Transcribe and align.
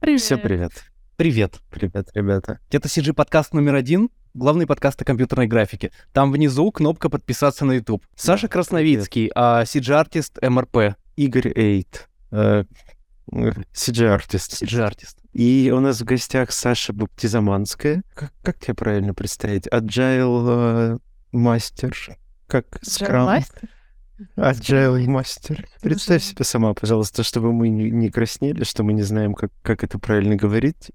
Привет. 0.00 0.20
Всем 0.20 0.40
привет. 0.40 0.72
Привет. 1.16 1.60
Привет, 1.70 2.08
ребята. 2.14 2.60
Это 2.70 2.86
CG 2.86 3.12
подкаст 3.12 3.52
номер 3.52 3.74
один, 3.74 4.10
главный 4.32 4.66
подкаст 4.66 5.02
о 5.02 5.04
компьютерной 5.04 5.48
графике. 5.48 5.90
Там 6.12 6.30
внизу 6.30 6.70
кнопка 6.70 7.08
подписаться 7.08 7.64
на 7.64 7.72
YouTube. 7.72 8.04
Саша 8.14 8.46
да, 8.46 8.52
Красновицкий, 8.52 9.30
а 9.34 9.64
CG-артист 9.64 10.38
МРП. 10.40 10.94
Игорь 11.16 11.52
Эйт. 11.56 12.08
Э, 12.30 12.62
CG-артист. 13.32 14.62
CG-артист. 14.62 15.18
И 15.32 15.72
у 15.74 15.80
нас 15.80 16.00
в 16.00 16.04
гостях 16.04 16.52
Саша 16.52 16.92
Баптизаманская. 16.92 18.04
Как, 18.14 18.32
как 18.42 18.58
тебя 18.60 18.74
правильно 18.74 19.14
представить? 19.14 19.66
Agile 19.66 20.94
э, 20.94 20.98
мастер. 21.32 21.96
Как 22.46 22.78
скрам. 22.82 23.26
Мастер? 23.26 23.68
Agile 24.36 25.06
мастер. 25.06 25.66
Представь 25.80 26.22
себе 26.22 26.44
сама, 26.44 26.74
пожалуйста, 26.74 27.22
чтобы 27.22 27.52
мы 27.52 27.68
не, 27.68 27.90
не 27.90 28.10
краснели, 28.10 28.64
что 28.64 28.82
мы 28.82 28.92
не 28.92 29.02
знаем, 29.02 29.34
как, 29.34 29.50
как 29.62 29.84
это 29.84 29.98
правильно 29.98 30.36
говорить. 30.36 30.90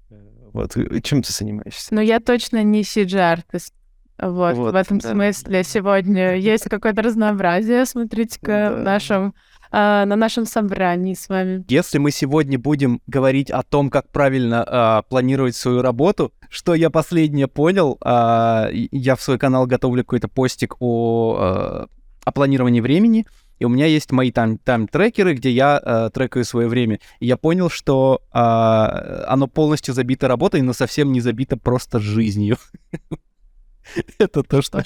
Вот. 0.52 0.76
Чем 1.02 1.22
ты 1.22 1.32
занимаешься? 1.32 1.94
Ну, 1.94 2.00
я 2.00 2.20
точно 2.20 2.62
не 2.62 2.82
CG-артист. 2.82 3.74
Вот, 4.20 4.56
вот, 4.56 4.72
в 4.72 4.74
этом 4.74 4.98
да, 4.98 5.12
смысле 5.12 5.62
сегодня 5.62 6.34
есть 6.34 6.64
какое-то 6.64 7.02
разнообразие, 7.02 7.86
смотрите-ка, 7.86 8.46
да. 8.46 8.74
в 8.74 8.78
нашем 8.82 9.34
а, 9.70 10.06
на 10.06 10.16
нашем 10.16 10.46
собрании 10.46 11.14
с 11.14 11.28
вами. 11.28 11.64
Если 11.68 11.98
мы 11.98 12.10
сегодня 12.10 12.58
будем 12.58 13.00
говорить 13.06 13.50
о 13.50 13.62
том, 13.62 13.90
как 13.90 14.10
правильно 14.10 14.64
а, 14.66 15.02
планировать 15.02 15.56
свою 15.56 15.82
работу, 15.82 16.32
что 16.48 16.74
я 16.74 16.90
последнее 16.90 17.48
понял, 17.48 17.98
а, 18.00 18.68
я 18.72 19.14
в 19.14 19.22
свой 19.22 19.38
канал 19.38 19.66
готовлю 19.66 20.04
какой-то 20.04 20.28
постик 20.28 20.76
о 20.80 21.36
а, 21.38 21.86
о 22.28 22.32
планировании 22.32 22.80
времени, 22.80 23.26
и 23.58 23.64
у 23.64 23.68
меня 23.68 23.86
есть 23.86 24.12
мои 24.12 24.30
там 24.30 24.58
тайм-трекеры, 24.58 25.34
где 25.34 25.50
я 25.50 25.80
э, 25.82 26.10
трекаю 26.12 26.44
свое 26.44 26.68
время. 26.68 27.00
И 27.20 27.26
я 27.26 27.36
понял, 27.36 27.70
что 27.70 28.22
э, 28.32 28.38
оно 28.38 29.48
полностью 29.48 29.94
забито 29.94 30.28
работой, 30.28 30.62
но 30.62 30.72
совсем 30.72 31.10
не 31.12 31.20
забито 31.20 31.56
просто 31.56 31.98
жизнью. 31.98 32.56
Это 34.18 34.42
то, 34.42 34.62
что... 34.62 34.82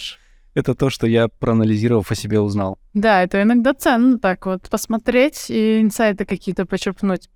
Это 0.54 0.74
то, 0.74 0.90
что 0.90 1.06
я, 1.06 1.28
проанализировав 1.28 2.10
о 2.10 2.14
себе, 2.14 2.38
узнал. 2.38 2.78
Да, 2.92 3.22
это 3.22 3.40
иногда 3.40 3.72
ценно 3.72 4.18
так 4.18 4.44
вот 4.44 4.68
посмотреть 4.68 5.48
и 5.48 5.80
инсайты 5.80 6.26
какие-то 6.26 6.66
почерпнуть. 6.66 7.30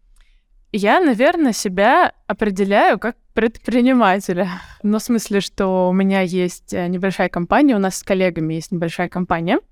Я, 0.71 1.01
наверное, 1.01 1.55
себя 1.55 2.13
определяю 2.27 2.99
как 2.99 3.17
предпринимателя. 3.33 4.51
Но 4.83 4.99
в 4.99 5.03
смысле, 5.03 5.41
что 5.41 5.89
у 5.89 5.95
меня 5.95 6.21
есть 6.21 6.75
э, 6.75 6.89
небольшая 6.89 7.31
компания, 7.31 7.75
у 7.75 7.79
нас 7.79 7.97
с 7.97 8.03
коллегами 8.03 8.53
есть 8.53 8.71
небольшая 8.71 9.09
компания— 9.09 9.61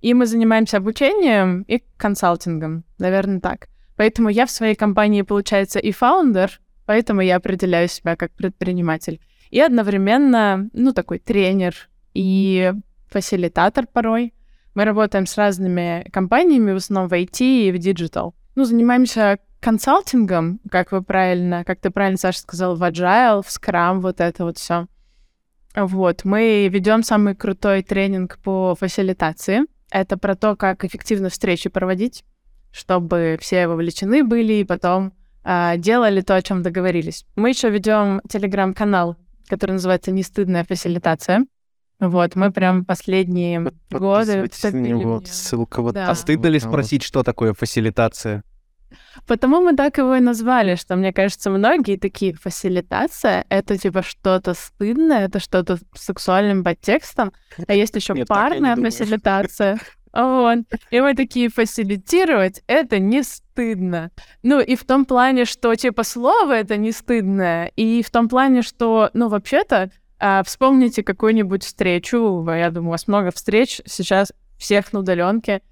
и 0.00 0.14
мы 0.14 0.26
занимаемся 0.26 0.78
обучением 0.78 1.62
и 1.62 1.82
консалтингом, 1.96 2.84
наверное, 2.98 3.40
так. 3.40 3.68
Поэтому 3.96 4.30
я 4.30 4.46
в 4.46 4.50
своей 4.50 4.74
компании, 4.74 5.22
получается, 5.22 5.78
и 5.78 5.92
фаундер, 5.92 6.60
поэтому 6.86 7.20
я 7.20 7.36
определяю 7.36 7.88
себя 7.88 8.16
как 8.16 8.32
предприниматель. 8.32 9.20
И 9.50 9.60
одновременно, 9.60 10.70
ну, 10.72 10.92
такой 10.92 11.18
тренер 11.18 11.74
и 12.14 12.72
фасилитатор 13.08 13.86
порой. 13.86 14.32
Мы 14.74 14.84
работаем 14.84 15.26
с 15.26 15.36
разными 15.36 16.08
компаниями, 16.12 16.72
в 16.72 16.76
основном 16.76 17.08
в 17.08 17.12
IT 17.12 17.40
и 17.40 17.72
в 17.72 17.78
digital. 17.78 18.34
Ну, 18.54 18.64
занимаемся 18.64 19.38
консалтингом, 19.60 20.60
как 20.70 20.92
вы 20.92 21.02
правильно, 21.02 21.64
как 21.64 21.80
ты 21.80 21.90
правильно, 21.90 22.16
Саша, 22.16 22.40
сказал, 22.40 22.76
в 22.76 22.82
Agile, 22.82 23.42
в 23.42 23.48
Scrum, 23.48 24.00
вот 24.00 24.20
это 24.20 24.44
вот 24.44 24.58
все. 24.58 24.86
Вот, 25.76 26.24
мы 26.24 26.68
ведем 26.68 27.02
самый 27.02 27.34
крутой 27.34 27.82
тренинг 27.82 28.38
по 28.38 28.74
фасилитации. 28.74 29.66
Это 29.90 30.16
про 30.16 30.36
то, 30.36 30.56
как 30.56 30.84
эффективно 30.84 31.28
встречи 31.28 31.68
проводить, 31.68 32.24
чтобы 32.72 33.38
все 33.40 33.66
вовлечены 33.66 34.22
были 34.24 34.54
и 34.54 34.64
потом 34.64 35.12
э, 35.44 35.74
делали 35.78 36.20
то, 36.20 36.36
о 36.36 36.42
чем 36.42 36.62
договорились. 36.62 37.24
Мы 37.36 37.50
еще 37.50 37.70
ведем 37.70 38.20
телеграм-канал, 38.28 39.16
который 39.48 39.72
называется 39.72 40.12
«Нестыдная 40.12 40.64
фасилитация». 40.64 41.46
Вот, 41.98 42.34
мы 42.34 42.50
прям 42.50 42.86
последние 42.86 43.60
годы... 43.90 44.48
На 44.62 44.76
него, 44.78 45.22
ссылка 45.26 45.82
вот. 45.82 45.94
Да. 45.94 46.08
А 46.08 46.14
стыдно 46.14 46.46
ли 46.46 46.58
спросить, 46.58 47.02
что 47.02 47.22
такое 47.22 47.52
фасилитация? 47.52 48.42
Потому 49.26 49.60
мы 49.60 49.76
так 49.76 49.98
его 49.98 50.16
и 50.16 50.20
назвали, 50.20 50.74
что, 50.74 50.96
мне 50.96 51.12
кажется, 51.12 51.50
многие 51.50 51.96
такие, 51.96 52.34
фасилитация— 52.34 53.44
это 53.48 53.78
типа 53.78 54.02
что-то 54.02 54.54
стыдное, 54.54 55.26
это 55.26 55.40
что-то 55.40 55.76
с 55.76 55.82
сексуальным 55.94 56.64
подтекстом, 56.64 57.32
а 57.66 57.74
есть 57.74 57.94
еще 57.96 58.14
парная 58.26 58.76
фасилитация. 58.76 59.78
Вот. 60.12 60.58
И 60.90 61.00
мы 61.00 61.14
такие, 61.14 61.48
фасилитировать— 61.48 62.62
это 62.66 62.98
не 62.98 63.22
стыдно. 63.22 64.10
Ну, 64.42 64.60
и 64.60 64.74
в 64.74 64.84
том 64.84 65.04
плане, 65.04 65.44
что, 65.44 65.74
типа, 65.74 66.02
слово— 66.02 66.52
это 66.54 66.76
не 66.76 66.92
стыдное, 66.92 67.70
и 67.76 68.02
в 68.02 68.10
том 68.10 68.28
плане, 68.28 68.62
что, 68.62 69.10
ну, 69.14 69.28
вообще-то, 69.28 69.90
а, 70.18 70.42
вспомните 70.42 71.02
какую-нибудь 71.02 71.64
встречу, 71.64 72.44
я 72.48 72.70
думаю, 72.70 72.88
у 72.88 72.92
вас 72.92 73.06
много 73.06 73.30
встреч 73.30 73.80
сейчас 73.86 74.32
всех 74.58 74.92
на 74.92 74.98
удаленке, 74.98 75.62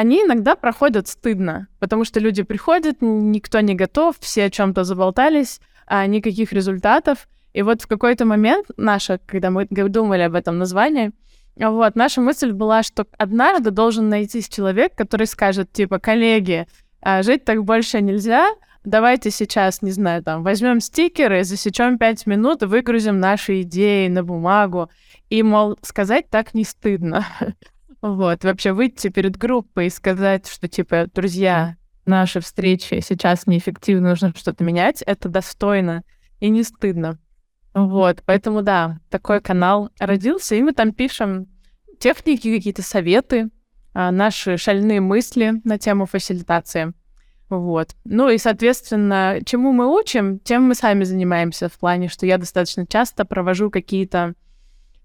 они 0.00 0.22
иногда 0.22 0.56
проходят 0.56 1.08
стыдно, 1.08 1.68
потому 1.78 2.06
что 2.06 2.20
люди 2.20 2.42
приходят, 2.42 3.02
никто 3.02 3.60
не 3.60 3.74
готов, 3.74 4.16
все 4.18 4.44
о 4.44 4.50
чем-то 4.50 4.82
заболтались, 4.84 5.60
а 5.86 6.06
никаких 6.06 6.54
результатов. 6.54 7.28
И 7.52 7.60
вот 7.60 7.82
в 7.82 7.86
какой-то 7.86 8.24
момент 8.24 8.66
наша, 8.78 9.20
когда 9.26 9.50
мы 9.50 9.66
думали 9.66 10.22
об 10.22 10.34
этом 10.36 10.56
названии, 10.56 11.12
вот, 11.56 11.96
наша 11.96 12.22
мысль 12.22 12.52
была, 12.52 12.82
что 12.82 13.06
однажды 13.18 13.70
должен 13.70 14.08
найтись 14.08 14.48
человек, 14.48 14.94
который 14.94 15.26
скажет, 15.26 15.70
типа, 15.70 15.98
коллеги, 15.98 16.66
а, 17.02 17.22
жить 17.22 17.44
так 17.44 17.62
больше 17.64 18.00
нельзя, 18.00 18.48
давайте 18.84 19.30
сейчас, 19.30 19.82
не 19.82 19.90
знаю, 19.90 20.22
там, 20.22 20.42
возьмем 20.42 20.80
стикеры, 20.80 21.44
засечем 21.44 21.98
пять 21.98 22.24
минут 22.24 22.62
и 22.62 22.66
выгрузим 22.66 23.20
наши 23.20 23.60
идеи 23.60 24.08
на 24.08 24.24
бумагу. 24.24 24.88
И, 25.28 25.42
мол, 25.42 25.76
сказать 25.82 26.30
так 26.30 26.54
не 26.54 26.64
стыдно. 26.64 27.26
Вот, 28.02 28.44
вообще 28.44 28.72
выйти 28.72 29.08
перед 29.08 29.36
группой 29.36 29.86
и 29.86 29.90
сказать, 29.90 30.48
что, 30.48 30.68
типа, 30.68 31.06
друзья, 31.14 31.76
наши 32.06 32.40
встречи 32.40 33.00
сейчас 33.00 33.46
неэффективны, 33.46 34.08
нужно 34.08 34.32
что-то 34.34 34.64
менять, 34.64 35.02
это 35.02 35.28
достойно 35.28 36.02
и 36.38 36.48
не 36.48 36.62
стыдно. 36.62 37.18
Вот, 37.74 38.22
поэтому, 38.24 38.62
да, 38.62 39.00
такой 39.10 39.40
канал 39.40 39.90
родился, 39.98 40.54
и 40.54 40.62
мы 40.62 40.72
там 40.72 40.92
пишем 40.92 41.46
техники, 41.98 42.56
какие-то 42.56 42.82
советы, 42.82 43.50
а, 43.92 44.10
наши 44.10 44.56
шальные 44.56 45.00
мысли 45.00 45.60
на 45.64 45.78
тему 45.78 46.06
фасилитации. 46.06 46.94
Вот. 47.48 47.96
Ну 48.04 48.28
и, 48.30 48.38
соответственно, 48.38 49.40
чему 49.44 49.72
мы 49.72 49.92
учим, 49.92 50.38
тем 50.38 50.68
мы 50.68 50.74
сами 50.76 51.02
занимаемся 51.02 51.68
в 51.68 51.78
плане, 51.78 52.08
что 52.08 52.24
я 52.24 52.38
достаточно 52.38 52.86
часто 52.86 53.24
провожу 53.24 53.70
какие-то 53.70 54.34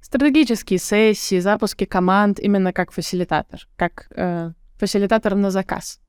стратегические 0.06 0.78
сессии, 0.78 1.40
запуски 1.40 1.86
команд 1.86 2.40
именно 2.40 2.72
как 2.72 2.92
фасилитатор, 2.92 3.68
как 3.76 4.08
э, 4.16 4.52
фасилитатор 4.78 5.34
на 5.34 5.50
заказ, 5.50 6.00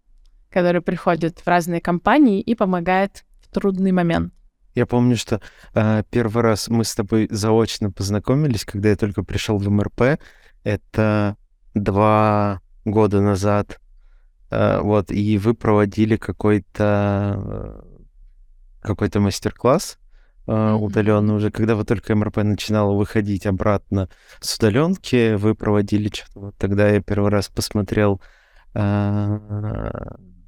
который 0.51 0.83
приходит 0.83 1.41
в 1.41 1.49
разные 1.49 1.81
компании 1.81 2.43
и 2.43 2.55
помогает 2.55 3.25
в 3.41 3.49
трудный 3.49 3.93
момент. 3.93 4.35
Я 4.75 4.85
помню, 4.85 5.17
что 5.17 5.41
э, 5.73 6.03
первый 6.11 6.43
раз 6.43 6.69
мы 6.69 6.85
с 6.85 6.95
тобой 6.95 7.27
заочно 7.31 7.91
познакомились, 7.91 8.67
когда 8.67 8.91
я 8.91 8.97
только 8.97 9.23
пришел 9.23 9.57
в 9.57 9.71
МРП. 9.71 10.21
Это 10.63 11.37
два 11.73 12.61
года 12.85 13.23
назад. 13.23 13.81
Э, 14.51 14.81
вот, 14.83 15.11
и 15.11 15.39
вы 15.39 15.55
проводили 15.55 16.17
какой-то 16.17 17.83
э, 18.83 18.87
какой-то 18.87 19.21
мастер-класс 19.21 19.99
э, 20.47 20.73
удаленно 20.73 21.35
уже, 21.35 21.51
когда 21.51 21.75
вы 21.75 21.85
только 21.85 22.15
МРП 22.15 22.39
начинала 22.39 22.93
выходить 22.95 23.47
обратно 23.47 24.09
с 24.41 24.57
удаленки, 24.57 25.35
вы 25.35 25.55
проводили 25.55 26.09
что-то. 26.09 26.41
Вот 26.41 26.57
тогда 26.57 26.89
я 26.89 27.01
первый 27.01 27.31
раз 27.31 27.49
посмотрел 27.49 28.21
э, 28.75 29.39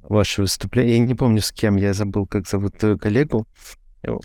ваше 0.03 0.41
выступление. 0.41 0.97
Я 0.97 1.05
не 1.05 1.15
помню, 1.15 1.41
с 1.41 1.51
кем, 1.51 1.75
я 1.77 1.93
забыл, 1.93 2.25
как 2.25 2.47
зовут 2.47 2.77
твою 2.77 2.97
коллегу. 2.97 3.47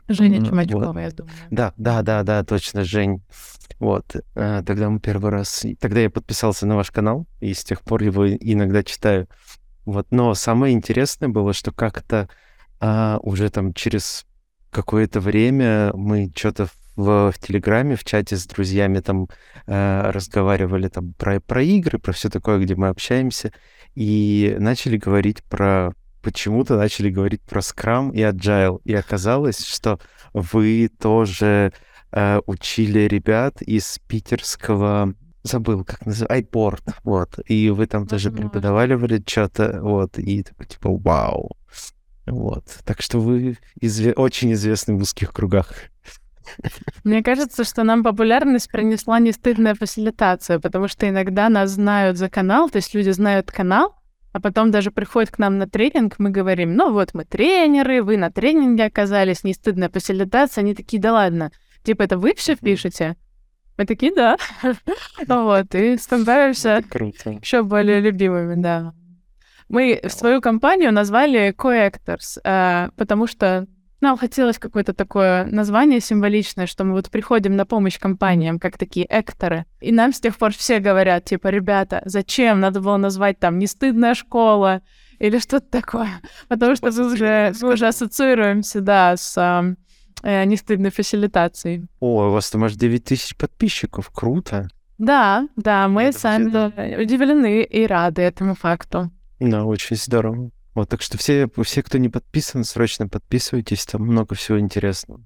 Женя 0.08 0.44
Чумачкова, 0.44 0.92
вот. 0.92 0.98
я 0.98 1.10
думаю. 1.10 1.34
Да, 1.50 1.74
да, 1.76 2.02
да, 2.02 2.22
да, 2.22 2.44
точно, 2.44 2.84
Жень. 2.84 3.22
Вот, 3.80 4.16
э, 4.34 4.62
тогда 4.64 4.88
мы 4.88 5.00
первый 5.00 5.30
раз... 5.30 5.66
Тогда 5.80 6.00
я 6.00 6.10
подписался 6.10 6.66
на 6.66 6.76
ваш 6.76 6.90
канал, 6.90 7.26
и 7.40 7.52
с 7.52 7.64
тех 7.64 7.82
пор 7.82 8.02
его 8.02 8.28
иногда 8.28 8.84
читаю. 8.84 9.28
Вот, 9.84 10.06
но 10.10 10.34
самое 10.34 10.74
интересное 10.74 11.28
было, 11.28 11.52
что 11.52 11.72
как-то 11.72 12.28
а, 12.80 13.18
уже 13.22 13.50
там 13.50 13.74
через 13.74 14.26
какое-то 14.74 15.20
время 15.20 15.92
мы 15.94 16.30
что-то 16.34 16.66
в, 16.96 17.32
в 17.32 17.38
Телеграме, 17.38 17.96
в 17.96 18.04
чате 18.04 18.36
с 18.36 18.46
друзьями 18.46 19.00
там 19.00 19.28
э, 19.66 20.10
разговаривали 20.10 20.88
там 20.88 21.14
про, 21.14 21.40
про 21.40 21.62
игры, 21.62 21.98
про 21.98 22.12
все 22.12 22.28
такое, 22.28 22.58
где 22.58 22.74
мы 22.74 22.88
общаемся, 22.88 23.52
и 23.94 24.56
начали 24.58 24.96
говорить 24.96 25.42
про 25.44 25.92
почему-то 26.22 26.76
начали 26.76 27.10
говорить 27.10 27.42
про 27.42 27.60
Scrum 27.60 28.12
и 28.14 28.20
Agile. 28.20 28.80
И 28.84 28.94
оказалось, 28.94 29.64
что 29.64 30.00
вы 30.32 30.90
тоже 31.00 31.72
э, 32.12 32.40
учили 32.46 33.00
ребят 33.00 33.62
из 33.62 33.98
питерского 34.08 35.14
забыл, 35.44 35.84
как 35.84 36.06
называется, 36.06 36.48
iPort, 36.48 36.94
вот, 37.04 37.38
и 37.44 37.68
вы 37.68 37.86
там 37.86 38.06
тоже 38.06 38.32
преподавали 38.32 39.22
что-то, 39.26 39.78
вот, 39.82 40.18
и 40.18 40.42
такой, 40.42 40.66
типа, 40.66 40.90
вау, 40.90 41.56
вот, 42.26 42.64
так 42.84 43.02
что 43.02 43.18
вы 43.20 43.58
изве- 43.80 44.14
очень 44.14 44.52
известны 44.52 44.94
в 44.94 45.02
узких 45.02 45.32
кругах. 45.32 45.72
Мне 47.04 47.22
кажется, 47.22 47.64
что 47.64 47.84
нам 47.84 48.02
популярность 48.02 48.70
принесла 48.70 49.18
не 49.18 49.32
стыдная 49.32 49.74
фасилитация, 49.74 50.58
потому 50.58 50.88
что 50.88 51.08
иногда 51.08 51.48
нас 51.48 51.70
знают 51.70 52.18
за 52.18 52.28
канал, 52.28 52.68
то 52.68 52.76
есть 52.76 52.94
люди 52.94 53.10
знают 53.10 53.50
канал, 53.50 53.94
а 54.32 54.40
потом 54.40 54.70
даже 54.70 54.90
приходят 54.90 55.30
к 55.30 55.38
нам 55.38 55.58
на 55.58 55.68
тренинг, 55.68 56.18
мы 56.18 56.30
говорим, 56.30 56.74
ну 56.74 56.92
вот 56.92 57.14
мы 57.14 57.24
тренеры, 57.24 58.02
вы 58.02 58.16
на 58.16 58.30
тренинге 58.30 58.84
оказались, 58.84 59.44
не 59.44 59.54
стыдная 59.54 59.88
фасилитация, 59.88 60.62
они 60.62 60.74
такие, 60.74 61.00
да 61.00 61.12
ладно, 61.12 61.50
типа 61.82 62.02
это 62.02 62.18
вы 62.18 62.34
все 62.34 62.56
пишете? 62.56 63.16
Мы 63.76 63.86
такие, 63.86 64.14
да. 64.14 64.36
Вот, 65.26 65.74
и 65.74 65.96
становимся 65.96 66.82
еще 67.40 67.62
более 67.62 68.00
любимыми, 68.00 68.60
да. 68.60 68.94
Мы 69.74 70.00
свою 70.06 70.40
компанию 70.40 70.92
назвали 70.92 71.52
Coactors, 71.52 72.38
э, 72.44 72.90
потому 72.96 73.26
что 73.26 73.66
нам 74.00 74.16
хотелось 74.16 74.60
какое-то 74.60 74.94
такое 74.94 75.46
название 75.46 75.98
символичное, 75.98 76.68
что 76.68 76.84
мы 76.84 76.92
вот 76.92 77.10
приходим 77.10 77.56
на 77.56 77.66
помощь 77.66 77.98
компаниям, 77.98 78.60
как 78.60 78.78
такие 78.78 79.04
экторы. 79.10 79.64
И 79.80 79.90
нам 79.90 80.12
с 80.12 80.20
тех 80.20 80.36
пор 80.36 80.52
все 80.52 80.78
говорят, 80.78 81.24
типа, 81.24 81.48
ребята, 81.48 82.02
зачем? 82.04 82.60
Надо 82.60 82.80
было 82.80 82.98
назвать 82.98 83.40
там 83.40 83.58
«Не 83.58 83.66
стыдная 83.66 84.14
школа» 84.14 84.80
или 85.18 85.40
что-то 85.40 85.68
такое. 85.68 86.20
Потому 86.46 86.76
что 86.76 86.92
мы 86.92 87.12
уже, 87.12 87.52
мы 87.60 87.72
уже 87.72 87.88
ассоциируемся, 87.88 88.80
да, 88.80 89.16
с 89.16 89.36
э, 90.22 90.44
не 90.44 90.56
стыдной 90.56 90.92
фасилитацией. 90.92 91.88
О, 91.98 92.28
у 92.28 92.30
вас 92.30 92.48
там 92.48 92.62
аж 92.62 92.74
9 92.74 93.02
тысяч 93.02 93.36
подписчиков. 93.36 94.08
Круто. 94.14 94.68
Да, 94.98 95.48
да, 95.56 95.88
мы 95.88 96.04
Это 96.04 96.18
сами 96.20 97.02
удивлены 97.02 97.62
и 97.62 97.86
рады 97.88 98.22
этому 98.22 98.54
факту. 98.54 99.10
Да, 99.50 99.64
очень 99.64 99.96
здорово. 99.96 100.50
Вот, 100.74 100.88
так 100.88 101.02
что 101.02 101.18
все, 101.18 101.48
все, 101.62 101.82
кто 101.82 101.98
не 101.98 102.08
подписан, 102.08 102.64
срочно 102.64 103.08
подписывайтесь, 103.08 103.84
там 103.84 104.02
много 104.02 104.34
всего 104.34 104.58
интересного. 104.58 105.22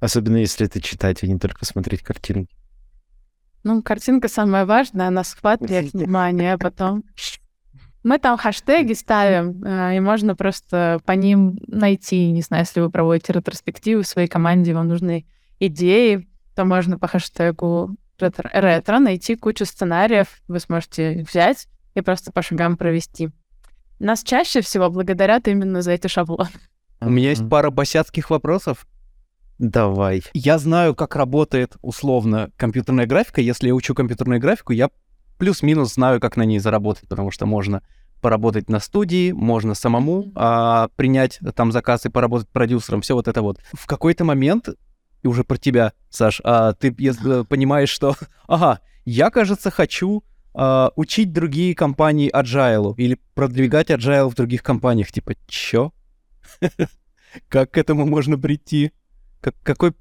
Особенно 0.00 0.36
если 0.36 0.66
это 0.66 0.80
читать, 0.80 1.22
а 1.22 1.26
не 1.26 1.38
только 1.38 1.64
смотреть 1.64 2.02
картинки. 2.02 2.54
Ну, 3.62 3.82
картинка 3.82 4.28
самая 4.28 4.66
важная, 4.66 5.08
она 5.08 5.24
схватывает 5.24 5.92
внимание, 5.94 6.54
а 6.54 6.58
потом... 6.58 7.04
Мы 8.04 8.18
там 8.18 8.36
хэштеги 8.36 8.92
ставим, 8.92 9.64
э, 9.64 9.96
и 9.96 10.00
можно 10.00 10.36
просто 10.36 11.00
по 11.06 11.12
ним 11.12 11.58
найти, 11.66 12.30
не 12.32 12.42
знаю, 12.42 12.64
если 12.64 12.80
вы 12.80 12.90
проводите 12.90 13.32
ретроспективы 13.32 14.02
в 14.02 14.06
своей 14.06 14.28
команде, 14.28 14.74
вам 14.74 14.88
нужны 14.88 15.24
идеи, 15.58 16.28
то 16.54 16.66
можно 16.66 16.98
по 16.98 17.08
хэштегу 17.08 17.96
ретро, 18.18 18.50
ретро 18.52 18.98
найти 18.98 19.36
кучу 19.36 19.64
сценариев, 19.64 20.28
вы 20.48 20.60
сможете 20.60 21.24
взять 21.26 21.66
и 21.94 22.02
просто 22.02 22.30
по 22.30 22.42
шагам 22.42 22.76
провести. 22.76 23.30
Нас 24.04 24.22
чаще 24.22 24.60
всего 24.60 24.90
благодарят 24.90 25.48
именно 25.48 25.80
за 25.80 25.92
эти 25.92 26.08
шаблоны. 26.08 26.50
У 27.00 27.08
меня 27.08 27.30
есть 27.30 27.48
пара 27.48 27.70
босяцких 27.70 28.28
вопросов. 28.28 28.86
Давай. 29.58 30.22
Я 30.34 30.58
знаю, 30.58 30.94
как 30.94 31.16
работает 31.16 31.78
условно 31.80 32.50
компьютерная 32.58 33.06
графика. 33.06 33.40
Если 33.40 33.68
я 33.68 33.74
учу 33.74 33.94
компьютерную 33.94 34.42
графику, 34.42 34.74
я 34.74 34.90
плюс-минус 35.38 35.94
знаю, 35.94 36.20
как 36.20 36.36
на 36.36 36.42
ней 36.42 36.58
заработать, 36.58 37.08
потому 37.08 37.30
что 37.30 37.46
можно 37.46 37.82
поработать 38.20 38.68
на 38.68 38.78
студии, 38.78 39.32
можно 39.32 39.72
самому 39.72 40.30
а, 40.34 40.88
принять 40.96 41.38
там 41.54 41.72
заказ 41.72 42.04
и 42.04 42.10
поработать 42.10 42.50
продюсером, 42.50 43.00
все 43.00 43.14
вот 43.14 43.26
это 43.26 43.40
вот. 43.40 43.58
В 43.72 43.86
какой-то 43.86 44.26
момент, 44.26 44.68
и 45.22 45.26
уже 45.26 45.44
про 45.44 45.56
тебя, 45.56 45.94
Саш, 46.10 46.42
а, 46.44 46.74
ты 46.74 46.92
понимаешь, 46.92 47.88
что, 47.88 48.16
ага, 48.48 48.80
я, 49.06 49.30
кажется, 49.30 49.70
хочу 49.70 50.24
э, 50.54 50.90
учить 50.96 51.32
другие 51.32 51.74
компании 51.74 52.30
agile 52.34 52.94
или 52.96 53.18
продвигать 53.34 53.90
agile 53.90 54.30
в 54.30 54.34
других 54.34 54.62
компаниях. 54.62 55.12
Типа, 55.12 55.34
чё? 55.46 55.92
Как 57.48 57.72
к 57.72 57.78
этому 57.78 58.06
можно 58.06 58.38
прийти? 58.38 58.92
Как, 59.40 59.54
какой 59.62 59.92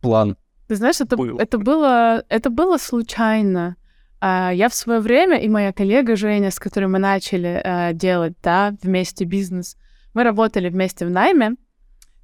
план? 0.00 0.36
Ты 0.68 0.76
знаешь, 0.76 1.00
это, 1.00 1.16
это, 1.38 1.58
было, 1.58 2.24
это 2.28 2.50
было 2.50 2.78
случайно. 2.78 3.76
Uh, 4.20 4.54
я 4.54 4.68
в 4.68 4.74
свое 4.74 5.00
время 5.00 5.36
и 5.38 5.48
моя 5.48 5.72
коллега 5.72 6.14
Женя, 6.14 6.52
с 6.52 6.60
которой 6.60 6.86
мы 6.86 7.00
начали 7.00 7.60
uh, 7.64 7.92
делать, 7.92 8.34
да, 8.40 8.72
вместе 8.80 9.24
бизнес, 9.24 9.76
мы 10.14 10.22
работали 10.22 10.68
вместе 10.68 11.04
в 11.04 11.10
найме, 11.10 11.56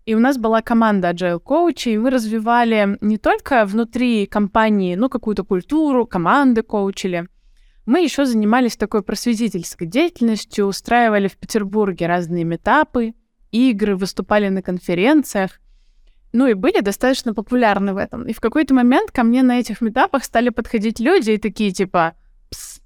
и 0.07 0.15
у 0.15 0.21
нас 0.21 0.39
была 0.39 0.63
команда 0.63 1.11
agile 1.11 1.41
коучей, 1.41 1.95
и 1.95 1.99
мы 1.99 2.11
развивали 2.11 2.97
не 3.01 3.19
только 3.19 3.65
внутри 3.67 4.27
компании, 4.27 4.95
ну, 4.95 5.09
какую-то 5.09 5.45
культуру, 5.45 6.07
команды 6.07 6.63
коучили, 6.63 7.29
мы 7.89 8.03
еще 8.03 8.27
занимались 8.27 8.77
такой 8.77 9.03
просветительской 9.03 9.87
деятельностью, 9.87 10.67
устраивали 10.67 11.27
в 11.27 11.39
Петербурге 11.39 12.07
разные 12.07 12.45
метапы, 12.45 13.15
игры, 13.51 13.97
выступали 13.97 14.51
на 14.51 14.61
конференциях. 14.61 15.59
Ну 16.35 16.47
и 16.47 16.53
были 16.53 16.81
достаточно 16.81 17.33
популярны 17.33 17.95
в 17.95 17.97
этом. 17.97 18.27
И 18.27 18.35
в 18.35 18.41
какой-то 18.41 18.75
момент 18.75 19.11
ко 19.11 19.23
мне 19.23 19.43
на 19.43 19.59
этих 19.59 19.81
метапах 19.81 20.25
стали 20.25 20.51
подходить 20.51 21.01
люди 21.01 21.31
и 21.31 21.39
такие 21.39 21.71
типа 21.73 22.13
«Пс, 22.51 22.83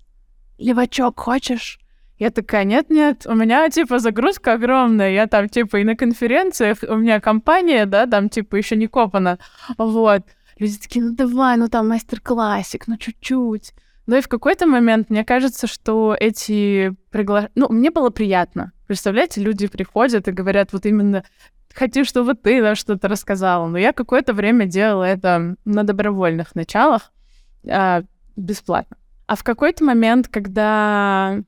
левачок 0.59 1.19
хочешь?» 1.19 1.81
Я 2.19 2.31
такая, 2.31 2.63
нет-нет, 2.63 3.27
у 3.27 3.35
меня, 3.35 3.69
типа, 3.69 3.99
загрузка 3.99 4.53
огромная, 4.53 5.11
я 5.11 5.27
там, 5.27 5.49
типа, 5.49 5.79
и 5.79 5.85
на 5.85 5.97
конференциях, 5.97 6.79
у 6.89 6.95
меня 6.95 7.19
компания, 7.19 7.85
да, 7.85 8.07
там, 8.07 8.29
типа, 8.29 8.55
еще 8.55 8.77
не 8.77 8.87
копана, 8.87 9.41
вот. 9.77 10.23
Люди 10.59 10.79
такие, 10.79 11.05
ну 11.05 11.17
давай, 11.17 11.57
ну 11.57 11.67
там 11.67 11.89
мастер-классик, 11.89 12.87
ну 12.87 12.97
чуть-чуть. 12.97 13.73
Но 14.07 14.17
и 14.17 14.21
в 14.21 14.29
какой-то 14.29 14.67
момент 14.67 15.11
мне 15.11 15.25
кажется, 15.25 15.67
что 15.67 16.17
эти 16.19 16.95
пригла... 17.11 17.51
Ну, 17.55 17.69
мне 17.69 17.91
было 17.91 18.11
приятно. 18.11 18.73
Представляете, 18.87 19.41
люди 19.41 19.69
приходят 19.69 20.27
и 20.27 20.33
говорят 20.33 20.73
вот 20.73 20.87
именно 20.87 21.25
хочу, 21.75 22.05
чтобы 22.05 22.35
ты 22.35 22.63
нам 22.63 22.75
что-то 22.75 23.09
рассказала. 23.09 23.67
Но 23.67 23.79
я 23.79 23.93
какое-то 23.93 24.35
время 24.35 24.67
делала 24.67 25.05
это 25.05 25.57
на 25.65 25.85
добровольных 25.85 26.55
началах, 26.55 27.13
а, 27.69 28.03
бесплатно. 28.37 28.97
А 29.27 29.37
в 29.37 29.45
какой-то 29.45 29.85
момент, 29.85 30.29
когда... 30.29 31.39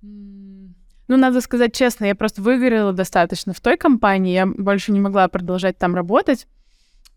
Ну, 0.00 1.16
надо 1.18 1.40
сказать 1.40 1.74
честно, 1.74 2.06
я 2.06 2.14
просто 2.14 2.40
выгорела 2.40 2.92
достаточно 2.92 3.52
в 3.52 3.60
той 3.60 3.76
компании, 3.76 4.32
я 4.32 4.46
больше 4.46 4.92
не 4.92 5.00
могла 5.00 5.28
продолжать 5.28 5.76
там 5.76 5.94
работать. 5.94 6.46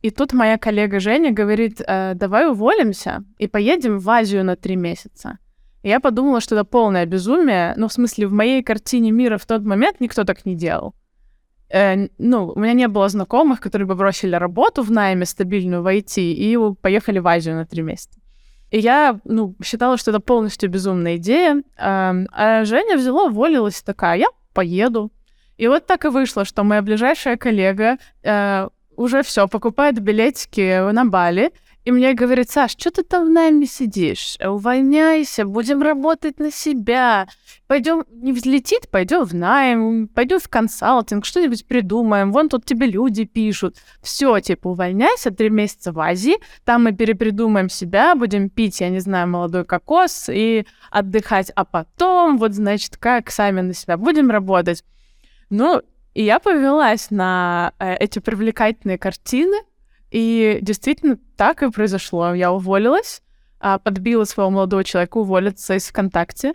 И 0.06 0.12
тут 0.12 0.34
моя 0.34 0.60
коллега 0.60 1.00
Женя 1.00 1.32
говорит, 1.32 1.82
э, 1.82 2.14
давай 2.14 2.48
уволимся 2.48 3.24
и 3.40 3.48
поедем 3.48 3.98
в 3.98 4.08
Азию 4.08 4.44
на 4.44 4.56
три 4.56 4.76
месяца. 4.76 5.40
И 5.82 5.90
я 5.90 6.00
подумала, 6.00 6.42
что 6.42 6.54
это 6.54 6.64
полное 6.64 7.08
безумие. 7.08 7.74
Ну, 7.76 7.88
в 7.88 7.92
смысле, 7.92 8.28
в 8.28 8.32
моей 8.32 8.62
картине 8.62 9.10
мира 9.10 9.40
в 9.40 9.48
тот 9.48 9.64
момент 9.64 10.00
никто 10.02 10.24
так 10.24 10.46
не 10.46 10.54
делал. 10.54 10.94
Э, 11.74 12.08
ну, 12.20 12.54
у 12.56 12.60
меня 12.60 12.74
не 12.74 12.88
было 12.88 13.10
знакомых, 13.10 13.60
которые 13.60 13.88
бы 13.88 13.96
бросили 13.96 14.36
работу 14.36 14.84
в 14.84 14.92
найме 14.92 15.26
стабильную 15.26 15.82
в 15.82 15.88
IT 15.88 16.22
и 16.22 16.56
поехали 16.82 17.18
в 17.18 17.28
Азию 17.28 17.56
на 17.56 17.66
три 17.66 17.82
месяца. 17.82 18.20
И 18.70 18.78
я, 18.78 19.20
ну, 19.24 19.56
считала, 19.64 19.98
что 19.98 20.12
это 20.12 20.20
полностью 20.20 20.70
безумная 20.70 21.16
идея. 21.16 21.64
Э, 21.80 22.26
а 22.32 22.64
Женя 22.66 22.98
взяла, 22.98 23.24
уволилась 23.24 23.82
такая, 23.82 24.20
я 24.20 24.28
поеду. 24.54 25.12
И 25.58 25.68
вот 25.68 25.88
так 25.88 26.06
и 26.06 26.10
вышло, 26.10 26.46
что 26.46 26.64
моя 26.64 26.84
ближайшая 26.84 27.38
коллега 27.38 27.98
э, 28.22 28.68
уже 28.98 29.24
все, 29.24 29.48
покупает 29.48 30.00
билетики 30.00 30.92
на 30.92 31.06
Бали, 31.06 31.52
и 31.86 31.92
мне 31.92 32.16
говорит, 32.16 32.50
Саш, 32.50 32.72
что 32.72 32.90
ты 32.90 33.04
там 33.04 33.28
в 33.28 33.30
найме 33.30 33.68
сидишь? 33.68 34.38
Увольняйся, 34.44 35.46
будем 35.46 35.84
работать 35.84 36.40
на 36.40 36.52
себя. 36.52 37.28
Пойдем, 37.68 38.06
не 38.10 38.34
взлетит, 38.34 38.90
пойдем 38.90 39.24
в 39.24 39.36
найм, 39.36 40.08
пойдем 40.08 40.40
в 40.40 40.50
консалтинг, 40.50 41.26
что-нибудь 41.26 41.68
придумаем. 41.68 42.32
Вон 42.32 42.50
тут 42.50 42.66
тебе 42.66 42.88
люди 42.88 43.26
пишут. 43.26 43.78
Все, 44.02 44.40
типа, 44.40 44.70
увольняйся, 44.70 45.30
три 45.30 45.52
месяца 45.52 45.92
в 45.92 46.00
Азии, 46.00 46.38
там 46.64 46.86
мы 46.86 46.92
перепридумаем 46.92 47.70
себя, 47.70 48.16
будем 48.16 48.50
пить, 48.50 48.82
я 48.82 48.90
не 48.90 49.00
знаю, 49.00 49.28
молодой 49.28 49.64
кокос 49.64 50.28
и 50.34 50.66
отдыхать. 50.90 51.52
А 51.56 51.66
потом, 51.66 52.40
вот, 52.40 52.56
значит, 52.56 52.98
как 52.98 53.30
сами 53.30 53.62
на 53.62 53.76
себя 53.76 53.96
будем 53.98 54.32
работать. 54.32 54.84
Ну, 55.52 55.84
и 56.16 56.24
я 56.24 56.40
повелась 56.40 57.12
на 57.12 57.74
э, 57.78 57.96
эти 57.98 58.20
привлекательные 58.20 58.98
картины, 58.98 59.58
и 60.12 60.60
действительно 60.62 61.20
так 61.36 61.62
и 61.62 61.70
произошло. 61.70 62.34
Я 62.34 62.54
уволилась, 62.54 63.22
э, 63.60 63.78
подбила 63.84 64.24
своего 64.24 64.50
молодого 64.50 64.86
человека 64.86 65.18
уволиться 65.18 65.76
из 65.76 65.86
ВКонтакте. 65.88 66.54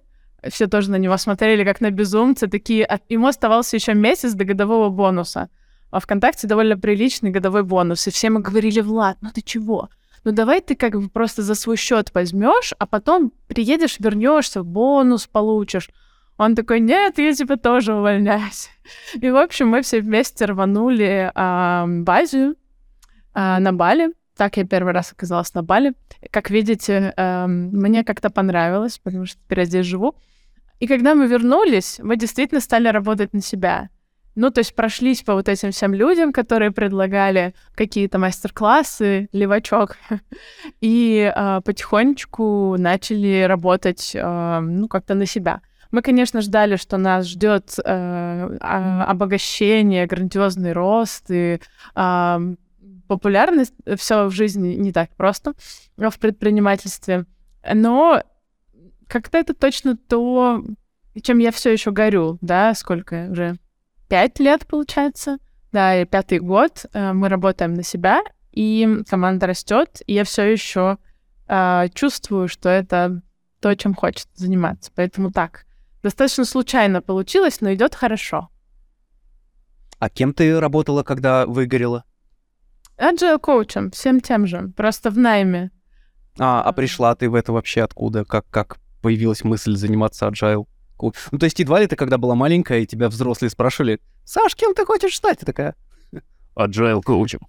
Все 0.48 0.66
тоже 0.66 0.90
на 0.90 0.96
него 0.96 1.18
смотрели 1.18 1.62
как 1.62 1.82
на 1.82 1.90
безумца, 1.90 2.48
такие... 2.48 2.86
А 2.86 3.00
ему 3.10 3.26
оставался 3.26 3.76
еще 3.76 3.92
месяц 3.92 4.32
до 4.32 4.46
годового 4.46 4.88
бонуса. 4.88 5.50
А 5.90 6.00
ВКонтакте 6.00 6.46
довольно 6.46 6.78
приличный 6.78 7.30
годовой 7.30 7.62
бонус. 7.62 8.06
И 8.06 8.10
все 8.10 8.30
мы 8.30 8.40
говорили, 8.40 8.80
Влад, 8.80 9.18
ну 9.20 9.28
ты 9.34 9.42
чего? 9.42 9.90
Ну 10.24 10.32
давай 10.32 10.62
ты 10.62 10.74
как 10.74 10.98
бы 10.98 11.10
просто 11.10 11.42
за 11.42 11.54
свой 11.54 11.76
счет 11.76 12.14
возьмешь, 12.14 12.72
а 12.78 12.86
потом 12.86 13.30
приедешь, 13.46 13.98
вернешься, 13.98 14.62
бонус 14.62 15.26
получишь. 15.26 15.90
Он 16.40 16.54
такой, 16.54 16.80
нет, 16.80 17.18
я 17.18 17.34
тебя 17.34 17.56
тоже 17.56 17.92
увольняюсь. 17.92 18.70
И, 19.12 19.30
в 19.30 19.36
общем, 19.36 19.68
мы 19.68 19.82
все 19.82 20.00
вместе 20.00 20.46
рванули 20.46 21.30
а, 21.34 21.84
в 21.86 22.10
Азию, 22.10 22.56
а, 23.34 23.60
на 23.60 23.74
Бали. 23.74 24.14
так 24.38 24.56
я 24.56 24.64
первый 24.64 24.94
раз 24.94 25.12
оказалась 25.12 25.52
на 25.52 25.62
Бали. 25.62 25.92
Как 26.30 26.48
видите, 26.48 27.12
эм, 27.14 27.68
мне 27.72 28.04
как-то 28.04 28.30
понравилось, 28.30 28.98
потому 28.98 29.26
что 29.26 29.36
теперь 29.36 29.58
я 29.58 29.64
здесь 29.66 29.84
живу. 29.84 30.14
И 30.78 30.86
когда 30.86 31.14
мы 31.14 31.26
вернулись, 31.26 32.00
мы 32.02 32.16
действительно 32.16 32.62
стали 32.62 32.88
работать 32.88 33.34
на 33.34 33.42
себя. 33.42 33.90
Ну, 34.34 34.50
то 34.50 34.60
есть 34.60 34.74
прошлись 34.74 35.22
по 35.22 35.34
вот 35.34 35.46
этим 35.46 35.72
всем 35.72 35.92
людям, 35.92 36.32
которые 36.32 36.70
предлагали 36.70 37.54
какие-то 37.74 38.18
мастер-классы, 38.18 39.28
левачок, 39.32 39.98
и 40.80 41.30
э, 41.36 41.60
потихонечку 41.62 42.76
начали 42.78 43.42
работать, 43.42 44.12
э, 44.14 44.60
ну, 44.60 44.88
как-то 44.88 45.14
на 45.14 45.26
себя. 45.26 45.60
Мы, 45.90 46.02
конечно, 46.02 46.40
ждали, 46.40 46.76
что 46.76 46.98
нас 46.98 47.26
ждет 47.26 47.76
э, 47.84 48.56
обогащение, 48.60 50.06
грандиозный 50.06 50.72
рост 50.72 51.26
и 51.30 51.60
э, 51.94 52.54
популярность. 53.08 53.74
Все 53.96 54.26
в 54.26 54.30
жизни 54.30 54.74
не 54.74 54.92
так 54.92 55.10
просто 55.16 55.54
в 55.96 56.18
предпринимательстве. 56.18 57.26
Но 57.72 58.22
как-то 59.08 59.38
это 59.38 59.52
точно 59.52 59.96
то, 59.96 60.64
чем 61.20 61.38
я 61.38 61.50
все 61.50 61.72
еще 61.72 61.90
горю, 61.90 62.38
да, 62.40 62.74
сколько 62.74 63.28
уже 63.30 63.56
пять 64.08 64.38
лет 64.38 64.66
получается, 64.66 65.38
да, 65.72 66.00
и 66.00 66.04
пятый 66.04 66.38
год 66.38 66.86
э, 66.92 67.12
мы 67.12 67.28
работаем 67.28 67.74
на 67.74 67.82
себя, 67.82 68.22
и 68.52 69.02
команда 69.08 69.46
растет, 69.46 70.02
и 70.06 70.14
я 70.14 70.24
все 70.24 70.44
еще 70.50 70.98
э, 71.48 71.88
чувствую, 71.94 72.48
что 72.48 72.68
это 72.68 73.22
то, 73.60 73.74
чем 73.76 73.94
хочет 73.94 74.26
заниматься. 74.34 74.90
Поэтому 74.94 75.30
так, 75.30 75.64
достаточно 76.02 76.44
случайно 76.44 77.02
получилось, 77.02 77.60
но 77.60 77.72
идет 77.72 77.94
хорошо. 77.94 78.48
А 79.98 80.08
кем 80.08 80.32
ты 80.32 80.58
работала, 80.58 81.02
когда 81.02 81.46
выгорела? 81.46 82.04
Agile 82.98 83.38
коучем, 83.38 83.90
всем 83.90 84.20
тем 84.20 84.46
же, 84.46 84.72
просто 84.76 85.10
в 85.10 85.18
найме. 85.18 85.70
А, 86.38 86.62
а 86.62 86.72
пришла 86.72 87.14
ты 87.14 87.28
в 87.28 87.34
это 87.34 87.52
вообще 87.52 87.82
откуда? 87.82 88.24
Как, 88.24 88.46
как 88.50 88.78
появилась 89.02 89.44
мысль 89.44 89.76
заниматься 89.76 90.26
agile? 90.28 90.66
Ну, 91.00 91.38
то 91.38 91.44
есть 91.44 91.58
едва 91.58 91.80
ли 91.80 91.86
ты, 91.86 91.96
когда 91.96 92.18
была 92.18 92.34
маленькая, 92.34 92.80
и 92.80 92.86
тебя 92.86 93.08
взрослые 93.08 93.50
спрашивали, 93.50 94.00
«Саш, 94.24 94.54
кем 94.54 94.74
ты 94.74 94.84
хочешь 94.84 95.16
стать?» 95.16 95.38
Ты 95.38 95.46
такая, 95.46 95.74
agile 96.56 97.00
коучем. 97.02 97.40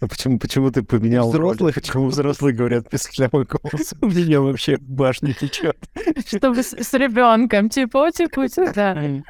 А 0.00 0.06
почему, 0.06 0.38
почему 0.38 0.70
ты 0.70 0.82
поменял 0.82 1.30
взрослых? 1.30 1.74
Почему 1.74 2.06
взрослые 2.06 2.54
говорят 2.54 2.88
песклявый 2.90 3.46
голос? 3.46 3.94
У 4.00 4.06
меня 4.06 4.40
вообще 4.40 4.76
башня 4.80 5.32
течет. 5.32 5.76
Чтобы 6.26 6.62
с, 6.62 6.72
с 6.72 6.92
ребенком, 6.94 7.68
типа, 7.68 8.10
типа, 8.10 8.46
да. 8.74 9.22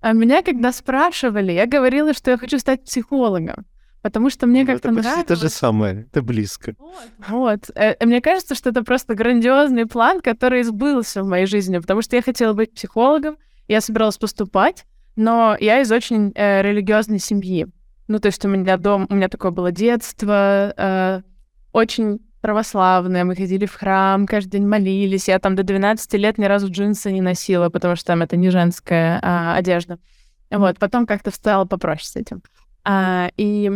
А 0.00 0.12
меня, 0.12 0.42
когда 0.42 0.72
спрашивали, 0.72 1.52
я 1.52 1.66
говорила, 1.66 2.14
что 2.14 2.30
я 2.30 2.38
хочу 2.38 2.58
стать 2.58 2.84
психологом 2.84 3.66
потому 4.06 4.30
что 4.30 4.46
мне 4.46 4.60
ну, 4.60 4.66
как-то 4.68 4.90
это 4.90 4.98
нравилось. 4.98 5.24
Это 5.24 5.34
же 5.34 5.48
самое, 5.48 6.02
это 6.02 6.22
близко. 6.22 6.76
Вот. 6.78 7.10
вот. 7.28 7.70
Э, 7.74 7.96
мне 8.06 8.20
кажется, 8.20 8.54
что 8.54 8.70
это 8.70 8.84
просто 8.84 9.16
грандиозный 9.16 9.86
план, 9.86 10.20
который 10.20 10.62
сбылся 10.62 11.24
в 11.24 11.26
моей 11.26 11.46
жизни, 11.46 11.78
потому 11.78 12.02
что 12.02 12.14
я 12.14 12.22
хотела 12.22 12.52
быть 12.52 12.72
психологом, 12.72 13.36
я 13.66 13.80
собиралась 13.80 14.16
поступать, 14.16 14.84
но 15.16 15.56
я 15.58 15.80
из 15.80 15.90
очень 15.90 16.30
э, 16.36 16.62
религиозной 16.62 17.18
семьи. 17.18 17.66
Ну, 18.08 18.20
то 18.20 18.26
есть 18.26 18.44
у 18.44 18.48
меня 18.48 18.76
дом, 18.76 19.06
у 19.10 19.14
меня 19.14 19.28
такое 19.28 19.50
было 19.50 19.72
детство, 19.72 20.72
э, 20.76 21.22
очень 21.72 22.20
православное, 22.40 23.24
мы 23.24 23.34
ходили 23.34 23.66
в 23.66 23.74
храм, 23.74 24.24
каждый 24.26 24.50
день 24.50 24.66
молились. 24.66 25.26
Я 25.26 25.40
там 25.40 25.56
до 25.56 25.64
12 25.64 26.14
лет 26.14 26.38
ни 26.38 26.44
разу 26.44 26.70
джинсы 26.70 27.10
не 27.10 27.20
носила, 27.20 27.70
потому 27.70 27.96
что 27.96 28.06
там 28.06 28.22
это 28.22 28.36
не 28.36 28.50
женская 28.50 29.18
а, 29.20 29.56
одежда. 29.56 29.98
Вот, 30.50 30.78
потом 30.78 31.06
как-то 31.06 31.32
стало 31.32 31.64
попроще 31.64 32.06
с 32.06 32.14
этим. 32.14 32.42
А, 32.84 33.30
и 33.36 33.72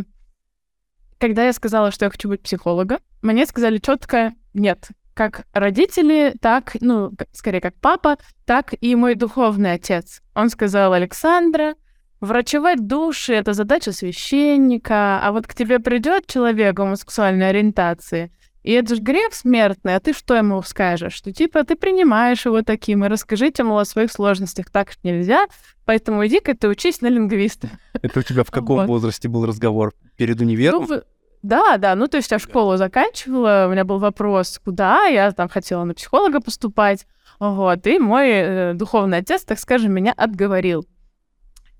когда 1.18 1.46
я 1.46 1.52
сказала, 1.52 1.90
что 1.90 2.04
я 2.04 2.10
хочу 2.10 2.28
быть 2.28 2.42
психологом, 2.42 2.98
мне 3.22 3.44
сказали 3.44 3.78
четко 3.78 4.34
нет. 4.54 4.88
Как 5.14 5.46
родители, 5.52 6.34
так, 6.40 6.76
ну, 6.80 7.12
скорее 7.32 7.60
как 7.60 7.74
папа, 7.74 8.18
так 8.46 8.72
и 8.80 8.94
мой 8.94 9.16
духовный 9.16 9.72
отец. 9.72 10.22
Он 10.34 10.48
сказал, 10.48 10.92
Александра, 10.92 11.74
врачевать 12.20 12.86
души— 12.86 13.32
это 13.34 13.52
задача 13.52 13.92
священника, 13.92 15.20
а 15.22 15.32
вот 15.32 15.46
к 15.46 15.54
тебе 15.54 15.78
придет 15.78 16.26
человек 16.26 16.74
гомосексуальной 16.74 17.48
ориентации, 17.48 18.30
и 18.62 18.72
это 18.72 18.94
же 18.94 19.00
грех 19.00 19.32
смертный, 19.32 19.96
а 19.96 20.00
ты 20.00 20.12
что 20.12 20.34
ему 20.34 20.62
скажешь? 20.62 21.14
Что 21.14 21.32
типа 21.32 21.64
ты 21.64 21.76
принимаешь 21.76 22.44
его 22.44 22.62
таким, 22.62 23.04
и 23.04 23.08
расскажите, 23.08 23.64
мол, 23.64 23.78
о 23.78 23.84
своих 23.86 24.12
сложностях. 24.12 24.70
Так 24.70 24.92
нельзя, 25.02 25.46
поэтому 25.86 26.26
иди-ка 26.26 26.54
ты 26.54 26.68
учись 26.68 27.00
на 27.00 27.06
лингвиста. 27.06 27.70
Это 28.02 28.20
у 28.20 28.22
тебя 28.22 28.44
в 28.44 28.50
каком 28.50 28.80
вот. 28.80 28.88
возрасте 28.88 29.28
был 29.28 29.46
разговор? 29.46 29.94
Перед 30.16 30.40
универом? 30.42 30.86
Ну, 30.86 31.00
да, 31.42 31.78
да, 31.78 31.94
ну 31.94 32.06
то 32.06 32.18
есть 32.18 32.30
я 32.30 32.38
школу 32.38 32.76
заканчивала, 32.76 33.64
у 33.66 33.72
меня 33.72 33.84
был 33.84 33.98
вопрос, 33.98 34.60
куда, 34.62 35.06
я 35.06 35.32
там 35.32 35.48
хотела 35.48 35.84
на 35.84 35.94
психолога 35.94 36.42
поступать, 36.42 37.06
вот, 37.38 37.86
и 37.86 37.98
мой 37.98 38.28
э, 38.28 38.74
духовный 38.74 39.18
отец, 39.18 39.44
так 39.44 39.58
скажем, 39.58 39.94
меня 39.94 40.12
отговорил. 40.14 40.86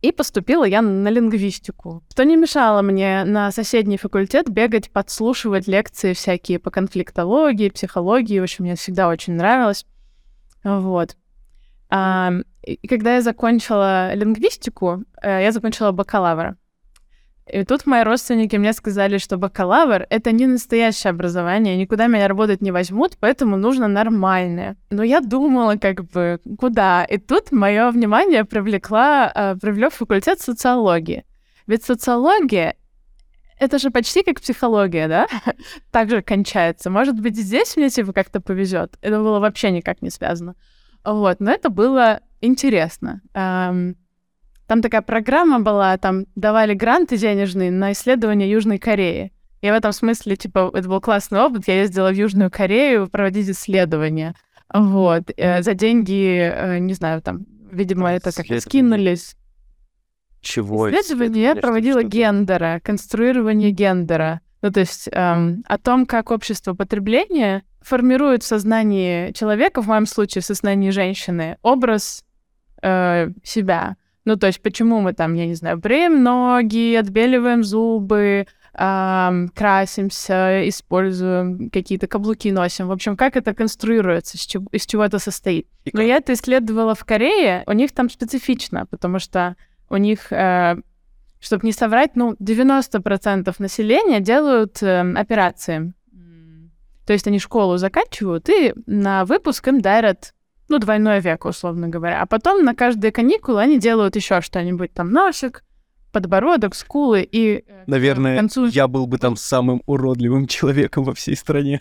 И 0.03 0.13
поступила 0.13 0.65
я 0.65 0.81
на 0.81 1.09
лингвистику, 1.09 2.03
что 2.11 2.25
не 2.25 2.37
мешало 2.37 2.81
мне 2.81 3.25
на 3.25 3.53
соседний 3.53 3.99
факультет 3.99 4.49
бегать, 4.49 4.91
подслушивать 4.91 5.67
лекции 5.67 6.15
всякие 6.15 6.59
по 6.59 6.71
конфликтологии, 6.71 7.69
психологии. 7.69 8.41
В 8.41 8.45
общем, 8.45 8.65
мне 8.65 8.77
всегда 8.77 9.09
очень 9.09 9.35
нравилось. 9.35 9.85
Вот. 10.65 11.17
А, 11.91 12.33
и 12.63 12.87
когда 12.89 13.17
я 13.17 13.23
закончила 13.23 14.15
лингвистику, 14.15 15.05
э, 15.23 15.43
я 15.43 15.53
закончила 15.53 15.93
бакалавра. 15.93 16.57
И 17.53 17.65
тут 17.65 17.87
мои 17.87 18.03
родственники 18.03 18.57
мне 18.57 18.73
сказали, 18.73 19.19
что 19.19 19.37
бакалавр— 19.37 20.07
это 20.11 20.33
не 20.33 20.47
настоящее 20.47 21.11
образование, 21.11 21.77
никуда 21.77 22.07
меня 22.07 22.29
работать 22.29 22.63
не 22.63 22.71
возьмут, 22.71 23.17
поэтому 23.21 23.57
нужно 23.57 23.89
нормальное. 23.89 24.77
Но 24.91 25.03
я 25.03 25.21
думала, 25.21 25.77
как 25.77 26.05
бы, 26.05 26.41
куда? 26.59 27.05
И 27.05 27.19
тут 27.19 27.53
мое 27.53 27.91
внимание 27.91 28.45
привлекла, 28.45 29.33
э, 29.35 29.57
привлек 29.61 29.93
факультет 29.93 30.41
социологии. 30.41 31.25
Ведь 31.67 31.85
социология 31.85 32.75
это 33.61 33.79
же 33.79 33.91
почти 33.91 34.23
как 34.23 34.41
психология, 34.41 35.07
да? 35.09 35.27
так 35.91 36.09
же 36.09 36.23
кончается. 36.23 36.89
Может 36.91 37.21
быть, 37.21 37.37
здесь 37.37 37.77
мне 37.77 37.91
типа 37.91 38.13
как-то 38.13 38.41
повезет. 38.41 38.97
Это 39.03 39.19
было 39.19 39.39
вообще 39.39 39.71
никак 39.71 40.03
не 40.03 40.11
связано. 40.11 40.55
Вот, 41.05 41.41
но 41.41 41.51
это 41.51 41.69
было 41.69 42.21
интересно. 42.41 43.21
Эм, 43.35 43.97
там 44.71 44.83
такая 44.83 45.03
программа 45.03 45.59
была, 45.59 45.99
там 45.99 46.27
давали 46.37 46.75
гранты 46.75 47.17
денежные 47.17 47.73
на 47.73 47.91
исследование 47.91 48.49
Южной 48.49 48.79
Кореи. 48.79 49.33
И 49.63 49.69
в 49.69 49.75
этом 49.75 49.91
смысле, 49.91 50.37
типа, 50.37 50.71
это 50.73 50.89
был 50.89 51.01
классный 51.01 51.41
опыт. 51.41 51.67
Я 51.67 51.81
ездила 51.81 52.11
в 52.11 52.15
Южную 52.15 52.53
Корею 52.53 53.09
проводить 53.09 53.51
исследования. 53.51 54.37
Вот. 54.73 55.25
Э, 55.37 55.63
за 55.63 55.75
деньги, 55.75 56.53
э, 56.55 56.79
не 56.79 56.95
знаю, 56.95 57.21
там, 57.21 57.47
видимо, 57.73 58.13
это 58.13 58.31
как 58.31 58.47
скинулись. 58.61 59.35
Чего? 60.41 60.89
Исследование 60.89 61.43
я 61.43 61.57
проводила 61.57 62.05
гендера, 62.05 62.81
конструирование 62.85 63.73
гендера. 63.73 64.41
Ну, 64.63 64.71
то 64.71 64.79
есть 64.79 65.09
эм, 65.11 65.65
о 65.67 65.79
том, 65.79 66.07
как 66.07 66.31
общество 66.31 66.75
потребления 66.75 67.65
формирует 67.81 68.45
в 68.45 68.47
сознании 68.47 69.33
человека, 69.33 69.83
в 69.83 69.89
моем 69.89 70.07
случае 70.07 70.43
в 70.43 70.47
сознании 70.47 70.91
женщины, 70.91 71.57
образ 71.63 72.25
э, 72.83 73.31
себя. 73.43 73.97
Ну, 74.25 74.37
то 74.37 74.47
есть 74.47 74.61
почему 74.61 75.01
мы 75.01 75.13
там, 75.13 75.35
я 75.35 75.47
не 75.47 75.55
знаю, 75.55 75.79
бреем 75.79 76.23
ноги, 76.23 76.95
отбеливаем 76.95 77.65
зубы, 77.65 78.47
э, 78.75 79.47
красимся, 79.55 80.69
используем 80.69 81.71
какие-то 81.71 82.07
каблуки 82.07 82.53
носим. 82.53 82.89
В 82.89 82.93
общем, 82.93 83.17
как 83.17 83.37
это 83.37 83.55
конструируется, 83.55 84.37
из 84.37 84.43
чего, 84.43 84.67
из 84.73 84.87
чего 84.87 85.05
это 85.05 85.19
состоит. 85.19 85.67
Но 85.93 86.03
я 86.03 86.17
это 86.17 86.35
исследовала 86.35 86.95
в 86.95 87.05
Корее, 87.05 87.65
у 87.67 87.73
них 87.73 87.93
там 87.93 88.11
специфично, 88.11 88.87
потому 88.87 89.19
что 89.19 89.57
у 89.89 89.97
них, 89.97 90.33
э, 90.33 90.77
чтобы 91.41 91.67
не 91.67 91.73
соврать, 91.73 92.15
ну, 92.15 92.37
90% 92.39 93.55
населения 93.59 94.21
делают 94.21 94.83
э, 94.83 95.01
операции. 95.15 95.95
То 97.07 97.15
есть 97.15 97.27
они 97.27 97.41
школу 97.41 97.77
заканчивают, 97.77 98.49
и 98.49 98.73
на 98.87 99.25
выпуск 99.25 99.67
им 99.67 99.81
дарят 99.81 100.33
ну, 100.71 100.79
двойное 100.79 101.21
веко, 101.21 101.49
условно 101.49 101.89
говоря. 101.89 102.23
А 102.23 102.27
потом 102.27 102.65
на 102.65 102.75
каждые 102.75 103.13
каникулы 103.13 103.61
они 103.61 103.79
делают 103.79 104.17
еще 104.17 104.41
что-нибудь, 104.41 104.95
там, 104.95 105.11
носик, 105.11 105.65
подбородок, 106.13 106.75
скулы 106.75 107.23
и... 107.23 107.65
Э, 107.67 107.85
Наверное, 107.87 108.37
концу... 108.37 108.67
я 108.67 108.89
был 108.89 109.07
бы 109.07 109.19
там 109.19 109.37
самым 109.37 109.83
уродливым 109.87 110.47
человеком 110.49 111.05
во 111.05 111.15
всей 111.15 111.37
стране. 111.37 111.81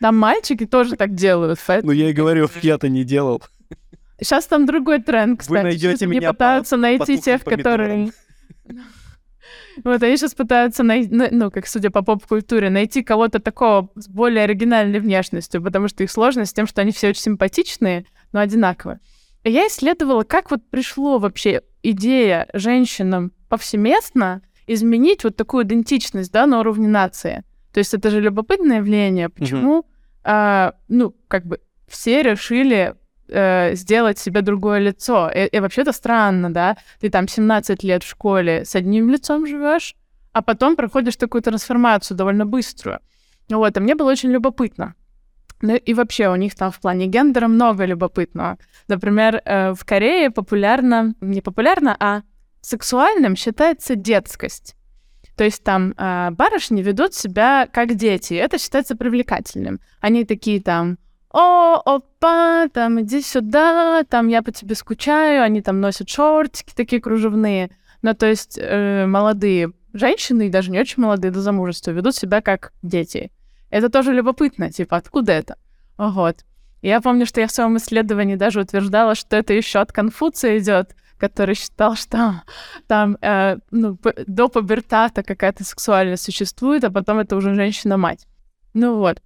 Там 0.00 0.16
мальчики 0.16 0.66
тоже 0.66 0.96
так 0.96 1.14
делают. 1.14 1.58
Ну, 1.82 1.92
я 1.92 2.10
и 2.10 2.12
говорю, 2.12 2.48
я-то 2.62 2.88
не 2.88 3.04
делал. 3.04 3.42
Сейчас 4.20 4.46
там 4.46 4.66
другой 4.66 5.00
тренд, 5.00 5.40
кстати. 5.40 5.56
Вы 5.56 5.62
найдете 5.62 6.06
меня 6.06 6.32
пытаются 6.32 6.74
по, 6.76 6.82
найти 6.82 7.18
тех, 7.18 7.44
которые... 7.44 8.10
Вот, 9.84 10.02
они 10.02 10.16
сейчас 10.16 10.34
пытаются 10.34 10.82
найти, 10.82 11.08
ну, 11.12 11.50
как 11.50 11.66
судя 11.66 11.90
по 11.90 12.02
поп-культуре, 12.02 12.70
найти 12.70 13.02
кого-то 13.02 13.38
такого 13.38 13.90
с 13.94 14.08
более 14.08 14.44
оригинальной 14.44 15.00
внешностью, 15.00 15.62
потому 15.62 15.88
что 15.88 16.04
их 16.04 16.10
сложность 16.10 16.50
с 16.50 16.54
тем, 16.54 16.66
что 16.66 16.80
они 16.80 16.92
все 16.92 17.08
очень 17.08 17.22
симпатичные, 17.22 18.06
но 18.32 18.40
одинаковые. 18.40 19.00
И 19.44 19.50
я 19.50 19.66
исследовала, 19.68 20.24
как 20.24 20.50
вот 20.50 20.68
пришло 20.68 21.18
вообще 21.18 21.62
идея 21.82 22.48
женщинам 22.52 23.32
повсеместно 23.48 24.42
изменить 24.66 25.24
вот 25.24 25.36
такую 25.36 25.64
идентичность, 25.64 26.32
да, 26.32 26.46
на 26.46 26.60
уровне 26.60 26.88
нации. 26.88 27.44
То 27.72 27.78
есть 27.78 27.94
это 27.94 28.10
же 28.10 28.20
любопытное 28.20 28.78
явление. 28.78 29.28
Почему, 29.28 29.86
а, 30.24 30.74
ну, 30.88 31.14
как 31.28 31.46
бы 31.46 31.60
все 31.86 32.22
решили 32.22 32.94
э, 33.28 33.74
сделать 33.74 34.18
себе 34.18 34.42
другое 34.42 34.80
лицо. 34.80 35.30
И, 35.30 35.46
и 35.46 35.60
вообще-то 35.60 35.92
странно, 35.92 36.52
да? 36.52 36.76
Ты 37.00 37.10
там 37.10 37.28
17 37.28 37.84
лет 37.84 38.02
в 38.02 38.08
школе 38.08 38.64
с 38.64 38.74
одним 38.74 39.10
лицом 39.10 39.46
живешь, 39.46 39.94
а 40.32 40.42
потом 40.42 40.76
проходишь 40.76 41.16
такую 41.16 41.42
трансформацию 41.42 42.16
довольно 42.16 42.46
быструю. 42.46 42.98
Вот, 43.48 43.76
и 43.76 43.80
мне 43.80 43.94
было 43.94 44.10
очень 44.10 44.30
любопытно. 44.30 44.94
Ну 45.60 45.74
и 45.74 45.94
вообще 45.94 46.28
у 46.28 46.36
них 46.36 46.54
там 46.54 46.70
в 46.70 46.80
плане 46.80 47.06
гендера 47.06 47.48
много 47.48 47.84
любопытного. 47.84 48.58
Например, 48.86 49.42
э, 49.44 49.72
в 49.74 49.84
Корее 49.84 50.30
популярно, 50.30 51.14
не 51.20 51.40
популярно, 51.40 51.96
а 51.98 52.22
сексуальным 52.60 53.36
считается 53.36 53.96
детскость. 53.96 54.76
То 55.36 55.44
есть 55.44 55.62
там 55.62 55.94
э, 55.96 56.30
барышни 56.32 56.82
ведут 56.82 57.14
себя 57.14 57.68
как 57.72 57.94
дети, 57.94 58.34
это 58.34 58.58
считается 58.58 58.96
привлекательным. 58.96 59.80
Они 60.00 60.24
такие 60.24 60.60
там, 60.60 60.98
о, 61.38 61.80
опа, 61.84 62.68
там 62.68 63.00
иди 63.00 63.22
сюда, 63.22 64.02
там 64.08 64.26
я 64.26 64.42
по 64.42 64.50
тебе 64.50 64.74
скучаю, 64.74 65.44
они 65.44 65.62
там 65.62 65.80
носят 65.80 66.08
шортики 66.08 66.72
такие 66.74 67.00
кружевные. 67.00 67.70
Ну, 68.02 68.14
то 68.14 68.26
есть 68.26 68.58
э, 68.60 69.06
молодые 69.06 69.72
женщины, 69.92 70.46
и 70.46 70.50
даже 70.50 70.72
не 70.72 70.80
очень 70.80 71.00
молодые 71.02 71.30
до 71.30 71.40
замужества, 71.40 71.92
ведут 71.92 72.16
себя 72.16 72.40
как 72.40 72.72
дети. 72.82 73.30
Это 73.70 73.88
тоже 73.88 74.12
любопытно, 74.12 74.72
типа, 74.72 74.96
откуда 74.96 75.32
это? 75.32 75.56
Вот. 75.96 76.44
Я 76.82 77.00
помню, 77.00 77.24
что 77.24 77.40
я 77.40 77.46
в 77.46 77.52
своем 77.52 77.76
исследовании 77.76 78.34
даже 78.34 78.60
утверждала, 78.60 79.14
что 79.14 79.36
это 79.36 79.52
еще 79.52 79.78
от 79.78 79.92
Конфуция 79.92 80.58
идет, 80.58 80.96
который 81.18 81.54
считал, 81.54 81.94
что 81.94 82.42
там 82.88 83.16
э, 83.20 83.58
ну, 83.70 83.96
до 84.26 84.48
пубертата 84.48 85.22
какая-то 85.22 85.62
сексуальность 85.62 86.24
существует, 86.24 86.82
а 86.82 86.90
потом 86.90 87.18
это 87.18 87.36
уже 87.36 87.54
женщина-мать. 87.54 88.26
Ну 88.74 88.96
вот. 88.96 89.20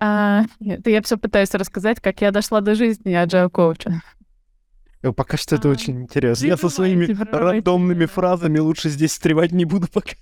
А, 0.00 0.44
это 0.64 0.90
я 0.90 1.02
все 1.02 1.16
пытаюсь 1.18 1.54
рассказать, 1.54 2.00
как 2.00 2.20
я 2.22 2.30
дошла 2.30 2.60
до 2.60 2.74
жизни 2.74 3.12
agile 3.12 3.50
коуча. 3.50 4.02
Пока 5.16 5.36
что 5.36 5.56
это 5.56 5.68
а, 5.68 5.72
очень 5.72 6.02
интересно. 6.02 6.46
Я 6.46 6.56
со 6.56 6.68
своими 6.68 7.06
рандомными 7.32 8.06
фразами 8.06 8.58
лучше 8.58 8.88
здесь 8.88 9.12
встревать 9.12 9.52
не 9.52 9.64
буду 9.64 9.88
пока. 9.92 10.12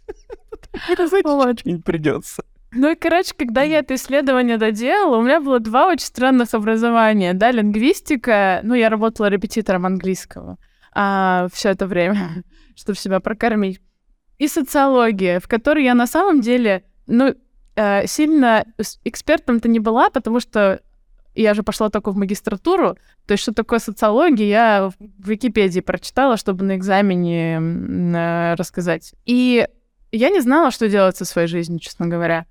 Что-нибудь 0.82 1.84
придется. 1.84 2.44
Ну 2.72 2.92
и, 2.92 2.94
короче, 2.94 3.32
когда 3.36 3.62
я 3.62 3.78
это 3.78 3.94
исследование 3.94 4.58
доделала, 4.58 5.16
у 5.16 5.22
меня 5.22 5.40
было 5.40 5.58
два 5.58 5.88
очень 5.88 6.06
странных 6.06 6.52
образования, 6.52 7.32
да, 7.32 7.50
лингвистика, 7.50 8.60
ну, 8.62 8.74
я 8.74 8.90
работала 8.90 9.26
репетитором 9.26 9.86
английского 9.86 10.58
а, 10.92 11.48
все 11.52 11.70
это 11.70 11.86
время, 11.86 12.44
чтобы 12.76 12.98
себя 12.98 13.20
прокормить, 13.20 13.80
и 14.38 14.48
социология, 14.48 15.40
в 15.40 15.48
которой 15.48 15.84
я 15.84 15.94
на 15.94 16.06
самом 16.06 16.40
деле, 16.40 16.84
ну, 17.06 17.34
э, 17.78 18.06
сильно 18.06 18.66
экспертом-то 19.04 19.68
не 19.68 19.78
была, 19.78 20.10
потому 20.10 20.40
что 20.40 20.80
я 21.34 21.54
же 21.54 21.62
пошла 21.62 21.88
только 21.88 22.10
в 22.10 22.16
магистратуру, 22.16 22.96
то 23.26 23.32
есть 23.32 23.42
что 23.42 23.54
такое 23.54 23.78
социология, 23.78 24.46
я 24.46 24.90
в 24.98 25.28
Википедии 25.28 25.80
прочитала, 25.80 26.36
чтобы 26.36 26.64
на 26.64 26.76
экзамене 26.76 28.54
рассказать. 28.56 29.14
И 29.24 29.66
я 30.10 30.30
не 30.30 30.40
знала, 30.40 30.72
что 30.72 30.88
делать 30.88 31.16
со 31.16 31.24
своей 31.24 31.46
жизнью, 31.46 31.78
честно 31.78 32.08
говоря. 32.08 32.46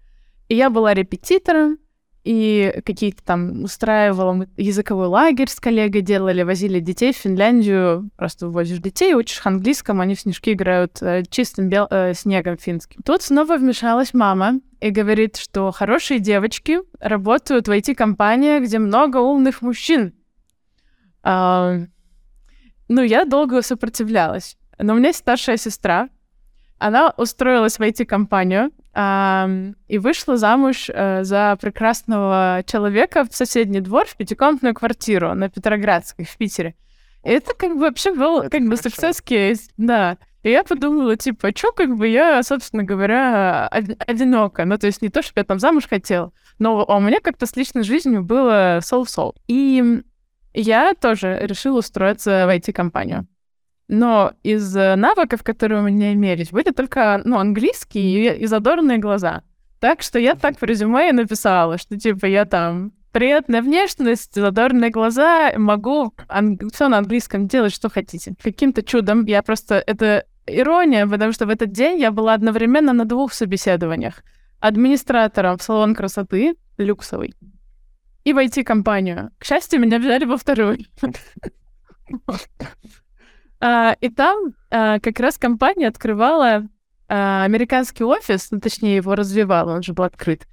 И 0.47 0.55
я 0.55 0.69
была 0.69 0.93
репетитором, 0.93 1.79
и 2.23 2.81
какие-то 2.85 3.23
там 3.23 3.63
устраивала 3.63 4.47
языковой 4.57 5.07
лагерь 5.07 5.49
с 5.49 5.59
коллегой 5.59 6.01
делали, 6.01 6.43
возили 6.43 6.81
детей 6.81 7.13
в 7.13 7.17
Финляндию, 7.17 8.09
просто 8.17 8.47
ввозишь 8.47 8.79
детей, 8.79 9.13
учишь 9.15 9.41
английскому, 9.45 10.01
они 10.01 10.13
в 10.13 10.19
снежки 10.19 10.51
играют 10.51 11.01
э, 11.01 11.23
чистым 11.29 11.69
бел... 11.69 11.87
э, 11.89 12.13
снегом 12.13 12.57
финским. 12.57 13.01
Тут 13.03 13.21
снова 13.21 13.57
вмешалась 13.57 14.13
мама 14.13 14.59
и 14.79 14.89
говорит, 14.89 15.37
что 15.37 15.71
хорошие 15.71 16.19
девочки 16.19 16.79
работают 16.99 17.67
в 17.67 17.71
IT-компаниях, 17.71 18.63
где 18.63 18.79
много 18.79 19.17
умных 19.17 19.61
мужчин. 19.61 20.13
А, 21.23 21.77
ну, 22.87 23.01
я 23.01 23.25
долго 23.25 23.61
сопротивлялась. 23.61 24.57
Но 24.77 24.93
у 24.93 24.97
меня 24.97 25.09
есть 25.09 25.19
старшая 25.19 25.57
сестра, 25.57 26.09
она 26.77 27.13
устроилась 27.17 27.79
в 27.79 27.81
IT-компанию, 27.81 28.71
и 29.87 29.97
вышла 29.99 30.37
замуж 30.37 30.89
э, 30.91 31.23
за 31.23 31.55
прекрасного 31.61 32.63
человека 32.65 33.25
в 33.29 33.35
соседний 33.35 33.79
двор 33.79 34.07
в 34.07 34.17
пятикомнатную 34.17 34.73
квартиру 34.73 35.35
на 35.35 35.49
Петроградской 35.49 36.25
в 36.25 36.35
Питере. 36.35 36.73
И 37.23 37.29
это 37.29 37.53
как 37.53 37.75
бы 37.75 37.81
вообще 37.81 38.11
был 38.11 38.39
это 38.39 38.49
как 38.49 38.67
бы 38.67 38.73
success 38.73 39.23
case, 39.23 39.69
да. 39.77 40.17
И 40.47 40.51
я 40.51 40.63
подумала, 40.63 41.17
типа, 41.17 41.49
что 41.53 41.73
как 41.73 41.97
бы 41.97 42.07
я, 42.07 42.41
собственно 42.41 42.83
говоря, 42.83 43.67
одинока. 43.67 44.63
Ну, 44.63 44.77
то 44.77 44.87
есть 44.87 45.01
не 45.01 45.09
то, 45.09 45.21
что 45.21 45.33
я 45.35 45.43
там 45.43 45.59
замуж 45.59 45.87
хотела, 45.89 46.31
но 46.57 46.85
у 46.85 46.99
меня 47.01 47.19
как-то 47.19 47.45
с 47.45 47.55
личной 47.57 47.83
жизнью 47.83 48.23
было 48.23 48.79
сол-сол. 48.81 49.35
И 49.47 50.01
я 50.53 50.93
тоже 50.93 51.37
решила 51.41 51.79
устроиться 51.79 52.45
в 52.47 52.49
IT-компанию. 52.55 53.27
Но 53.89 54.31
из 54.41 54.75
э, 54.75 54.95
навыков, 54.95 55.43
которые 55.43 55.81
у 55.81 55.83
меня 55.83 56.13
имелись, 56.13 56.51
были 56.51 56.71
только 56.71 57.21
ну, 57.25 57.39
английский 57.39 57.99
и, 57.99 58.43
и 58.43 58.45
задорные 58.45 58.99
глаза. 58.99 59.43
Так 59.81 60.01
что 60.01 60.17
я 60.17 60.35
так 60.35 60.61
в 60.61 60.63
резюме 60.63 61.09
и 61.09 61.13
написала, 61.13 61.77
что 61.77 61.97
типа 61.97 62.25
я 62.25 62.45
там 62.45 62.93
приятная 63.11 63.61
внешность, 63.61 64.35
задорные 64.35 64.91
глаза, 64.91 65.51
могу 65.57 66.13
ан- 66.29 66.59
все 66.73 66.87
на 66.87 66.99
английском 66.99 67.47
делать, 67.47 67.73
что 67.73 67.89
хотите. 67.89 68.33
Каким-то 68.41 68.81
чудом 68.81 69.25
я 69.25 69.43
просто... 69.43 69.83
Это 69.85 70.25
ирония, 70.47 71.07
потому 71.07 71.31
что 71.31 71.45
в 71.45 71.49
этот 71.49 71.71
день 71.71 71.99
я 71.99 72.11
была 72.11 72.33
одновременно 72.33 72.93
на 72.93 73.05
двух 73.05 73.33
собеседованиях. 73.33 74.23
Администратором 74.59 75.57
в 75.57 75.63
салон 75.63 75.93
красоты, 75.93 76.55
люксовый, 76.77 77.35
и 78.23 78.33
в 78.33 78.37
IT-компанию. 78.37 79.31
К 79.37 79.45
счастью, 79.45 79.79
меня 79.79 79.99
взяли 79.99 80.25
во 80.25 80.37
второй. 80.37 80.87
А, 83.59 83.95
и 84.01 84.09
там 84.09 84.53
а, 84.69 84.99
как 84.99 85.19
раз 85.19 85.39
компания 85.39 85.87
открывала 85.87 86.67
а, 87.07 87.43
американский 87.43 88.03
офис, 88.03 88.51
ну, 88.51 88.59
точнее, 88.59 88.97
его 88.97 89.15
развивала, 89.15 89.73
он 89.73 89.81
же 89.81 89.93
был 89.93 90.03
открыт, 90.03 90.47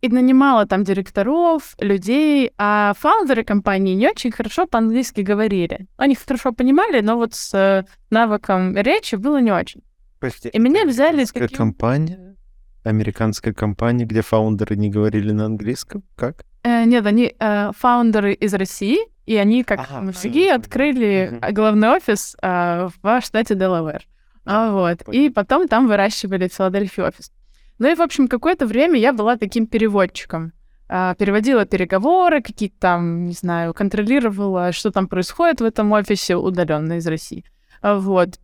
и 0.00 0.08
нанимала 0.08 0.66
там 0.66 0.84
директоров, 0.84 1.74
людей, 1.78 2.52
а 2.56 2.92
фаундеры 2.98 3.44
компании 3.44 3.94
не 3.94 4.08
очень 4.08 4.30
хорошо 4.30 4.66
по-английски 4.66 5.22
говорили. 5.22 5.86
Они 5.96 6.14
хорошо 6.14 6.52
понимали, 6.52 7.00
но 7.00 7.16
вот 7.16 7.34
с 7.34 7.54
э, 7.54 7.84
навыком 8.10 8.76
речи 8.76 9.16
было 9.16 9.40
не 9.40 9.50
очень. 9.50 9.82
Прости, 10.20 10.48
и 10.48 10.58
меня 10.58 10.84
взяли... 10.84 11.24
Каким... 11.24 11.56
компания? 11.56 12.36
Американская 12.84 13.52
компания, 13.52 14.04
где 14.04 14.22
фаундеры 14.22 14.76
не 14.76 14.88
говорили 14.88 15.32
на 15.32 15.46
английском? 15.46 16.02
Как? 16.16 16.44
Э, 16.62 16.84
нет, 16.84 17.04
они 17.06 17.34
э, 17.38 17.70
фаундеры 17.76 18.32
из 18.34 18.54
России, 18.54 18.98
и 19.26 19.36
они, 19.36 19.62
как 19.62 19.80
ага, 19.80 20.00
мужики, 20.00 20.48
открыли 20.48 21.38
угу. 21.40 21.52
главный 21.52 21.88
офис 21.88 22.36
э, 22.40 22.88
в 23.02 23.20
штате 23.20 23.54
Делавэр. 23.54 24.06
А, 24.44 24.72
вот. 24.72 25.02
И 25.12 25.28
потом 25.28 25.68
там 25.68 25.86
выращивали 25.86 26.48
Филадельфия 26.48 27.08
офис. 27.08 27.30
Ну 27.78 27.88
и, 27.88 27.94
в 27.94 28.00
общем, 28.00 28.28
какое-то 28.28 28.66
время 28.66 28.98
я 28.98 29.12
была 29.12 29.36
таким 29.36 29.66
переводчиком. 29.66 30.52
Э, 30.88 31.14
переводила 31.18 31.64
переговоры, 31.64 32.42
какие-то 32.42 32.76
там, 32.78 33.26
не 33.26 33.34
знаю, 33.34 33.74
контролировала, 33.74 34.72
что 34.72 34.90
там 34.90 35.06
происходит 35.06 35.60
в 35.60 35.64
этом 35.64 35.92
офисе 35.92 36.36
удаленно 36.36 36.94
из 36.94 37.06
России. 37.06 37.44
А, 37.82 37.98
вот. 37.98 38.40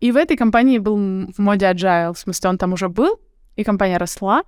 И 0.00 0.12
в 0.12 0.16
этой 0.16 0.36
компании 0.36 0.78
был 0.78 0.96
в 0.96 1.38
моде 1.38 1.66
agile, 1.66 2.12
в 2.12 2.18
смысле, 2.18 2.50
он 2.50 2.58
там 2.58 2.72
уже 2.72 2.88
был, 2.88 3.20
и 3.56 3.64
компания 3.64 3.98
росла. 3.98 4.42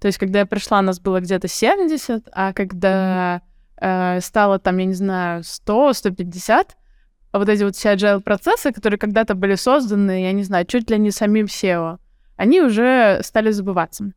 То 0.00 0.06
есть, 0.06 0.18
когда 0.18 0.40
я 0.40 0.46
пришла, 0.46 0.80
нас 0.80 1.00
было 1.00 1.20
где-то 1.20 1.48
70, 1.48 2.28
а 2.32 2.52
когда 2.52 3.42
э, 3.80 4.20
стало 4.20 4.58
там, 4.58 4.78
я 4.78 4.84
не 4.86 4.94
знаю, 4.94 5.42
100, 5.44 5.92
150, 5.92 6.76
а 7.30 7.38
вот 7.38 7.48
эти 7.48 7.62
вот 7.64 7.76
все 7.76 7.94
agile 7.94 8.20
процессы, 8.20 8.72
которые 8.72 8.98
когда-то 8.98 9.34
были 9.34 9.56
созданы, 9.56 10.22
я 10.22 10.32
не 10.32 10.44
знаю, 10.44 10.64
чуть 10.66 10.88
ли 10.90 10.98
не 10.98 11.10
самим 11.10 11.46
SEO, 11.46 11.98
они 12.38 12.62
уже 12.62 13.20
стали 13.22 13.50
забываться. 13.50 14.12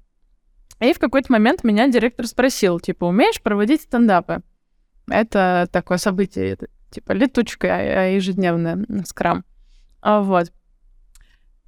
И 0.80 0.94
в 0.94 1.00
какой-то 1.00 1.34
момент 1.34 1.66
меня 1.66 1.90
директор 1.90 2.26
спросил, 2.26 2.80
типа, 2.80 3.04
умеешь 3.04 3.42
проводить 3.42 3.82
стендапы? 3.82 4.42
Это 5.10 5.68
такое 5.70 5.98
событие, 5.98 6.52
это 6.52 6.68
типа 6.90 7.12
летучка 7.12 7.68
а, 7.68 8.06
ежедневная, 8.06 8.86
скрам. 9.06 9.44
А, 10.02 10.22
вот. 10.22 10.54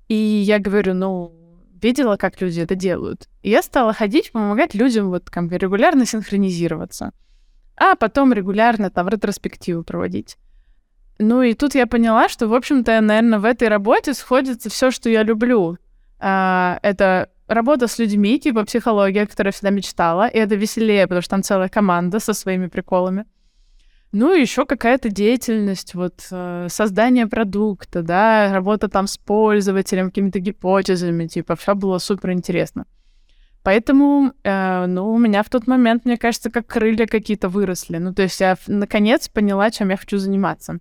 И 0.07 0.15
я 0.15 0.59
говорю, 0.59 0.93
ну, 0.93 1.33
видела, 1.81 2.15
как 2.15 2.39
люди 2.39 2.61
это 2.61 2.75
делают. 2.75 3.27
И 3.41 3.49
я 3.49 3.61
стала 3.61 3.91
ходить, 3.91 4.31
помогать 4.31 4.73
людям 4.73 5.09
вот 5.09 5.29
как 5.29 5.49
бы 5.49 5.57
регулярно 5.57 6.05
синхронизироваться 6.05 7.11
а 7.75 7.95
потом 7.95 8.33
регулярно 8.33 8.89
там 8.89 9.07
ретроспективу 9.09 9.83
проводить. 9.83 10.37
Ну 11.19 11.41
и 11.41 11.53
тут 11.53 11.75
я 11.75 11.85
поняла, 11.87 12.27
что, 12.27 12.47
в 12.47 12.53
общем-то, 12.53 12.99
наверное, 13.01 13.39
в 13.39 13.45
этой 13.45 13.67
работе 13.67 14.13
сходится 14.13 14.69
все, 14.69 14.91
что 14.91 15.09
я 15.09 15.23
люблю. 15.23 15.77
А, 16.25 16.79
это 16.83 17.29
работа 17.49 17.87
с 17.87 17.99
людьми, 17.99 18.39
типа 18.39 18.63
психология, 18.63 19.27
которую 19.27 19.49
я 19.49 19.51
всегда 19.51 19.71
мечтала, 19.71 20.27
и 20.29 20.37
это 20.37 20.55
веселее, 20.55 21.05
потому 21.05 21.21
что 21.21 21.31
там 21.31 21.43
целая 21.43 21.67
команда 21.67 22.19
со 22.19 22.33
своими 22.33 22.67
приколами. 22.67 23.25
Ну 24.13 24.33
и 24.33 24.39
еще 24.39 24.65
какая-то 24.65 25.09
деятельность, 25.09 25.95
вот 25.95 26.25
э, 26.31 26.67
создание 26.69 27.27
продукта, 27.27 28.03
да, 28.03 28.53
работа 28.53 28.87
там 28.87 29.07
с 29.07 29.17
пользователем, 29.17 30.11
какими-то 30.11 30.39
гипотезами, 30.39 31.27
типа, 31.27 31.57
все 31.57 31.75
было 31.75 31.97
супер 31.97 32.31
интересно. 32.31 32.85
Поэтому, 33.61 34.31
э, 34.43 34.85
ну, 34.85 35.11
у 35.11 35.17
меня 35.17 35.43
в 35.43 35.49
тот 35.49 35.67
момент, 35.67 36.05
мне 36.05 36.17
кажется, 36.17 36.49
как 36.49 36.67
крылья 36.67 37.05
какие-то 37.05 37.49
выросли. 37.49 37.97
Ну, 37.97 38.13
то 38.13 38.21
есть 38.21 38.39
я 38.39 38.55
наконец 38.67 39.27
поняла, 39.27 39.71
чем 39.71 39.89
я 39.89 39.97
хочу 39.97 40.17
заниматься. 40.19 40.79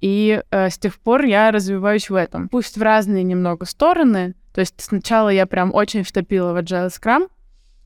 И 0.00 0.40
э, 0.48 0.70
с 0.70 0.78
тех 0.78 0.96
пор 1.00 1.24
я 1.24 1.50
развиваюсь 1.50 2.08
в 2.08 2.14
этом. 2.14 2.48
Пусть 2.48 2.76
в 2.76 2.82
разные 2.82 3.24
немного 3.24 3.66
стороны. 3.66 4.34
То 4.52 4.60
есть 4.60 4.74
сначала 4.78 5.28
я 5.28 5.46
прям 5.46 5.74
очень 5.74 6.02
втопила 6.02 6.52
в 6.52 6.56
Agile 6.56 6.88
Scrum, 6.88 7.28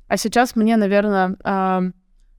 а 0.09 0.17
сейчас 0.17 0.57
мне, 0.57 0.77
наверное, 0.77 1.37
э, 1.45 1.91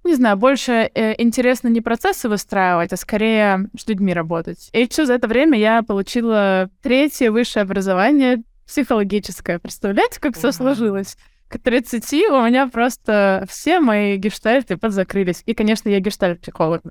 не 0.03 0.15
знаю, 0.15 0.37
больше 0.37 0.89
э, 0.93 1.21
интересно 1.21 1.67
не 1.67 1.81
процессы 1.81 2.29
выстраивать, 2.29 2.93
а 2.93 2.97
скорее 2.97 3.69
с 3.77 3.87
людьми 3.87 4.13
работать. 4.13 4.69
И 4.73 4.87
все 4.87 5.05
за 5.05 5.13
это 5.13 5.27
время 5.27 5.57
я 5.57 5.83
получила 5.83 6.69
третье 6.81 7.31
высшее 7.31 7.63
образование 7.63 8.43
психологическое. 8.65 9.59
Представляете, 9.59 10.19
как 10.19 10.35
все 10.35 10.51
сложилось? 10.51 11.17
к 11.47 11.59
30 11.59 12.13
у 12.31 12.41
меня 12.41 12.67
просто 12.67 13.45
все 13.47 13.79
мои 13.79 14.17
гештальты 14.17 14.77
подзакрылись. 14.77 15.43
И, 15.45 15.53
конечно, 15.53 15.89
я 15.89 15.99
гештальт-психолог. 15.99 16.81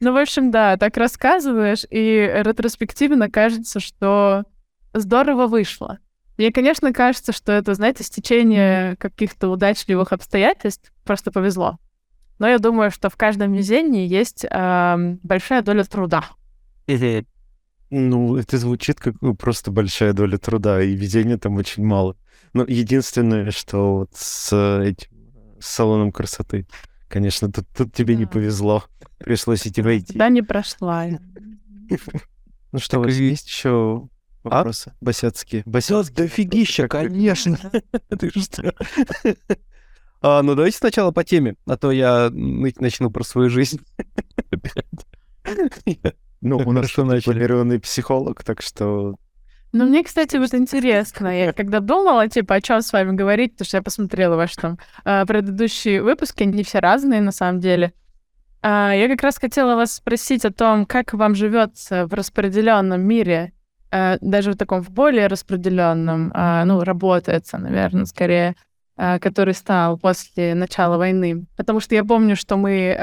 Ну, 0.00 0.12
в 0.12 0.16
общем, 0.16 0.50
да, 0.50 0.76
так 0.76 0.96
рассказываешь, 0.96 1.84
и 1.88 2.28
ретроспективно 2.34 3.30
кажется, 3.30 3.78
что 3.78 4.42
здорово 4.92 5.46
вышло. 5.46 5.98
Мне, 6.38 6.50
конечно, 6.50 6.92
кажется, 6.92 7.32
что 7.32 7.52
это, 7.52 7.74
знаете, 7.74 8.04
стечение 8.04 8.96
каких-то 8.96 9.48
удачливых 9.48 10.12
обстоятельств, 10.12 10.92
просто 11.04 11.30
повезло. 11.30 11.78
Но 12.38 12.48
я 12.48 12.58
думаю, 12.58 12.90
что 12.90 13.10
в 13.10 13.16
каждом 13.16 13.52
везении 13.52 14.06
есть 14.06 14.44
э, 14.44 15.16
большая 15.22 15.62
доля 15.62 15.84
труда. 15.84 16.24
Ну, 17.90 18.36
это 18.36 18.56
звучит 18.56 18.98
как 18.98 19.20
ну, 19.20 19.34
просто 19.34 19.70
большая 19.70 20.14
доля 20.14 20.38
труда, 20.38 20.82
и 20.82 20.94
везения 20.94 21.36
там 21.36 21.56
очень 21.56 21.84
мало. 21.84 22.16
Ну, 22.54 22.64
единственное, 22.66 23.50
что 23.50 23.98
вот 23.98 24.10
с 24.14 24.52
этим 24.82 25.08
с 25.60 25.66
салоном 25.66 26.10
красоты, 26.10 26.66
конечно, 27.08 27.52
тут, 27.52 27.66
тут 27.76 27.92
тебе 27.94 28.14
да. 28.14 28.20
не 28.20 28.26
повезло. 28.26 28.84
Пришлось 29.18 29.66
идти 29.66 29.80
войти. 29.80 30.18
Да, 30.18 30.28
не 30.28 30.42
прошла. 30.42 31.06
Ну 32.72 32.78
что, 32.78 33.00
у 33.00 33.02
вас 33.02 33.12
есть 33.12 33.46
еще 33.48 34.08
вопросы? 34.42 34.90
А? 34.94 35.04
Босяцкие. 35.04 35.62
Босяцкие. 35.66 36.16
Да 36.16 36.28
фигища, 36.28 36.88
конечно. 36.88 37.58
Ты 38.18 38.30
что? 38.30 38.74
А, 40.24 40.40
ну, 40.42 40.54
давайте 40.54 40.76
сначала 40.76 41.10
по 41.10 41.24
теме, 41.24 41.56
а 41.66 41.76
то 41.76 41.90
я 41.90 42.30
начну 42.30 43.10
про 43.10 43.24
свою 43.24 43.50
жизнь. 43.50 43.80
Ну, 46.44 46.56
у 46.56 46.72
нас 46.72 46.88
дипломированный 46.88 47.78
психолог, 47.78 48.42
так 48.42 48.62
что 48.62 49.16
ну, 49.72 49.86
мне, 49.86 50.04
кстати, 50.04 50.36
вот 50.36 50.52
интересно, 50.52 51.28
я 51.28 51.54
когда 51.54 51.80
думала, 51.80 52.28
типа, 52.28 52.56
о 52.56 52.60
чем 52.60 52.82
с 52.82 52.92
вами 52.92 53.16
говорить, 53.16 53.52
потому 53.52 53.66
что 53.66 53.76
я 53.78 53.82
посмотрела 53.82 54.36
ваши 54.36 54.56
там 54.56 54.78
а, 55.04 55.24
предыдущие 55.24 56.02
выпуски, 56.02 56.42
они 56.42 56.62
все 56.62 56.80
разные 56.80 57.22
на 57.22 57.32
самом 57.32 57.60
деле. 57.60 57.94
А, 58.60 58.92
я 58.94 59.08
как 59.08 59.22
раз 59.22 59.38
хотела 59.38 59.74
вас 59.74 59.94
спросить 59.94 60.44
о 60.44 60.52
том, 60.52 60.84
как 60.84 61.14
вам 61.14 61.34
живется 61.34 62.06
в 62.06 62.12
распределенном 62.12 63.00
мире, 63.00 63.54
а, 63.54 63.61
даже 64.20 64.52
в 64.52 64.56
таком 64.56 64.82
в 64.82 64.90
более 64.90 65.26
распределенном, 65.26 66.32
ну, 66.34 66.82
работается, 66.82 67.58
наверное, 67.58 68.06
скорее, 68.06 68.56
который 68.96 69.54
стал 69.54 69.98
после 69.98 70.54
начала 70.54 70.96
войны. 70.96 71.46
Потому 71.56 71.80
что 71.80 71.94
я 71.94 72.04
помню, 72.04 72.34
что 72.34 72.56
мы 72.56 72.96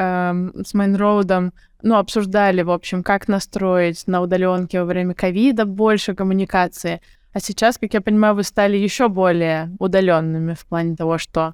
с 0.66 0.74
Майнроудом 0.74 1.54
ну, 1.82 1.96
обсуждали, 1.98 2.62
в 2.62 2.72
общем, 2.72 3.04
как 3.04 3.28
настроить 3.28 4.08
на 4.08 4.22
удаленке 4.22 4.82
во 4.82 4.86
время 4.86 5.14
ковида 5.14 5.66
больше 5.66 6.16
коммуникации. 6.16 7.02
А 7.32 7.40
сейчас, 7.40 7.78
как 7.78 7.94
я 7.94 8.02
понимаю, 8.02 8.36
вы 8.36 8.44
стали 8.44 8.76
еще 8.76 9.08
более 9.08 9.70
удаленными 9.78 10.56
в 10.56 10.66
плане 10.66 10.96
того, 10.96 11.18
что 11.20 11.54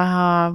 а, 0.00 0.54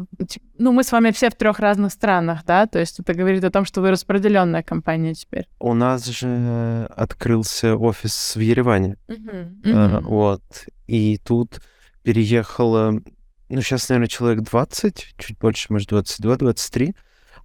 ну, 0.57 0.71
мы 0.71 0.85
с 0.85 0.91
вами 0.93 1.11
все 1.11 1.29
в 1.29 1.35
трех 1.35 1.59
разных 1.59 1.91
странах, 1.91 2.45
да, 2.45 2.65
то 2.65 2.79
есть 2.79 3.01
это 3.01 3.13
говорит 3.13 3.43
о 3.43 3.51
том, 3.51 3.65
что 3.65 3.81
вы 3.81 3.91
распределенная 3.91 4.63
компания 4.63 5.13
теперь. 5.13 5.49
У 5.59 5.73
нас 5.73 6.05
же 6.05 6.89
открылся 6.95 7.75
офис 7.75 8.37
в 8.37 8.39
Ереване, 8.39 8.95
uh-huh. 9.09 9.61
Uh-huh. 9.63 10.01
вот, 10.03 10.43
и 10.87 11.17
тут 11.17 11.59
переехало, 12.03 13.01
ну, 13.49 13.61
сейчас, 13.61 13.89
наверное, 13.89 14.07
человек 14.07 14.45
20, 14.45 15.15
чуть 15.17 15.37
больше, 15.37 15.73
может, 15.73 15.91
22-23, 15.91 16.95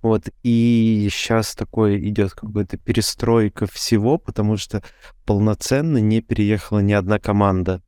вот, 0.00 0.28
и 0.44 1.08
сейчас 1.10 1.56
такой 1.56 1.98
идет 2.08 2.30
какая-то 2.30 2.76
перестройка 2.76 3.66
всего, 3.66 4.18
потому 4.18 4.56
что 4.56 4.84
полноценно 5.26 5.98
не 5.98 6.20
переехала 6.20 6.78
ни 6.78 6.92
одна 6.92 7.18
команда. 7.18 7.82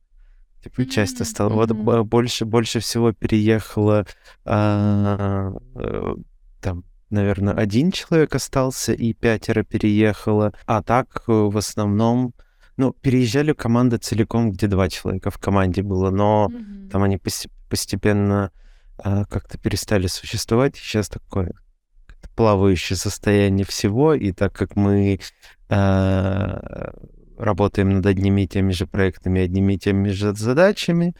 Типа, 0.63 0.85
часть 0.85 1.21
осталась. 1.21 1.53
Вот 1.53 1.71
больше, 2.05 2.45
больше 2.45 2.79
всего 2.79 3.13
переехала 3.13 4.05
а, 4.45 5.53
а, 5.75 6.15
там, 6.61 6.83
наверное, 7.09 7.53
один 7.53 7.91
человек 7.91 8.35
остался, 8.35 8.93
и 8.93 9.13
пятеро 9.13 9.63
переехало. 9.63 10.53
А 10.65 10.81
так, 10.81 11.23
э, 11.27 11.31
в 11.31 11.57
основном, 11.57 12.33
ну, 12.77 12.93
переезжали 12.93 13.53
команда 13.53 13.97
целиком, 13.97 14.51
где 14.51 14.67
два 14.67 14.89
человека 14.89 15.29
в 15.29 15.37
команде 15.37 15.83
было, 15.83 16.09
но 16.09 16.49
mm-hmm. 16.51 16.89
там 16.89 17.03
они 17.03 17.19
постепенно 17.69 18.51
а, 18.97 19.25
как-то 19.25 19.57
перестали 19.57 20.07
существовать. 20.07 20.77
Сейчас 20.77 21.09
такое 21.09 21.53
плавающее 22.35 22.95
состояние 22.95 23.65
всего, 23.65 24.13
и 24.13 24.31
так 24.31 24.53
как 24.53 24.75
мы 24.75 25.19
э, 25.69 26.91
работаем 27.41 27.93
над 27.93 28.05
одними 28.05 28.41
и 28.41 28.47
теми 28.47 28.71
же 28.71 28.87
проектами, 28.87 29.41
одними 29.41 29.73
и 29.73 29.77
теми 29.77 30.09
же 30.09 30.33
задачами, 30.35 31.15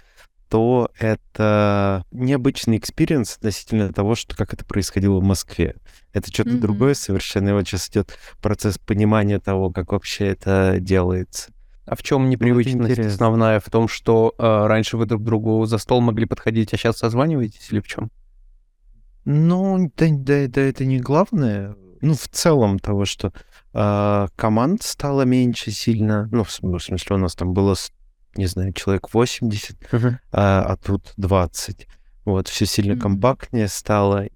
то 0.50 0.90
это 1.00 2.04
необычный 2.12 2.78
experience 2.78 3.38
относительно 3.38 3.94
того, 3.94 4.16
что 4.16 4.36
как 4.36 4.54
это 4.54 4.66
происходило 4.66 5.20
в 5.20 5.24
Москве. 5.24 5.76
Это 6.14 6.32
что-то 6.32 6.50
mm-hmm. 6.50 6.60
другое 6.60 6.94
совершенно. 6.94 7.50
И 7.50 7.54
вот 7.54 7.68
сейчас 7.68 7.88
идет 7.90 8.18
процесс 8.42 8.78
понимания 8.78 9.40
того, 9.40 9.72
как 9.72 9.94
вообще 9.94 10.28
это 10.28 10.78
делается. 10.80 11.52
А 11.86 11.96
в 11.96 12.04
чем 12.04 12.30
непривычность 12.30 12.98
ну, 12.98 13.08
основная? 13.08 13.60
В 13.60 13.70
том, 13.70 13.88
что 13.88 14.36
э, 14.38 14.68
раньше 14.68 14.98
вы 14.98 15.06
друг 15.06 15.24
другу 15.24 15.66
за 15.66 15.78
стол 15.78 16.02
могли 16.02 16.26
подходить, 16.26 16.74
а 16.74 16.78
сейчас 16.78 16.98
созваниваетесь 16.98 17.72
или 17.72 17.80
в 17.80 17.88
чем? 17.88 18.12
Ну, 19.26 19.92
да, 19.96 20.08
да, 20.10 20.48
да, 20.48 20.62
это 20.62 20.86
не 20.86 21.00
главное. 21.00 21.76
Ну, 22.02 22.14
в 22.14 22.28
целом 22.28 22.80
того, 22.80 23.06
что 23.06 23.34
команд 23.74 24.84
стало 24.84 25.24
меньше 25.24 25.72
сильно. 25.72 26.28
Ну, 26.32 26.44
в, 26.44 26.52
смысле, 26.52 27.16
у 27.16 27.18
нас 27.18 27.36
там 27.36 27.54
было, 27.54 27.76
не 28.36 28.46
знаю, 28.46 28.74
человек 28.74 29.14
80, 29.14 29.78
uh-huh. 29.92 30.18
а, 30.32 30.64
а 30.64 30.78
тут 30.78 31.14
20. 31.18 31.88
Вот, 32.26 32.48
все 32.48 32.66
сильно 32.66 32.94
uh-huh. 32.94 33.00
компактнее 33.00 33.68
стало. 33.68 34.28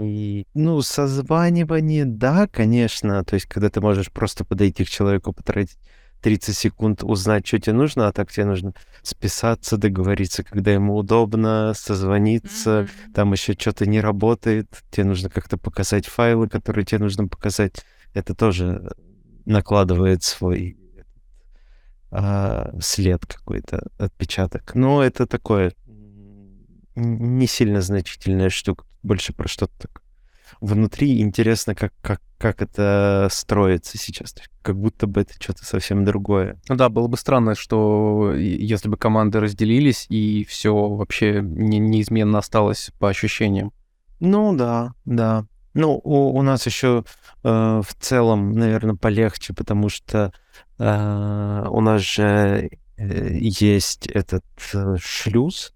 И, 0.00 0.46
ну, 0.54 0.80
созванивание, 0.80 2.04
да, 2.04 2.46
конечно. 2.46 3.22
То 3.24 3.34
есть, 3.34 3.46
когда 3.46 3.68
ты 3.68 3.80
можешь 3.80 4.10
просто 4.10 4.44
подойти 4.44 4.84
к 4.84 4.88
человеку, 4.88 5.32
потратить 5.32 5.78
30 6.22 6.56
секунд 6.56 7.04
узнать, 7.04 7.46
что 7.46 7.58
тебе 7.58 7.74
нужно, 7.74 8.06
а 8.06 8.12
так 8.12 8.30
тебе 8.30 8.46
нужно 8.46 8.72
списаться, 9.02 9.76
договориться, 9.76 10.44
когда 10.44 10.72
ему 10.72 10.96
удобно, 10.96 11.72
созвониться, 11.74 12.70
mm-hmm. 12.70 13.12
там 13.12 13.32
еще 13.32 13.54
что-то 13.54 13.86
не 13.86 14.00
работает, 14.00 14.82
тебе 14.90 15.04
нужно 15.04 15.28
как-то 15.28 15.58
показать 15.58 16.06
файлы, 16.06 16.48
которые 16.48 16.84
тебе 16.86 17.00
нужно 17.00 17.26
показать. 17.26 17.84
Это 18.14 18.34
тоже 18.34 18.92
накладывает 19.44 20.22
свой 20.22 20.76
а, 22.10 22.72
след 22.80 23.24
какой-то, 23.26 23.88
отпечаток. 23.98 24.74
Но 24.74 25.02
это 25.02 25.26
такое 25.26 25.74
не 26.94 27.46
сильно 27.46 27.80
значительная 27.80 28.50
штука, 28.50 28.84
больше 29.02 29.32
про 29.32 29.48
что-то 29.48 29.72
такое 29.78 30.02
внутри 30.60 31.20
интересно, 31.20 31.74
как, 31.74 31.92
как, 32.00 32.20
как 32.38 32.62
это 32.62 33.28
строится 33.30 33.98
сейчас. 33.98 34.34
Как 34.62 34.78
будто 34.78 35.06
бы 35.06 35.22
это 35.22 35.34
что-то 35.34 35.64
совсем 35.64 36.04
другое. 36.04 36.60
Ну 36.68 36.76
да, 36.76 36.88
было 36.88 37.08
бы 37.08 37.16
странно, 37.16 37.54
что 37.54 38.32
если 38.34 38.88
бы 38.88 38.96
команды 38.96 39.40
разделились, 39.40 40.06
и 40.08 40.44
все 40.48 40.72
вообще 40.72 41.40
не, 41.42 41.78
неизменно 41.78 42.38
осталось 42.38 42.90
по 42.98 43.08
ощущениям. 43.08 43.72
Ну 44.20 44.56
да, 44.56 44.94
да. 45.04 45.46
Ну, 45.74 46.00
у, 46.04 46.38
у 46.38 46.42
нас 46.42 46.66
еще 46.66 47.04
э, 47.44 47.48
в 47.48 47.94
целом, 47.98 48.52
наверное, 48.52 48.94
полегче, 48.94 49.54
потому 49.54 49.88
что 49.88 50.32
э, 50.78 51.66
у 51.68 51.80
нас 51.80 52.02
же 52.02 52.70
э, 52.98 53.28
есть 53.38 54.06
этот 54.06 54.44
э, 54.74 54.96
шлюз, 55.00 55.72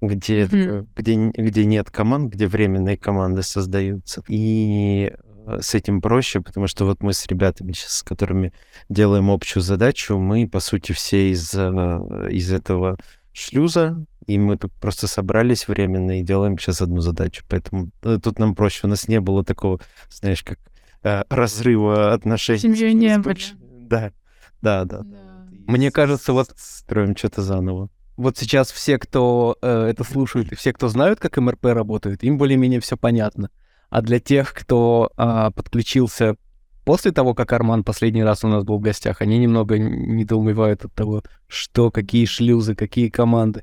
где, 0.00 0.44
mm-hmm. 0.44 0.86
где, 0.94 1.14
где 1.14 1.64
нет 1.64 1.90
команд, 1.90 2.32
где 2.32 2.46
временные 2.46 2.96
команды 2.96 3.42
создаются. 3.42 4.22
И 4.28 5.12
э, 5.46 5.58
с 5.60 5.74
этим 5.74 6.00
проще, 6.00 6.40
потому 6.40 6.68
что 6.68 6.84
вот 6.84 7.02
мы 7.02 7.12
с 7.12 7.26
ребятами 7.26 7.72
сейчас, 7.72 7.98
с 7.98 8.02
которыми 8.04 8.52
делаем 8.88 9.30
общую 9.30 9.64
задачу, 9.64 10.16
мы, 10.16 10.48
по 10.48 10.60
сути, 10.60 10.92
все 10.92 11.32
из, 11.32 11.52
из 11.54 12.52
этого 12.52 12.98
шлюза, 13.32 14.04
и 14.26 14.38
мы 14.38 14.56
тут 14.56 14.72
просто 14.72 15.06
собрались 15.06 15.68
временно 15.68 16.20
и 16.20 16.22
делаем 16.22 16.58
сейчас 16.58 16.82
одну 16.82 17.00
задачу. 17.00 17.44
Поэтому 17.48 17.90
э, 18.02 18.18
тут 18.22 18.38
нам 18.38 18.54
проще. 18.54 18.80
У 18.84 18.88
нас 18.88 19.08
не 19.08 19.20
было 19.20 19.44
такого, 19.44 19.80
знаешь, 20.10 20.42
как 20.42 20.58
разрыва 21.02 22.12
отношений. 22.12 22.58
Семью 22.58 22.94
не 22.94 23.18
было. 23.18 23.34
Да, 23.62 24.12
да, 24.60 24.84
да. 24.84 25.00
да. 25.02 25.30
Мне 25.66 25.90
кажется, 25.90 26.32
вот... 26.32 26.52
Строим 26.56 27.16
что-то 27.16 27.42
заново. 27.42 27.88
вот 28.16 28.36
сейчас 28.36 28.70
все, 28.70 28.98
кто 28.98 29.56
э, 29.62 29.86
это 29.90 30.04
слушает, 30.04 30.52
и 30.52 30.56
все, 30.56 30.72
кто 30.72 30.88
знают, 30.88 31.20
как 31.20 31.38
МРП 31.38 31.66
работает, 31.66 32.22
им 32.22 32.38
более-менее 32.38 32.80
все 32.80 32.96
понятно. 32.96 33.50
А 33.88 34.02
для 34.02 34.20
тех, 34.20 34.52
кто 34.52 35.10
э, 35.16 35.50
подключился 35.54 36.36
после 36.84 37.12
того, 37.12 37.34
как 37.34 37.52
Арман 37.52 37.84
последний 37.84 38.24
раз 38.24 38.44
у 38.44 38.48
нас 38.48 38.64
был 38.64 38.78
в 38.78 38.82
гостях, 38.82 39.20
они 39.20 39.38
немного 39.38 39.78
недоумевают 39.78 40.84
от 40.84 40.92
того, 40.92 41.22
что, 41.46 41.90
какие 41.90 42.26
шлюзы, 42.26 42.74
какие 42.74 43.08
команды 43.08 43.62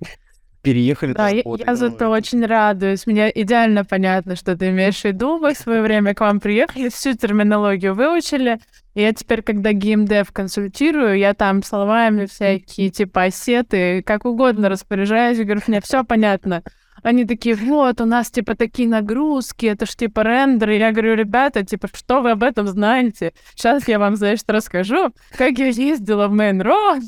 переехали. 0.68 1.14
Да, 1.14 1.30
я, 1.30 1.44
я 1.46 1.76
зато 1.76 2.10
очень 2.10 2.46
радуюсь. 2.46 3.08
Мне 3.08 3.32
идеально 3.34 3.86
понятно, 3.86 4.36
что 4.36 4.58
ты 4.58 4.68
имеешь 4.70 5.00
в 5.00 5.06
виду. 5.06 5.40
Мы 5.40 5.54
в 5.54 5.58
свое 5.58 5.82
время 5.82 6.14
к 6.14 6.20
вам 6.20 6.42
приехали, 6.42 6.90
всю 6.90 7.14
терминологию 7.14 7.96
выучили. 7.96 8.60
И 8.94 9.02
я 9.02 9.14
теперь, 9.14 9.44
когда 9.44 9.72
геймдев 9.72 10.34
консультирую, 10.34 11.18
я 11.18 11.34
там 11.34 11.64
словами 11.64 12.26
всякие, 12.26 12.90
типа, 12.90 13.24
осеты, 13.24 14.02
как 14.02 14.26
угодно 14.26 14.68
распоряжаюсь. 14.68 15.38
Говорю, 15.38 15.62
мне 15.68 15.80
все 15.80 16.04
понятно. 16.04 16.64
Они 17.02 17.24
такие, 17.24 17.56
вот, 17.56 18.02
у 18.02 18.06
нас, 18.06 18.30
типа, 18.30 18.56
такие 18.56 18.90
нагрузки, 18.90 19.68
это 19.68 19.86
ж, 19.86 19.96
типа, 19.96 20.22
рендеры. 20.24 20.76
Я 20.76 20.92
говорю, 20.92 21.16
ребята, 21.16 21.64
типа, 21.64 21.88
что 21.94 22.20
вы 22.22 22.32
об 22.32 22.44
этом 22.44 22.68
знаете? 22.68 23.32
Сейчас 23.56 23.88
я 23.88 24.00
вам, 24.00 24.18
значит, 24.18 24.50
расскажу, 24.50 25.14
как 25.38 25.58
я 25.60 25.68
ездила 25.68 26.28
в 26.28 26.34
Main 26.34 26.62
Road, 26.62 27.04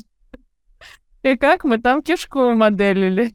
и 1.22 1.36
как 1.36 1.64
мы 1.64 1.76
там 1.76 2.02
кишку 2.02 2.54
моделили. 2.54 3.34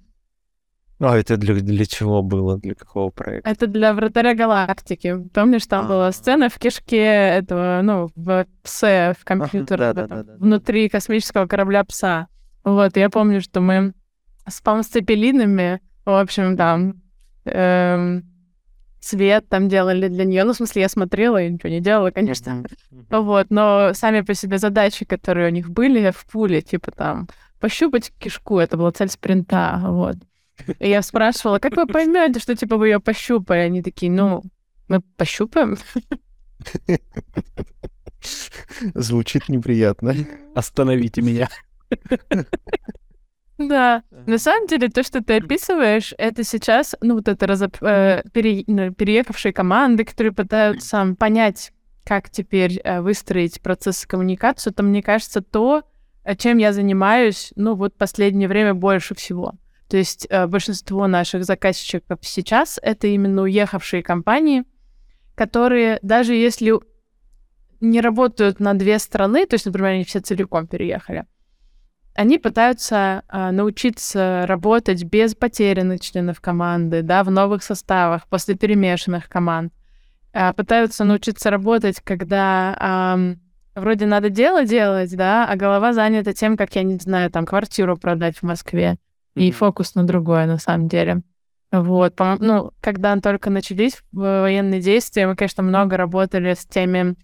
А 1.00 1.18
это 1.18 1.36
для, 1.38 1.56
для 1.56 1.86
чего 1.86 2.22
было? 2.22 2.58
Для 2.58 2.74
какого 2.74 3.10
проекта? 3.10 3.50
Это 3.50 3.68
для 3.68 3.94
Вратаря 3.94 4.34
Галактики. 4.34 5.28
Помнишь, 5.34 5.66
там 5.68 5.82
А-а-а. 5.82 5.90
была 5.90 6.12
сцена 6.12 6.50
в 6.50 6.58
кишке 6.58 7.04
этого, 7.04 7.82
ну, 7.84 8.10
в 8.16 8.46
псе, 8.64 9.14
в 9.20 9.26
компьютер, 9.26 9.82
ага, 9.82 9.94
да, 9.94 10.08
да, 10.08 10.24
да, 10.24 10.34
внутри 10.38 10.88
космического 10.88 11.48
корабля 11.48 11.84
пса. 11.84 12.28
Вот, 12.64 12.96
я 12.96 13.10
помню, 13.10 13.42
что 13.42 13.60
мы 13.60 13.94
с 14.48 14.62
пам-цепелинами, 14.62 15.82
в 16.06 16.20
общем, 16.20 16.56
там, 16.56 17.02
эм, 17.46 18.24
цвет 19.02 19.48
там 19.50 19.68
делали 19.68 20.08
для 20.08 20.24
нее. 20.24 20.44
Ну, 20.46 20.54
в 20.54 20.56
смысле, 20.56 20.84
я 20.84 20.90
смотрела 20.90 21.42
и 21.42 21.52
ничего 21.52 21.70
не 21.70 21.82
делала, 21.82 22.12
конечно. 22.12 22.64
Вот, 23.10 23.48
но 23.50 23.92
сами 23.94 24.22
по 24.22 24.34
себе 24.34 24.58
задачи, 24.58 25.06
которые 25.06 25.50
у 25.50 25.52
них 25.52 25.70
были 25.70 26.12
в 26.12 26.26
пуле, 26.26 26.62
типа 26.62 26.92
там, 26.92 27.28
пощупать 27.60 28.14
кишку, 28.18 28.60
это 28.60 28.78
была 28.78 28.92
цель 28.92 29.10
спринта, 29.10 29.80
вот. 29.84 30.16
И 30.80 30.90
я 30.90 31.02
спрашивала, 31.02 31.60
как 31.60 31.76
вы 31.76 31.86
поймете, 31.86 32.40
что 32.40 32.56
типа 32.56 32.78
вы 32.78 32.90
ее 32.90 33.00
пощупали? 33.00 33.60
Они 33.60 33.82
такие, 33.82 34.12
ну, 34.12 34.44
мы 34.88 35.02
пощупаем. 35.18 35.78
Звучит 38.94 39.50
неприятно. 39.50 40.16
Остановите 40.56 41.22
меня. 41.22 41.50
Да, 43.58 44.04
на 44.26 44.38
самом 44.38 44.68
деле 44.68 44.90
то, 44.90 45.02
что 45.02 45.24
ты 45.24 45.38
описываешь, 45.38 46.14
это 46.18 46.44
сейчас, 46.44 46.94
ну 47.00 47.16
вот 47.16 47.30
это 47.30 47.48
разоп... 47.48 47.82
э, 47.82 48.22
пере... 48.34 48.66
Ну, 48.68 48.94
переехавшие 48.94 49.54
команды, 49.54 50.04
которые 50.04 50.34
пытаются 50.34 51.16
понять, 51.18 51.72
как 52.04 52.30
теперь 52.30 52.82
э, 52.84 53.00
выстроить 53.00 53.62
процесс 53.62 54.06
коммуникации, 54.06 54.72
это, 54.72 54.84
мне 54.84 55.02
кажется, 55.02 55.42
то, 55.42 55.84
чем 56.38 56.58
я 56.58 56.74
занимаюсь, 56.74 57.54
ну 57.56 57.76
вот 57.76 57.96
последнее 57.96 58.50
время 58.50 58.74
больше 58.74 59.16
всего. 59.16 59.54
То 59.88 59.98
есть 59.98 60.28
э, 60.30 60.48
большинство 60.48 61.08
наших 61.08 61.46
заказчиков 61.46 62.20
сейчас 62.22 62.80
это 62.82 63.08
именно 63.08 63.44
уехавшие 63.44 64.02
компании, 64.02 64.64
которые 65.36 66.00
даже 66.02 66.34
если 66.34 66.74
не 67.82 68.02
работают 68.02 68.60
на 68.60 68.74
две 68.74 68.98
страны, 69.00 69.46
то 69.46 69.56
есть, 69.56 69.66
например, 69.66 69.92
они 69.92 70.04
все 70.04 70.22
целиком 70.22 70.66
переехали, 70.66 71.26
они 72.16 72.40
пытаются 72.40 73.24
э, 73.30 73.52
научиться 73.52 74.46
работать 74.48 75.04
без 75.04 75.36
потерянных 75.36 76.00
членов 76.00 76.40
команды, 76.40 77.02
да, 77.02 77.24
в 77.24 77.30
новых 77.30 77.62
составах, 77.62 78.28
после 78.28 78.56
перемешанных 78.56 79.28
команд. 79.28 79.74
Э, 80.34 80.54
пытаются 80.54 81.04
научиться 81.04 81.52
работать, 81.52 82.00
когда 82.00 83.36
э, 83.76 83.80
вроде 83.80 84.06
надо 84.06 84.30
дело 84.30 84.64
делать, 84.64 85.16
да, 85.16 85.46
а 85.46 85.56
голова 85.58 85.92
занята 85.94 86.34
тем, 86.34 86.56
как, 86.56 86.74
я 86.76 86.84
не 86.84 86.96
знаю, 86.96 87.30
там, 87.30 87.46
квартиру 87.46 87.98
продать 87.98 88.38
в 88.38 88.44
Москве 88.44 88.98
и 89.36 89.52
фокус 89.52 89.96
на 89.96 90.06
другое, 90.06 90.46
на 90.46 90.58
самом 90.58 90.88
деле. 90.88 91.22
Вот, 91.72 92.20
ну, 92.40 92.72
когда 92.80 93.20
только 93.20 93.50
начались 93.50 94.02
военные 94.12 94.82
действия, 94.82 95.28
мы, 95.28 95.36
конечно, 95.36 95.62
много 95.62 95.98
работали 95.98 96.54
с 96.54 96.66
теми 96.66 97.16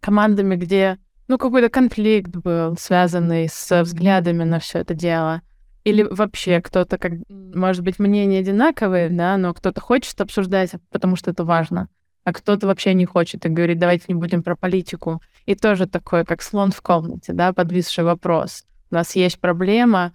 командами, 0.00 0.56
где, 0.56 0.98
ну, 1.28 1.38
какой-то 1.38 1.68
конфликт 1.68 2.34
был, 2.34 2.76
связанный 2.78 3.48
с 3.50 3.82
взглядами 3.82 4.44
на 4.44 4.58
все 4.58 4.78
это 4.78 4.94
дело. 4.94 5.42
Или 5.82 6.02
вообще 6.02 6.62
кто-то, 6.62 6.96
как, 6.96 7.12
может 7.28 7.84
быть, 7.84 7.98
мнения 7.98 8.38
одинаковые, 8.38 9.10
да, 9.10 9.36
но 9.36 9.52
кто-то 9.52 9.82
хочет 9.82 10.18
обсуждать, 10.20 10.72
потому 10.90 11.14
что 11.16 11.30
это 11.30 11.44
важно, 11.44 11.88
а 12.24 12.32
кто-то 12.32 12.66
вообще 12.66 12.94
не 12.94 13.04
хочет 13.04 13.44
и 13.44 13.50
говорит, 13.50 13.78
давайте 13.78 14.06
не 14.08 14.14
будем 14.14 14.42
про 14.42 14.56
политику. 14.56 15.20
И 15.44 15.54
тоже 15.54 15.86
такой, 15.86 16.24
как 16.24 16.40
слон 16.40 16.70
в 16.70 16.80
комнате, 16.80 17.34
да, 17.34 17.52
подвисший 17.52 18.04
вопрос. 18.04 18.64
У 18.90 18.94
нас 18.94 19.14
есть 19.14 19.38
проблема, 19.38 20.12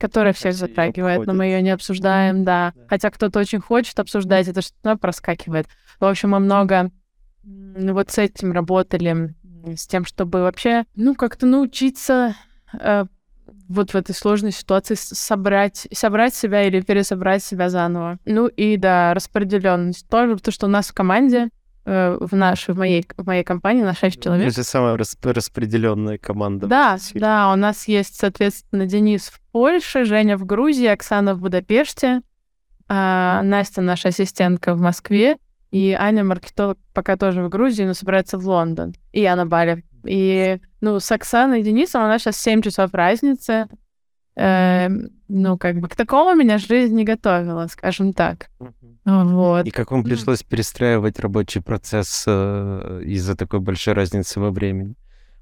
которая 0.00 0.32
всех 0.32 0.54
затрагивает, 0.54 1.26
но 1.26 1.34
мы 1.34 1.44
ее 1.44 1.62
не 1.62 1.70
обсуждаем, 1.70 2.44
да. 2.44 2.72
Хотя 2.88 3.10
кто-то 3.10 3.38
очень 3.38 3.60
хочет 3.60 3.98
обсуждать, 4.00 4.48
это 4.48 4.62
что-то 4.62 4.96
проскакивает. 4.96 5.68
В 6.00 6.06
общем, 6.06 6.30
мы 6.30 6.40
много 6.40 6.90
вот 7.42 8.10
с 8.10 8.18
этим 8.18 8.52
работали, 8.52 9.34
с 9.76 9.86
тем, 9.86 10.04
чтобы 10.04 10.40
вообще, 10.42 10.84
ну, 10.96 11.14
как-то 11.14 11.46
научиться 11.46 12.34
э, 12.72 13.04
вот 13.68 13.90
в 13.90 13.94
этой 13.94 14.14
сложной 14.14 14.52
ситуации 14.52 14.94
собрать, 14.96 15.86
собрать 15.92 16.34
себя 16.34 16.64
или 16.64 16.80
пересобрать 16.80 17.44
себя 17.44 17.68
заново. 17.68 18.18
Ну 18.24 18.46
и, 18.48 18.76
да, 18.76 19.14
распределенность 19.14 20.08
тоже, 20.08 20.36
потому 20.36 20.52
что 20.52 20.66
у 20.66 20.70
нас 20.70 20.88
в 20.88 20.94
команде 20.94 21.50
в 21.84 22.28
нашей, 22.32 22.74
в 22.74 22.78
моей, 22.78 23.04
в 23.16 23.26
моей 23.26 23.42
компании 23.42 23.82
на 23.82 23.94
6 23.94 24.22
человек. 24.22 24.52
Это 24.52 24.64
самая 24.64 24.96
расп 24.96 25.24
распределенная 25.26 26.18
команда. 26.18 26.66
Да, 26.66 26.98
да, 27.14 27.52
у 27.52 27.56
нас 27.56 27.88
есть, 27.88 28.16
соответственно, 28.16 28.86
Денис 28.86 29.28
в 29.28 29.40
Польше, 29.52 30.04
Женя 30.04 30.36
в 30.36 30.44
Грузии, 30.44 30.86
Оксана 30.86 31.34
в 31.34 31.40
Будапеште, 31.40 32.22
а 32.88 33.42
Настя 33.42 33.82
наша 33.82 34.08
ассистентка 34.08 34.74
в 34.74 34.80
Москве, 34.80 35.36
и 35.70 35.96
Аня 35.98 36.24
маркетолог 36.24 36.78
пока 36.92 37.16
тоже 37.16 37.42
в 37.42 37.48
Грузии, 37.48 37.84
но 37.84 37.94
собирается 37.94 38.38
в 38.38 38.46
Лондон. 38.46 38.94
И 39.12 39.20
я 39.20 39.36
на 39.36 39.46
Бали. 39.46 39.84
И, 40.04 40.58
ну, 40.80 40.98
с 40.98 41.12
Оксаной 41.12 41.60
и 41.60 41.62
Денисом 41.62 42.02
у 42.02 42.06
нас 42.06 42.22
сейчас 42.22 42.36
7 42.38 42.62
часов 42.62 42.92
разницы. 42.92 43.68
Э, 44.40 44.88
ну, 45.28 45.58
как 45.58 45.80
бы 45.80 45.88
к 45.88 45.94
такому 45.94 46.34
меня 46.34 46.56
жизнь 46.56 46.94
не 46.94 47.04
готовила, 47.04 47.66
скажем 47.66 48.14
так. 48.14 48.48
Вот. 49.04 49.66
И 49.66 49.70
как 49.70 49.90
вам 49.90 50.02
пришлось 50.02 50.42
перестраивать 50.42 51.20
рабочий 51.20 51.60
процесс 51.60 52.24
э, 52.26 53.02
из-за 53.04 53.36
такой 53.36 53.60
большой 53.60 53.94
разницы 53.94 54.40
во 54.40 54.50
времени? 54.50 54.94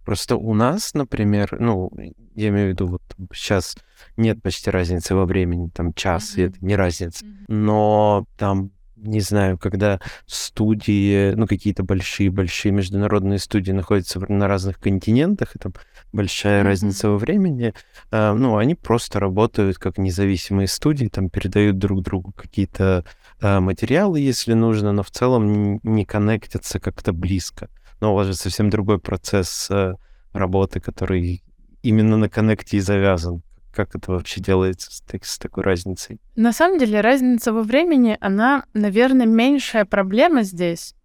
Просто 0.05 0.37
у 0.37 0.53
нас, 0.55 0.95
например, 0.95 1.57
ну, 1.61 1.93
я 2.35 2.49
имею 2.49 2.69
в 2.69 2.71
виду, 2.71 2.87
вот 2.87 3.03
сейчас 3.33 3.77
нет 4.17 4.43
почти 4.43 4.71
разницы 4.71 5.15
во 5.15 5.27
времени, 5.27 5.71
там 5.73 5.93
час, 5.93 6.37
mm-hmm. 6.37 6.47
это 6.47 6.57
не 6.61 6.77
разница. 6.77 7.25
Mm-hmm. 7.25 7.45
Но 7.49 8.27
там 8.37 8.73
не 8.97 9.21
знаю, 9.21 9.59
когда 9.59 10.01
студии, 10.27 11.33
ну, 11.35 11.47
какие-то 11.47 11.85
большие-большие 11.85 12.73
международные 12.73 13.39
студии 13.39 13.73
находятся 13.73 14.21
на 14.29 14.49
разных 14.49 14.81
континентах, 14.81 15.55
и 15.55 15.59
там 15.59 15.73
большая 16.13 16.63
mm-hmm. 16.63 16.67
разница 16.67 17.09
во 17.11 17.19
времени, 17.19 17.75
э, 18.11 18.33
ну, 18.33 18.57
они 18.57 18.75
просто 18.75 19.21
работают 19.21 19.79
как 19.79 19.99
независимые 19.99 20.69
студии, 20.69 21.07
там 21.07 21.31
передают 21.31 21.79
друг 21.79 22.03
другу 22.03 22.33
какие-то 22.33 23.05
э, 23.41 23.61
материалы, 23.61 24.21
если 24.21 24.55
нужно, 24.55 24.93
но 24.93 25.03
в 25.03 25.11
целом 25.11 25.81
не 25.83 26.05
коннектятся 26.05 26.81
как-то 26.81 27.13
близко. 27.13 27.69
Но 28.01 28.13
у 28.13 28.17
вас 28.17 28.27
же 28.27 28.35
совсем 28.35 28.71
другой 28.71 28.99
процесс 28.99 29.69
э, 29.71 29.95
работы, 30.33 30.81
который 30.81 31.43
именно 31.83 32.17
на 32.17 32.29
коннекте 32.29 32.77
и 32.77 32.81
завязан 32.81 33.43
как 33.79 33.95
это 33.95 34.11
вообще 34.11 34.41
делается 34.41 34.91
с, 34.91 35.05
с 35.23 35.39
такой 35.39 35.63
разницей? 35.63 36.19
На 36.35 36.53
самом 36.53 36.81
деле 36.81 37.01
разница 37.01 37.53
во 37.53 37.63
времени, 37.63 38.19
она, 38.21 38.65
наверное, 38.75 39.27
меньшая 39.27 39.85
проблема 39.85 40.43
здесь. 40.43 40.97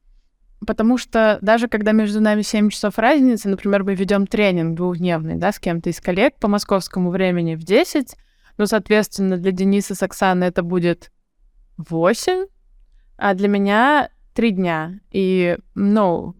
Потому 0.65 0.97
что 0.97 1.39
даже 1.41 1.67
когда 1.67 1.91
между 1.91 2.21
нами 2.21 2.41
7 2.41 2.69
часов 2.69 2.97
разницы, 2.97 3.49
например, 3.49 3.84
мы 3.84 3.95
ведем 3.95 4.28
тренинг 4.28 4.76
двухдневный, 4.76 5.36
да, 5.36 5.52
с 5.52 5.60
кем-то 5.60 5.89
из 5.89 5.99
коллег 5.99 6.36
по 6.39 6.47
московскому 6.47 7.10
времени 7.10 7.56
в 7.56 7.63
10, 7.63 8.15
ну, 8.58 8.65
соответственно, 8.65 9.38
для 9.38 9.52
Дениса 9.52 9.95
с 9.95 10.04
Оксаной 10.04 10.47
это 10.47 10.63
будет 10.63 11.12
8, 11.78 12.45
а 13.17 13.34
для 13.34 13.47
меня 13.47 14.10
3 14.34 14.52
дня. 14.52 14.99
И, 15.12 15.58
ну, 15.76 16.36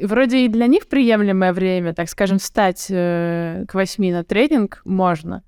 вроде 0.00 0.44
и 0.44 0.48
для 0.48 0.66
них 0.66 0.88
приемлемое 0.88 1.52
время, 1.52 1.94
так 1.94 2.08
скажем, 2.08 2.38
встать 2.38 2.86
э, 2.90 3.64
к 3.68 3.74
восьми 3.74 4.12
на 4.12 4.24
тренинг 4.24 4.82
можно. 4.84 5.44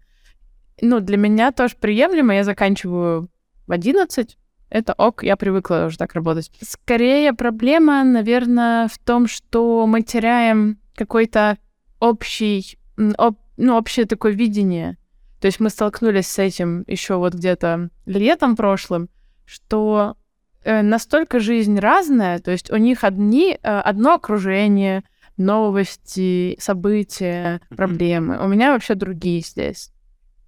Ну, 0.81 1.01
для 1.01 1.17
меня 1.17 1.53
тоже 1.53 1.77
приемлемо, 1.81 2.35
я 2.35 2.45
заканчиваю 2.45 3.31
в 3.67 3.73
11, 3.73 4.37
это 4.71 4.93
ок, 4.95 5.23
я 5.23 5.37
привыкла 5.37 5.85
уже 5.87 5.99
так 5.99 6.15
работать. 6.15 6.51
Скорее 6.61 7.33
проблема, 7.33 8.03
наверное, 8.05 8.89
в 8.89 8.99
том, 8.99 9.29
что 9.29 9.87
мы 9.87 10.03
теряем 10.03 10.79
какой-то 10.97 11.59
общий, 12.01 12.79
об, 13.17 13.37
ну, 13.57 13.77
общее 13.77 14.07
такое 14.07 14.33
видение. 14.33 14.97
То 15.41 15.47
есть 15.47 15.61
мы 15.61 15.71
столкнулись 15.71 16.27
с 16.27 16.39
этим 16.39 16.85
еще 16.87 17.17
вот 17.17 17.35
где-то 17.35 17.91
летом 18.07 18.57
прошлым, 18.57 19.09
что 19.45 20.17
э, 20.63 20.83
настолько 20.83 21.39
жизнь 21.39 21.79
разная, 21.79 22.39
то 22.39 22.51
есть 22.51 22.71
у 22.71 22.77
них 22.77 23.05
одни, 23.05 23.59
э, 23.63 23.79
одно 23.81 24.15
окружение, 24.15 25.05
новости, 25.37 26.57
события, 26.61 27.61
проблемы. 27.69 28.43
У 28.43 28.49
меня 28.49 28.73
вообще 28.73 28.95
другие 28.95 29.41
здесь. 29.41 29.91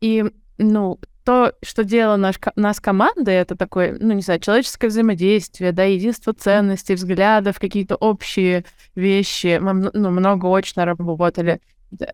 И, 0.00 0.24
ну, 0.58 0.98
то, 1.26 1.54
что 1.60 1.82
делала 1.82 2.16
наш, 2.16 2.36
нас 2.54 2.78
команда, 2.78 3.32
это 3.32 3.56
такое, 3.56 3.96
ну, 3.98 4.14
не 4.14 4.22
знаю, 4.22 4.38
человеческое 4.38 4.86
взаимодействие, 4.86 5.72
да, 5.72 5.82
единство 5.82 6.32
ценностей, 6.32 6.94
взглядов, 6.94 7.58
какие-то 7.58 7.96
общие 7.96 8.64
вещи. 8.94 9.58
Мы, 9.60 9.90
ну, 9.92 10.10
много 10.10 10.46
очно 10.56 10.84
работали. 10.84 11.60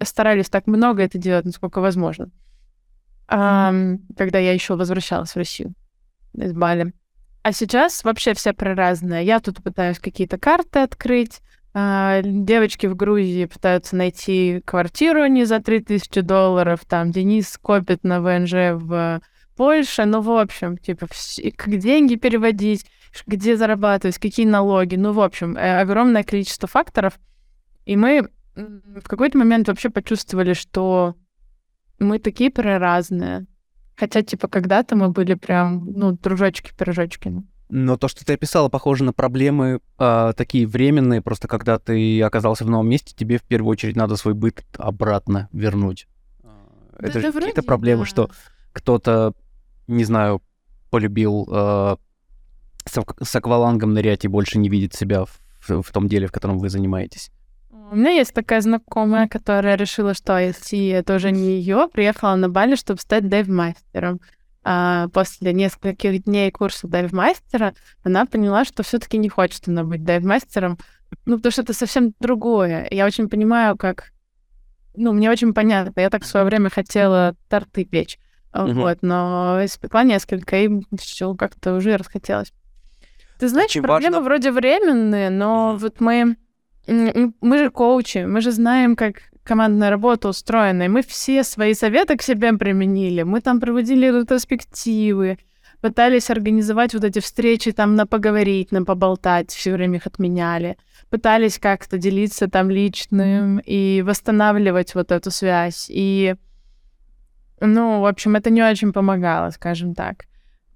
Старались 0.03 0.48
так 0.48 0.66
много 0.66 1.03
это 1.03 1.18
делать, 1.18 1.44
насколько 1.44 1.83
возможно. 1.83 2.31
А, 3.29 3.75
когда 4.16 4.38
я 4.38 4.55
еще 4.55 4.77
возвращалась 4.77 5.33
в 5.33 5.37
Россию 5.37 5.75
из 6.33 6.55
Бали. 6.55 6.94
А 7.42 7.53
сейчас 7.53 8.05
вообще 8.05 8.33
все 8.33 8.55
про 8.55 8.75
разное. 8.75 9.22
Я 9.22 9.40
тут 9.40 9.62
пытаюсь 9.62 9.98
какие-то 9.98 10.38
карты 10.38 10.79
открыть, 10.79 11.42
девочки 11.74 12.87
в 12.87 12.94
Грузии 12.94 13.46
пытаются 13.46 13.96
найти 13.96 14.61
квартиру 14.64 15.26
не 15.26 15.44
за 15.44 15.61
3000 15.61 16.20
долларов, 16.20 16.80
там 16.87 17.11
Денис 17.11 17.58
копит 17.58 18.04
на 18.04 18.20
ВНЖ 18.20 18.74
в 18.74 19.20
Польше, 19.56 20.04
ну, 20.04 20.20
в 20.20 20.30
общем, 20.30 20.76
типа, 20.78 21.06
как 21.56 21.78
деньги 21.78 22.16
переводить, 22.16 22.87
где 23.26 23.56
зарабатывать, 23.56 24.18
какие 24.18 24.46
налоги, 24.46 24.96
ну, 24.96 25.12
в 25.12 25.20
общем, 25.20 25.56
э, 25.56 25.80
огромное 25.80 26.24
количество 26.24 26.66
факторов. 26.66 27.18
И 27.85 27.96
мы 27.96 28.28
в 28.54 29.06
какой-то 29.06 29.38
момент 29.38 29.68
вообще 29.68 29.90
почувствовали, 29.90 30.54
что 30.54 31.14
мы 31.98 32.18
такие 32.18 32.50
разные. 32.54 33.46
Хотя, 33.96 34.22
типа, 34.22 34.48
когда-то 34.48 34.96
мы 34.96 35.11
были 35.11 35.35
прям, 35.35 35.85
ну, 35.87 36.12
дружочки-пирожочки. 36.12 37.42
Но 37.74 37.96
то, 37.96 38.06
что 38.06 38.22
ты 38.22 38.35
описала, 38.35 38.68
похоже 38.68 39.02
на 39.02 39.14
проблемы 39.14 39.80
э, 39.98 40.32
такие 40.37 40.66
временные, 40.66 41.22
просто 41.22 41.48
когда 41.48 41.78
ты 41.78 42.20
оказался 42.20 42.66
в 42.66 42.70
новом 42.70 42.87
месте, 42.87 43.14
тебе 43.16 43.38
в 43.38 43.42
первую 43.44 43.70
очередь 43.70 43.96
надо 43.96 44.16
свой 44.16 44.35
быт 44.35 44.62
обратно 44.76 45.48
вернуть. 45.54 46.06
Да, 46.42 46.50
Это 46.98 47.14
да 47.14 47.20
же 47.20 47.32
какие-то 47.32 47.62
проблемы, 47.62 48.02
да. 48.02 48.06
что 48.11 48.30
кто-то, 48.74 49.32
не 49.87 50.04
знаю, 50.04 50.42
полюбил 50.90 51.48
э, 51.50 51.96
с, 52.85 53.37
аквалангом 53.37 53.94
нырять 53.94 54.26
и 54.26 54.28
больше 54.28 54.58
не 54.58 54.68
видит 54.68 54.92
себя 54.92 55.24
в, 55.24 55.40
в 55.82 55.92
том 55.92 56.08
деле, 56.08 56.26
в 56.26 56.32
котором 56.32 56.58
вы 56.58 56.68
занимаетесь. 56.68 57.30
У 57.70 57.96
меня 57.96 58.11
есть 58.11 58.35
такая 58.35 58.61
знакомая, 58.61 59.28
которая 59.28 59.76
решила, 59.76 60.12
что 60.12 60.38
IST 60.38 60.92
это 60.92 61.14
уже 61.14 61.30
не 61.30 61.56
ее, 61.56 61.88
приехала 61.90 62.35
на 62.35 62.50
Бали, 62.50 62.74
чтобы 62.74 63.00
стать 63.00 63.30
дайв-мастером 63.30 64.20
после 64.62 65.53
нескольких 65.53 66.25
дней 66.25 66.51
курса 66.51 66.87
дайв-мастера 66.88 67.75
она 68.05 68.27
поняла, 68.27 68.64
что 68.64 68.83
все 68.83 68.98
таки 68.98 69.18
не 69.18 69.29
хочет 69.29 69.68
она 69.68 69.85
быть 69.85 70.05
дайв-мастером, 70.05 70.79
ну, 71.27 71.37
потому 71.37 71.53
что 71.53 71.62
это 71.62 71.75
совсем 71.75 72.14
другое. 72.20 72.88
Я 72.90 73.07
очень 73.07 73.29
понимаю, 73.29 73.77
как... 73.77 74.12
Ну, 74.94 75.12
мне 75.12 75.31
очень 75.31 75.53
понятно. 75.53 76.01
Я 76.01 76.11
так 76.11 76.22
в 76.22 76.27
свое 76.27 76.46
время 76.46 76.70
хотела 76.70 77.35
торты 77.48 77.85
печь. 77.85 78.18
Uh-huh. 78.53 78.72
Вот, 78.75 78.98
но 79.03 79.59
испекла 79.64 80.05
несколько, 80.05 80.57
и 80.57 80.68
все 80.98 81.35
как-то 81.35 81.75
уже 81.75 81.96
расхотелось. 81.96 82.53
Ты 83.38 83.48
знаешь, 83.48 83.70
Очень 83.70 83.83
проблемы 83.83 84.16
важно... 84.16 84.25
вроде 84.25 84.53
временные, 84.53 85.31
но 85.31 85.77
вот 85.77 86.01
мы... 86.01 86.37
Мы 86.87 87.59
же 87.59 87.70
коучи, 87.70 88.25
мы 88.27 88.40
же 88.40 88.53
знаем, 88.53 88.96
как 88.96 89.22
командная 89.44 89.90
работа 89.90 90.28
устроена, 90.28 90.85
и 90.85 90.88
мы 90.88 91.02
все 91.02 91.44
свои 91.44 91.74
советы 91.74 92.16
к 92.16 92.22
себе 92.22 92.52
применили. 92.52 93.22
Мы 93.22 93.40
там 93.40 93.61
проводили 93.61 94.07
ретроспективы, 94.07 95.38
пытались 95.81 96.31
организовать 96.31 96.94
вот 96.94 97.05
эти 97.05 97.18
встречи 97.18 97.72
там 97.72 97.96
на 97.96 98.07
поговорить, 98.07 98.72
на 98.72 98.85
поболтать, 98.85 99.50
все 99.50 99.72
время 99.72 99.96
их 99.96 100.07
отменяли. 100.07 100.76
Пытались 101.11 101.59
как-то 101.59 101.98
делиться 101.98 102.48
там 102.48 102.70
личным 102.70 103.59
и 103.59 104.02
восстанавливать 104.02 104.94
вот 104.94 105.12
эту 105.12 105.31
связь. 105.31 105.87
И, 105.90 106.37
ну, 107.61 108.00
в 108.00 108.07
общем, 108.07 108.37
это 108.37 108.48
не 108.50 108.62
очень 108.62 108.92
помогало, 108.92 109.50
скажем 109.50 109.94
так. 109.94 110.24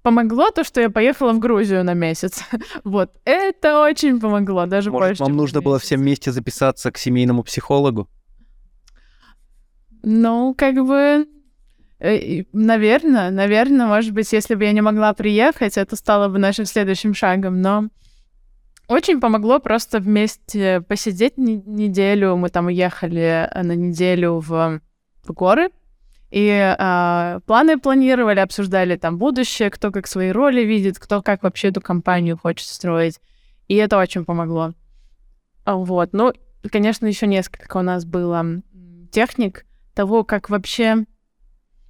Помогло 0.03 0.51
то, 0.51 0.63
что 0.63 0.79
я 0.79 0.89
поехала 0.89 1.33
в 1.33 1.39
Грузию 1.39 1.83
на 1.83 1.93
месяц. 1.93 2.43
вот, 2.83 3.11
это 3.25 3.81
очень 3.81 4.19
помогло, 4.19 4.65
даже 4.65 4.91
Может, 4.91 5.09
больше. 5.09 5.23
вам 5.23 5.35
нужно 5.35 5.61
было 5.61 5.79
всем 5.79 6.01
вместе 6.01 6.31
записаться 6.31 6.91
к 6.91 6.97
семейному 6.97 7.43
психологу? 7.43 8.07
Ну, 10.09 10.55
как 10.57 10.75
бы, 10.75 11.27
наверное, 11.99 13.29
наверное, 13.29 13.87
может 13.87 14.13
быть, 14.13 14.31
если 14.31 14.55
бы 14.55 14.63
я 14.63 14.71
не 14.71 14.79
могла 14.79 15.13
приехать, 15.13 15.77
это 15.77 15.97
стало 15.97 16.29
бы 16.29 16.39
нашим 16.39 16.63
следующим 16.63 17.13
шагом, 17.13 17.61
но 17.61 17.89
очень 18.87 19.19
помогло 19.19 19.59
просто 19.59 19.99
вместе 19.99 20.79
посидеть 20.79 21.37
неделю. 21.37 22.37
Мы 22.37 22.47
там 22.47 22.67
уехали 22.67 23.51
на 23.53 23.73
неделю 23.75 24.39
в, 24.39 24.79
в 25.25 25.33
горы, 25.33 25.71
и 26.31 26.47
э, 26.47 27.39
планы 27.45 27.77
планировали, 27.77 28.39
обсуждали 28.39 28.95
там 28.95 29.17
будущее, 29.17 29.69
кто 29.69 29.91
как 29.91 30.07
свои 30.07 30.31
роли 30.31 30.61
видит, 30.61 30.99
кто 30.99 31.21
как 31.21 31.43
вообще 31.43 31.67
эту 31.67 31.81
компанию 31.81 32.37
хочет 32.37 32.69
строить. 32.69 33.19
И 33.67 33.75
это 33.75 33.97
очень 33.97 34.23
помогло. 34.23 34.73
Вот. 35.65 36.13
Ну, 36.13 36.31
конечно, 36.71 37.07
еще 37.07 37.27
несколько 37.27 37.75
у 37.75 37.81
нас 37.81 38.05
было 38.05 38.45
техник, 39.11 39.65
того, 39.97 40.23
как 40.23 40.51
вообще, 40.51 41.05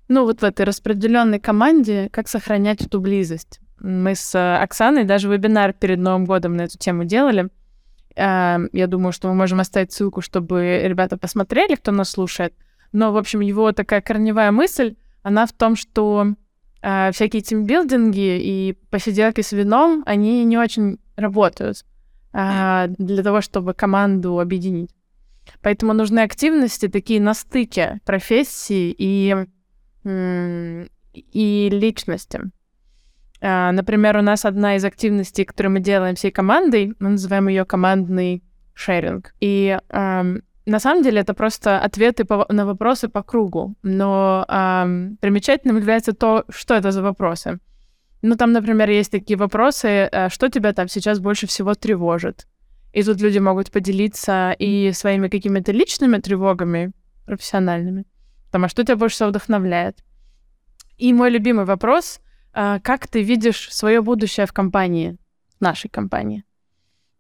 ну, 0.08 0.24
вот 0.24 0.40
в 0.40 0.46
этой 0.46 0.66
распределенной 0.66 1.40
команде, 1.40 2.08
как 2.10 2.30
сохранять 2.30 2.82
эту 2.82 3.02
близость. 3.02 3.60
Мы 3.80 4.16
с 4.16 4.34
Оксаной 4.64 5.04
даже 5.04 5.30
вебинар 5.30 5.74
перед 5.74 6.00
Новым 6.00 6.24
годом 6.26 6.56
на 6.56 6.62
эту 6.62 6.78
тему 6.78 7.04
делали. 7.04 7.50
Эм, 8.16 8.70
я 8.72 8.88
думаю, 8.88 9.12
что 9.12 9.28
мы 9.28 9.36
можем 9.36 9.60
оставить 9.60 9.92
ссылку, 9.92 10.22
чтобы 10.22 10.84
ребята 10.86 11.18
посмотрели, 11.18 11.76
кто 11.76 11.92
нас 11.92 12.10
слушает. 12.10 12.54
Но, 12.94 13.12
в 13.12 13.18
общем, 13.18 13.42
его 13.42 13.74
такая 13.74 14.00
корневая 14.00 14.52
мысль, 14.52 14.96
она 15.22 15.46
в 15.46 15.52
том, 15.52 15.76
что 15.76 16.28
э, 16.82 17.12
всякие 17.12 17.42
тимбилдинги 17.42 18.40
и 18.40 18.78
посиделки 18.90 19.42
с 19.42 19.52
вином, 19.52 20.04
они 20.06 20.46
не 20.46 20.58
очень 20.58 20.98
работают 21.18 21.84
э, 22.32 22.86
для 22.98 23.22
того, 23.22 23.42
чтобы 23.42 23.74
команду 23.74 24.40
объединить. 24.40 24.92
Поэтому 25.62 25.94
нужны 25.94 26.20
активности 26.20 26.88
такие 26.88 27.22
на 27.22 27.34
стыке 27.34 28.00
профессии 28.06 28.96
и, 28.98 29.36
и 31.16 31.70
личности. 31.72 32.42
А, 33.40 33.72
например, 33.72 34.18
у 34.18 34.22
нас 34.22 34.46
одна 34.46 34.76
из 34.76 34.86
активностей, 34.86 35.46
которую 35.46 35.74
мы 35.74 35.80
делаем 35.80 36.16
всей 36.16 36.32
командой, 36.32 36.94
мы 37.00 37.10
называем 37.10 37.48
ее 37.48 37.66
командный 37.66 38.44
шеринг. 38.74 39.34
И 39.40 39.78
эм, 39.90 40.44
на 40.66 40.80
самом 40.80 41.04
деле 41.04 41.22
это 41.22 41.34
просто 41.34 41.80
ответы 41.80 42.26
по, 42.26 42.46
на 42.50 42.66
вопросы 42.66 43.10
по 43.10 43.24
кругу. 43.24 43.76
Но 43.84 44.46
эм, 44.48 45.18
примечательным 45.22 45.78
является 45.78 46.14
то, 46.14 46.46
что 46.50 46.76
это 46.76 46.92
за 46.92 47.02
вопросы. 47.02 47.60
Ну, 48.22 48.36
там, 48.36 48.52
например, 48.52 48.90
есть 48.90 49.12
такие 49.12 49.38
вопросы, 49.38 49.88
э, 49.88 50.30
что 50.30 50.50
тебя 50.50 50.74
там 50.74 50.88
сейчас 50.88 51.20
больше 51.20 51.46
всего 51.46 51.76
тревожит? 51.76 52.48
И 52.98 53.04
тут 53.04 53.22
люди 53.22 53.38
могут 53.38 53.70
поделиться 53.70 54.56
и 54.58 54.92
своими 54.92 55.28
какими-то 55.28 55.72
личными 55.72 56.18
тревогами, 56.18 56.94
профессиональными. 57.28 58.06
Там, 58.52 58.66
а 58.66 58.70
что 58.70 58.84
тебя 58.84 58.96
больше 58.96 59.18
всего 59.18 59.30
вдохновляет? 59.30 60.04
И 60.98 61.14
мой 61.14 61.30
любимый 61.30 61.66
вопрос, 61.66 62.20
а, 62.54 62.80
как 62.80 63.06
ты 63.06 63.22
видишь 63.22 63.72
свое 63.72 64.02
будущее 64.02 64.48
в 64.48 64.52
компании, 64.52 65.16
нашей 65.60 65.90
компании? 65.90 66.44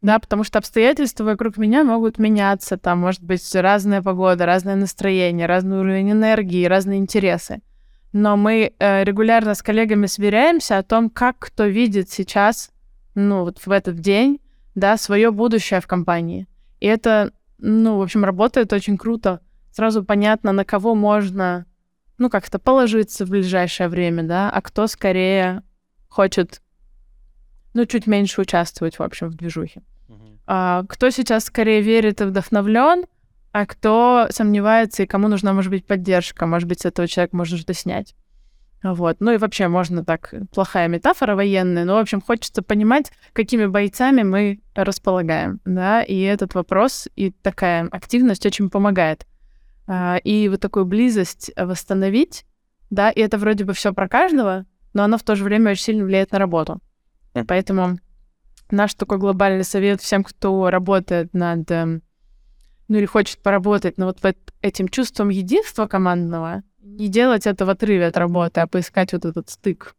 Да, 0.01 0.17
потому 0.17 0.43
что 0.43 0.57
обстоятельства 0.57 1.25
вокруг 1.25 1.57
меня 1.57 1.83
могут 1.83 2.17
меняться. 2.17 2.77
Там 2.77 3.01
может 3.01 3.21
быть 3.21 3.47
разная 3.53 4.01
погода, 4.01 4.47
разное 4.47 4.75
настроение, 4.75 5.45
разный 5.45 5.77
уровень 5.77 6.11
энергии, 6.11 6.65
разные 6.65 6.97
интересы. 6.97 7.61
Но 8.13 8.35
мы 8.35 8.73
э, 8.79 9.03
регулярно 9.03 9.53
с 9.53 9.61
коллегами 9.61 10.07
сверяемся 10.07 10.79
о 10.79 10.83
том, 10.83 11.11
как 11.11 11.37
кто 11.37 11.67
видит 11.67 12.09
сейчас, 12.09 12.71
ну, 13.13 13.41
вот 13.41 13.59
в 13.63 13.69
этот 13.69 13.99
день, 13.99 14.39
да, 14.77 14.95
свое 14.95 15.31
будущее 15.31 15.81
в 15.81 15.87
компании. 15.87 16.47
И 16.79 16.85
это, 16.85 17.31
ну, 17.57 17.97
в 17.97 18.01
общем, 18.03 18.23
работает 18.23 18.71
очень 18.71 18.95
круто. 18.95 19.41
Сразу 19.71 20.03
понятно, 20.03 20.51
на 20.51 20.65
кого 20.65 20.93
можно, 20.93 21.65
ну, 22.19 22.29
как-то 22.29 22.59
положиться 22.59 23.25
в 23.25 23.31
ближайшее 23.31 23.89
время, 23.89 24.21
да, 24.21 24.51
а 24.51 24.61
кто 24.61 24.85
скорее 24.85 25.63
хочет, 26.07 26.61
ну, 27.73 27.85
чуть 27.85 28.05
меньше 28.05 28.41
участвовать, 28.41 28.99
в 28.99 29.01
общем, 29.01 29.29
в 29.29 29.35
движухе. 29.35 29.81
Uh-huh. 30.09 30.37
А, 30.45 30.83
кто 30.87 31.09
сейчас 31.09 31.45
скорее 31.45 31.81
верит 31.81 32.21
и 32.21 32.25
вдохновлен, 32.25 33.05
а 33.51 33.65
кто 33.65 34.27
сомневается 34.29 35.01
и 35.01 35.07
кому 35.07 35.27
нужна, 35.27 35.53
может 35.53 35.71
быть, 35.71 35.87
поддержка, 35.87 36.45
может 36.45 36.69
быть, 36.69 36.81
с 36.81 36.85
этого 36.85 37.07
человека 37.07 37.35
можно 37.35 37.57
что-то 37.57 37.73
снять. 37.73 38.13
Вот. 38.83 39.17
Ну 39.19 39.31
и 39.31 39.37
вообще 39.37 39.67
можно 39.67 40.05
так, 40.05 40.33
плохая 40.53 40.87
метафора 40.87 41.35
военная, 41.35 41.83
но, 41.83 41.95
в 41.95 41.99
общем, 41.99 42.21
хочется 42.21 42.61
понимать, 42.61 43.11
какими 43.33 43.65
бойцами 43.65 44.23
мы 44.23 44.61
располагаем, 44.75 45.59
да, 45.65 46.03
и 46.03 46.19
этот 46.21 46.53
вопрос 46.53 47.07
и 47.15 47.31
такая 47.31 47.87
активность 47.87 48.45
очень 48.45 48.69
помогает. 48.69 49.25
А, 49.87 50.17
и 50.17 50.47
вот 50.47 50.59
такую 50.59 50.85
близость 50.85 51.51
восстановить 51.55 52.45
да, 52.89 53.09
и 53.09 53.19
это 53.19 53.37
вроде 53.37 53.65
бы 53.65 53.73
все 53.73 53.93
про 53.93 54.07
каждого, 54.07 54.65
но 54.93 55.03
оно 55.03 55.17
в 55.17 55.23
то 55.23 55.35
же 55.35 55.43
время 55.43 55.71
очень 55.71 55.83
сильно 55.83 56.05
влияет 56.05 56.31
на 56.31 56.39
работу. 56.39 56.79
Поэтому 57.47 57.99
наш 58.71 58.93
такой 58.93 59.17
глобальный 59.17 59.63
совет 59.63 60.01
всем, 60.01 60.23
кто 60.23 60.69
работает 60.69 61.33
над, 61.33 61.69
эм, 61.69 62.01
ну 62.87 62.97
или 62.97 63.05
хочет 63.05 63.39
поработать 63.43 63.97
над 63.97 64.23
вот 64.23 64.37
этим 64.61 64.87
чувством 64.87 65.29
единства 65.29 65.87
командного, 65.87 66.63
не 66.81 67.07
делать 67.07 67.47
это 67.47 67.65
в 67.65 67.69
отрыве 67.69 68.07
от 68.07 68.17
работы, 68.17 68.61
а 68.61 68.67
поискать 68.67 69.13
вот 69.13 69.25
этот 69.25 69.49
стык. 69.49 69.95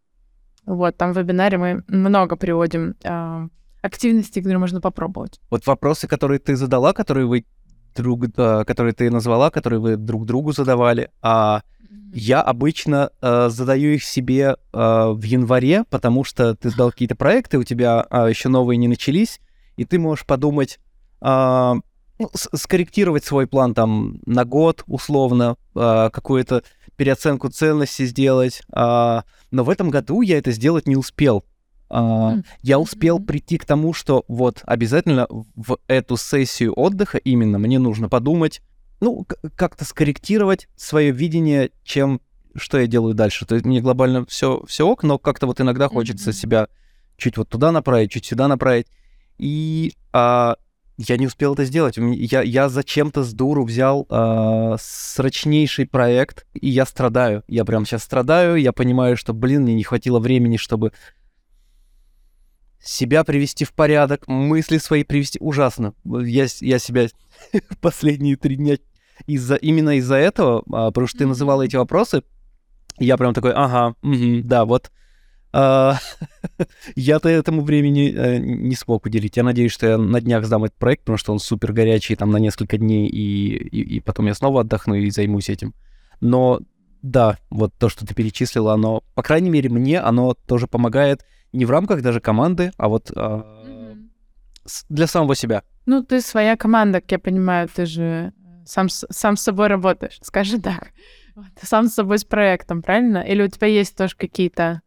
Вот, 0.66 0.96
там 0.96 1.12
в 1.12 1.18
вебинаре 1.18 1.58
мы 1.58 1.84
много 1.88 2.36
приводим 2.36 2.94
э, 3.02 3.48
активностей, 3.82 4.42
которые 4.42 4.58
можно 4.58 4.80
попробовать. 4.80 5.40
Вот 5.50 5.66
вопросы, 5.66 6.06
которые 6.06 6.38
ты 6.38 6.56
задала, 6.56 6.92
которые 6.92 7.26
вы 7.26 7.44
друг, 7.96 8.24
э, 8.36 8.64
которые 8.64 8.92
ты 8.92 9.10
назвала, 9.10 9.50
которые 9.50 9.80
вы 9.80 9.96
друг 9.96 10.26
другу 10.26 10.52
задавали, 10.52 11.10
а 11.22 11.62
я 12.12 12.42
обычно 12.42 13.10
э, 13.20 13.48
задаю 13.50 13.90
их 13.90 14.04
себе 14.04 14.56
э, 14.56 14.56
в 14.72 15.22
январе, 15.22 15.84
потому 15.90 16.24
что 16.24 16.54
ты 16.54 16.70
сдал 16.70 16.90
какие-то 16.90 17.16
проекты, 17.16 17.58
у 17.58 17.64
тебя 17.64 18.06
э, 18.10 18.26
еще 18.28 18.48
новые 18.48 18.76
не 18.76 18.88
начались, 18.88 19.40
и 19.76 19.84
ты 19.84 19.98
можешь 19.98 20.26
подумать, 20.26 20.80
э, 21.20 21.74
скорректировать 22.34 23.24
свой 23.24 23.46
план 23.46 23.74
там 23.74 24.20
на 24.26 24.44
год 24.44 24.82
условно, 24.86 25.56
э, 25.74 26.10
какую-то 26.12 26.62
переоценку 26.96 27.48
ценности 27.48 28.04
сделать. 28.04 28.62
Э, 28.74 29.22
но 29.50 29.64
в 29.64 29.70
этом 29.70 29.90
году 29.90 30.22
я 30.22 30.38
это 30.38 30.50
сделать 30.52 30.86
не 30.86 30.96
успел. 30.96 31.44
Uh, 31.90 32.44
я 32.60 32.78
успел 32.78 33.18
прийти 33.18 33.56
к 33.56 33.64
тому, 33.64 33.94
что 33.94 34.26
вот 34.28 34.62
обязательно 34.66 35.26
в 35.30 35.78
эту 35.86 36.18
сессию 36.18 36.74
отдыха 36.74 37.16
именно 37.16 37.58
мне 37.58 37.78
нужно 37.78 38.10
подумать, 38.10 38.60
ну, 39.00 39.26
как-то 39.56 39.86
скорректировать 39.86 40.68
свое 40.76 41.12
видение, 41.12 41.70
чем 41.84 42.20
что 42.56 42.78
я 42.78 42.86
делаю 42.86 43.14
дальше. 43.14 43.46
То 43.46 43.54
есть 43.54 43.64
мне 43.64 43.80
глобально 43.80 44.26
все, 44.26 44.62
все 44.66 44.86
ок, 44.86 45.02
но 45.02 45.18
как-то 45.18 45.46
вот 45.46 45.60
иногда 45.60 45.88
хочется 45.88 46.30
mm-hmm. 46.30 46.34
себя 46.34 46.68
чуть 47.16 47.36
вот 47.36 47.48
туда 47.48 47.72
направить, 47.72 48.10
чуть 48.10 48.26
сюда 48.26 48.48
направить. 48.48 48.86
И 49.38 49.94
а, 50.12 50.56
я 50.98 51.16
не 51.16 51.26
успел 51.26 51.54
это 51.54 51.64
сделать. 51.64 51.96
Я, 51.96 52.42
я 52.42 52.68
зачем-то 52.68 53.22
с 53.22 53.32
дуру 53.32 53.64
взял 53.64 54.06
а, 54.10 54.76
срочнейший 54.80 55.86
проект, 55.86 56.44
и 56.54 56.68
я 56.68 56.84
страдаю. 56.84 57.44
Я 57.46 57.64
прям 57.64 57.86
сейчас 57.86 58.02
страдаю, 58.02 58.56
я 58.56 58.72
понимаю, 58.72 59.16
что, 59.16 59.32
блин, 59.32 59.62
мне 59.62 59.74
не 59.74 59.84
хватило 59.84 60.18
времени, 60.18 60.56
чтобы 60.56 60.92
себя 62.80 63.22
привести 63.22 63.64
в 63.64 63.72
порядок, 63.72 64.26
мысли 64.26 64.78
свои 64.78 65.04
привести. 65.04 65.38
Ужасно. 65.40 65.94
Я, 66.04 66.46
я 66.60 66.78
себя 66.80 67.06
последние 67.80 68.36
три 68.36 68.56
дня 68.56 68.78
из-за 69.26 69.54
именно 69.54 69.98
из-за 69.98 70.16
этого, 70.16 70.64
а, 70.72 70.90
потому 70.90 71.06
что 71.06 71.18
ты 71.18 71.26
называла 71.26 71.62
эти 71.62 71.76
вопросы, 71.76 72.24
я 72.98 73.16
прям 73.16 73.34
такой, 73.34 73.52
ага, 73.52 73.94
угу, 74.02 74.42
да, 74.42 74.64
вот. 74.64 74.90
А, 75.52 75.98
я-то 76.96 77.28
этому 77.28 77.62
времени 77.62 78.14
а, 78.16 78.38
не 78.38 78.74
смог 78.74 79.06
уделить. 79.06 79.36
Я 79.36 79.44
надеюсь, 79.44 79.72
что 79.72 79.86
я 79.86 79.98
на 79.98 80.20
днях 80.20 80.44
сдам 80.44 80.64
этот 80.64 80.76
проект, 80.76 81.02
потому 81.02 81.18
что 81.18 81.32
он 81.32 81.38
супер 81.38 81.72
горячий, 81.72 82.16
там 82.16 82.30
на 82.30 82.38
несколько 82.38 82.78
дней, 82.78 83.08
и, 83.08 83.56
и, 83.56 83.96
и 83.96 84.00
потом 84.00 84.26
я 84.26 84.34
снова 84.34 84.60
отдохну 84.60 84.94
и 84.94 85.10
займусь 85.10 85.48
этим. 85.48 85.74
Но 86.20 86.60
да, 87.02 87.38
вот 87.50 87.72
то, 87.78 87.88
что 87.88 88.06
ты 88.06 88.14
перечислила, 88.14 88.74
оно, 88.74 89.02
по 89.14 89.22
крайней 89.22 89.50
мере, 89.50 89.70
мне 89.70 90.00
оно 90.00 90.34
тоже 90.34 90.66
помогает 90.66 91.24
не 91.52 91.64
в 91.64 91.70
рамках 91.70 92.02
даже 92.02 92.20
команды, 92.20 92.72
а 92.76 92.88
вот 92.88 93.10
mm-hmm. 93.10 94.08
для 94.88 95.06
самого 95.06 95.34
себя. 95.34 95.62
Ну, 95.86 96.02
ты 96.02 96.20
своя 96.20 96.56
команда, 96.56 97.00
как 97.00 97.12
я 97.12 97.18
понимаю, 97.18 97.68
ты 97.74 97.86
же 97.86 98.32
сам, 98.66 98.88
сам 98.90 99.36
с 99.36 99.42
собой 99.42 99.68
работаешь, 99.68 100.18
скажи 100.22 100.60
так. 100.60 100.92
Ты 101.60 101.66
сам 101.66 101.86
с 101.86 101.94
собой 101.94 102.18
с 102.18 102.24
проектом, 102.24 102.82
правильно? 102.82 103.18
Или 103.18 103.42
у 103.42 103.48
тебя 103.48 103.68
есть 103.68 103.96
тоже 103.96 104.16
какие-то 104.16 104.82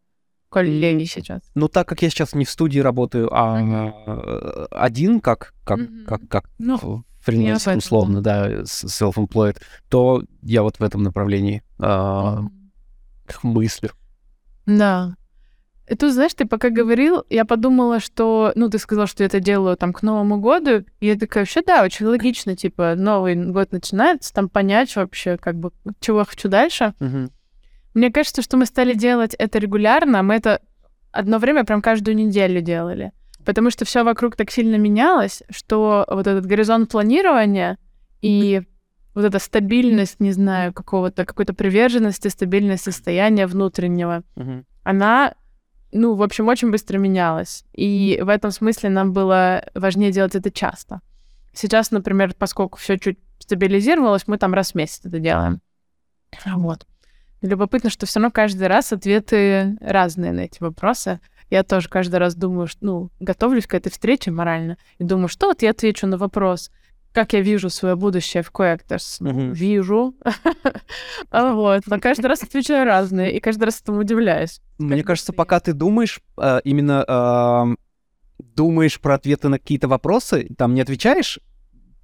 коллеги 0.52 1.06
сейчас? 1.06 1.42
Ну, 1.56 1.68
так 1.68 1.88
как 1.88 2.02
я 2.02 2.10
сейчас 2.10 2.36
не 2.36 2.46
в 2.46 2.50
студии 2.50 2.80
работаю, 2.80 3.30
а 3.32 3.62
mm-hmm. 3.62 4.68
один, 4.72 5.22
как, 5.22 5.54
как, 5.64 5.80
mm-hmm. 5.80 6.04
как, 6.06 6.22
как 6.28 6.50
ну, 6.60 7.04
фриланс, 7.22 7.68
условно, 7.68 8.22
да, 8.22 8.62
self-employed, 8.62 9.58
то 9.90 10.24
я 10.44 10.62
вот 10.62 10.78
в 10.78 10.84
этом 10.84 11.04
направлении 11.04 11.64
э, 11.80 11.84
mm-hmm. 11.84 12.50
мыслю. 13.44 13.92
Да. 14.66 15.16
И 15.88 15.96
тут, 15.96 16.14
знаешь, 16.14 16.34
ты 16.34 16.46
пока 16.46 16.70
говорил, 16.70 17.26
я 17.30 17.44
подумала, 17.44 18.00
что, 18.00 18.54
ну, 18.56 18.70
ты 18.70 18.80
сказал, 18.80 19.08
что 19.08 19.24
я 19.24 19.28
это 19.28 19.40
делаю 19.40 19.76
там 19.76 19.92
к 19.92 20.04
Новому 20.04 20.40
году, 20.40 20.86
и 21.02 21.08
я 21.08 21.18
такая, 21.18 21.44
вообще, 21.44 21.62
да, 21.66 21.84
очень 21.84 22.06
логично, 22.06 22.56
типа, 22.56 22.96
Новый 22.96 23.36
год 23.36 23.74
начинается, 23.74 24.34
там 24.34 24.48
понять 24.48 24.96
вообще, 24.96 25.38
как 25.38 25.56
бы, 25.58 25.72
чего 26.00 26.20
я 26.20 26.26
хочу 26.26 26.48
дальше. 26.48 26.94
Угу. 27.02 27.30
Мне 27.94 28.12
кажется, 28.12 28.42
что 28.42 28.58
мы 28.58 28.66
стали 28.66 28.94
делать 28.94 29.34
это 29.36 29.60
регулярно, 29.60 30.24
мы 30.24 30.36
это 30.36 30.62
одно 31.12 31.40
время 31.40 31.66
прям 31.66 31.82
каждую 31.82 32.16
неделю 32.16 32.62
делали, 32.62 33.12
потому 33.46 33.70
что 33.70 33.86
все 33.86 34.04
вокруг 34.04 34.36
так 34.36 34.50
сильно 34.52 34.76
менялось, 34.76 35.44
что 35.50 36.06
вот 36.10 36.28
этот 36.28 36.46
горизонт 36.46 36.90
планирования 36.90 37.78
и 38.22 38.62
вот 39.14 39.26
эта 39.26 39.40
стабильность, 39.40 40.22
не 40.22 40.32
знаю, 40.32 40.74
какого-то, 40.74 41.26
какой-то 41.26 41.54
приверженности, 41.54 42.30
стабильность 42.30 42.84
состояния 42.84 43.46
внутреннего, 43.46 44.24
угу. 44.36 44.64
она 44.84 45.34
ну, 45.94 46.16
в 46.16 46.24
общем, 46.24 46.48
очень 46.48 46.72
быстро 46.72 46.98
менялось. 46.98 47.66
И 47.74 48.20
в 48.24 48.30
этом 48.30 48.52
смысле 48.52 48.90
нам 48.90 49.12
было 49.14 49.66
важнее 49.76 50.12
делать 50.12 50.36
это 50.36 50.50
часто. 50.50 51.02
Сейчас, 51.54 51.92
например, 51.92 52.34
поскольку 52.38 52.78
все 52.80 52.98
чуть 52.98 53.20
стабилизировалось, 53.40 54.28
мы 54.28 54.38
там 54.38 54.54
раз 54.54 54.72
в 54.72 54.76
месяц 54.76 55.02
это 55.04 55.20
делаем. 55.20 55.62
Вот. 56.46 56.88
Любопытно, 57.42 57.90
что 57.90 58.06
все 58.06 58.20
равно 58.20 58.32
каждый 58.32 58.68
раз 58.68 58.94
ответы 58.94 59.78
разные 59.82 60.32
на 60.32 60.42
эти 60.42 60.62
вопросы. 60.62 61.20
Я 61.50 61.64
тоже 61.64 61.90
каждый 61.90 62.18
раз 62.18 62.36
думаю, 62.36 62.68
что, 62.68 62.86
ну, 62.86 63.10
готовлюсь 63.20 63.68
к 63.68 63.74
этой 63.74 63.92
встрече 63.92 64.32
морально, 64.32 64.78
и 65.00 65.04
думаю, 65.04 65.28
что 65.28 65.48
вот 65.48 65.62
я 65.62 65.72
отвечу 65.72 66.08
на 66.08 66.18
вопрос, 66.18 66.72
как 67.14 67.34
я 67.34 67.42
вижу 67.42 67.70
свое 67.70 67.96
будущее 67.96 68.42
в 68.42 68.52
Coactors? 68.52 69.22
Mm-hmm. 69.22 69.54
Вижу. 69.54 70.16
А 71.30 71.54
вот. 71.54 71.84
Но 71.88 72.00
каждый 72.00 72.28
раз 72.28 72.44
отвечаю 72.44 72.86
разные, 72.86 73.36
и 73.36 73.40
каждый 73.40 73.66
раз 73.66 73.82
этому 73.82 74.00
удивляюсь. 74.00 74.62
Мне 74.78 75.04
кажется, 75.04 75.34
пока 75.34 75.60
ты 75.60 75.74
думаешь, 75.74 76.22
а, 76.38 76.60
именно 76.64 77.06
а, 77.08 77.68
думаешь 78.40 79.00
про 79.00 79.16
ответы 79.16 79.50
на 79.50 79.60
какие-то 79.60 79.88
вопросы, 79.88 80.48
там 80.58 80.74
не 80.74 80.82
отвечаешь, 80.82 81.40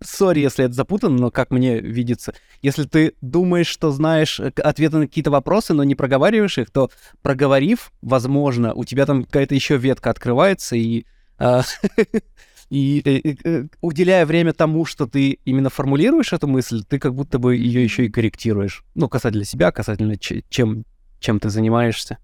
сори, 0.02 0.40
если 0.40 0.66
это 0.66 0.74
запутано, 0.74 1.18
но 1.18 1.32
как 1.32 1.52
мне 1.52 1.80
видится, 1.80 2.34
если 2.62 2.84
ты 2.84 3.14
думаешь, 3.22 3.68
что 3.68 3.92
знаешь 3.92 4.40
э, 4.40 4.52
ответы 4.64 4.98
на 4.98 5.08
какие-то 5.08 5.32
вопросы, 5.32 5.74
но 5.74 5.84
не 5.84 5.96
проговариваешь 5.96 6.58
их, 6.58 6.70
то 6.72 6.90
проговорив, 7.22 7.92
возможно, 8.02 8.74
у 8.74 8.84
тебя 8.84 9.06
там 9.06 9.24
какая-то 9.24 9.56
еще 9.56 9.78
ветка 9.78 10.10
открывается, 10.10 10.76
и 10.76 11.06
И, 12.70 13.00
и, 13.00 13.32
и 13.32 13.38
э, 13.46 13.64
уделяя 13.80 14.26
время 14.26 14.52
тому, 14.52 14.84
что 14.84 15.08
ты 15.08 15.40
именно 15.46 15.70
формулируешь 15.70 16.34
эту 16.34 16.48
мысль, 16.48 16.84
ты 16.84 17.00
как 17.00 17.16
будто 17.16 17.40
бы 17.40 17.56
ее 17.56 17.82
еще 17.82 18.06
и 18.06 18.10
корректируешь. 18.10 18.84
Ну, 18.94 19.08
касательно 19.08 19.46
себя, 19.46 19.72
касательно 19.72 20.18
чем, 20.18 20.84
чем 21.20 21.40
ты 21.40 21.50
занимаешься. 21.50 22.18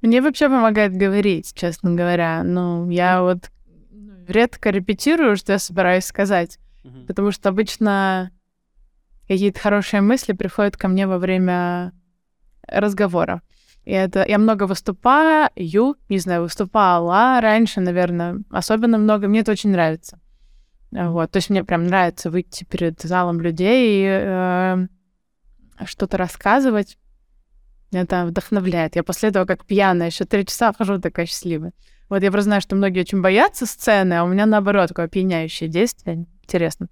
Мне 0.00 0.22
вообще 0.22 0.48
помогает 0.48 0.96
говорить, 0.96 1.52
честно 1.54 1.94
говоря. 1.94 2.42
Ну, 2.42 2.88
я 2.88 3.20
вот 3.22 3.50
редко 4.30 4.70
репетирую, 4.70 5.36
что 5.36 5.52
я 5.52 5.58
собираюсь 5.58 6.04
сказать. 6.04 6.58
Mm-hmm. 6.84 7.06
Потому 7.06 7.30
что 7.30 7.48
обычно 7.48 8.30
какие-то 9.28 9.60
хорошие 9.60 10.00
мысли 10.00 10.32
приходят 10.32 10.76
ко 10.76 10.88
мне 10.88 11.06
во 11.06 11.18
время 11.18 11.92
разговора. 12.66 13.42
И 13.84 13.92
это 13.92 14.24
я 14.26 14.38
много 14.38 14.64
выступаю, 14.64 15.48
не 15.56 16.18
знаю, 16.18 16.42
выступала 16.42 17.40
раньше, 17.40 17.80
наверное, 17.80 18.42
особенно 18.50 18.98
много. 18.98 19.28
Мне 19.28 19.40
это 19.40 19.52
очень 19.52 19.70
нравится. 19.70 20.20
Вот, 20.90 21.30
то 21.30 21.36
есть 21.36 21.50
мне 21.50 21.64
прям 21.64 21.84
нравится 21.84 22.30
выйти 22.30 22.64
перед 22.64 23.00
залом 23.00 23.40
людей 23.40 24.02
и 24.02 24.06
э, 24.06 24.86
что-то 25.86 26.16
рассказывать. 26.16 26.98
Это 27.92 28.26
вдохновляет. 28.26 28.96
Я 28.96 29.02
после 29.02 29.28
этого 29.30 29.44
как 29.44 29.64
пьяная 29.64 30.08
еще 30.08 30.24
три 30.24 30.44
часа 30.44 30.72
хожу 30.72 31.00
такая 31.00 31.26
счастливая. 31.26 31.72
Вот 32.10 32.22
я 32.22 32.30
просто 32.30 32.46
знаю, 32.48 32.60
что 32.60 32.76
многие 32.76 33.00
очень 33.00 33.22
боятся 33.22 33.64
сцены, 33.64 34.14
а 34.14 34.24
у 34.24 34.28
меня 34.28 34.44
наоборот 34.44 34.88
такое 34.88 35.06
опьяняющее 35.06 35.68
действие. 35.68 36.26
Интересно. 36.42 36.88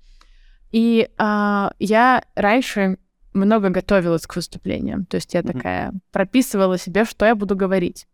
И 0.71 1.09
э, 1.19 1.71
я 1.79 2.25
раньше 2.35 2.99
много 3.35 3.69
готовилась 3.71 4.27
к 4.27 4.37
выступлениям. 4.37 5.05
То 5.07 5.16
есть 5.16 5.35
я 5.35 5.41
mm-hmm. 5.41 5.53
такая 5.53 5.93
прописывала 6.12 6.79
себе, 6.79 7.05
что 7.05 7.27
я 7.27 7.35
буду 7.35 7.57
говорить. 7.57 8.07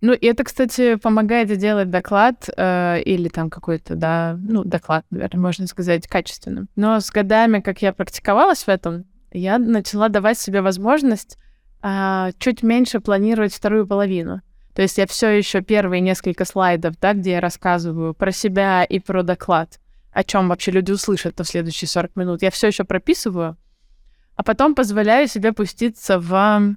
Ну, 0.00 0.12
и 0.12 0.26
это, 0.26 0.44
кстати, 0.44 0.94
помогает 0.94 1.50
сделать 1.50 1.90
доклад 1.90 2.48
э, 2.56 3.02
или 3.02 3.28
там 3.28 3.50
какой-то, 3.50 3.96
да, 3.96 4.38
ну, 4.38 4.62
доклад, 4.62 5.04
наверное, 5.10 5.40
можно 5.40 5.66
сказать, 5.66 6.06
качественным. 6.06 6.68
Но 6.76 7.00
с 7.00 7.10
годами, 7.10 7.58
как 7.58 7.82
я 7.82 7.92
практиковалась 7.92 8.62
в 8.62 8.68
этом, 8.68 9.06
я 9.32 9.58
начала 9.58 10.08
давать 10.08 10.38
себе 10.38 10.62
возможность 10.62 11.36
э, 11.82 12.30
чуть 12.38 12.62
меньше 12.62 13.00
планировать 13.00 13.52
вторую 13.52 13.88
половину. 13.88 14.40
То 14.78 14.82
есть 14.82 14.96
я 14.96 15.08
все 15.08 15.30
еще 15.30 15.60
первые 15.60 16.00
несколько 16.00 16.44
слайдов, 16.44 16.94
да, 17.00 17.12
где 17.12 17.32
я 17.32 17.40
рассказываю 17.40 18.14
про 18.14 18.30
себя 18.30 18.84
и 18.84 19.00
про 19.00 19.24
доклад, 19.24 19.80
о 20.12 20.22
чем 20.22 20.48
вообще 20.48 20.70
люди 20.70 20.92
услышат 20.92 21.40
в 21.40 21.44
следующие 21.44 21.88
40 21.88 22.14
минут, 22.14 22.42
я 22.42 22.52
все 22.52 22.68
еще 22.68 22.84
прописываю, 22.84 23.56
а 24.36 24.44
потом 24.44 24.76
позволяю 24.76 25.26
себе 25.26 25.52
пуститься 25.52 26.20
в 26.20 26.76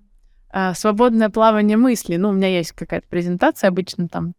э, 0.52 0.74
свободное 0.74 1.30
плавание 1.30 1.78
мысли. 1.78 2.16
Ну, 2.16 2.30
у 2.30 2.32
меня 2.32 2.48
есть 2.48 2.72
какая-то 2.72 3.08
презентация 3.08 3.68
обычно 3.68 4.08
там. 4.08 4.34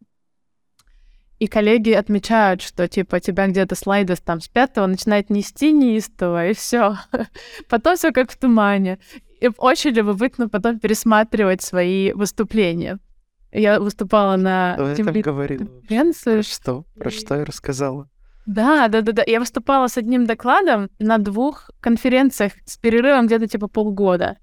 И 1.39 1.47
коллеги 1.47 1.93
отмечают, 1.93 2.63
что 2.63 2.89
типа 2.89 3.21
тебя 3.21 3.47
где-то 3.47 3.77
слайды 3.77 4.17
там 4.17 4.41
с 4.41 4.49
пятого 4.49 4.89
начинает 4.89 5.31
нести 5.31 5.71
неистово, 5.71 6.49
и 6.49 6.55
все. 6.55 6.97
потом 7.69 7.95
все 7.95 8.11
как 8.11 8.33
в 8.33 8.37
тумане. 8.37 8.99
И 9.41 9.49
очень 9.57 9.91
любопытно 9.91 10.49
потом 10.49 10.81
пересматривать 10.81 11.63
свои 11.63 12.13
выступления. 12.13 12.99
Я 13.53 13.78
выступала 13.80 14.36
на 14.36 14.74
Что 14.74 14.88
я 14.88 14.96
там 14.96 15.20
говорила? 15.20 15.66
конференции. 15.66 16.34
Про 16.34 16.42
что? 16.42 16.84
Про 16.96 17.11
что 17.11 17.34
я 17.36 17.44
рассказала? 17.44 18.09
Да, 18.46 18.88
да, 18.88 19.03
да, 19.03 19.12
да. 19.12 19.22
Я 19.26 19.40
выступала 19.40 19.86
с 19.86 19.96
одним 19.96 20.26
докладом 20.26 20.88
на 20.98 21.18
двух 21.18 21.70
конференциях 21.80 22.53
с 22.64 22.76
перерывом 22.76 23.26
где-то 23.26 23.46
типа 23.46 23.68
полгода. 23.68 24.38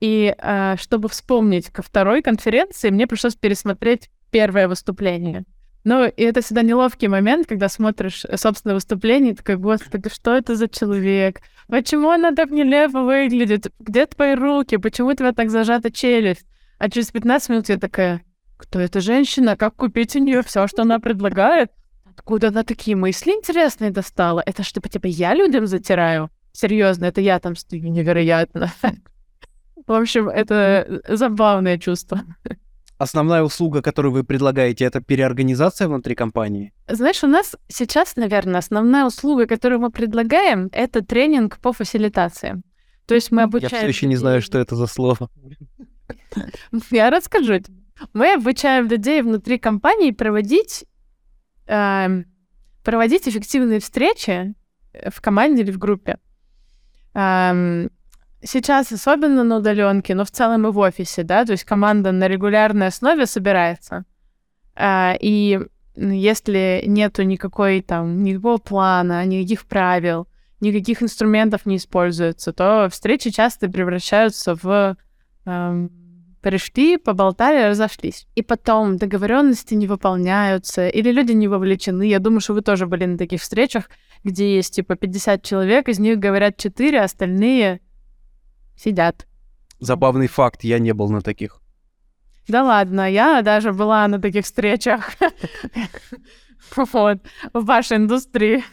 И 0.00 0.34
э, 0.36 0.76
чтобы 0.78 1.08
вспомнить 1.08 1.70
ко 1.70 1.82
второй 1.82 2.22
конференции, 2.22 2.90
мне 2.90 3.06
пришлось 3.06 3.34
пересмотреть 3.36 4.10
первое 4.30 4.68
выступление. 4.68 5.44
Ну, 5.84 6.04
и 6.06 6.22
это 6.22 6.42
всегда 6.42 6.62
неловкий 6.62 7.08
момент, 7.08 7.48
когда 7.48 7.68
смотришь 7.68 8.24
э, 8.24 8.36
собственное 8.36 8.74
выступление, 8.74 9.32
и 9.32 9.36
такой, 9.36 9.56
господи, 9.56 10.08
что 10.12 10.34
это 10.34 10.54
за 10.54 10.68
человек? 10.68 11.40
Почему 11.68 12.10
она 12.10 12.32
так 12.32 12.50
нелепо 12.50 13.02
выглядит? 13.02 13.72
Где 13.80 14.06
твои 14.06 14.34
руки? 14.34 14.76
Почему 14.76 15.08
у 15.08 15.14
тебя 15.14 15.32
так 15.32 15.50
зажата 15.50 15.90
челюсть? 15.90 16.46
А 16.78 16.90
через 16.90 17.10
15 17.10 17.48
минут 17.50 17.68
я 17.68 17.78
такая, 17.78 18.22
кто 18.62 18.78
эта 18.78 19.00
женщина? 19.00 19.56
Как 19.56 19.74
купить 19.74 20.14
у 20.16 20.20
нее 20.20 20.42
все, 20.42 20.68
что 20.68 20.82
она 20.82 21.00
предлагает? 21.00 21.70
Откуда 22.04 22.48
она 22.48 22.62
такие 22.62 22.96
мысли 22.96 23.32
интересные 23.32 23.90
достала? 23.90 24.42
Это 24.46 24.62
что, 24.62 24.80
типа, 24.80 25.06
я 25.06 25.34
людям 25.34 25.66
затираю? 25.66 26.30
Серьезно, 26.52 27.06
это 27.06 27.20
я 27.20 27.40
там 27.40 27.56
стою 27.56 27.90
невероятно. 27.90 28.70
В 29.86 29.92
общем, 29.92 30.28
это 30.28 31.02
забавное 31.08 31.76
чувство. 31.78 32.22
Основная 32.98 33.42
услуга, 33.42 33.82
которую 33.82 34.12
вы 34.12 34.22
предлагаете, 34.22 34.84
это 34.84 35.00
переорганизация 35.00 35.88
внутри 35.88 36.14
компании? 36.14 36.72
Знаешь, 36.86 37.24
у 37.24 37.26
нас 37.26 37.56
сейчас, 37.66 38.14
наверное, 38.14 38.60
основная 38.60 39.06
услуга, 39.06 39.46
которую 39.46 39.80
мы 39.80 39.90
предлагаем, 39.90 40.68
это 40.72 41.04
тренинг 41.04 41.58
по 41.58 41.72
фасилитации. 41.72 42.62
То 43.06 43.16
есть 43.16 43.32
мы 43.32 43.42
обучаем... 43.42 43.72
Я 43.72 43.78
все 43.78 43.88
еще 43.88 44.06
не 44.06 44.14
знаю, 44.14 44.40
что 44.40 44.58
это 44.58 44.76
за 44.76 44.86
слово. 44.86 45.28
Я 46.92 47.10
расскажу 47.10 47.58
тебе. 47.58 47.81
Мы 48.12 48.34
обучаем 48.34 48.88
людей 48.88 49.22
внутри 49.22 49.58
компании 49.58 50.10
проводить, 50.10 50.84
э, 51.66 52.24
проводить 52.82 53.28
эффективные 53.28 53.80
встречи 53.80 54.54
в 55.10 55.20
команде 55.20 55.62
или 55.62 55.70
в 55.70 55.78
группе. 55.78 56.18
Э, 57.14 57.88
сейчас 58.42 58.92
особенно 58.92 59.44
на 59.44 59.56
удаленке, 59.58 60.14
но 60.14 60.24
в 60.24 60.30
целом 60.30 60.66
и 60.66 60.70
в 60.70 60.78
офисе, 60.78 61.22
да, 61.22 61.44
то 61.44 61.52
есть 61.52 61.64
команда 61.64 62.12
на 62.12 62.28
регулярной 62.28 62.88
основе 62.88 63.26
собирается. 63.26 64.04
Э, 64.74 65.14
и 65.20 65.60
если 65.94 66.84
нету 66.86 67.22
никакой 67.22 67.82
там, 67.82 68.22
никакого 68.22 68.58
плана, 68.58 69.24
никаких 69.26 69.66
правил, 69.66 70.26
никаких 70.60 71.02
инструментов 71.02 71.66
не 71.66 71.76
используется, 71.76 72.52
то 72.52 72.88
встречи 72.90 73.30
часто 73.30 73.68
превращаются 73.68 74.54
в 74.54 74.96
эм, 75.44 75.90
пришли, 76.42 76.98
поболтали, 76.98 77.70
разошлись. 77.70 78.26
И 78.34 78.42
потом 78.42 78.96
договоренности 78.98 79.74
не 79.74 79.86
выполняются, 79.86 80.88
или 80.88 81.10
люди 81.10 81.32
не 81.32 81.48
вовлечены. 81.48 82.02
Я 82.08 82.18
думаю, 82.18 82.40
что 82.40 82.54
вы 82.54 82.62
тоже 82.62 82.86
были 82.86 83.06
на 83.06 83.16
таких 83.16 83.40
встречах, 83.40 83.88
где 84.24 84.56
есть 84.56 84.74
типа 84.74 84.96
50 84.96 85.42
человек, 85.42 85.88
из 85.88 85.98
них 85.98 86.18
говорят 86.18 86.56
4, 86.56 87.00
а 87.00 87.04
остальные 87.04 87.80
сидят. 88.76 89.26
Забавный 89.80 90.26
факт, 90.26 90.64
я 90.64 90.78
не 90.78 90.92
был 90.92 91.08
на 91.08 91.22
таких. 91.22 91.60
Да 92.48 92.64
ладно, 92.64 93.10
я 93.10 93.42
даже 93.42 93.72
была 93.72 94.06
на 94.08 94.20
таких 94.20 94.44
встречах. 94.44 95.12
Вот, 96.76 97.18
в 97.52 97.64
вашей 97.66 97.98
индустрии. 97.98 98.64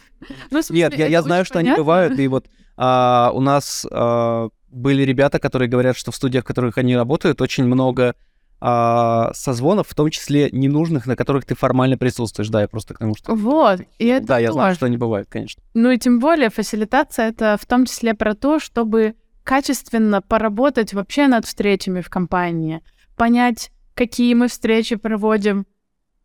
Ну, 0.50 0.60
Нет, 0.70 0.96
я, 0.96 1.20
знаю, 1.20 1.44
что 1.44 1.58
они 1.58 1.74
бывают, 1.74 2.18
и 2.18 2.28
вот 2.28 2.46
а, 2.76 3.30
у 3.34 3.40
нас 3.40 3.86
а, 3.90 4.48
были 4.70 5.02
ребята, 5.02 5.38
которые 5.38 5.68
говорят, 5.68 5.96
что 5.96 6.12
в 6.12 6.16
студиях, 6.16 6.44
в 6.44 6.46
которых 6.46 6.78
они 6.78 6.96
работают, 6.96 7.40
очень 7.40 7.64
много 7.64 8.14
а, 8.60 9.32
созвонов, 9.34 9.88
в 9.88 9.94
том 9.94 10.10
числе 10.10 10.50
ненужных, 10.52 11.06
на 11.06 11.16
которых 11.16 11.44
ты 11.44 11.54
формально 11.54 11.96
присутствуешь. 11.96 12.48
Да, 12.48 12.60
я 12.60 12.68
просто 12.68 12.94
к 12.94 12.98
тому, 12.98 13.14
что... 13.14 13.34
Вот, 13.34 13.80
и 13.98 14.06
это 14.06 14.26
Да, 14.26 14.38
я 14.38 14.52
знаю, 14.52 14.74
что 14.74 14.86
они 14.86 14.96
бывают, 14.96 15.28
конечно. 15.30 15.62
Ну 15.74 15.90
и 15.90 15.98
тем 15.98 16.18
более 16.18 16.50
фасилитация— 16.50 17.28
это 17.30 17.56
в 17.60 17.66
том 17.66 17.86
числе 17.86 18.14
про 18.14 18.34
то, 18.34 18.60
чтобы 18.60 19.14
качественно 19.44 20.20
поработать 20.20 20.92
вообще 20.92 21.26
над 21.26 21.46
встречами 21.46 22.02
в 22.02 22.10
компании, 22.10 22.82
понять, 23.16 23.72
какие 23.94 24.34
мы 24.34 24.48
встречи 24.48 24.96
проводим, 24.96 25.66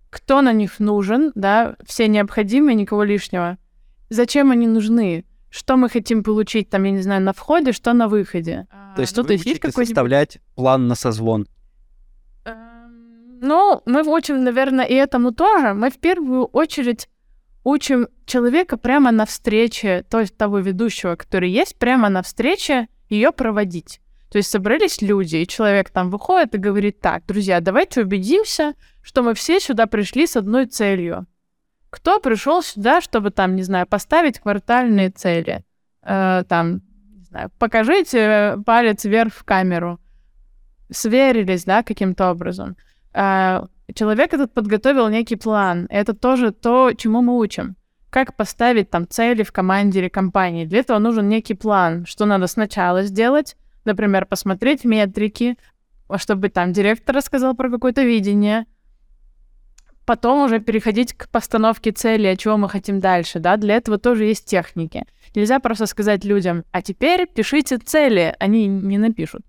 кто 0.09 0.41
на 0.41 0.53
них 0.53 0.79
нужен, 0.79 1.31
да, 1.35 1.75
все 1.85 2.07
необходимые, 2.07 2.75
никого 2.75 3.03
лишнего, 3.03 3.57
зачем 4.09 4.51
они 4.51 4.67
нужны, 4.67 5.25
что 5.55 5.77
мы 5.77 5.89
хотим 5.89 6.21
получить, 6.23 6.69
там, 6.69 6.83
я 6.83 6.91
не 6.91 7.01
знаю, 7.01 7.21
на 7.21 7.31
входе, 7.31 7.71
что 7.71 7.93
на 7.93 8.09
выходе. 8.09 8.67
То 8.95 9.01
есть 9.01 9.15
тут 9.15 9.29
есть 9.29 9.59
какой 9.59 9.85
составлять 9.85 10.39
план 10.55 10.87
на 10.87 10.95
созвон? 10.95 11.47
Эм, 12.43 13.39
ну, 13.39 13.81
мы 13.85 14.03
учим, 14.03 14.43
наверное, 14.43 14.85
и 14.85 14.93
этому 14.93 15.31
тоже. 15.31 15.73
Мы 15.73 15.89
в 15.89 15.97
первую 15.97 16.45
очередь 16.45 17.07
учим 17.63 18.09
человека 18.25 18.75
прямо 18.75 19.11
на 19.11 19.25
встрече, 19.25 20.05
то 20.09 20.19
есть 20.19 20.35
того 20.35 20.59
ведущего, 20.59 21.15
который 21.15 21.49
есть, 21.49 21.77
прямо 21.77 22.09
на 22.09 22.21
встрече 22.21 22.89
ее 23.09 23.31
проводить. 23.31 24.01
То 24.29 24.39
есть 24.39 24.49
собрались 24.49 25.01
люди, 25.01 25.37
и 25.37 25.47
человек 25.47 25.89
там 25.89 26.09
выходит 26.09 26.53
и 26.53 26.57
говорит, 26.57 26.99
так, 26.99 27.25
друзья, 27.25 27.61
давайте 27.61 28.01
убедимся, 28.01 28.73
что 29.01 29.23
мы 29.23 29.33
все 29.33 29.61
сюда 29.61 29.87
пришли 29.87 30.27
с 30.27 30.35
одной 30.35 30.65
целью. 30.65 31.27
Кто 31.95 32.19
пришел 32.19 32.61
сюда, 32.61 32.99
чтобы 32.99 33.31
там, 33.31 33.55
не 33.55 33.63
знаю, 33.63 33.87
поставить 33.87 34.39
квартальные 34.39 35.11
цели? 35.11 35.63
Э, 36.03 36.43
там, 36.45 36.81
не 37.15 37.23
знаю, 37.23 37.49
покажите 37.57 38.57
палец 38.65 39.05
вверх 39.05 39.33
в 39.33 39.45
камеру. 39.45 39.97
Сверились, 40.91 41.63
да, 41.63 41.83
каким-то 41.83 42.31
образом. 42.31 42.75
Э, 43.13 43.61
человек 43.93 44.33
этот 44.33 44.53
подготовил 44.53 45.07
некий 45.07 45.37
план. 45.37 45.87
Это 45.89 46.13
тоже 46.13 46.51
то, 46.51 46.91
чему 46.91 47.21
мы 47.21 47.37
учим. 47.37 47.77
Как 48.09 48.35
поставить 48.35 48.89
там 48.89 49.07
цели 49.07 49.43
в 49.43 49.53
команде 49.53 49.99
или 50.01 50.09
компании. 50.09 50.65
Для 50.65 50.79
этого 50.79 50.99
нужен 50.99 51.29
некий 51.29 51.53
план, 51.53 52.05
что 52.05 52.25
надо 52.25 52.47
сначала 52.47 53.03
сделать, 53.03 53.55
например, 53.85 54.25
посмотреть 54.25 54.83
метрики, 54.83 55.57
чтобы 56.17 56.49
там 56.49 56.73
директор 56.73 57.15
рассказал 57.15 57.55
про 57.55 57.69
какое-то 57.69 58.03
видение, 58.03 58.65
потом 60.05 60.45
уже 60.45 60.59
переходить 60.59 61.13
к 61.13 61.29
постановке 61.29 61.91
цели, 61.91 62.27
о 62.27 62.35
чего 62.35 62.57
мы 62.57 62.69
хотим 62.69 62.99
дальше, 62.99 63.39
да, 63.39 63.57
для 63.57 63.75
этого 63.75 63.97
тоже 63.97 64.25
есть 64.25 64.45
техники. 64.45 65.05
Нельзя 65.35 65.59
просто 65.59 65.85
сказать 65.87 66.23
людям, 66.23 66.63
а 66.71 66.81
теперь 66.81 67.27
пишите 67.27 67.77
цели, 67.77 68.35
они 68.39 68.67
не 68.67 68.97
напишут. 68.97 69.41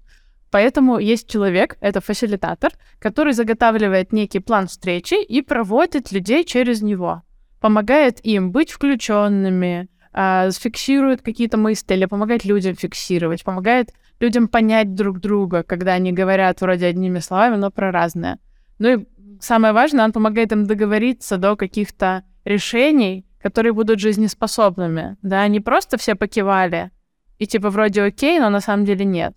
Поэтому 0.51 0.99
есть 0.99 1.29
человек, 1.29 1.77
это 1.81 2.01
фасилитатор, 2.01 2.73
который 2.99 3.33
заготавливает 3.33 4.13
некий 4.13 4.41
план 4.41 4.69
встречи 4.69 5.23
и 5.23 5.43
проводит 5.43 6.13
людей 6.13 6.45
через 6.45 6.83
него. 6.83 7.23
Помогает 7.61 8.25
им 8.25 8.53
быть 8.53 8.71
включенными, 8.71 9.89
э, 10.13 10.51
фиксирует 10.53 11.23
какие-то 11.23 11.59
мысли 11.59 11.95
или 11.95 12.07
помогает 12.07 12.45
людям 12.45 12.75
фиксировать, 12.75 13.45
помогает 13.45 13.93
людям 14.21 14.49
понять 14.49 14.95
друг 14.95 15.21
друга, 15.21 15.63
когда 15.63 15.93
они 15.95 16.13
говорят 16.13 16.61
вроде 16.61 16.87
одними 16.87 17.19
словами, 17.19 17.57
но 17.57 17.71
про 17.71 17.91
разное. 17.91 18.39
Ну 18.79 18.89
и 18.89 19.07
самое 19.41 19.73
важное, 19.73 20.05
он 20.05 20.13
помогает 20.13 20.53
им 20.53 20.67
договориться 20.67 21.37
до 21.37 21.57
каких-то 21.57 22.25
решений, 22.45 23.27
которые 23.41 23.73
будут 23.73 24.01
жизнеспособными. 24.01 25.17
Да, 25.23 25.47
не 25.49 25.61
просто 25.61 25.99
все 25.99 26.15
покивали 26.15 26.91
и 27.39 27.47
типа 27.47 27.71
вроде 27.71 28.03
окей, 28.03 28.39
но 28.39 28.51
на 28.51 28.61
самом 28.61 28.85
деле 28.85 29.05
нет. 29.05 29.35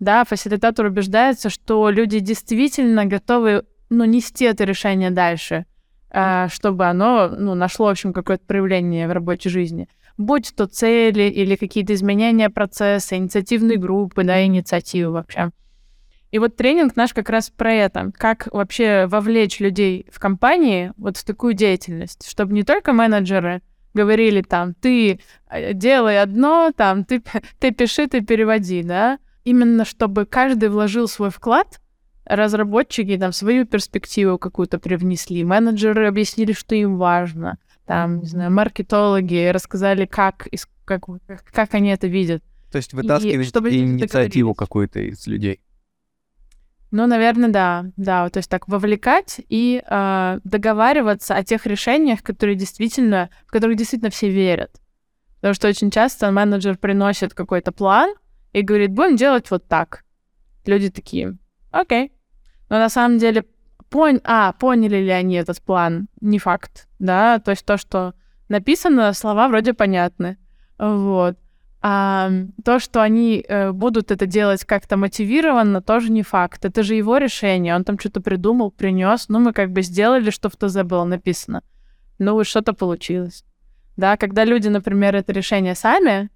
Да, 0.00 0.24
фасилитатор 0.24 0.86
убеждается, 0.86 1.48
что 1.48 1.88
люди 1.90 2.18
действительно 2.18 3.06
готовы 3.06 3.64
ну, 3.88 4.04
нести 4.04 4.44
это 4.44 4.64
решение 4.64 5.10
дальше, 5.10 5.64
э, 6.10 6.48
чтобы 6.48 6.86
оно 6.86 7.28
ну, 7.28 7.54
нашло, 7.54 7.86
в 7.86 7.90
общем, 7.90 8.12
какое-то 8.12 8.44
проявление 8.44 9.08
в 9.08 9.12
рабочей 9.12 9.48
жизни. 9.48 9.88
Будь 10.18 10.54
то 10.56 10.66
цели 10.66 11.24
или 11.24 11.56
какие-то 11.56 11.94
изменения 11.94 12.50
процесса, 12.50 13.16
инициативные 13.16 13.78
группы, 13.78 14.24
да, 14.24 14.44
инициативы 14.44 15.12
вообще. 15.12 15.50
И 16.30 16.38
вот 16.38 16.56
тренинг 16.56 16.96
наш 16.96 17.14
как 17.14 17.30
раз 17.30 17.50
про 17.50 17.72
это. 17.72 18.12
Как 18.16 18.48
вообще 18.52 19.06
вовлечь 19.06 19.60
людей 19.60 20.06
в 20.10 20.18
компании 20.18 20.92
вот 20.96 21.16
в 21.16 21.24
такую 21.24 21.54
деятельность, 21.54 22.28
чтобы 22.28 22.52
не 22.52 22.62
только 22.62 22.92
менеджеры 22.92 23.62
говорили 23.94 24.42
там, 24.42 24.74
ты 24.74 25.20
э, 25.48 25.72
делай 25.72 26.20
одно, 26.20 26.72
там, 26.76 27.04
ты, 27.04 27.22
ты 27.58 27.70
пиши, 27.72 28.06
ты 28.06 28.20
переводи, 28.20 28.82
да? 28.82 29.18
Именно 29.44 29.84
чтобы 29.84 30.26
каждый 30.26 30.68
вложил 30.68 31.08
свой 31.08 31.30
вклад, 31.30 31.80
разработчики 32.24 33.16
там 33.16 33.32
свою 33.32 33.64
перспективу 33.64 34.38
какую-то 34.38 34.78
привнесли, 34.78 35.44
менеджеры 35.44 36.08
объяснили, 36.08 36.52
что 36.52 36.74
им 36.74 36.98
важно, 36.98 37.58
там, 37.86 38.20
не 38.20 38.26
знаю, 38.26 38.50
маркетологи 38.52 39.48
рассказали, 39.48 40.06
как, 40.06 40.48
как, 40.84 41.04
как 41.52 41.74
они 41.74 41.90
это 41.90 42.08
видят. 42.08 42.42
То 42.70 42.78
есть 42.78 42.92
вытаскивать 42.92 43.46
чтобы 43.46 43.74
инициативу 43.74 44.54
какую-то 44.54 45.00
из 45.00 45.26
людей. 45.26 45.60
Ну, 46.92 47.06
наверное, 47.06 47.48
да, 47.50 47.86
да, 47.96 48.28
то 48.28 48.38
есть 48.38 48.48
так 48.48 48.68
вовлекать 48.68 49.40
и 49.48 49.82
э, 49.84 50.38
договариваться 50.44 51.34
о 51.34 51.42
тех 51.42 51.66
решениях, 51.66 52.22
которые 52.22 52.56
действительно, 52.56 53.28
в 53.46 53.50
которых 53.50 53.76
действительно 53.76 54.10
все 54.10 54.30
верят. 54.30 54.80
Потому 55.36 55.54
что 55.54 55.68
очень 55.68 55.90
часто 55.90 56.30
менеджер 56.30 56.78
приносит 56.78 57.34
какой-то 57.34 57.72
план 57.72 58.14
и 58.52 58.62
говорит, 58.62 58.92
будем 58.92 59.16
делать 59.16 59.50
вот 59.50 59.66
так. 59.66 60.04
Люди 60.64 60.90
такие, 60.90 61.36
окей. 61.70 62.12
Но 62.68 62.78
на 62.78 62.88
самом 62.88 63.18
деле, 63.18 63.44
пон... 63.90 64.20
а, 64.24 64.52
поняли 64.52 64.96
ли 64.96 65.10
они 65.10 65.34
этот 65.34 65.60
план, 65.62 66.08
не 66.20 66.38
факт, 66.38 66.88
да, 66.98 67.38
то 67.40 67.50
есть 67.50 67.66
то, 67.66 67.76
что 67.76 68.14
написано, 68.48 69.12
слова 69.12 69.48
вроде 69.48 69.74
понятны, 69.74 70.38
вот. 70.78 71.36
А 71.88 72.32
то, 72.64 72.80
что 72.80 73.00
они 73.00 73.44
э, 73.46 73.70
будут 73.70 74.10
это 74.10 74.26
делать 74.26 74.64
как-то 74.64 74.96
мотивированно, 74.96 75.80
тоже 75.80 76.10
не 76.10 76.24
факт. 76.24 76.64
Это 76.64 76.82
же 76.82 76.96
его 76.96 77.16
решение. 77.18 77.76
Он 77.76 77.84
там 77.84 77.96
что-то 77.96 78.20
придумал, 78.20 78.72
принес. 78.72 79.28
Ну, 79.28 79.38
мы 79.38 79.52
как 79.52 79.70
бы 79.70 79.82
сделали, 79.82 80.30
что 80.30 80.48
в 80.48 80.56
ТЗ 80.56 80.82
было 80.82 81.04
написано. 81.04 81.62
Ну, 82.18 82.32
вот 82.32 82.48
что-то 82.48 82.72
получилось. 82.72 83.44
Да, 83.96 84.16
когда 84.16 84.44
люди, 84.44 84.66
например, 84.66 85.14
это 85.14 85.32
решение 85.32 85.76
сами 85.76 86.28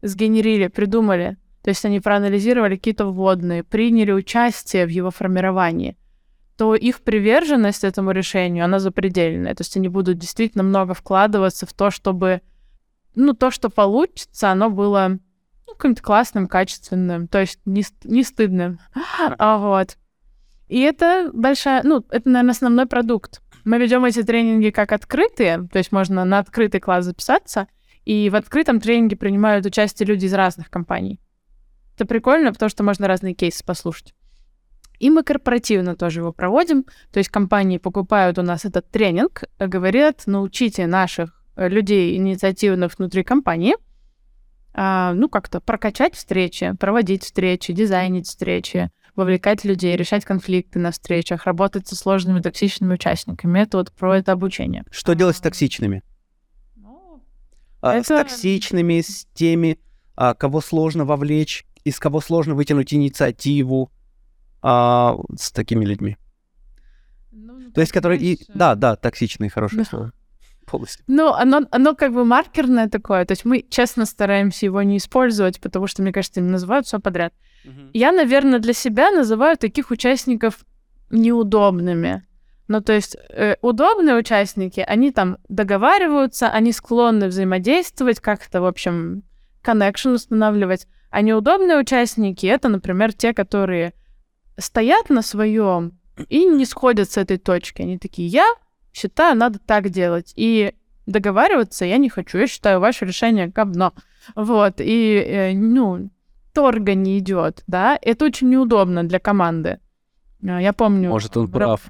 сгенерили, 0.00 0.68
придумали, 0.68 1.36
то 1.62 1.68
есть 1.68 1.84
они 1.84 2.00
проанализировали 2.00 2.76
какие-то 2.76 3.04
вводные, 3.04 3.64
приняли 3.64 4.12
участие 4.12 4.86
в 4.86 4.88
его 4.88 5.10
формировании, 5.10 5.98
то 6.56 6.74
их 6.74 7.02
приверженность 7.02 7.84
этому 7.84 8.12
решению, 8.12 8.64
она 8.64 8.78
запредельная. 8.78 9.54
То 9.54 9.60
есть 9.60 9.76
они 9.76 9.88
будут 9.88 10.16
действительно 10.16 10.64
много 10.64 10.94
вкладываться 10.94 11.66
в 11.66 11.74
то, 11.74 11.90
чтобы 11.90 12.40
ну, 13.16 13.34
то, 13.34 13.50
что 13.50 13.70
получится, 13.70 14.50
оно 14.50 14.70
было 14.70 15.18
ну, 15.66 15.74
каким-то 15.74 16.02
классным, 16.02 16.46
качественным, 16.46 17.26
то 17.26 17.40
есть 17.40 17.58
не, 17.64 17.84
не 18.04 18.22
стыдным. 18.22 18.78
а, 19.38 19.58
вот. 19.58 19.96
И 20.68 20.80
это 20.80 21.30
большая, 21.32 21.82
ну, 21.82 22.04
это, 22.10 22.28
наверное, 22.28 22.52
основной 22.52 22.86
продукт. 22.86 23.42
Мы 23.64 23.78
ведем 23.78 24.04
эти 24.04 24.22
тренинги 24.22 24.70
как 24.70 24.92
открытые, 24.92 25.66
то 25.72 25.78
есть 25.78 25.90
можно 25.90 26.24
на 26.24 26.38
открытый 26.38 26.80
класс 26.80 27.04
записаться, 27.04 27.66
и 28.04 28.30
в 28.30 28.36
открытом 28.36 28.80
тренинге 28.80 29.16
принимают 29.16 29.66
участие 29.66 30.06
люди 30.06 30.26
из 30.26 30.34
разных 30.34 30.70
компаний. 30.70 31.20
Это 31.96 32.06
прикольно, 32.06 32.52
потому 32.52 32.68
что 32.68 32.84
можно 32.84 33.08
разные 33.08 33.34
кейсы 33.34 33.64
послушать. 33.64 34.14
И 34.98 35.10
мы 35.10 35.22
корпоративно 35.22 35.96
тоже 35.96 36.20
его 36.20 36.32
проводим. 36.32 36.84
То 37.12 37.18
есть 37.18 37.28
компании 37.28 37.78
покупают 37.78 38.38
у 38.38 38.42
нас 38.42 38.64
этот 38.64 38.90
тренинг, 38.90 39.44
говорят, 39.58 40.22
научите 40.26 40.86
наших 40.86 41.35
людей 41.56 42.16
инициативных 42.16 42.98
внутри 42.98 43.24
компании, 43.24 43.74
а, 44.78 45.14
ну, 45.14 45.30
как-то 45.30 45.60
прокачать 45.60 46.14
встречи, 46.14 46.74
проводить 46.78 47.24
встречи, 47.24 47.72
дизайнить 47.72 48.26
встречи, 48.26 48.90
вовлекать 49.14 49.64
людей, 49.64 49.96
решать 49.96 50.26
конфликты 50.26 50.78
на 50.78 50.90
встречах, 50.90 51.46
работать 51.46 51.88
со 51.88 51.96
сложными 51.96 52.40
токсичными 52.40 52.92
участниками. 52.94 53.60
Это 53.60 53.78
вот 53.78 53.90
про 53.90 54.18
это 54.18 54.32
обучение. 54.32 54.84
Что 54.90 55.14
делать 55.14 55.36
с 55.36 55.40
токсичными? 55.40 56.02
Ну, 56.74 57.24
а, 57.80 57.94
это... 57.94 58.04
С 58.04 58.08
токсичными, 58.08 59.00
с 59.00 59.26
теми, 59.32 59.78
а, 60.14 60.34
кого 60.34 60.60
сложно 60.60 61.06
вовлечь, 61.06 61.64
из 61.84 61.98
кого 61.98 62.20
сложно 62.20 62.54
вытянуть 62.54 62.92
инициативу, 62.92 63.90
а, 64.60 65.16
с 65.38 65.52
такими 65.52 65.86
людьми. 65.86 66.18
Ну, 67.30 67.70
То 67.70 67.80
есть, 67.80 67.92
которые... 67.92 68.20
И... 68.20 68.44
Да, 68.52 68.74
да, 68.74 68.96
токсичные, 68.96 69.48
хорошее 69.48 69.84
да. 69.84 69.88
слово 69.88 70.12
полностью. 70.66 71.04
Ну, 71.06 71.32
оно, 71.32 71.62
оно 71.70 71.94
как 71.94 72.12
бы 72.12 72.24
маркерное 72.24 72.88
такое. 72.88 73.24
То 73.24 73.32
есть 73.32 73.44
мы 73.44 73.64
честно 73.68 74.04
стараемся 74.04 74.66
его 74.66 74.82
не 74.82 74.98
использовать, 74.98 75.60
потому 75.60 75.86
что, 75.86 76.02
мне 76.02 76.12
кажется, 76.12 76.40
им 76.40 76.50
называют 76.50 76.86
все 76.86 76.98
подряд. 76.98 77.32
Uh-huh. 77.64 77.90
Я, 77.92 78.12
наверное, 78.12 78.58
для 78.58 78.72
себя 78.72 79.10
называю 79.10 79.56
таких 79.56 79.90
участников 79.90 80.64
неудобными. 81.10 82.26
Ну, 82.68 82.80
то 82.80 82.92
есть 82.92 83.16
э, 83.30 83.56
удобные 83.62 84.16
участники, 84.16 84.80
они 84.80 85.12
там 85.12 85.38
договариваются, 85.48 86.48
они 86.48 86.72
склонны 86.72 87.28
взаимодействовать, 87.28 88.20
как-то, 88.20 88.60
в 88.60 88.66
общем, 88.66 89.22
connection 89.64 90.14
устанавливать. 90.14 90.86
А 91.10 91.22
неудобные 91.22 91.78
участники— 91.78 92.46
это, 92.46 92.68
например, 92.68 93.12
те, 93.12 93.32
которые 93.32 93.94
стоят 94.58 95.10
на 95.10 95.22
своем 95.22 95.98
и 96.28 96.44
не 96.44 96.64
сходят 96.64 97.10
с 97.10 97.16
этой 97.16 97.38
точки. 97.38 97.82
Они 97.82 97.98
такие, 97.98 98.28
я 98.28 98.52
считаю, 98.96 99.36
надо 99.36 99.58
так 99.58 99.90
делать. 99.90 100.32
И 100.36 100.74
договариваться 101.06 101.84
я 101.84 101.98
не 101.98 102.08
хочу. 102.08 102.38
Я 102.38 102.46
считаю, 102.46 102.80
ваше 102.80 103.04
решение 103.04 103.48
говно. 103.48 103.92
Вот. 104.34 104.80
И, 104.80 105.22
э, 105.26 105.52
ну, 105.52 106.10
торга 106.52 106.94
не 106.94 107.18
идет, 107.18 107.62
да. 107.66 107.98
Это 108.00 108.24
очень 108.24 108.48
неудобно 108.48 109.04
для 109.04 109.18
команды. 109.18 109.78
А, 110.46 110.60
я 110.60 110.72
помню... 110.72 111.10
Может, 111.10 111.36
он 111.36 111.48
прав. 111.48 111.80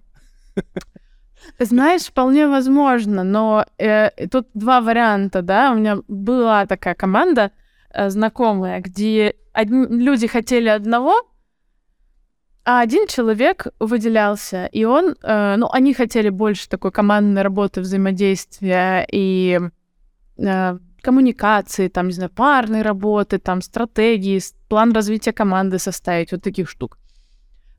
Знаешь, 1.61 2.07
вполне 2.07 2.49
возможно, 2.49 3.23
но 3.23 3.67
э, 3.79 4.11
тут 4.29 4.49
два 4.55 4.81
варианта, 4.81 5.43
да. 5.43 5.73
У 5.73 5.77
меня 5.77 5.99
была 6.09 6.67
такая 6.67 6.95
команда 6.95 7.53
э, 7.91 8.11
знакомая, 8.11 8.81
где 8.81 9.37
одни, 9.53 9.87
люди 9.87 10.27
хотели 10.27 10.69
одного, 10.69 11.23
а 12.67 12.81
один 12.81 13.07
человек 13.07 13.69
выделялся, 13.79 14.67
и 14.67 14.85
он, 14.85 15.15
э, 15.23 15.55
ну, 15.57 15.69
они 15.71 15.95
хотели 15.95 16.31
больше 16.31 16.69
такой 16.69 16.91
командной 16.91 17.43
работы, 17.43 17.81
взаимодействия 17.81 19.07
и 19.09 19.61
э, 20.37 20.79
коммуникации, 21.01 21.87
там, 21.87 22.09
не 22.09 22.13
знаю, 22.13 22.31
парной 22.31 22.83
работы, 22.83 23.39
там, 23.39 23.63
стратегии, 23.63 24.41
план 24.69 24.93
развития 24.93 25.33
команды 25.33 25.79
составить, 25.79 26.33
вот 26.33 26.43
таких 26.43 26.69
штук. 26.69 26.99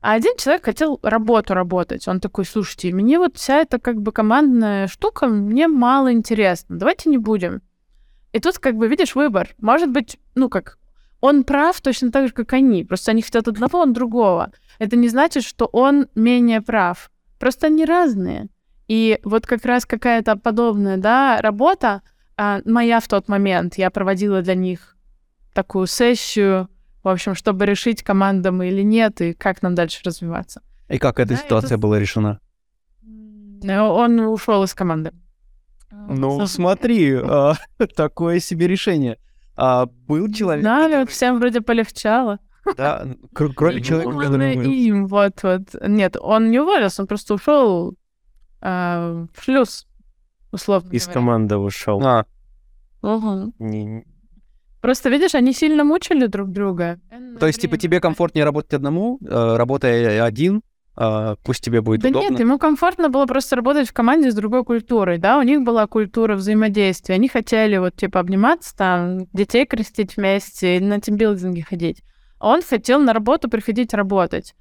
А 0.00 0.14
один 0.14 0.38
человек 0.38 0.64
хотел 0.64 0.98
работу 1.02 1.52
работать. 1.52 2.08
Он 2.08 2.18
такой, 2.18 2.46
слушайте, 2.46 2.90
мне 2.90 3.18
вот 3.18 3.36
вся 3.36 3.58
эта 3.58 3.78
как 3.78 4.00
бы 4.00 4.10
командная 4.10 4.86
штука, 4.86 5.26
мне 5.26 5.68
мало 5.68 6.14
интересна. 6.14 6.78
Давайте 6.78 7.10
не 7.10 7.18
будем. 7.18 7.60
И 8.32 8.40
тут 8.40 8.58
как 8.58 8.76
бы 8.76 8.88
видишь 8.88 9.14
выбор. 9.14 9.50
Может 9.58 9.90
быть, 9.90 10.18
ну 10.34 10.48
как, 10.48 10.78
он 11.20 11.44
прав 11.44 11.78
точно 11.82 12.10
так 12.10 12.28
же, 12.28 12.32
как 12.32 12.54
они. 12.54 12.84
Просто 12.84 13.10
они 13.10 13.20
хотят 13.20 13.48
одного, 13.48 13.80
он 13.80 13.92
другого 13.92 14.50
это 14.78 14.96
не 14.96 15.08
значит, 15.08 15.44
что 15.44 15.66
он 15.66 16.08
менее 16.14 16.60
прав. 16.60 17.10
Просто 17.38 17.66
они 17.66 17.84
разные. 17.84 18.48
И 18.88 19.20
вот 19.22 19.46
как 19.46 19.64
раз 19.64 19.84
какая-то 19.84 20.36
подобная, 20.36 20.96
да, 20.96 21.40
работа 21.42 22.02
а, 22.36 22.60
моя 22.64 23.00
в 23.00 23.08
тот 23.08 23.28
момент, 23.28 23.76
я 23.76 23.90
проводила 23.90 24.42
для 24.42 24.54
них 24.54 24.96
такую 25.52 25.86
сессию, 25.86 26.68
в 27.02 27.08
общем, 27.08 27.34
чтобы 27.34 27.66
решить, 27.66 28.02
команда 28.02 28.52
мы 28.52 28.68
или 28.68 28.82
нет, 28.82 29.20
и 29.20 29.34
как 29.34 29.62
нам 29.62 29.74
дальше 29.74 30.00
развиваться. 30.04 30.62
И 30.88 30.98
как 30.98 31.20
эта 31.20 31.30
да, 31.30 31.36
ситуация 31.36 31.74
это... 31.74 31.78
была 31.78 31.98
решена? 31.98 32.40
Он 33.62 34.20
ушел 34.20 34.62
из 34.62 34.74
команды. 34.74 35.12
Ну, 35.90 36.46
смотри, 36.46 37.14
а, 37.22 37.54
такое 37.96 38.40
себе 38.40 38.68
решение. 38.68 39.18
А, 39.56 39.86
был 39.86 40.32
человек... 40.32 40.64
Да, 40.64 41.00
вот 41.00 41.10
всем 41.10 41.38
вроде 41.38 41.60
полегчало. 41.60 42.38
Да, 42.76 43.06
кроме 43.34 43.82
человека, 43.82 44.18
который 44.18 44.54
им, 44.54 45.06
вот, 45.06 45.42
вот. 45.42 45.62
Нет, 45.86 46.16
он 46.20 46.50
не 46.50 46.60
уволился, 46.60 47.02
он 47.02 47.08
просто 47.08 47.34
ушел 47.34 47.94
э, 48.60 49.26
в 49.34 49.42
шлюз, 49.42 49.86
условно 50.52 50.90
Из 50.90 51.06
команды 51.06 51.56
ушел. 51.56 52.02
А. 52.04 52.26
Угу. 53.02 53.54
Не... 53.58 54.04
Просто, 54.80 55.08
видишь, 55.08 55.34
они 55.34 55.52
сильно 55.52 55.84
мучили 55.84 56.26
друг 56.26 56.50
друга. 56.50 57.00
То 57.40 57.46
есть, 57.46 57.60
типа, 57.60 57.76
тебе 57.76 58.00
комфортнее 58.00 58.44
работать 58.44 58.74
одному, 58.74 59.18
э, 59.20 59.56
работая 59.56 60.24
один, 60.24 60.62
Uh, 60.98 61.38
пусть 61.44 61.62
тебе 61.62 61.80
будет 61.80 62.00
да 62.00 62.08
удобно. 62.08 62.30
нет, 62.30 62.40
ему 62.40 62.58
комфортно 62.58 63.08
было 63.08 63.24
просто 63.24 63.54
работать 63.54 63.88
в 63.88 63.92
команде 63.92 64.32
с 64.32 64.34
другой 64.34 64.64
культурой, 64.64 65.18
да, 65.18 65.38
у 65.38 65.42
них 65.42 65.62
была 65.62 65.86
культура 65.86 66.34
взаимодействия, 66.34 67.14
они 67.14 67.28
хотели 67.28 67.76
вот, 67.76 67.94
типа, 67.94 68.18
обниматься 68.18 68.76
там, 68.76 69.26
детей 69.32 69.64
крестить 69.64 70.16
вместе, 70.16 70.80
на 70.80 71.00
тимбилдинге 71.00 71.62
ходить. 71.62 72.02
Он 72.40 72.62
хотел 72.62 73.00
на 73.00 73.12
работу 73.12 73.48
приходить 73.48 73.94
работать. 73.94 74.54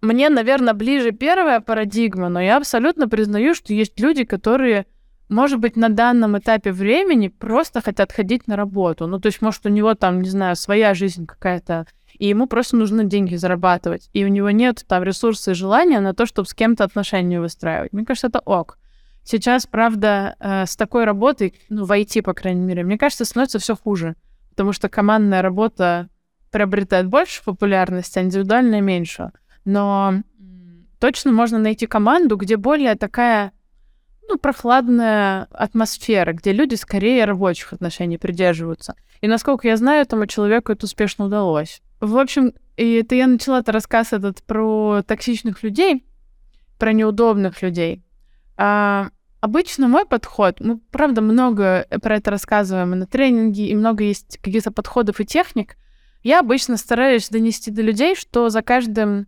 Мне, 0.00 0.28
наверное, 0.28 0.74
ближе 0.74 1.10
первая 1.10 1.60
парадигма, 1.60 2.28
но 2.28 2.40
я 2.40 2.56
абсолютно 2.56 3.08
признаю, 3.08 3.54
что 3.54 3.74
есть 3.74 3.98
люди, 3.98 4.24
которые, 4.24 4.86
может 5.28 5.58
быть, 5.58 5.76
на 5.76 5.88
данном 5.88 6.38
этапе 6.38 6.70
времени 6.70 7.28
просто 7.28 7.80
хотят 7.80 8.12
ходить 8.12 8.46
на 8.46 8.56
работу. 8.56 9.08
Ну, 9.08 9.18
то 9.18 9.26
есть, 9.26 9.42
может, 9.42 9.66
у 9.66 9.70
него 9.70 9.94
там, 9.94 10.22
не 10.22 10.30
знаю, 10.30 10.54
своя 10.54 10.94
жизнь 10.94 11.26
какая-то, 11.26 11.86
и 12.16 12.28
ему 12.28 12.46
просто 12.46 12.76
нужно 12.76 13.04
деньги 13.04 13.34
зарабатывать, 13.34 14.08
и 14.12 14.24
у 14.24 14.28
него 14.28 14.50
нет 14.50 14.84
там 14.86 15.02
ресурсов 15.02 15.48
и 15.48 15.54
желания 15.54 16.00
на 16.00 16.14
то, 16.14 16.26
чтобы 16.26 16.48
с 16.48 16.54
кем-то 16.54 16.84
отношения 16.84 17.40
выстраивать. 17.40 17.92
Мне 17.92 18.04
кажется, 18.04 18.28
это 18.28 18.38
ок. 18.38 18.78
Сейчас, 19.24 19.66
правда, 19.66 20.36
э, 20.38 20.64
с 20.64 20.76
такой 20.76 21.04
работой, 21.04 21.54
ну, 21.68 21.84
в 21.84 21.90
IT, 21.90 22.22
по 22.22 22.34
крайней 22.34 22.62
мере, 22.62 22.84
мне 22.84 22.96
кажется, 22.96 23.24
становится 23.24 23.58
все 23.58 23.76
хуже, 23.76 24.14
потому 24.50 24.72
что 24.72 24.88
командная 24.88 25.42
работа 25.42 26.08
приобретает 26.50 27.06
больше 27.08 27.42
популярности, 27.44 28.18
а 28.18 28.22
индивидуальная 28.22 28.80
меньше. 28.80 29.32
Но 29.64 30.22
точно 30.98 31.32
можно 31.32 31.58
найти 31.58 31.86
команду, 31.86 32.36
где 32.36 32.56
более 32.56 32.94
такая 32.94 33.52
ну, 34.28 34.38
прохладная 34.38 35.44
атмосфера, 35.50 36.32
где 36.32 36.52
люди 36.52 36.74
скорее 36.74 37.24
рабочих 37.24 37.72
отношений 37.72 38.18
придерживаются. 38.18 38.94
И 39.20 39.26
насколько 39.26 39.66
я 39.66 39.76
знаю, 39.76 40.02
этому 40.02 40.26
человеку 40.26 40.70
это 40.70 40.84
успешно 40.84 41.26
удалось. 41.26 41.80
В 42.00 42.16
общем, 42.18 42.52
и 42.76 42.94
это 42.94 43.14
я 43.14 43.26
начала 43.26 43.60
-то 43.60 43.72
рассказ 43.72 44.12
этот 44.12 44.42
про 44.42 45.02
токсичных 45.02 45.62
людей, 45.62 46.06
про 46.78 46.92
неудобных 46.92 47.62
людей. 47.62 48.04
А, 48.56 49.08
обычно 49.40 49.88
мой 49.88 50.04
подход, 50.04 50.60
мы, 50.60 50.78
правда, 50.90 51.22
много 51.22 51.86
про 52.02 52.16
это 52.16 52.30
рассказываем 52.30 52.92
и 52.92 52.96
на 52.96 53.06
тренинге, 53.06 53.66
и 53.66 53.74
много 53.74 54.04
есть 54.04 54.38
каких-то 54.38 54.70
подходов 54.70 55.20
и 55.20 55.26
техник. 55.26 55.76
Я 56.22 56.40
обычно 56.40 56.76
стараюсь 56.76 57.28
донести 57.28 57.70
до 57.70 57.82
людей, 57.82 58.14
что 58.14 58.48
за 58.48 58.62
каждым 58.62 59.26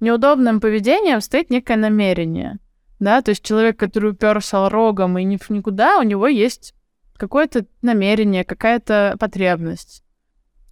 неудобным 0.00 0.60
поведением 0.60 1.20
стоит 1.20 1.50
некое 1.50 1.76
намерение. 1.76 2.58
Да, 2.98 3.20
то 3.22 3.30
есть 3.30 3.42
человек, 3.42 3.78
который 3.78 4.12
уперся 4.12 4.68
рогом 4.68 5.18
и 5.18 5.24
ни 5.24 5.38
никуда, 5.52 5.98
у 5.98 6.02
него 6.02 6.26
есть 6.28 6.74
какое-то 7.16 7.66
намерение, 7.82 8.44
какая-то 8.44 9.16
потребность. 9.18 10.02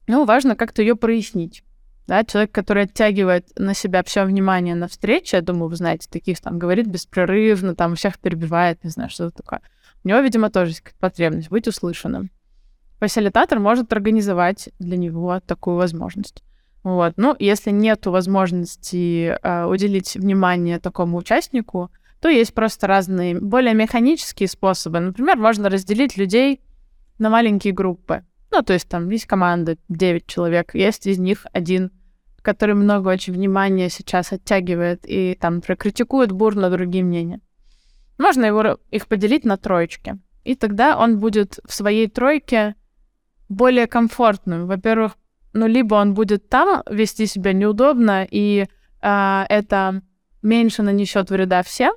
Ну, 0.07 0.25
важно 0.25 0.57
как-то 0.57 0.83
ее 0.83 0.97
прояснить. 0.97 1.65
Да, 2.07 2.23
человек, 2.25 2.53
который 2.53 2.85
оттягивает 2.85 3.49
на 3.59 3.73
себя 3.73 4.03
все 4.05 4.25
внимание 4.25 4.75
на 4.75 4.89
встрече, 4.89 5.39
я 5.39 5.43
думаю, 5.43 5.71
вы 5.71 5.77
знаете, 5.77 6.09
таких 6.11 6.41
там 6.41 6.59
говорит 6.59 6.87
беспрерывно, 6.87 7.75
там 7.75 7.95
всех 7.95 8.19
перебивает, 8.19 8.85
не 8.85 8.91
знаю, 8.91 9.09
что-то 9.09 9.39
такое. 9.39 9.62
У 10.03 10.09
него, 10.09 10.21
видимо, 10.21 10.51
тоже 10.51 10.73
есть 10.73 10.83
потребность 11.01 11.49
быть 11.49 11.67
услышанным. 11.67 12.31
Фасилитатор 13.01 13.59
может 13.59 13.92
организовать 13.92 14.70
для 14.78 14.97
него 14.97 15.40
такую 15.40 15.76
возможность. 15.76 16.42
Вот. 16.82 17.14
Ну, 17.16 17.34
если 17.38 17.70
нет 17.70 18.07
возможности 18.07 19.36
э, 19.42 19.64
уделить 19.64 20.14
внимание 20.14 20.78
такому 20.78 21.16
участнику, 21.16 21.90
то 22.20 22.28
есть 22.28 22.55
просто 22.55 22.86
разные 22.86 23.40
более 23.40 23.74
механические 23.74 24.49
способы. 24.49 25.01
Например, 25.01 25.36
можно 25.36 25.68
разделить 25.68 26.16
людей 26.16 26.61
на 27.18 27.30
маленькие 27.30 27.72
группы. 27.72 28.24
Ну, 28.51 28.62
то 28.62 28.72
есть 28.72 28.88
там 28.88 29.09
есть 29.09 29.26
команда 29.26 29.76
9 29.88 30.26
человек, 30.26 30.74
есть 30.74 31.07
из 31.07 31.18
них 31.18 31.47
один, 31.53 31.90
который 32.42 32.74
много 32.74 33.09
очень 33.09 33.32
внимания 33.32 33.88
сейчас 33.88 34.32
оттягивает 34.32 35.05
и 35.05 35.36
там 35.40 35.61
прокритикует 35.61 36.32
бурно 36.32 36.70
другие 36.70 37.03
мнения. 37.03 37.40
Можно 38.18 38.45
его, 38.45 38.78
их 38.90 39.07
поделить 39.07 39.45
на 39.45 39.57
троечки. 39.57 40.18
И 40.45 40.55
тогда 40.55 40.99
он 40.99 41.18
будет 41.18 41.59
в 41.64 41.74
своей 41.74 42.09
тройке 42.09 42.74
более 43.49 43.86
комфортным. 43.86 44.66
Во-первых, 44.66 45.16
ну, 45.53 45.66
либо 45.66 45.95
он 45.97 46.14
будет 46.14 46.49
там 46.49 46.82
вести 46.90 47.26
себя 47.26 47.53
неудобно, 47.53 48.26
и 48.28 48.66
э, 49.03 49.45
это 49.49 50.03
меньше 50.42 50.82
нанесет 50.82 51.30
вреда 51.30 51.62
всем. 51.62 51.95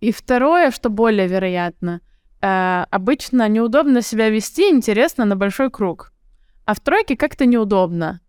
И 0.00 0.12
второе, 0.12 0.70
что 0.70 0.90
более 0.90 1.26
вероятно— 1.26 2.00
э, 2.44 2.84
обычно 2.90 3.48
неудобно 3.48 4.02
себя 4.02 4.28
вести 4.28 4.70
интересно 4.70 5.24
на 5.24 5.36
большой 5.36 5.70
круг. 5.70 6.12
А 6.66 6.74
в 6.74 6.80
тройке 6.80 7.16
как-то 7.16 7.46
неудобно. 7.46 8.20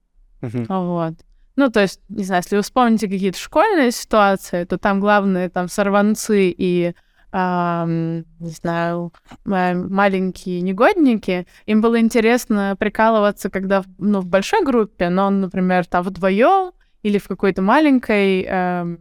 Uh-huh. 0.42 0.66
Вот. 0.68 1.14
Ну, 1.58 1.70
то 1.70 1.82
есть, 1.82 2.02
не 2.10 2.24
знаю, 2.24 2.42
если 2.44 2.58
вы 2.58 2.62
вспомните 2.62 3.08
какие-то 3.08 3.38
школьные 3.38 3.92
ситуации, 3.92 4.64
то 4.66 4.78
там 4.78 5.00
главные 5.00 5.50
там 5.50 5.68
сорванцы 5.68 6.50
и 6.50 6.96
не 7.36 8.50
знаю, 8.50 9.12
маленькие 9.44 10.62
негодники, 10.62 11.48
им 11.66 11.82
было 11.82 12.00
интересно 12.00 12.76
прикалываться, 12.80 13.50
когда 13.50 13.84
ну, 13.98 14.22
в 14.22 14.26
большой 14.26 14.64
группе, 14.64 15.10
но, 15.10 15.30
например, 15.30 15.86
там 15.86 16.04
вдвоем 16.04 16.72
или 17.04 17.18
в 17.18 17.28
какой-то 17.28 17.62
маленькой 17.62 18.44
эм, 18.44 19.00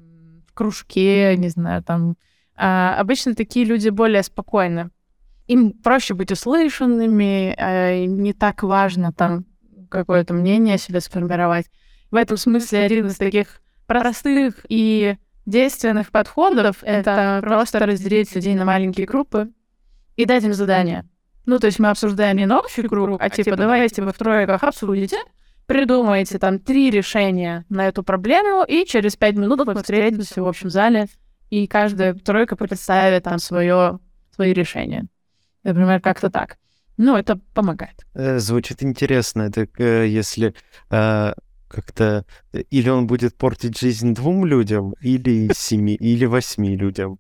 кружке, 0.53 1.37
не 1.37 1.49
знаю, 1.49 1.83
там. 1.83 2.17
Э, 2.57 2.95
обычно 2.99 3.35
такие 3.35 3.65
люди 3.65 3.89
более 3.89 4.23
спокойны 4.23 4.91
им 5.47 5.73
проще 5.73 6.15
быть 6.15 6.33
услышанными, 6.33 7.55
э, 7.57 8.05
не 8.07 8.33
так 8.33 8.63
важно 8.63 9.13
там 9.13 9.45
какое-то 9.91 10.35
мнение 10.35 10.79
себе 10.79 11.01
сформировать. 11.01 11.67
В 12.11 12.17
этом 12.17 12.37
смысле 12.37 12.81
один 12.81 13.07
из 13.07 13.17
таких 13.17 13.61
простых 13.87 14.65
и 14.69 15.17
действенных 15.47 16.11
подходов— 16.11 16.77
это 16.83 17.41
просто 17.43 17.81
разделить 17.81 18.35
людей 18.35 18.55
на 18.55 18.65
маленькие 18.65 19.07
группы 19.07 19.51
и 20.17 20.25
дать 20.25 20.45
им 20.45 20.55
задание. 20.55 21.09
Ну, 21.47 21.59
то 21.59 21.67
есть 21.67 21.79
мы 21.79 21.91
обсуждаем 21.91 22.37
не 22.37 22.47
на 22.47 22.61
общий 22.61 22.83
круг, 22.83 23.21
а 23.21 23.29
типа 23.29 23.57
давайте 23.57 24.03
вы 24.03 24.13
в 24.13 24.19
тройках 24.19 24.63
обсудите, 24.63 25.19
придумаете 25.67 26.39
там 26.39 26.59
три 26.59 26.91
решения 26.91 27.65
на 27.69 27.87
эту 27.87 28.03
проблему, 28.03 28.65
и 28.67 28.87
через 28.87 29.17
пять 29.17 29.37
минут 29.37 29.67
вы 29.67 29.75
встретитесь 29.75 30.37
в 30.37 30.47
общем 30.47 30.71
зале, 30.71 31.09
и 31.51 31.67
каждая 31.67 32.15
тройка 32.15 32.57
представит 32.57 33.25
там 33.25 33.39
свое, 33.39 33.99
свои 34.35 34.53
решения. 34.53 35.07
Например, 35.63 36.01
как-то 36.01 36.31
так. 36.31 36.57
Ну, 36.97 37.17
это 37.17 37.41
помогает. 37.55 38.07
Э, 38.15 38.39
звучит 38.39 38.83
интересно. 38.83 39.43
Это 39.43 39.67
э, 39.79 40.07
если 40.07 40.55
э, 40.91 41.33
как-то... 41.75 42.25
Или 42.71 42.89
он 42.89 43.07
будет 43.07 43.37
портить 43.37 43.79
жизнь 43.79 44.15
двум 44.15 44.47
людям, 44.47 44.95
или 45.01 45.51
семи, 45.55 45.95
или 45.95 46.25
восьми 46.25 46.77
людям. 46.77 47.19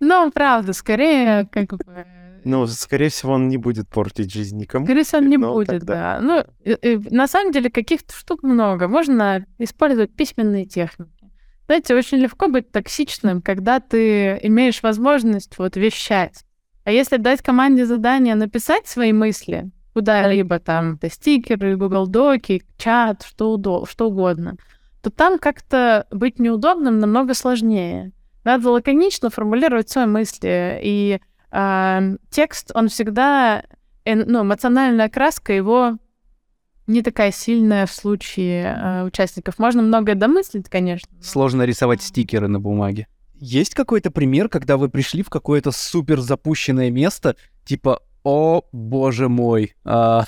Ну, 0.00 0.30
правда, 0.30 0.72
скорее, 0.72 1.48
как 1.50 1.70
бы... 1.70 2.06
Ну, 2.44 2.66
скорее 2.66 3.08
всего, 3.08 3.32
он 3.32 3.48
не 3.48 3.56
будет 3.56 3.88
портить 3.88 4.32
жизнь 4.32 4.56
никому. 4.58 4.86
Скорее 4.86 5.02
всего, 5.02 5.18
он 5.18 5.28
не 5.28 5.38
будет, 5.38 5.66
тогда... 5.66 6.18
да. 6.18 6.20
Ну, 6.20 6.44
и, 6.64 6.72
и, 6.72 7.14
на 7.14 7.26
самом 7.26 7.52
деле, 7.52 7.70
каких-то 7.70 8.14
штук 8.14 8.42
много. 8.42 8.86
Можно 8.86 9.44
использовать 9.58 10.14
письменные 10.14 10.66
техники. 10.66 11.10
Знаете, 11.66 11.94
очень 11.94 12.18
легко 12.18 12.48
быть 12.48 12.70
токсичным, 12.70 13.42
когда 13.42 13.80
ты 13.80 14.38
имеешь 14.42 14.82
возможность 14.82 15.58
вот 15.58 15.76
вещать. 15.76 16.44
А 16.84 16.90
если 16.90 17.18
дать 17.18 17.42
команде 17.42 17.84
задание 17.84 18.34
написать 18.34 18.86
свои 18.86 19.12
мысли 19.12 19.70
куда-либо, 19.98 20.60
там, 20.60 20.94
это 20.94 21.10
стикеры, 21.10 21.76
Google 21.76 22.06
Доки, 22.06 22.62
чат, 22.76 23.24
что, 23.24 23.56
удо- 23.56 23.84
что 23.90 24.06
угодно, 24.06 24.56
то 25.02 25.10
там 25.10 25.40
как-то 25.40 26.06
быть 26.12 26.38
неудобным 26.38 27.00
намного 27.00 27.34
сложнее. 27.34 28.12
Надо 28.44 28.70
лаконично 28.70 29.28
формулировать 29.28 29.88
свои 29.88 30.06
мысли. 30.06 30.78
И 30.84 31.20
э, 31.50 32.16
текст, 32.30 32.70
он 32.74 32.88
всегда, 32.88 33.64
э, 34.04 34.14
ну, 34.14 34.42
эмоциональная 34.42 35.08
краска 35.08 35.52
его 35.52 35.98
не 36.86 37.02
такая 37.02 37.32
сильная 37.32 37.84
в 37.86 37.90
случае 37.90 38.66
э, 38.66 39.04
участников. 39.04 39.58
Можно 39.58 39.82
многое 39.82 40.14
домыслить, 40.14 40.68
конечно. 40.68 41.08
Сложно 41.20 41.64
рисовать 41.64 42.02
стикеры 42.02 42.46
на 42.46 42.60
бумаге. 42.60 43.08
Есть 43.40 43.74
какой-то 43.74 44.12
пример, 44.12 44.48
когда 44.48 44.76
вы 44.76 44.88
пришли 44.88 45.24
в 45.24 45.28
какое-то 45.28 45.72
супер 45.72 46.20
запущенное 46.20 46.90
место, 46.90 47.34
типа, 47.64 48.00
о 48.28 48.62
боже 48.72 49.28
мой, 49.30 49.74
а... 49.84 50.24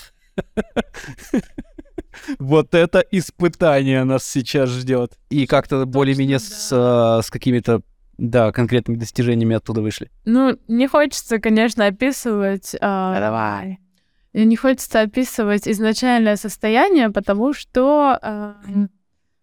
вот 2.39 2.75
это 2.75 3.01
испытание 3.11 4.05
нас 4.05 4.25
сейчас 4.25 4.71
ждет. 4.71 5.19
И 5.29 5.47
как-то 5.47 5.85
более-менее 5.85 6.39
с, 6.39 6.71
а, 6.73 7.21
с 7.23 7.31
какими-то 7.31 7.83
да, 8.17 8.53
конкретными 8.53 8.97
достижениями 8.97 9.57
оттуда 9.57 9.83
вышли. 9.83 10.11
Ну, 10.25 10.59
не 10.67 10.87
хочется, 10.89 11.39
конечно, 11.39 11.87
описывать. 11.87 12.75
А... 12.81 13.21
Давай. 13.21 13.79
Не 14.33 14.57
хочется 14.57 15.03
описывать 15.03 15.69
изначальное 15.69 16.37
состояние, 16.37 17.11
потому 17.11 17.53
что 17.53 18.19
а, 18.23 18.57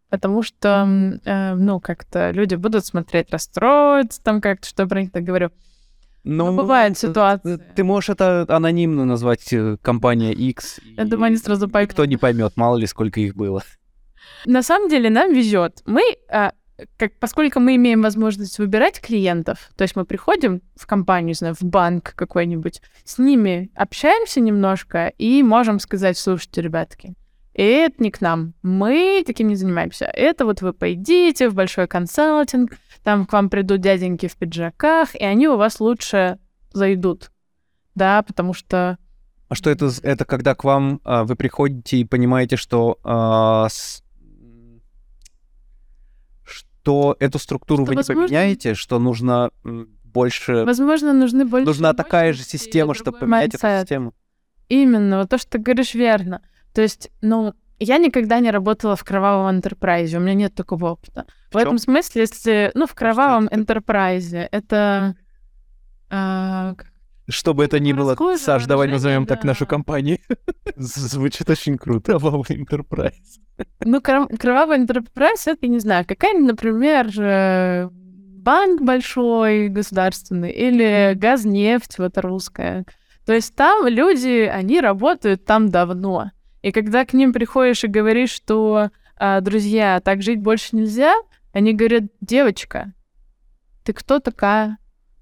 потому 0.10 0.42
что, 0.42 0.88
э, 1.26 1.54
ну, 1.56 1.80
как-то 1.80 2.32
люди 2.32 2.56
будут 2.56 2.86
смотреть, 2.86 3.30
расстроиться, 3.30 4.24
там 4.24 4.42
как-то, 4.42 4.68
что 4.68 4.84
я 4.84 4.88
про 4.88 5.02
них 5.02 5.12
так 5.12 5.24
говорю. 5.24 5.52
Но, 6.28 6.52
Но 6.52 6.58
бывает 6.58 6.98
ситуация. 6.98 7.58
Ты 7.58 7.84
можешь 7.84 8.10
это 8.10 8.46
анонимно 8.50 9.06
назвать 9.06 9.54
э, 9.54 9.78
компания 9.82 10.34
X. 10.34 10.82
Я 10.98 11.04
и... 11.04 11.08
думаю, 11.08 11.28
они 11.28 11.38
сразу 11.38 11.70
поймут. 11.70 11.94
Кто 11.94 12.06
не 12.06 12.18
поймет, 12.18 12.54
мало 12.58 12.78
ли 12.78 12.86
сколько 12.86 13.22
их 13.22 13.36
было. 13.36 13.64
На 14.46 14.62
самом 14.62 14.90
деле 14.90 15.10
нам 15.10 15.34
везет. 15.34 15.82
Мы, 15.86 16.02
а, 16.30 16.52
как, 16.98 17.18
поскольку 17.20 17.62
мы 17.62 17.78
имеем 17.78 18.02
возможность 18.02 18.60
выбирать 18.60 19.00
клиентов, 19.00 19.70
то 19.78 19.84
есть 19.84 19.96
мы 19.96 20.04
приходим 20.04 20.62
в 20.76 20.86
компанию, 20.86 21.30
не 21.30 21.34
знаю, 21.34 21.56
в 21.56 21.64
банк 21.64 22.14
какой-нибудь, 22.14 22.82
с 23.06 23.18
ними 23.18 23.72
общаемся 23.74 24.42
немножко 24.42 25.14
и 25.18 25.42
можем 25.44 25.80
сказать, 25.80 26.18
слушайте, 26.18 26.62
ребятки, 26.62 27.14
это 27.64 28.04
не 28.04 28.12
к 28.12 28.22
нам. 28.22 28.54
Мы 28.62 29.24
таким 29.26 29.48
не 29.48 29.56
занимаемся. 29.56 30.06
Это 30.06 30.46
вот 30.46 30.62
вы 30.62 30.74
пойдите 30.74 31.50
в 31.50 31.56
большой 31.56 31.88
консалтинг, 31.88 32.72
там 33.04 33.26
к 33.26 33.34
вам 33.34 33.50
придут 33.50 33.82
дяденьки 33.82 34.28
в 34.28 34.36
пиджаках, 34.36 35.16
и 35.16 35.24
они 35.24 35.48
у 35.48 35.58
вас 35.58 35.80
лучше 35.80 36.40
зайдут. 36.72 37.32
Да, 37.96 38.22
потому 38.22 38.54
что... 38.54 38.98
А 39.50 39.56
что 39.56 39.70
это? 39.70 39.90
Это 40.04 40.26
когда 40.26 40.54
к 40.56 40.64
вам 40.64 41.02
а, 41.04 41.24
вы 41.24 41.36
приходите 41.36 41.98
и 41.98 42.04
понимаете, 42.04 42.58
что 42.58 43.00
а, 43.04 43.68
с... 43.70 44.04
что 46.44 47.16
эту 47.20 47.40
структуру 47.40 47.86
что, 47.86 47.92
вы 47.92 47.96
возможно... 47.96 48.22
не 48.22 48.28
поменяете, 48.28 48.74
что 48.76 49.00
нужно 49.00 49.50
больше... 49.64 50.64
Возможно, 50.66 51.14
нужны 51.14 51.46
больше... 51.46 51.66
Нужна 51.66 51.94
такая 51.94 52.34
же 52.34 52.44
система, 52.44 52.94
чтобы 52.94 53.20
поменять 53.20 53.56
эту 53.56 53.80
систему. 53.80 54.14
Именно, 54.70 55.20
вот 55.20 55.30
то, 55.30 55.38
что 55.38 55.52
ты 55.52 55.60
говоришь, 55.60 55.94
верно. 55.94 56.42
То 56.78 56.84
есть, 56.84 57.10
ну, 57.24 57.56
я 57.80 57.98
никогда 57.98 58.40
не 58.40 58.52
работала 58.52 58.96
в 58.96 59.04
кровавом 59.04 59.56
энтерпрайзе, 59.56 60.18
у 60.18 60.20
меня 60.20 60.36
нет 60.36 60.54
такого 60.54 60.92
опыта. 60.92 61.26
В, 61.50 61.56
в 61.56 61.58
этом 61.58 61.80
смысле, 61.80 62.22
если, 62.22 62.70
ну, 62.76 62.86
в 62.86 62.94
кровавом 62.94 63.50
энтерпрайзе, 63.52 64.48
это 64.52 65.16
А, 66.12 66.76
Что 67.28 67.56
бы 67.56 67.66
это 67.66 67.80
ни 67.80 67.94
было, 67.94 68.16
Саш, 68.38 68.68
давай 68.68 68.88
назовем 68.90 69.26
так 69.26 69.42
да. 69.42 69.48
нашу 69.48 69.66
компанию. 69.66 70.20
Звучит 70.76 71.50
очень 71.50 71.80
круто. 71.80 72.20
Кровавый 72.20 72.44
Enterprise. 72.44 73.40
Ну, 73.84 73.98
кров- 74.00 74.38
кровавый 74.38 74.78
enterprise, 74.78 75.48
это, 75.48 75.58
я 75.64 75.70
не 75.70 75.80
знаю, 75.80 76.06
какая-нибудь, 76.08 76.50
например, 76.50 77.08
э, 77.20 77.90
банк 77.92 78.84
большой 78.84 79.70
государственный 79.70 80.52
или 80.52 81.16
газнефть, 81.16 81.98
вот 81.98 82.20
русская. 82.20 82.86
То 83.26 83.34
есть 83.34 83.56
там 83.56 83.88
люди, 83.88 84.44
они 84.46 84.80
работают 84.80 85.44
там 85.44 85.70
давно. 85.70 86.30
И 86.68 86.72
когда 86.74 87.06
к 87.06 87.14
ним 87.14 87.32
приходишь 87.32 87.86
и 87.86 87.88
говоришь, 87.88 88.30
что, 88.30 88.90
а, 89.16 89.40
друзья, 89.40 90.02
так 90.02 90.22
жить 90.22 90.42
больше 90.42 90.76
нельзя, 90.76 91.16
они 91.54 91.72
говорят, 91.72 92.04
девочка, 92.20 92.92
ты 93.86 93.94
кто 93.94 94.20
такая? 94.20 94.78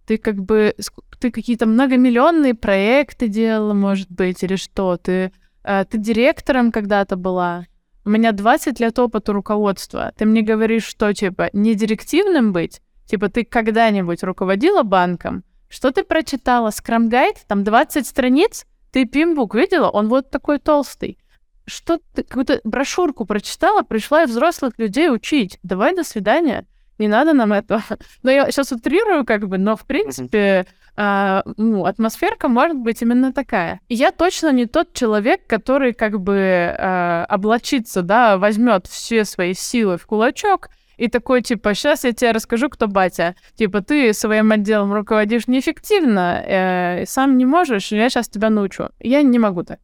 Ты 0.08 0.18
как 0.18 0.44
бы, 0.44 0.74
ты 1.20 1.30
какие-то 1.30 1.68
многомиллионные 1.68 2.56
проекты 2.56 3.28
делала, 3.28 3.76
может 3.76 4.10
быть, 4.10 4.42
или 4.42 4.56
что? 4.56 4.98
Ты, 4.98 5.32
а, 5.64 5.86
ты 5.86 6.00
директором 6.00 6.72
когда-то 6.72 7.16
была? 7.16 7.68
У 8.06 8.10
меня 8.10 8.32
20 8.32 8.80
лет 8.80 8.98
опыта 8.98 9.32
руководства. 9.32 10.14
Ты 10.18 10.26
мне 10.26 10.42
говоришь, 10.42 10.86
что, 10.86 11.14
типа, 11.14 11.52
не 11.54 11.76
директивным 11.76 12.54
быть? 12.54 12.82
Типа, 13.06 13.30
ты 13.30 13.46
когда-нибудь 13.46 14.24
руководила 14.24 14.82
банком? 14.82 15.44
Что 15.70 15.92
ты 15.92 16.04
прочитала? 16.04 16.70
Guide? 16.70 17.38
Там 17.48 17.64
20 17.64 18.08
страниц? 18.08 18.66
Ты 18.92 19.06
пимбук 19.06 19.54
видела? 19.54 19.90
Он 19.90 20.08
вот 20.08 20.32
такой 20.32 20.58
толстый. 20.58 21.20
Что 21.66 22.00
ты 22.14 22.24
какую-то 22.24 22.62
брошюрку 22.64 23.26
прочитала, 23.26 23.82
пришла 23.82 24.24
и 24.24 24.28
взрослых 24.28 24.74
людей 24.78 25.10
учить. 25.10 25.60
Давай, 25.64 25.96
до 25.96 26.04
свидания. 26.04 26.66
Не 26.98 27.08
надо 27.08 27.34
нам 27.34 27.54
этого. 27.54 27.84
Но 28.24 28.32
я 28.32 28.52
сейчас 28.52 28.72
утрирую, 28.72 29.26
как 29.26 29.48
бы, 29.48 29.58
но 29.58 29.76
в 29.76 29.86
принципе 29.86 30.66
а, 30.98 31.44
ну, 31.58 31.86
атмосферка 31.86 32.48
может 32.48 32.78
быть 32.78 33.02
именно 33.02 33.34
такая. 33.34 33.82
И 33.90 33.96
я 33.96 34.12
точно 34.12 34.52
не 34.52 34.66
тот 34.66 34.94
человек, 34.94 35.46
который 35.46 35.94
как 35.94 36.22
бы 36.22 36.74
а, 36.78 37.26
облачится, 37.28 38.02
да, 38.02 38.38
возьмет 38.38 38.88
все 38.88 39.26
свои 39.26 39.54
силы 39.54 39.98
в 39.98 40.06
кулачок 40.06 40.70
и 40.98 41.10
такой, 41.10 41.42
типа, 41.42 41.74
сейчас 41.74 42.06
я 42.06 42.14
тебе 42.14 42.32
расскажу, 42.32 42.70
кто 42.70 42.88
батя. 42.88 43.36
Типа, 43.56 43.82
ты 43.82 44.14
своим 44.14 44.52
отделом 44.52 44.94
руководишь 44.94 45.48
неэффективно, 45.48 46.42
э, 46.46 47.06
сам 47.06 47.38
не 47.38 47.46
можешь, 47.46 47.92
я 47.92 48.10
сейчас 48.10 48.30
тебя 48.30 48.50
научу. 48.50 48.90
Я 49.00 49.22
не 49.22 49.40
могу 49.40 49.64
так. 49.64 49.80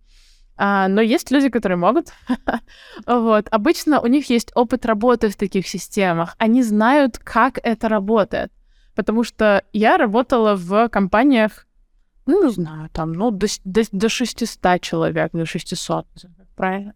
А, 0.64 0.88
но 0.88 1.01
есть 1.01 1.32
люди, 1.32 1.49
которые 1.49 1.78
могут. 1.80 2.14
вот. 3.07 3.47
Обычно 3.49 3.99
у 3.99 4.05
них 4.05 4.30
есть 4.30 4.51
опыт 4.53 4.86
работы 4.86 5.30
в 5.30 5.36
таких 5.36 5.68
системах. 5.68 6.36
Они 6.38 6.62
знают, 6.62 7.18
как 7.18 7.57
это 7.64 7.89
работает. 7.89 8.51
Потому 8.93 9.24
что 9.24 9.64
я 9.74 9.97
работала 9.97 10.55
в 10.55 10.88
компаниях, 10.89 11.66
ну, 12.28 12.43
не 12.45 12.51
знаю, 12.51 12.89
там, 12.93 13.14
ну, 13.14 13.32
до, 13.32 13.47
до, 13.66 13.82
до 13.91 14.07
600 14.07 14.82
человек, 14.82 15.32
до 15.32 15.47
600, 15.47 16.05
правильно? 16.55 16.93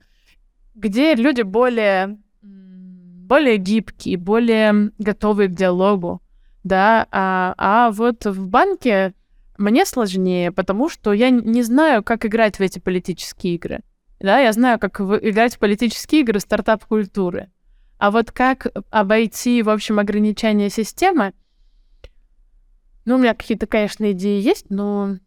Где 0.75 1.15
люди 1.15 1.41
более, 1.41 2.19
более 2.43 3.57
гибкие, 3.57 4.17
более 4.17 4.91
готовые 4.99 5.49
к 5.49 5.55
диалогу, 5.55 6.21
да, 6.63 7.07
а, 7.09 7.55
а 7.57 7.89
вот 7.89 8.25
в 8.25 8.47
банке 8.47 9.15
мне 9.57 9.85
сложнее, 9.85 10.51
потому 10.51 10.89
что 10.89 11.13
я 11.13 11.29
не 11.29 11.63
знаю, 11.63 12.03
как 12.03 12.25
играть 12.25 12.57
в 12.57 12.61
эти 12.61 12.79
политические 12.79 13.55
игры. 13.55 13.81
Да, 14.19 14.39
я 14.39 14.53
знаю, 14.53 14.79
как 14.79 14.99
играть 14.99 15.55
в 15.55 15.59
политические 15.59 16.21
игры 16.21 16.39
стартап-культуры. 16.39 17.49
А 17.97 18.11
вот 18.11 18.31
как 18.31 18.67
обойти, 18.89 19.61
в 19.61 19.69
общем, 19.69 19.99
ограничения 19.99 20.69
системы, 20.69 21.33
ну, 23.05 23.15
у 23.15 23.17
меня 23.17 23.33
какие-то, 23.33 23.67
конечно, 23.67 24.11
идеи 24.11 24.41
есть, 24.41 24.69
но 24.69 25.17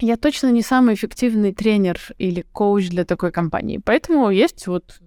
я 0.00 0.16
точно 0.16 0.50
не 0.50 0.62
самый 0.62 0.94
эффективный 0.94 1.54
тренер 1.54 2.00
или 2.18 2.42
коуч 2.52 2.88
для 2.88 3.04
такой 3.04 3.30
компании. 3.30 3.80
Поэтому 3.82 4.30
есть 4.30 4.66
вот 4.66 5.00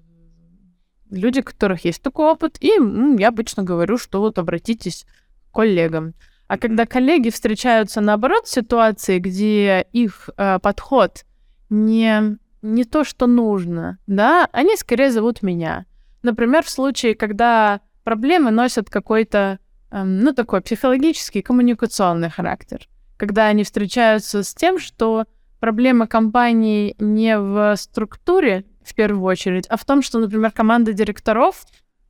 люди, 1.10 1.40
у 1.40 1.44
которых 1.44 1.86
есть 1.86 2.02
такой 2.02 2.32
опыт, 2.32 2.58
и 2.62 2.72
я 3.20 3.28
обычно 3.28 3.64
говорю, 3.64 3.98
что 3.98 4.20
вот 4.20 4.38
обратитесь 4.40 5.06
к 5.50 5.56
коллегам. 5.56 6.14
А 6.54 6.58
когда 6.60 6.86
коллеги 6.86 7.32
встречаются, 7.32 8.00
наоборот, 8.00 8.46
в 8.46 8.52
ситуации, 8.52 9.18
где 9.18 9.88
их 9.92 10.30
э, 10.38 10.60
подход 10.60 11.26
не, 11.72 12.38
не 12.62 12.84
то, 12.84 13.04
что 13.04 13.26
нужно, 13.26 13.98
да, 14.06 14.48
они 14.52 14.78
скорее 14.78 15.12
зовут 15.12 15.42
меня. 15.42 15.88
Например, 16.22 16.64
в 16.64 16.70
случае, 16.70 17.16
когда 17.16 17.82
проблемы 18.04 18.52
носят 18.52 18.88
какой-то, 18.92 19.58
эм, 19.90 20.20
ну, 20.20 20.32
такой 20.32 20.62
психологический, 20.62 21.42
коммуникационный 21.42 22.30
характер. 22.30 22.88
Когда 23.18 23.48
они 23.48 23.64
встречаются 23.64 24.44
с 24.44 24.54
тем, 24.54 24.78
что 24.78 25.26
проблема 25.60 26.06
компании 26.06 26.96
не 27.00 27.36
в 27.36 27.76
структуре, 27.78 28.64
в 28.86 28.94
первую 28.94 29.24
очередь, 29.24 29.66
а 29.70 29.76
в 29.76 29.86
том, 29.86 30.04
что, 30.04 30.20
например, 30.20 30.52
команда 30.52 30.94
директоров, 30.94 31.66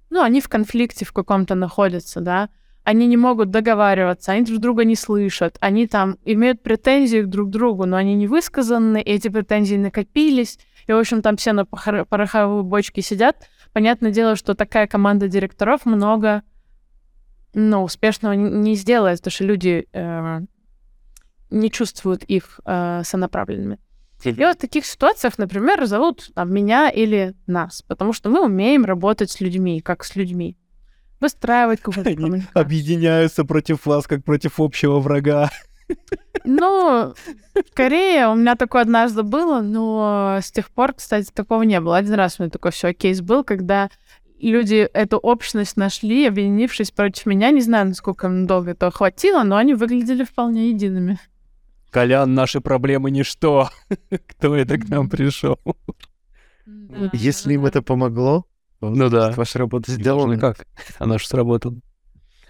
ну, 0.10 0.22
они 0.22 0.42
в 0.42 0.50
конфликте 0.50 1.06
в 1.06 1.14
каком-то 1.14 1.56
находятся, 1.56 2.20
да, 2.20 2.50
они 2.84 3.08
не 3.08 3.18
могут 3.18 3.50
договариваться, 3.50 4.34
они 4.34 4.46
друг 4.46 4.60
друга 4.60 4.84
не 4.84 4.96
слышат, 4.96 5.58
они 5.62 5.88
там 5.88 6.18
имеют 6.26 6.62
претензии 6.62 7.22
друг 7.22 7.50
к 7.50 7.52
другу, 7.52 7.86
но 7.86 7.98
они 7.98 8.16
не 8.16 8.28
высказаны, 8.28 9.02
и 9.02 9.12
эти 9.12 9.30
претензии 9.30 9.76
накопились, 9.76 10.60
и, 10.88 10.92
в 10.92 10.98
общем, 10.98 11.22
там 11.22 11.38
все 11.38 11.54
на 11.54 11.66
пороховой 11.66 12.64
бочке 12.64 13.02
сидят. 13.02 13.48
Понятное 13.72 14.12
дело, 14.12 14.36
что 14.36 14.54
такая 14.54 14.86
команда 14.88 15.30
директоров 15.30 15.86
много, 15.86 16.44
ну, 17.54 17.84
успешного 17.84 18.34
не- 18.34 18.52
не 18.52 18.76
сделает, 18.76 19.20
потому 19.20 19.32
что 19.32 19.44
люди 19.46 19.88
э, 19.94 20.42
не 21.50 21.72
чувствуют 21.72 22.24
их 22.24 22.60
э, 22.66 23.02
сонаправленными. 23.06 23.80
И 24.42 24.46
вот 24.46 24.58
в 24.58 24.62
таких 24.62 24.86
ситуациях, 24.86 25.38
например, 25.38 25.86
зовут 25.86 26.32
там, 26.34 26.54
меня 26.54 26.90
или 26.90 27.34
нас, 27.48 27.82
потому 27.82 28.14
что 28.14 28.30
мы 28.30 28.46
умеем 28.46 28.86
работать 28.86 29.32
с 29.32 29.42
людьми, 29.42 29.82
как 29.82 30.04
с 30.04 30.16
людьми. 30.16 30.58
Выстраивать 31.24 31.80
какую-то 31.80 32.10
Они 32.10 32.18
коммуникацию. 32.18 32.62
объединяются 32.62 33.46
против 33.46 33.86
вас, 33.86 34.08
как 34.08 34.26
против 34.26 34.60
общего 34.60 35.00
врага. 35.00 35.50
Ну, 36.44 37.14
скорее, 37.72 38.28
у 38.28 38.36
меня 38.36 38.58
такое 38.58 38.82
однажды 38.82 39.24
было, 39.24 39.62
но 39.62 40.40
с 40.42 40.52
тех 40.52 40.70
пор, 40.70 40.92
кстати, 40.92 41.30
такого 41.34 41.62
не 41.62 41.80
было. 41.80 41.96
Один 41.96 42.16
раз 42.16 42.40
у 42.40 42.44
меня 42.44 42.50
такой 42.50 42.72
все 42.72 42.92
кейс 42.94 43.22
был, 43.22 43.46
когда 43.46 43.90
люди 44.38 44.90
эту 44.94 45.18
общность 45.18 45.78
нашли, 45.78 46.28
объединившись 46.28 46.92
против 46.92 47.26
меня. 47.26 47.52
Не 47.52 47.62
знаю, 47.62 47.88
насколько 47.88 48.28
им 48.28 48.46
долго 48.46 48.72
этого 48.72 48.92
хватило, 48.92 49.44
но 49.44 49.56
они 49.56 49.76
выглядели 49.76 50.26
вполне 50.26 50.72
едиными. 50.72 51.20
Колян, 51.90 52.34
наши 52.34 52.60
проблемы 52.60 53.12
ничто. 53.12 53.70
Кто 54.28 54.58
это 54.58 54.78
к 54.78 54.90
нам 54.90 55.10
пришел? 55.10 55.58
Если 57.14 57.54
им 57.54 57.66
это 57.66 57.82
помогло, 57.82 58.46
Ну 58.90 59.10
да. 59.10 59.32
ваша 59.32 59.60
работа 59.60 59.92
сделана. 59.92 60.38
как? 60.38 60.68
Она 61.00 61.18
же 61.18 61.28
сработала. 61.28 61.76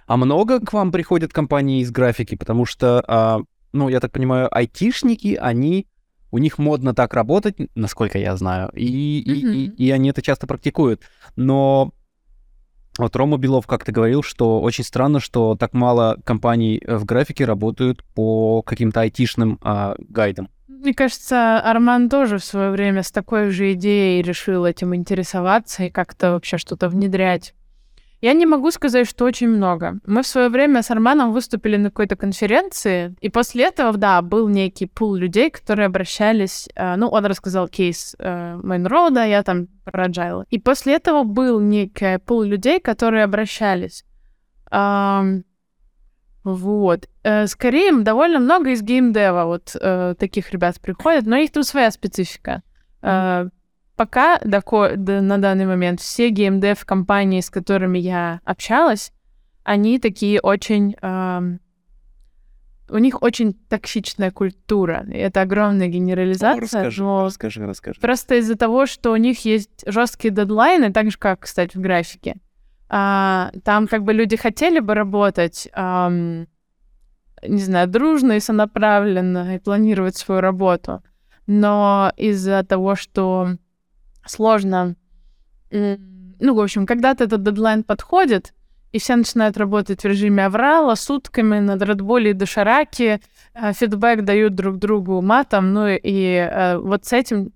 А 0.05 0.17
много 0.17 0.59
к 0.59 0.73
вам 0.73 0.91
приходят 0.91 1.31
компании 1.34 1.81
из 1.81 1.91
графики? 1.91 2.36
Потому 2.36 2.65
что, 2.65 3.03
а, 3.07 3.41
ну, 3.71 3.89
я 3.89 3.99
так 3.99 4.11
понимаю, 4.11 4.53
айтишники, 4.55 5.36
они... 5.39 5.88
У 6.31 6.39
них 6.39 6.57
модно 6.57 6.95
так 6.95 7.13
работать, 7.13 7.57
насколько 7.75 8.17
я 8.17 8.36
знаю, 8.36 8.71
и, 8.73 9.19
и, 9.19 9.65
и, 9.65 9.67
и 9.67 9.91
они 9.91 10.09
это 10.09 10.23
часто 10.23 10.47
практикуют. 10.47 11.01
Но 11.36 11.93
вот 12.97 13.15
Рома 13.15 13.38
Белов 13.38 13.67
как-то 13.67 13.91
говорил, 13.91 14.23
что 14.23 14.59
очень 14.61 14.84
странно, 14.84 15.19
что 15.19 15.55
так 15.55 15.73
мало 15.73 16.17
компаний 16.23 16.81
в 16.88 17.05
графике 17.05 17.45
работают 17.45 18.03
по 18.15 18.63
каким-то 18.63 19.01
айтишным 19.01 19.59
а, 19.61 19.95
гайдам. 19.99 20.49
Мне 20.84 20.93
кажется, 20.93 21.61
Арман 21.61 22.09
тоже 22.09 22.39
в 22.39 22.43
свое 22.43 22.69
время 22.69 23.03
с 23.03 23.11
такой 23.11 23.51
же 23.51 23.71
идеей 23.71 24.21
решил 24.21 24.65
этим 24.65 24.93
интересоваться 24.93 25.84
и 25.84 25.89
как-то 25.89 26.34
вообще 26.34 26.57
что-то 26.57 26.89
внедрять. 26.89 27.53
Я 28.19 28.34
не 28.34 28.45
могу 28.45 28.69
сказать, 28.69 29.07
что 29.07 29.23
очень 29.23 29.47
много. 29.47 29.99
Мы 30.05 30.23
в 30.23 30.27
свое 30.27 30.49
время 30.49 30.81
с 30.81 30.91
Арманом 30.91 31.31
выступили 31.31 31.77
на 31.77 31.89
какой-то 31.89 32.17
конференции, 32.17 33.15
и 33.21 33.29
после 33.29 33.63
этого, 33.63 33.97
да, 33.97 34.21
был 34.21 34.49
некий 34.49 34.86
пул 34.86 35.15
людей, 35.15 35.49
которые 35.49 35.86
обращались, 35.86 36.67
э, 36.75 36.97
ну, 36.97 37.07
он 37.07 37.25
рассказал 37.27 37.69
кейс 37.69 38.17
э, 38.19 38.59
Майнрода, 38.61 39.25
я 39.25 39.41
там 39.43 39.67
про 39.86 40.07
Agile. 40.07 40.43
И 40.49 40.59
после 40.59 40.95
этого 40.95 41.23
был 41.23 41.61
некий 41.61 42.17
пул 42.17 42.43
людей, 42.43 42.81
которые 42.81 43.23
обращались. 43.23 44.03
Вот. 46.43 47.07
Э, 47.23 47.47
Скорее, 47.47 47.91
довольно 48.01 48.39
много 48.39 48.71
из 48.71 48.81
геймдева 48.81 49.45
вот 49.45 49.75
э, 49.79 50.15
таких 50.19 50.51
ребят 50.51 50.79
приходят, 50.81 51.25
но 51.25 51.37
их 51.37 51.51
тут 51.51 51.65
своя 51.65 51.91
специфика. 51.91 52.63
Э, 53.01 53.49
Пока 53.95 54.39
до 54.39 54.61
ко- 54.63 54.95
до- 54.97 55.21
на 55.21 55.37
данный 55.37 55.67
момент 55.67 55.99
все 56.01 56.29
геймдев-компании, 56.29 57.41
с 57.41 57.51
которыми 57.51 57.99
я 57.99 58.39
общалась, 58.43 59.13
они 59.63 59.99
такие 59.99 60.41
очень... 60.41 60.95
ам, 61.01 61.59
у 62.89 62.97
них 62.97 63.21
очень 63.21 63.53
токсичная 63.69 64.31
культура. 64.31 65.05
И 65.09 65.17
это 65.17 65.41
огромная 65.41 65.87
генерализация. 65.87 66.57
но 67.03 67.25
расскажи, 67.25 67.65
расскажи. 67.65 67.99
Просто 68.01 68.35
из-за 68.35 68.55
того, 68.55 68.87
что 68.87 69.11
у 69.11 69.15
них 69.15 69.45
есть 69.45 69.83
жесткие 69.85 70.33
дедлайны, 70.33 70.91
так 70.91 71.09
же, 71.11 71.17
как, 71.17 71.41
кстати, 71.41 71.77
в 71.77 71.79
графике. 71.79 72.37
А, 72.95 73.49
там 73.63 73.87
как 73.87 74.03
бы 74.03 74.13
люди 74.13 74.35
хотели 74.35 74.79
бы 74.79 74.93
работать 74.93 75.67
ам, 75.73 76.45
не 77.41 77.59
знаю, 77.59 77.87
дружно 77.87 78.33
и 78.33 78.39
сонаправленно 78.39 79.55
и 79.55 79.59
планировать 79.59 80.15
свою 80.15 80.41
работу. 80.41 81.01
Но 81.47 82.13
из-за 82.17 82.63
того, 82.63 82.95
что 82.95 83.57
сложно, 84.27 84.95
ну, 85.71 86.53
в 86.53 86.59
общем, 86.59 86.85
когда-то 86.85 87.23
этот 87.23 87.41
дедлайн 87.41 87.83
подходит, 87.83 88.53
и 88.91 88.99
все 88.99 89.15
начинают 89.15 89.57
работать 89.57 90.03
в 90.03 90.05
режиме 90.05 90.45
аврала 90.45 90.95
сутками 90.95 91.57
над 91.57 91.81
Редболи 91.81 92.29
и 92.29 92.33
дошираки, 92.33 93.21
а, 93.55 93.73
фидбэк 93.73 94.21
дают 94.23 94.53
друг 94.53 94.77
другу 94.77 95.19
матом, 95.19 95.73
ну 95.73 95.87
и 95.87 96.25
э, 96.35 96.77
вот 96.77 97.05
с 97.05 97.13
этим 97.13 97.53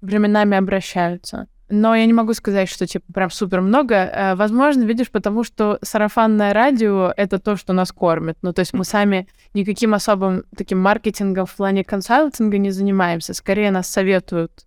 временами 0.00 0.56
обращаются. 0.56 1.48
Но 1.70 1.94
я 1.94 2.04
не 2.04 2.12
могу 2.12 2.34
сказать, 2.34 2.68
что 2.68 2.86
типа 2.86 3.12
прям 3.12 3.30
супер 3.30 3.60
много. 3.60 3.94
Э, 3.94 4.34
возможно, 4.34 4.82
видишь, 4.82 5.10
потому 5.10 5.44
что 5.44 5.78
сарафанное 5.82 6.52
радио— 6.52 7.12
это 7.16 7.38
то, 7.38 7.56
что 7.56 7.72
нас 7.72 7.92
кормит. 7.92 8.38
Ну, 8.42 8.52
то 8.52 8.60
есть 8.60 8.72
мы 8.72 8.84
сами 8.84 9.28
никаким 9.54 9.94
особым 9.94 10.44
таким 10.56 10.80
маркетингом 10.80 11.46
в 11.46 11.54
плане 11.54 11.84
консалтинга 11.84 12.58
не 12.58 12.70
занимаемся. 12.70 13.34
Скорее 13.34 13.70
нас 13.70 13.88
советуют 13.88 14.66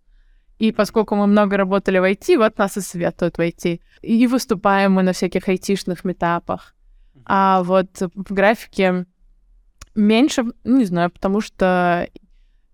и 0.64 0.72
поскольку 0.72 1.16
мы 1.16 1.28
много 1.28 1.58
работали 1.58 2.00
в 2.00 2.10
IT, 2.10 2.38
вот 2.38 2.58
нас 2.58 2.78
и 2.78 2.82
советуют 2.82 3.38
в 3.38 3.42
IT. 3.42 3.82
И 4.02 4.28
выступаем 4.28 4.94
мы 4.94 5.04
на 5.04 5.12
всяких 5.12 5.50
айтишных 5.50 6.06
метапах. 6.06 6.74
А 7.26 7.64
вот 7.64 8.00
в 8.00 8.34
графике 8.34 9.06
меньше, 9.94 10.46
ну, 10.64 10.78
не 10.78 10.86
знаю, 10.86 11.12
потому 11.12 11.42
что, 11.42 12.08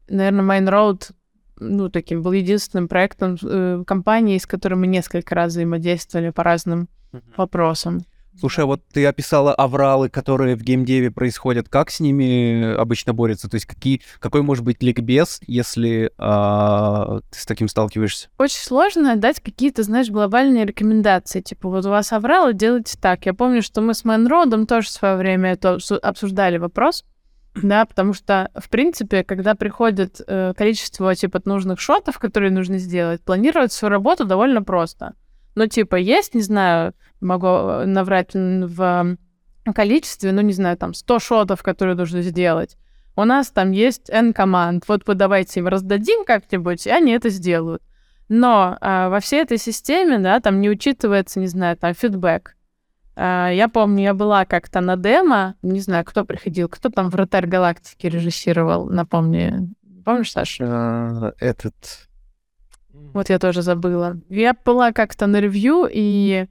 наверное, 0.07 0.45
Main 0.45 0.69
Road 0.69 1.11
ну, 1.59 1.89
таким 1.89 2.21
был 2.21 2.31
единственным 2.31 2.87
проектом 2.87 3.37
э, 3.41 3.83
компании, 3.85 4.37
с 4.37 4.45
которой 4.45 4.75
мы 4.75 4.87
несколько 4.87 5.35
раз 5.35 5.51
взаимодействовали 5.51 6.29
по 6.29 6.43
разным 6.43 6.89
mm-hmm. 7.11 7.33
вопросам. 7.37 8.01
Слушай, 8.39 8.63
а 8.63 8.67
вот 8.67 8.81
ты 8.93 9.05
описала 9.05 9.53
авралы, 9.53 10.07
которые 10.09 10.55
в 10.55 10.61
геймдеве 10.61 11.11
происходят. 11.11 11.67
Как 11.67 11.89
с 11.89 11.99
ними 11.99 12.73
обычно 12.73 13.13
борются? 13.13 13.49
То 13.49 13.55
есть 13.55 13.65
какие, 13.65 14.01
какой 14.19 14.43
может 14.43 14.63
быть 14.63 14.81
ликбез, 14.81 15.41
если 15.45 16.11
а, 16.17 17.19
ты 17.31 17.39
с 17.39 17.45
таким 17.45 17.67
сталкиваешься? 17.67 18.29
Очень 18.37 18.61
сложно 18.61 19.17
дать 19.17 19.41
какие-то, 19.41 19.83
знаешь, 19.83 20.09
глобальные 20.09 20.65
рекомендации. 20.65 21.41
Типа, 21.41 21.67
вот 21.67 21.85
у 21.85 21.89
вас 21.89 22.13
авралы, 22.13 22.53
делайте 22.53 22.97
так. 22.97 23.25
Я 23.25 23.33
помню, 23.33 23.61
что 23.61 23.81
мы 23.81 23.93
с 23.93 24.05
Мэнродом 24.05 24.67
тоже 24.67 24.87
в 24.87 24.91
свое 24.91 25.17
время 25.17 25.51
это 25.51 25.77
обсуждали 26.01 26.57
вопрос. 26.57 27.03
Да, 27.63 27.85
потому 27.85 28.13
что, 28.13 28.51
в 28.55 28.69
принципе, 28.69 29.23
когда 29.23 29.55
приходит 29.55 30.21
э, 30.25 30.53
количество, 30.55 31.13
типа, 31.15 31.41
нужных 31.45 31.79
шотов, 31.79 32.19
которые 32.19 32.51
нужно 32.51 32.77
сделать, 32.77 33.21
планировать 33.21 33.71
свою 33.71 33.91
работу 33.91 34.25
довольно 34.25 34.61
просто. 34.61 35.15
Ну, 35.55 35.67
типа, 35.67 35.95
есть, 35.95 36.35
не 36.35 36.41
знаю, 36.41 36.93
могу 37.21 37.47
э, 37.47 37.85
наврать 37.85 38.33
в 38.33 39.17
количестве, 39.73 40.31
ну, 40.31 40.41
не 40.41 40.53
знаю, 40.53 40.77
там, 40.77 40.93
100 40.93 41.19
шотов, 41.19 41.63
которые 41.63 41.95
нужно 41.95 42.21
сделать. 42.21 42.77
У 43.15 43.25
нас 43.25 43.51
там 43.51 43.71
есть 43.71 44.09
N 44.09 44.33
команд. 44.33 44.85
Вот 44.87 45.05
вы 45.05 45.15
давайте 45.15 45.59
им 45.59 45.67
раздадим 45.67 46.23
как-нибудь, 46.25 46.87
и 46.87 46.89
они 46.89 47.11
это 47.11 47.29
сделают. 47.29 47.83
Но 48.29 48.77
а, 48.79 49.09
во 49.09 49.19
всей 49.19 49.41
этой 49.41 49.57
системе, 49.57 50.19
да, 50.19 50.39
там 50.39 50.61
не 50.61 50.69
учитывается, 50.69 51.39
не 51.39 51.47
знаю, 51.47 51.75
там, 51.75 51.93
фидбэк. 51.93 52.55
А, 53.21 53.49
я 53.49 53.67
помню, 53.67 54.01
я 54.03 54.13
была 54.13 54.45
как-то 54.45 54.79
на 54.79 54.95
демо, 54.95 55.55
не 55.61 55.81
знаю, 55.81 56.05
кто 56.05 56.23
приходил, 56.23 56.69
кто 56.69 56.87
там 56.89 57.09
«Вратарь 57.09 57.47
галактики» 57.47 58.07
режиссировал, 58.07 58.85
напомни. 58.85 59.67
Помнишь, 60.05 60.31
Саша? 60.31 60.65
А, 60.65 61.33
этот... 61.41 62.07
Вот 63.13 63.29
я 63.29 63.37
тоже 63.37 63.61
забыла. 63.61 64.15
Я 64.29 64.55
была 64.63 64.93
как-то 64.93 65.27
на 65.27 65.41
ревью, 65.41 65.89
и 65.91 66.47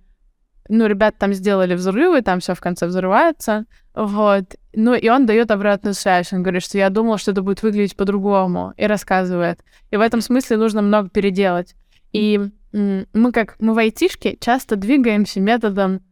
ну, 0.69 0.85
ребят 0.85 1.17
там 1.17 1.33
сделали 1.33 1.75
взрывы, 1.75 2.21
там 2.21 2.41
все 2.41 2.55
в 2.55 2.61
конце 2.61 2.87
взрывается, 2.87 3.65
вот. 3.95 4.57
Ну, 4.75 4.95
и 4.95 5.09
он 5.09 5.25
дает 5.25 5.51
обратную 5.51 5.95
связь. 5.95 6.35
Он 6.35 6.43
говорит, 6.43 6.63
что 6.63 6.77
я 6.77 6.91
думал, 6.91 7.17
что 7.17 7.31
это 7.31 7.41
будет 7.41 7.63
выглядеть 7.63 7.97
по-другому, 7.97 8.75
и 8.77 8.85
рассказывает. 8.85 9.65
И 9.91 9.97
в 9.97 10.03
этом 10.03 10.21
смысле 10.21 10.59
нужно 10.59 10.83
много 10.83 11.09
переделать. 11.09 11.75
И 12.13 12.51
мы, 12.73 13.33
как 13.33 13.57
мы 13.59 13.73
в 13.73 13.79
айтишке, 13.79 14.37
часто 14.39 14.77
двигаемся 14.77 15.41
методом, 15.41 16.03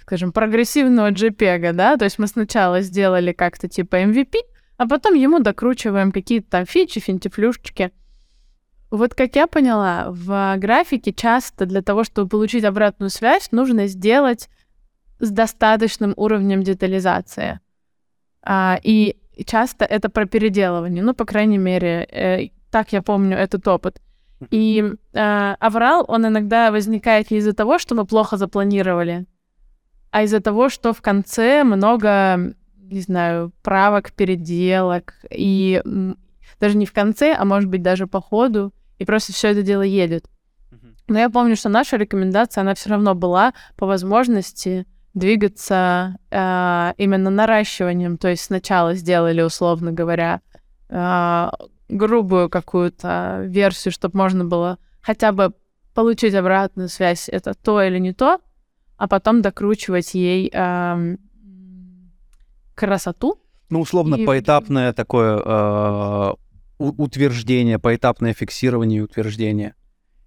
скажем, 0.00 0.32
прогрессивного 0.32 1.10
JPEG, 1.10 1.72
да, 1.72 1.96
то 1.96 2.04
есть 2.04 2.18
мы 2.18 2.26
сначала 2.26 2.80
сделали 2.80 3.32
как-то 3.32 3.68
типа 3.68 4.02
MVP, 4.02 4.34
а 4.76 4.86
потом 4.88 5.14
ему 5.14 5.40
докручиваем 5.40 6.12
какие-то 6.12 6.50
там 6.50 6.66
фичи, 6.66 7.00
финтифлюшечки. 7.00 7.92
Вот 8.90 9.14
как 9.14 9.34
я 9.36 9.46
поняла, 9.46 10.06
в 10.08 10.56
графике 10.58 11.12
часто 11.12 11.66
для 11.66 11.82
того, 11.82 12.04
чтобы 12.04 12.28
получить 12.28 12.64
обратную 12.64 13.10
связь, 13.10 13.50
нужно 13.50 13.86
сделать 13.86 14.48
с 15.18 15.30
достаточным 15.30 16.12
уровнем 16.16 16.62
детализации. 16.62 17.60
А, 18.42 18.78
и 18.82 19.16
часто 19.46 19.84
это 19.84 20.08
про 20.08 20.26
переделывание. 20.26 21.02
Ну, 21.02 21.14
по 21.14 21.24
крайней 21.24 21.58
мере, 21.58 22.06
э, 22.10 22.48
так 22.70 22.92
я 22.92 23.02
помню 23.02 23.36
этот 23.36 23.66
опыт. 23.66 24.00
И 24.50 24.84
э, 25.12 25.54
аврал, 25.58 26.04
он 26.08 26.26
иногда 26.26 26.70
возникает 26.70 27.30
не 27.30 27.38
из-за 27.38 27.52
того, 27.52 27.78
что 27.78 27.94
мы 27.94 28.04
плохо 28.04 28.36
запланировали, 28.36 29.26
а 30.14 30.22
из-за 30.22 30.40
того, 30.40 30.68
что 30.68 30.92
в 30.92 31.02
конце 31.02 31.64
много, 31.64 32.54
не 32.76 33.00
знаю, 33.00 33.50
правок, 33.64 34.12
переделок, 34.12 35.14
и 35.28 35.82
даже 36.60 36.76
не 36.76 36.86
в 36.86 36.92
конце, 36.92 37.34
а 37.34 37.44
может 37.44 37.68
быть 37.68 37.82
даже 37.82 38.06
по 38.06 38.20
ходу 38.20 38.72
и 39.00 39.04
просто 39.04 39.32
все 39.32 39.48
это 39.48 39.62
дело 39.62 39.82
едет. 39.82 40.26
Но 41.08 41.18
я 41.18 41.28
помню, 41.30 41.56
что 41.56 41.68
наша 41.68 41.96
рекомендация, 41.96 42.62
она 42.62 42.76
все 42.76 42.90
равно 42.90 43.16
была 43.16 43.54
по 43.76 43.86
возможности 43.86 44.86
двигаться 45.14 46.16
э, 46.30 46.92
именно 46.96 47.30
наращиванием. 47.30 48.16
То 48.16 48.28
есть 48.28 48.44
сначала 48.44 48.94
сделали, 48.94 49.42
условно 49.42 49.90
говоря, 49.90 50.42
э, 50.90 51.50
грубую 51.88 52.48
какую-то 52.50 53.42
версию, 53.48 53.90
чтобы 53.90 54.16
можно 54.16 54.44
было 54.44 54.78
хотя 55.02 55.32
бы 55.32 55.54
получить 55.92 56.34
обратную 56.34 56.88
связь, 56.88 57.28
это 57.28 57.54
то 57.54 57.82
или 57.82 57.98
не 57.98 58.12
то, 58.12 58.38
а 58.96 59.08
потом 59.08 59.42
докручивать 59.42 60.14
ей 60.14 60.50
э, 60.52 61.16
красоту. 62.74 63.40
Ну, 63.70 63.80
условно, 63.80 64.16
и... 64.16 64.24
поэтапное 64.24 64.92
такое 64.92 65.40
э, 65.44 66.34
утверждение, 66.78 67.78
поэтапное 67.78 68.34
фиксирование 68.34 69.00
и 69.00 69.02
утверждение. 69.02 69.74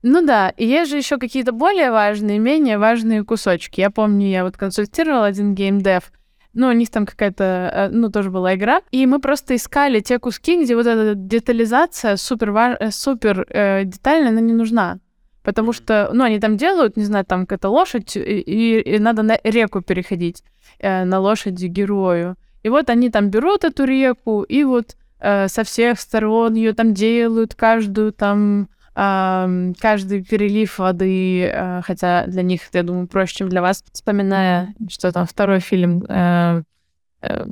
Ну 0.03 0.25
да, 0.25 0.49
и 0.49 0.65
есть 0.65 0.91
же 0.91 0.97
еще 0.97 1.17
какие-то 1.17 1.51
более 1.51 1.91
важные, 1.91 2.39
менее 2.39 2.77
важные 2.77 3.23
кусочки. 3.23 3.81
Я 3.81 3.89
помню, 3.89 4.27
я 4.27 4.43
вот 4.43 4.55
консультировал 4.55 5.23
один 5.23 5.55
геймдев, 5.55 6.11
ну, 6.57 6.69
у 6.69 6.71
них 6.71 6.89
там 6.89 7.05
какая-то, 7.05 7.43
э, 7.43 7.89
ну, 7.89 8.09
тоже 8.09 8.31
была 8.31 8.55
игра, 8.55 8.81
и 8.89 9.05
мы 9.05 9.19
просто 9.19 9.55
искали 9.55 9.99
те 9.99 10.17
куски, 10.17 10.63
где 10.63 10.75
вот 10.75 10.87
эта 10.87 11.13
детализация 11.15 12.17
супер. 12.17 12.49
Э, 12.79 12.89
супер 12.89 13.45
э, 13.49 13.83
детальная, 13.85 14.29
она 14.29 14.41
не 14.41 14.53
нужна. 14.53 14.97
Потому 15.47 15.71
что, 15.71 16.09
ну, 16.11 16.25
они 16.25 16.41
там 16.41 16.57
делают, 16.57 16.97
не 16.97 17.05
знаю, 17.05 17.23
там 17.23 17.45
какая-то 17.45 17.69
лошадь, 17.69 18.17
и, 18.17 18.19
и, 18.19 18.81
и 18.81 18.99
надо 18.99 19.23
на 19.23 19.39
реку 19.45 19.81
переходить, 19.81 20.43
э, 20.79 21.05
на 21.05 21.21
лошади 21.21 21.67
герою. 21.67 22.35
И 22.63 22.69
вот 22.69 22.89
они 22.89 23.09
там 23.09 23.29
берут 23.29 23.63
эту 23.63 23.85
реку, 23.85 24.41
и 24.41 24.65
вот 24.65 24.97
э, 25.21 25.47
со 25.47 25.63
всех 25.63 26.01
сторон 26.01 26.55
ее 26.55 26.73
там 26.73 26.93
делают, 26.93 27.55
каждую 27.55 28.11
там 28.11 28.67
каждый 28.93 30.23
перелив 30.23 30.79
воды, 30.79 31.43
э, 31.43 31.81
хотя 31.85 32.25
для 32.27 32.41
них, 32.41 32.61
я 32.73 32.83
думаю, 32.83 33.07
проще, 33.07 33.35
чем 33.35 33.49
для 33.49 33.61
вас, 33.61 33.85
вспоминая, 33.93 34.73
что 34.89 35.13
там 35.13 35.25
второй 35.25 35.61
фильм 35.61 36.03
э, 36.09 36.63
э, 37.21 37.45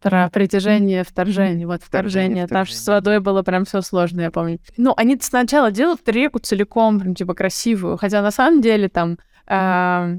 про 0.00 0.30
притяжение, 0.30 1.04
вторжение, 1.04 1.66
вот 1.66 1.82
вторжение, 1.82 2.46
вторжение. 2.46 2.46
там 2.46 2.66
с 2.66 2.86
водой 2.86 3.20
было 3.20 3.42
прям 3.42 3.64
все 3.64 3.80
сложно, 3.80 4.22
я 4.22 4.30
помню. 4.30 4.60
Ну, 4.76 4.94
они 4.96 5.18
сначала 5.20 5.70
делают 5.70 6.08
реку 6.08 6.38
целиком, 6.38 7.00
прям 7.00 7.14
типа 7.14 7.34
красивую, 7.34 7.96
хотя 7.96 8.22
на 8.22 8.30
самом 8.30 8.60
деле 8.60 8.88
там 8.88 9.18
э, 9.46 10.18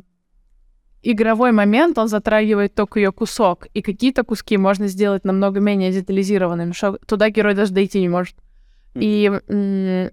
игровой 1.02 1.52
момент, 1.52 1.98
он 1.98 2.08
затрагивает 2.08 2.76
только 2.76 3.00
ее 3.00 3.12
кусок, 3.12 3.68
и 3.74 3.82
какие-то 3.82 4.24
куски 4.24 4.58
можно 4.58 4.88
сделать 4.88 5.24
намного 5.24 5.60
менее 5.60 5.92
детализированными, 5.92 6.74
что 6.74 6.98
туда 7.08 7.30
герой 7.30 7.54
даже 7.54 7.72
дойти 7.72 8.02
не 8.02 8.10
может. 8.10 8.36
И 8.96 9.32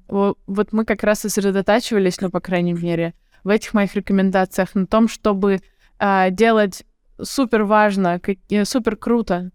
вот 0.06 0.72
мы 0.72 0.84
как 0.84 1.02
раз 1.02 1.20
сосредотачивались, 1.20 2.20
ну, 2.20 2.30
по 2.30 2.40
крайней 2.40 2.74
мере, 2.74 3.14
в 3.42 3.48
этих 3.48 3.74
моих 3.74 3.94
рекомендациях 3.94 4.74
на 4.74 4.86
том, 4.86 5.08
чтобы 5.08 5.60
а, 5.98 6.30
делать 6.30 6.84
супер 7.22 7.64
важно, 7.64 8.20
как, 8.20 8.36
э, 8.50 8.64
супер 8.64 8.96
круто 8.96 9.50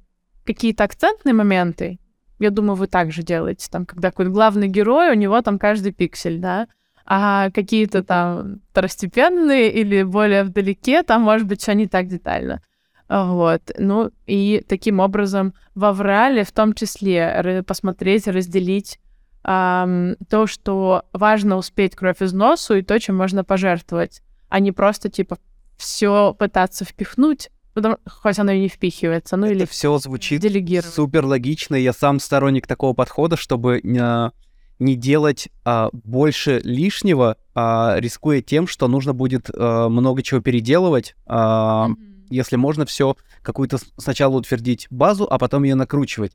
какие-то 0.54 0.84
акцентные 0.84 1.34
моменты. 1.34 2.00
Я 2.40 2.50
думаю, 2.50 2.76
вы 2.76 2.88
также 2.88 3.24
делаете, 3.24 3.68
там, 3.70 3.86
когда 3.86 4.10
какой-то 4.10 4.32
главный 4.32 4.68
герой, 4.68 5.12
у 5.12 5.16
него 5.16 5.42
там 5.42 5.60
каждый 5.60 5.92
пиксель, 5.92 6.40
да, 6.40 6.68
а 7.06 7.52
какие-то 7.52 8.04
там 8.04 8.62
второстепенные 8.72 9.72
или 9.72 10.04
более 10.04 10.44
вдалеке, 10.44 11.04
там, 11.04 11.24
может 11.24 11.48
быть, 11.48 11.62
все 11.62 11.74
не 11.74 11.88
так 11.88 12.08
детально. 12.08 12.62
Вот. 13.10 13.62
Ну, 13.78 14.12
и 14.26 14.64
таким 14.68 15.00
образом 15.02 15.54
в 15.76 15.86
Аврале 15.86 16.44
в 16.44 16.52
том 16.52 16.74
числе 16.74 17.64
посмотреть, 17.68 18.28
разделить 18.28 19.00
эм, 19.44 20.16
то, 20.30 20.48
что 20.48 21.04
важно 21.12 21.58
успеть 21.58 21.96
кровь 21.96 22.22
из 22.22 22.32
носу 22.32 22.76
и 22.76 22.82
то, 22.82 22.98
чем 23.00 23.18
можно 23.18 23.44
пожертвовать, 23.44 24.22
а 24.48 24.60
не 24.60 24.72
просто, 24.72 25.10
типа, 25.10 25.38
все 25.78 26.34
пытаться 26.34 26.86
впихнуть 26.86 27.50
Потому, 27.74 27.98
хоть 28.06 28.38
оно 28.38 28.52
и 28.52 28.60
не 28.60 28.68
впихивается, 28.68 29.38
ну 29.38 29.46
Это 29.46 29.56
или 29.56 29.66
все 29.66 29.98
звучит 29.98 30.42
супер 30.86 31.26
логично. 31.26 31.76
Я 31.76 31.94
сам 31.94 32.20
сторонник 32.20 32.68
такого 32.68 32.94
подхода, 32.94 33.38
чтобы 33.38 33.82
а, 34.00 34.32
не 34.80 34.96
делать 34.96 35.50
а, 35.64 35.90
больше 35.94 36.60
лишнего, 36.64 37.38
а, 37.56 37.96
рискуя 37.98 38.42
тем, 38.42 38.68
что 38.68 38.88
нужно 38.88 39.14
будет 39.14 39.50
а, 39.54 39.88
много 39.88 40.22
чего 40.22 40.42
переделывать. 40.42 41.16
А, 41.26 41.90
Если 42.30 42.58
можно 42.58 42.86
все 42.86 43.16
какую-то 43.42 43.78
сначала 43.98 44.36
утвердить 44.36 44.88
базу, 44.90 45.26
а 45.30 45.38
потом 45.38 45.64
ее 45.64 45.76
накручивать. 45.76 46.34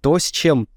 То, 0.00 0.18
с 0.18 0.30
чем 0.30 0.68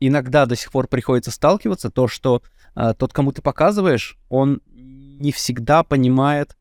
иногда 0.00 0.46
до 0.46 0.56
сих 0.56 0.72
пор 0.72 0.88
приходится 0.88 1.30
сталкиваться, 1.30 1.90
то, 1.90 2.08
что 2.08 2.42
а, 2.74 2.94
тот, 2.94 3.12
кому 3.12 3.32
ты 3.32 3.42
показываешь, 3.42 4.16
он 4.28 4.60
не 4.72 5.30
всегда 5.30 5.82
понимает, 5.84 6.56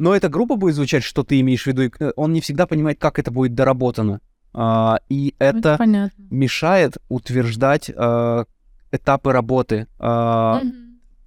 но 0.00 0.16
это 0.16 0.30
грубо 0.30 0.56
будет 0.56 0.74
звучать, 0.76 1.04
что 1.04 1.22
ты 1.24 1.38
имеешь 1.40 1.64
в 1.64 1.66
виду, 1.66 1.82
и, 1.82 1.90
э, 2.00 2.12
он 2.16 2.32
не 2.32 2.40
всегда 2.40 2.66
понимает, 2.66 2.98
как 2.98 3.18
это 3.18 3.30
будет 3.30 3.54
доработано. 3.54 4.20
А, 4.54 4.98
и 5.10 5.34
это 5.38 5.76
понятно. 5.76 6.24
мешает 6.30 6.96
утверждать 7.10 7.90
а, 7.94 8.46
этапы 8.90 9.30
работы 9.32 9.86
а, 9.98 10.60
Мгм. 10.64 10.72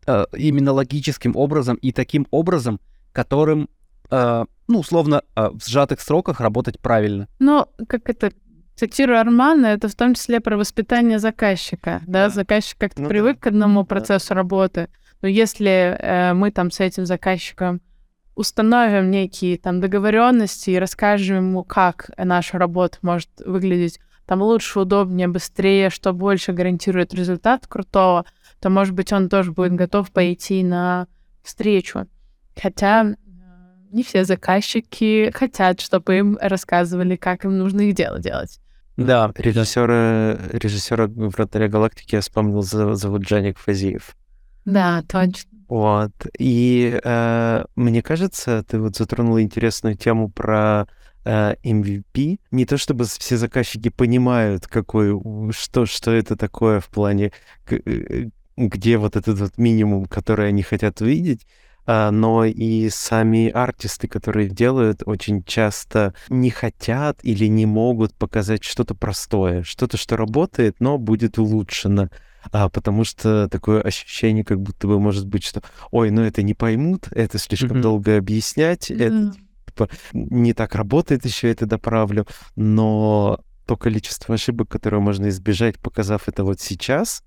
а, 0.08 0.26
именно 0.36 0.72
логическим 0.74 1.36
образом 1.36 1.76
и 1.76 1.92
таким 1.92 2.26
образом, 2.32 2.80
которым, 3.12 3.70
а, 4.10 4.46
ну, 4.68 4.80
условно, 4.80 5.22
а, 5.36 5.52
в 5.52 5.64
сжатых 5.64 6.02
сроках 6.02 6.42
работать 6.42 6.80
правильно. 6.80 7.28
Ну, 7.40 7.68
как 7.88 8.10
это, 8.10 8.32
цитирую 8.76 9.20
Армана, 9.20 9.68
это 9.68 9.88
в 9.88 9.94
том 9.96 10.16
числе 10.16 10.40
про 10.42 10.58
воспитание 10.58 11.20
заказчика, 11.20 12.02
да, 12.08 12.26
Да. 12.26 12.30
заказчик 12.30 12.78
как-то 12.80 13.04
Ну 13.04 13.08
да. 13.08 13.10
привык 13.10 13.40
к 13.40 13.46
одному 13.48 13.82
Да. 13.82 13.86
процессу 13.86 14.34
работы, 14.34 14.90
но 15.22 15.28
если 15.28 15.96
э, 16.00 16.34
мы 16.34 16.50
там 16.50 16.72
с 16.72 16.80
этим 16.80 17.06
заказчиком 17.06 17.80
установим 18.36 19.12
некие 19.12 19.58
там 19.58 19.80
договоренности 19.80 20.72
и 20.72 20.80
расскажем 20.80 21.38
ему, 21.38 21.64
как 21.64 22.10
наша 22.18 22.58
работа 22.58 22.98
может 23.02 23.30
выглядеть 23.46 24.00
там 24.26 24.42
лучше, 24.42 24.80
удобнее, 24.80 25.28
быстрее, 25.28 25.90
что 25.90 26.14
больше 26.14 26.54
гарантирует 26.54 27.14
результат 27.14 27.68
крутого, 27.68 28.26
то, 28.62 28.70
может 28.70 28.94
быть, 28.94 29.12
он 29.12 29.28
тоже 29.30 29.52
будет 29.52 29.74
готов 29.76 30.12
пойти 30.12 30.64
на 30.64 31.08
встречу. 31.44 32.08
Хотя 32.60 33.04
э, 33.04 33.16
не 33.92 34.02
все 34.04 34.24
заказчики 34.24 35.30
хотят, 35.36 35.82
чтобы 35.82 36.18
им 36.18 36.38
рассказывали, 36.42 37.18
как 37.18 37.44
им 37.44 37.58
нужно 37.58 37.82
их 37.82 37.96
дело 37.96 38.20
делать. 38.20 38.60
Да, 38.96 39.32
Режиссера, 39.36 40.38
режиссера 40.52 41.08
«Вратаря 41.08 41.68
галактики» 41.68 42.16
я 42.16 42.22
вспомнил, 42.22 42.62
за- 42.62 42.94
зовут 42.94 43.24
Джаник 43.24 43.58
Фазиев. 43.58 44.16
Да, 44.66 45.04
точно. 45.10 45.50
Вот. 45.74 46.12
И 46.38 47.00
э, 47.04 47.66
мне 47.76 48.04
кажется, 48.04 48.64
ты 48.64 48.80
вот 48.80 48.96
затронула 48.96 49.42
интересную 49.42 49.98
тему 49.98 50.30
про 50.30 50.88
э, 51.26 51.56
MVP. 51.64 52.40
Не 52.52 52.66
то 52.68 52.78
чтобы 52.78 53.06
все 53.06 53.38
заказчики 53.38 53.90
понимают, 53.90 54.68
какой, 54.68 55.20
что, 55.52 55.88
что 55.88 56.12
это 56.12 56.36
такое 56.36 56.80
в 56.80 56.90
плане, 56.90 57.32
э, 57.72 58.30
где 58.56 58.98
вот 58.98 59.16
этот 59.16 59.40
вот 59.40 59.58
минимум, 59.58 60.06
который 60.06 60.50
они 60.50 60.62
хотят 60.62 61.02
увидеть, 61.02 61.48
а, 61.88 62.12
но 62.12 62.46
и 62.46 62.88
сами 62.90 63.50
артисты, 63.50 64.08
которые 64.08 64.50
делают, 64.50 65.02
очень 65.08 65.44
часто 65.44 66.14
не 66.30 66.52
хотят 66.52 67.18
или 67.24 67.48
не 67.48 67.66
могут 67.66 68.14
показать 68.14 68.64
что-то 68.64 68.94
простое, 68.94 69.64
что-то, 69.64 69.98
что 69.98 70.18
работает, 70.18 70.76
но 70.80 71.00
будет 71.00 71.40
улучшено. 71.40 72.10
А, 72.52 72.70
потому 72.70 73.04
что 73.04 73.48
такое 73.50 73.82
ощущение, 73.82 74.44
как 74.44 74.60
будто 74.62 74.88
бы 74.88 75.00
может 75.00 75.28
быть, 75.28 75.44
что 75.44 75.62
ой, 75.92 76.12
ну 76.12 76.22
это 76.22 76.42
не 76.42 76.54
поймут, 76.54 77.08
это 77.12 77.38
слишком 77.38 77.72
Мгм. 77.78 77.82
долго 77.82 78.18
объяснять, 78.18 78.92
это 78.92 79.34
типа, 79.68 79.90
не 80.14 80.54
так 80.54 80.76
работает, 80.76 81.26
еще 81.26 81.50
это 81.50 81.66
доправлю. 81.66 82.28
Но 82.56 83.40
то 83.66 83.78
количество 83.78 84.36
ошибок, 84.36 84.70
которое 84.70 85.00
можно 85.00 85.30
избежать, 85.30 85.80
показав 85.80 86.28
это 86.28 86.44
вот 86.44 86.60
сейчас, 86.60 87.24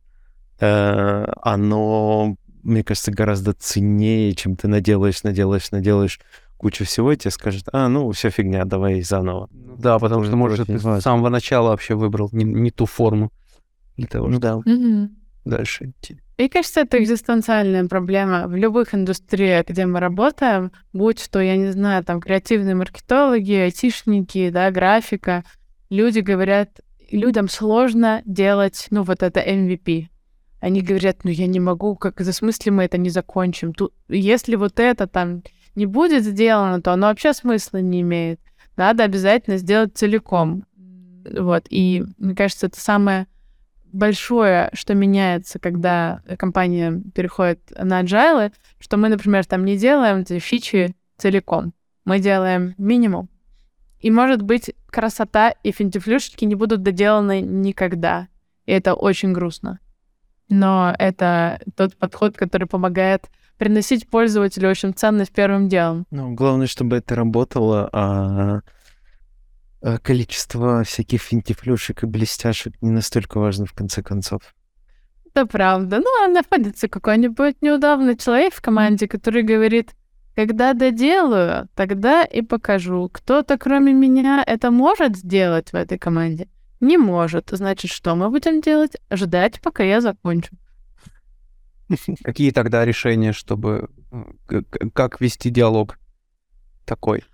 э, 0.61 1.25
оно, 1.43 2.37
мне 2.63 2.85
кажется, 2.85 3.11
гораздо 3.11 3.53
ценнее, 3.55 4.35
чем 4.35 4.57
ты 4.57 4.69
наделаешь, 4.69 5.23
наделаешь, 5.23 5.71
наделаешь 5.71 6.21
кучу 6.57 6.85
всего, 6.85 7.13
и 7.13 7.17
тебе 7.17 7.31
скажут, 7.31 7.65
а, 7.73 7.89
ну, 7.89 8.11
все 8.13 8.31
фигня, 8.31 8.65
давай 8.65 9.01
заново. 9.03 9.49
Да, 9.53 9.99
потому 9.99 10.23
Это 10.23 10.31
что, 10.31 10.37
может, 10.37 10.67
ты 10.67 10.79
с 10.79 11.01
самого 11.03 11.29
начала 11.29 11.71
вообще 11.71 11.95
выбрал 11.95 12.29
не, 12.33 12.45
не 12.45 12.71
ту 12.71 12.87
форму 12.87 13.31
для 13.97 14.07
того, 14.07 14.29
Ну 14.29 14.41
чтобы 14.41 14.65
да. 14.65 15.11
Дальше 15.45 15.93
идти. 16.01 16.19
Мне 16.39 16.49
кажется, 16.51 16.81
это 16.81 17.03
экзистенциальная 17.03 17.87
проблема 17.87 18.47
в 18.47 18.57
любых 18.57 18.95
индустриях, 18.95 19.69
где 19.69 19.87
мы 19.87 20.01
работаем, 20.01 20.73
будь 20.93 21.21
что, 21.21 21.41
я 21.41 21.57
не 21.57 21.71
знаю, 21.71 22.05
там 22.05 22.21
креативные 22.21 22.75
маркетологи, 22.75 23.53
айтишники, 23.53 24.51
да, 24.51 24.71
графика. 24.71 25.45
Люди 25.89 26.19
говорят, 26.19 26.81
людям 27.11 27.49
сложно 27.49 28.23
делать, 28.27 28.89
ну, 28.91 29.03
вот 29.03 29.23
это 29.23 29.41
MVP. 29.41 30.09
Они 30.61 30.83
говорят, 30.83 31.25
ну, 31.25 31.31
я 31.31 31.47
не 31.47 31.61
могу, 31.61 31.97
как 31.97 32.21
за 32.21 32.33
смысле 32.33 32.73
мы 32.73 32.85
это 32.85 32.99
не 32.99 33.09
закончим. 33.09 33.73
Тут, 33.73 33.95
если 34.09 34.57
вот 34.57 34.81
это 34.81 35.07
там 35.07 35.43
не 35.75 35.87
будет 35.87 36.25
сделано, 36.25 36.83
то 36.83 36.93
оно 36.93 37.07
вообще 37.07 37.33
смысла 37.33 37.79
не 37.79 38.01
имеет. 38.01 38.41
Надо 38.77 39.05
обязательно 39.05 39.59
сделать 39.59 39.97
целиком. 39.97 40.65
Вот, 41.25 41.67
и 41.71 42.05
мне 42.19 42.35
кажется, 42.35 42.67
это 42.67 42.81
самое 42.81 43.27
большое, 43.97 44.71
что 44.73 44.95
меняется, 44.95 45.59
когда 45.59 46.23
компания 46.39 47.03
переходит 47.15 47.61
на 47.77 48.03
agile, 48.03 48.53
что 48.79 48.97
мы, 48.97 49.09
например, 49.09 49.45
там 49.47 49.65
не 49.65 49.77
делаем 49.77 50.19
эти 50.19 50.39
фичи 50.39 50.95
целиком. 51.17 51.73
Мы 52.05 52.21
делаем 52.21 52.75
минимум. 52.79 53.29
И, 53.99 54.11
может 54.11 54.43
быть, 54.43 54.73
красота 54.87 55.51
и 55.63 55.73
финтифлюшечки 55.73 56.45
не 56.45 56.55
будут 56.55 56.83
доделаны 56.83 57.41
никогда. 57.41 58.29
И 58.67 58.73
это 58.73 58.95
очень 58.95 59.33
грустно. 59.33 59.81
Но 60.49 60.95
это 60.99 61.61
тот 61.75 61.97
подход, 61.97 62.37
который 62.37 62.69
помогает 62.69 63.25
приносить 63.59 64.09
пользователю 64.09 64.71
очень 64.71 64.93
ценность 64.93 65.33
первым 65.33 65.69
делом. 65.69 66.07
Ну, 66.11 66.35
главное, 66.35 66.67
чтобы 66.67 66.97
это 66.97 67.15
работало, 67.15 67.89
а 67.93 68.61
количество 70.03 70.83
всяких 70.85 71.23
финтифлюшек 71.23 72.03
и 72.03 72.07
блестяшек 72.07 72.75
не 72.83 72.91
настолько 72.91 73.39
важно 73.39 73.67
в 73.67 73.73
конце 73.73 74.03
концов. 74.03 74.43
Это 75.27 75.47
правда. 75.47 75.99
Ну, 75.99 76.25
а 76.25 76.29
находится 76.29 76.89
какой-нибудь 76.89 77.63
неудобный 77.63 78.17
человек 78.17 78.55
в 78.55 78.61
команде, 78.63 79.07
который 79.07 79.43
говорит, 79.43 79.95
когда 80.35 80.73
доделаю, 80.75 81.69
тогда 81.75 82.25
и 82.25 82.43
покажу. 82.43 83.09
Кто-то, 83.13 83.59
кроме 83.59 83.93
меня, 83.93 84.43
это 84.47 84.71
может 84.71 85.17
сделать 85.17 85.73
в 85.73 85.75
этой 85.75 85.99
команде? 85.99 86.49
Не 86.81 86.99
может. 86.99 87.49
Значит, 87.51 87.91
что 87.91 88.15
мы 88.17 88.29
будем 88.31 88.61
делать? 88.61 88.97
Ждать, 89.11 89.61
пока 89.63 89.83
я 89.83 90.01
закончу. 90.01 90.57
Какие 92.25 92.51
тогда 92.51 92.85
решения, 92.85 93.33
чтобы... 93.33 93.89
э, 94.51 94.63
Как 94.93 95.21
вести 95.21 95.51
диалог 95.51 95.99
такой? 96.85 97.25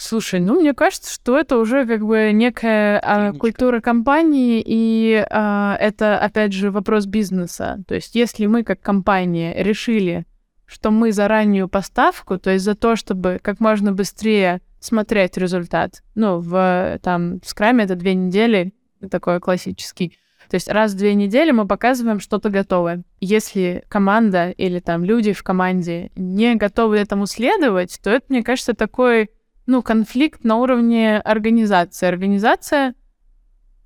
Слушай, 0.00 0.38
ну, 0.38 0.60
мне 0.60 0.74
кажется, 0.74 1.12
что 1.12 1.36
это 1.36 1.58
уже 1.58 1.84
как 1.84 2.06
бы 2.06 2.30
некая 2.32 3.00
а, 3.02 3.32
культура 3.32 3.80
компании, 3.80 4.62
и 4.64 5.26
а, 5.28 5.76
это, 5.80 6.20
опять 6.20 6.52
же, 6.52 6.70
вопрос 6.70 7.06
бизнеса. 7.06 7.82
То 7.88 7.96
есть, 7.96 8.14
если 8.14 8.46
мы 8.46 8.62
как 8.62 8.80
компания 8.80 9.60
решили, 9.60 10.24
что 10.66 10.92
мы 10.92 11.10
за 11.10 11.26
раннюю 11.26 11.68
поставку, 11.68 12.38
то 12.38 12.50
есть 12.50 12.64
за 12.64 12.76
то, 12.76 12.94
чтобы 12.94 13.40
как 13.42 13.58
можно 13.58 13.92
быстрее 13.92 14.60
смотреть 14.78 15.36
результат, 15.36 16.04
ну, 16.14 16.38
в 16.38 17.00
там 17.02 17.40
в 17.40 17.48
скраме 17.48 17.82
это 17.82 17.96
две 17.96 18.14
недели, 18.14 18.72
такой 19.10 19.40
классический. 19.40 20.16
То 20.48 20.54
есть 20.54 20.68
раз 20.68 20.92
в 20.92 20.96
две 20.96 21.14
недели 21.14 21.50
мы 21.50 21.66
показываем 21.66 22.20
что-то 22.20 22.50
готовое. 22.50 23.02
Если 23.20 23.82
команда 23.88 24.50
или 24.50 24.78
там 24.78 25.04
люди 25.04 25.32
в 25.32 25.42
команде 25.42 26.12
не 26.14 26.54
готовы 26.54 26.98
этому 26.98 27.26
следовать, 27.26 27.98
то 28.00 28.10
это, 28.10 28.26
мне 28.28 28.44
кажется, 28.44 28.74
такой 28.74 29.30
ну, 29.68 29.82
конфликт 29.82 30.44
на 30.44 30.56
уровне 30.56 31.18
организации. 31.18 32.06
Организация 32.06 32.94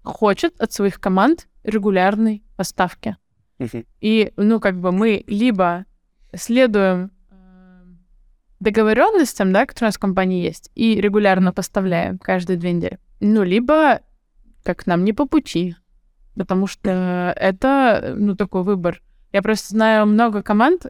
хочет 0.04 0.58
от 0.60 0.72
своих 0.72 1.00
команд 1.00 1.48
регулярной 1.64 2.44
поставки. 2.56 3.16
И, 4.00 4.32
ну, 4.36 4.60
как 4.60 4.80
бы 4.80 4.92
мы 4.92 5.24
либо 5.26 5.84
следуем 6.34 7.10
эм, 7.30 7.98
договоренностям, 8.60 9.52
да, 9.52 9.66
которые 9.66 9.88
у 9.88 9.90
нас 9.90 9.96
в 9.96 10.00
компании 10.00 10.44
есть, 10.44 10.70
и 10.76 11.00
регулярно 11.00 11.52
поставляем 11.52 12.18
каждые 12.18 12.56
две 12.56 12.72
недели. 12.72 13.00
Ну, 13.18 13.42
либо 13.42 14.02
как 14.62 14.86
нам 14.86 15.04
не 15.04 15.12
по 15.12 15.26
пути, 15.26 15.74
потому 16.36 16.68
что 16.68 17.34
это, 17.36 18.14
ну, 18.16 18.36
такой 18.36 18.62
выбор. 18.62 19.02
Я 19.32 19.42
просто 19.42 19.70
знаю 19.70 20.06
много 20.06 20.44
команд, 20.44 20.86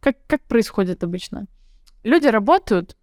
как, 0.00 0.16
как 0.26 0.42
происходит 0.42 1.02
обычно. 1.02 1.46
Люди 2.02 2.26
работают 2.26 2.98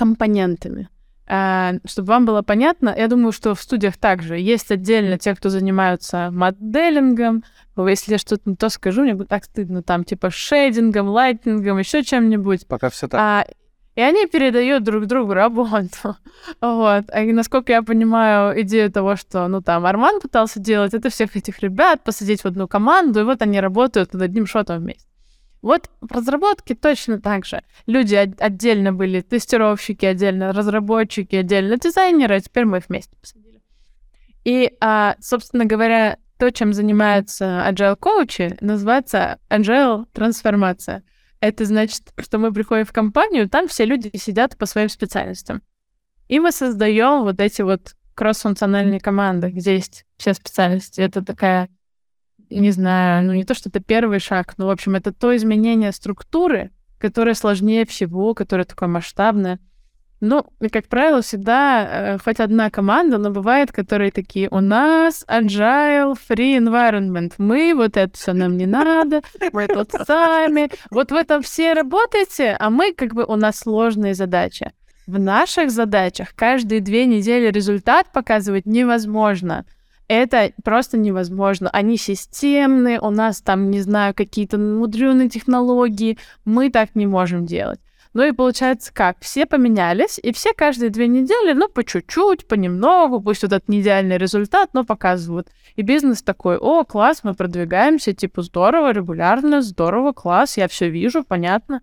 компонентами. 0.00 0.88
А, 1.26 1.74
чтобы 1.84 2.08
вам 2.08 2.24
было 2.24 2.40
понятно, 2.40 2.94
я 2.96 3.06
думаю, 3.06 3.32
что 3.32 3.54
в 3.54 3.60
студиях 3.60 3.98
также 3.98 4.38
есть 4.38 4.70
отдельно 4.70 5.18
те, 5.18 5.34
кто 5.34 5.50
занимаются 5.50 6.30
моделингом. 6.32 7.44
Если 7.76 8.12
я 8.12 8.18
что-то 8.18 8.42
не 8.46 8.56
то 8.56 8.70
скажу, 8.70 9.02
мне 9.02 9.12
будет 9.12 9.28
так 9.28 9.44
стыдно. 9.44 9.82
Там 9.82 10.04
типа 10.04 10.30
шейдингом, 10.30 11.08
лайтингом, 11.08 11.78
еще 11.78 12.02
чем-нибудь. 12.02 12.66
Пока 12.66 12.88
все 12.88 13.08
так. 13.08 13.20
А, 13.20 13.46
И 13.94 14.00
они 14.00 14.26
передают 14.26 14.84
друг 14.84 15.04
другу 15.04 15.34
работу. 15.34 16.16
вот. 16.62 17.04
И 17.14 17.32
насколько 17.32 17.72
я 17.72 17.82
понимаю, 17.82 18.58
идею 18.62 18.90
того, 18.90 19.16
что, 19.16 19.48
ну, 19.48 19.60
там, 19.60 19.84
Арман 19.84 20.20
пытался 20.20 20.60
делать, 20.60 20.94
это 20.94 21.10
всех 21.10 21.36
этих 21.36 21.60
ребят 21.60 22.02
посадить 22.02 22.40
в 22.40 22.46
одну 22.46 22.68
команду, 22.68 23.20
и 23.20 23.24
вот 23.24 23.42
они 23.42 23.60
работают 23.60 24.14
над 24.14 24.22
одним 24.22 24.46
шотом 24.46 24.78
вместе. 24.78 25.09
Вот 25.62 25.90
в 26.00 26.10
разработке 26.12 26.74
точно 26.74 27.20
так 27.20 27.44
же. 27.44 27.62
Люди 27.86 28.14
отдельно 28.14 28.92
были, 28.92 29.20
тестировщики 29.20 30.06
отдельно, 30.06 30.52
разработчики 30.52 31.36
отдельно, 31.36 31.76
дизайнеры, 31.76 32.36
а 32.36 32.40
теперь 32.40 32.64
мы 32.64 32.78
их 32.78 32.88
вместе 32.88 33.16
посадили. 33.16 33.62
И, 34.44 34.72
а, 34.80 35.16
собственно 35.20 35.66
говоря, 35.66 36.16
то, 36.38 36.50
чем 36.50 36.72
занимаются 36.72 37.66
agile 37.68 37.96
коучи, 37.96 38.56
называется 38.62 39.38
agile 39.50 40.06
трансформация. 40.12 41.02
Это 41.40 41.66
значит, 41.66 42.12
что 42.18 42.38
мы 42.38 42.52
приходим 42.52 42.86
в 42.86 42.92
компанию, 42.92 43.48
там 43.48 43.68
все 43.68 43.84
люди 43.84 44.10
сидят 44.16 44.56
по 44.56 44.64
своим 44.64 44.88
специальностям. 44.88 45.62
И 46.28 46.38
мы 46.40 46.52
создаем 46.52 47.22
вот 47.22 47.40
эти 47.40 47.60
вот 47.60 47.94
кросс-функциональные 48.14 49.00
команды, 49.00 49.50
где 49.50 49.74
есть 49.74 50.06
все 50.16 50.32
специальности. 50.32 51.00
Это 51.00 51.24
такая 51.24 51.68
не 52.58 52.70
знаю, 52.70 53.24
ну 53.24 53.32
не 53.32 53.44
то, 53.44 53.54
что 53.54 53.68
это 53.68 53.80
первый 53.80 54.18
шаг, 54.18 54.54
но, 54.58 54.66
в 54.66 54.70
общем, 54.70 54.96
это 54.96 55.12
то 55.12 55.34
изменение 55.36 55.92
структуры, 55.92 56.70
которое 56.98 57.34
сложнее 57.34 57.86
всего, 57.86 58.34
которое 58.34 58.64
такое 58.64 58.88
масштабное. 58.88 59.60
Ну, 60.20 60.44
и, 60.60 60.68
как 60.68 60.86
правило, 60.86 61.22
всегда 61.22 61.88
э, 61.88 62.18
хоть 62.18 62.40
одна 62.40 62.68
команда, 62.68 63.16
но 63.16 63.30
бывает, 63.30 63.72
которые 63.72 64.10
такие, 64.10 64.48
у 64.50 64.60
нас 64.60 65.24
agile 65.26 66.14
free 66.14 66.58
environment, 66.58 67.32
мы 67.38 67.72
вот 67.74 67.96
это 67.96 68.14
все 68.14 68.34
нам 68.34 68.58
не 68.58 68.66
надо, 68.66 69.22
мы 69.52 69.66
тут 69.66 69.92
сами, 70.06 70.70
вот 70.90 71.10
в 71.10 71.14
этом 71.14 71.40
все 71.40 71.72
работаете, 71.72 72.54
а 72.60 72.68
мы 72.68 72.92
как 72.92 73.14
бы, 73.14 73.24
у 73.24 73.36
нас 73.36 73.60
сложные 73.60 74.12
задачи. 74.12 74.72
В 75.06 75.18
наших 75.18 75.70
задачах 75.70 76.34
каждые 76.34 76.82
две 76.82 77.06
недели 77.06 77.50
результат 77.50 78.12
показывать 78.12 78.66
невозможно 78.66 79.64
это 80.10 80.52
просто 80.64 80.98
невозможно. 80.98 81.70
Они 81.70 81.96
системные, 81.96 83.00
у 83.00 83.10
нас 83.10 83.40
там, 83.40 83.70
не 83.70 83.80
знаю, 83.80 84.12
какие-то 84.12 84.58
мудреные 84.58 85.28
технологии, 85.28 86.18
мы 86.44 86.68
так 86.70 86.96
не 86.96 87.06
можем 87.06 87.46
делать. 87.46 87.78
Ну 88.12 88.24
и 88.24 88.32
получается 88.32 88.92
как? 88.92 89.18
Все 89.20 89.46
поменялись, 89.46 90.18
и 90.20 90.32
все 90.32 90.52
каждые 90.52 90.90
две 90.90 91.06
недели, 91.06 91.52
ну, 91.52 91.68
по 91.68 91.84
чуть-чуть, 91.84 92.48
понемногу, 92.48 93.20
пусть 93.20 93.42
вот 93.42 93.52
этот 93.52 93.68
не 93.68 93.82
идеальный 93.82 94.18
результат, 94.18 94.70
но 94.72 94.84
показывают. 94.84 95.48
И 95.76 95.82
бизнес 95.82 96.24
такой, 96.24 96.56
о, 96.58 96.82
класс, 96.82 97.20
мы 97.22 97.34
продвигаемся, 97.34 98.12
типа, 98.12 98.42
здорово, 98.42 98.90
регулярно, 98.90 99.62
здорово, 99.62 100.10
класс, 100.12 100.56
я 100.56 100.66
все 100.66 100.90
вижу, 100.90 101.22
понятно. 101.22 101.82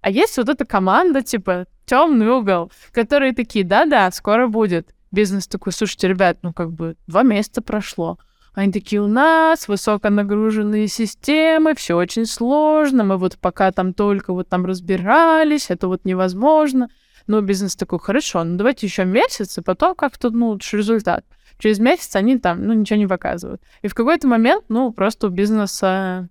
А 0.00 0.10
есть 0.10 0.36
вот 0.36 0.48
эта 0.48 0.64
команда, 0.64 1.22
типа, 1.22 1.66
темный 1.86 2.28
угол, 2.28 2.72
которые 2.90 3.34
такие, 3.34 3.64
да-да, 3.64 4.10
скоро 4.10 4.48
будет 4.48 4.96
бизнес 5.10 5.46
такой, 5.46 5.72
слушайте, 5.72 6.08
ребят, 6.08 6.38
ну 6.42 6.52
как 6.52 6.72
бы 6.72 6.96
два 7.06 7.22
месяца 7.22 7.62
прошло. 7.62 8.18
Они 8.54 8.72
такие, 8.72 9.00
у 9.00 9.06
нас 9.06 9.68
высоконагруженные 9.68 10.88
системы, 10.88 11.74
все 11.76 11.96
очень 11.96 12.26
сложно, 12.26 13.04
мы 13.04 13.16
вот 13.16 13.38
пока 13.38 13.70
там 13.70 13.94
только 13.94 14.32
вот 14.32 14.48
там 14.48 14.66
разбирались, 14.66 15.70
это 15.70 15.86
вот 15.86 16.04
невозможно. 16.04 16.88
Но 17.28 17.40
бизнес 17.42 17.76
такой, 17.76 18.00
хорошо, 18.00 18.42
ну 18.42 18.56
давайте 18.56 18.86
еще 18.86 19.04
месяц, 19.04 19.58
и 19.58 19.60
потом 19.60 19.94
как-то, 19.94 20.30
ну, 20.30 20.56
результат. 20.56 21.26
Через 21.58 21.78
месяц 21.78 22.16
они 22.16 22.38
там, 22.38 22.64
ну, 22.64 22.72
ничего 22.72 22.98
не 22.98 23.06
показывают. 23.06 23.62
И 23.82 23.88
в 23.88 23.94
какой-то 23.94 24.26
момент, 24.26 24.64
ну, 24.68 24.92
просто 24.92 25.26
у 25.26 25.30
бизнеса 25.30 26.28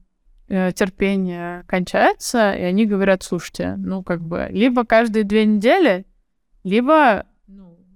э, 0.47 0.71
терпение 0.73 1.63
кончается, 1.67 2.51
и 2.53 2.63
они 2.63 2.85
говорят, 2.85 3.23
слушайте, 3.23 3.75
ну, 3.77 4.03
как 4.03 4.21
бы, 4.21 4.47
либо 4.49 4.85
каждые 4.85 5.23
две 5.23 5.45
недели, 5.45 6.05
либо 6.63 7.26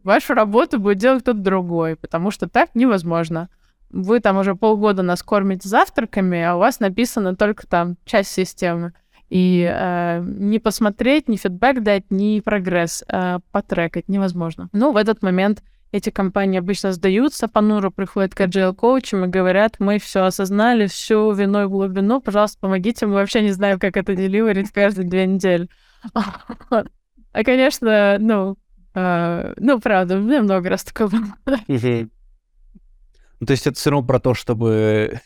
Вашу 0.03 0.33
работу 0.33 0.79
будет 0.79 0.97
делать 0.97 1.23
кто-то 1.23 1.39
другой, 1.39 1.95
потому 1.95 2.31
что 2.31 2.47
так 2.47 2.75
невозможно. 2.75 3.49
Вы 3.89 4.19
там 4.19 4.37
уже 4.37 4.55
полгода 4.55 5.03
нас 5.03 5.21
кормите 5.21 5.67
завтраками, 5.67 6.41
а 6.41 6.55
у 6.55 6.59
вас 6.59 6.79
написано 6.79 7.35
только 7.35 7.67
там 7.67 7.97
часть 8.05 8.31
системы. 8.31 8.93
И 9.29 9.69
э, 9.69 10.21
не 10.23 10.59
посмотреть, 10.59 11.29
ни 11.29 11.37
фидбэк 11.37 11.81
дать, 11.81 12.09
ни 12.09 12.39
прогресс 12.41 13.03
э, 13.07 13.39
потрекать 13.51 14.09
невозможно. 14.09 14.69
Ну, 14.73 14.91
в 14.91 14.97
этот 14.97 15.21
момент 15.23 15.63
эти 15.91 16.09
компании 16.09 16.59
обычно 16.59 16.93
сдаются, 16.93 17.47
понуро 17.47 17.89
приходят 17.89 18.33
к 18.33 18.41
agile 18.41 18.73
коучам 18.73 19.25
и 19.25 19.27
говорят, 19.27 19.75
мы 19.79 19.99
все 19.99 20.23
осознали, 20.23 20.87
всю 20.87 21.31
вину 21.31 21.63
и 21.63 21.67
глубину, 21.67 22.21
пожалуйста, 22.21 22.59
помогите, 22.59 23.05
мы 23.05 23.13
вообще 23.13 23.41
не 23.41 23.51
знаем, 23.51 23.79
как 23.79 23.97
это 23.97 24.15
деливерить 24.15 24.71
каждые 24.71 25.07
две 25.07 25.25
недели. 25.25 25.67
А, 27.33 27.45
конечно, 27.45 28.17
ну, 28.19 28.57
Uh, 28.93 29.53
ну, 29.57 29.79
правда, 29.79 30.17
у 30.17 30.21
меня 30.21 30.41
много 30.41 30.69
раз 30.69 30.83
такое 30.83 31.07
было. 31.07 31.59
Ну, 31.67 33.47
то 33.47 33.51
есть 33.51 33.65
это 33.65 33.77
все 33.77 33.89
равно 33.89 34.05
про 34.05 34.19
то, 34.19 34.33
чтобы 34.33 35.19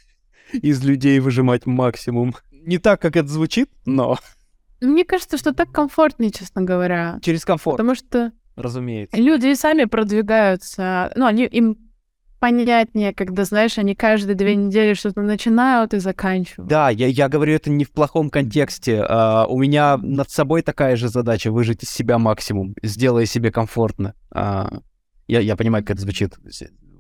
из 0.54 0.84
людей 0.84 1.20
выжимать 1.20 1.66
максимум. 1.66 2.36
Не 2.52 2.78
так, 2.78 3.02
как 3.02 3.16
это 3.16 3.28
звучит, 3.28 3.70
но... 3.86 4.18
Мне 4.82 5.04
кажется, 5.04 5.38
что 5.38 5.54
так 5.54 5.72
комфортнее, 5.72 6.32
честно 6.32 6.62
говоря. 6.62 7.20
Через 7.22 7.44
комфорт. 7.44 7.78
Потому 7.78 7.96
что... 7.96 8.32
Разумеется. 8.56 9.18
Люди 9.18 9.48
и 9.48 9.56
сами 9.56 9.84
продвигаются. 9.84 11.12
Ну, 11.16 11.26
они, 11.26 11.46
им 11.46 11.78
понятнее, 12.40 13.14
когда, 13.14 13.46
знаешь, 13.46 13.78
они 13.78 13.96
каждые 13.96 14.36
две 14.36 14.56
недели 14.56 14.94
что-то 14.94 15.22
начинают 15.22 15.94
и 15.94 16.00
заканчивают. 16.00 16.70
Да, 16.70 16.90
я, 16.90 17.08
я 17.08 17.30
говорю 17.30 17.54
это 17.54 17.70
не 17.70 17.86
в 17.86 17.92
плохом 17.92 18.30
контексте. 18.30 18.98
Uh, 18.98 19.46
у 19.48 19.58
меня 19.60 19.98
над 19.98 20.30
собой 20.30 20.62
такая 20.62 20.96
же 20.96 21.10
задача— 21.10 21.52
выжить 21.52 21.84
из 21.84 21.90
себя 21.90 22.18
максимум, 22.18 22.76
сделая 22.84 23.26
себе 23.26 23.52
комфортно. 23.52 24.14
Uh, 24.34 24.82
я, 25.28 25.40
я 25.40 25.56
понимаю, 25.56 25.84
как 25.84 25.96
это 25.96 26.02
звучит 26.02 26.36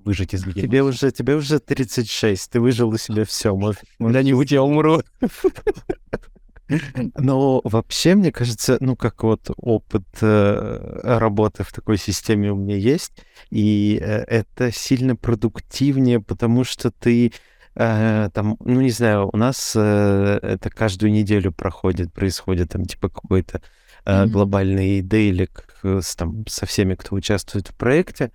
выжить 0.05 0.33
из 0.33 0.45
людей. 0.45 0.63
Тебе 0.63 0.83
уже, 0.83 1.11
тебе 1.11 1.35
уже 1.35 1.59
36, 1.59 2.51
ты 2.51 2.59
выжил 2.59 2.93
из 2.93 3.01
себя 3.01 3.25
все. 3.25 3.57
Когда-нибудь 3.97 4.51
я 4.51 4.61
умру. 4.63 5.01
Но 7.17 7.61
вообще, 7.63 8.15
мне 8.15 8.31
кажется, 8.31 8.77
ну, 8.79 8.95
как 8.95 9.23
вот 9.23 9.51
опыт 9.57 10.05
э, 10.21 10.99
работы 11.03 11.63
в 11.63 11.71
такой 11.71 11.97
системе 11.97 12.51
у 12.51 12.55
меня 12.55 12.75
есть, 12.75 13.11
и 13.51 13.99
э, 14.01 14.23
это 14.23 14.71
сильно 14.71 15.15
продуктивнее, 15.15 16.19
потому 16.19 16.63
что 16.63 16.91
ты 16.91 17.33
э, 17.75 18.29
там, 18.33 18.57
ну, 18.59 18.81
не 18.81 18.89
знаю, 18.89 19.29
у 19.31 19.37
нас 19.37 19.73
э, 19.75 20.39
это 20.41 20.69
каждую 20.69 21.11
неделю 21.11 21.51
проходит, 21.51 22.13
происходит 22.13 22.69
там, 22.69 22.85
типа, 22.85 23.09
какой-то 23.09 23.61
э, 24.05 24.25
глобальный 24.25 25.01
дейлик 25.01 25.67
с, 25.83 26.15
там, 26.15 26.47
со 26.47 26.65
всеми, 26.65 26.95
кто 26.95 27.15
участвует 27.15 27.67
в 27.67 27.75
проекте, 27.75 28.31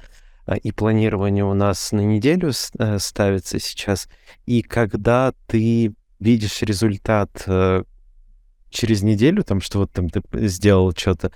э, 0.46 0.56
и 0.58 0.70
планирование 0.70 1.44
у 1.44 1.54
нас 1.54 1.90
на 1.90 2.00
неделю 2.00 2.52
э, 2.78 2.98
ставится 3.00 3.58
сейчас, 3.58 4.08
и 4.46 4.62
когда 4.62 5.32
ты 5.48 5.94
видишь 6.20 6.62
результат 6.62 7.30
э, 7.46 7.82
через 8.70 9.02
неделю, 9.02 9.42
там, 9.42 9.60
что 9.60 9.78
вот 9.78 9.92
там 9.92 10.08
ты 10.08 10.22
сделал 10.46 10.92
что-то. 10.96 11.32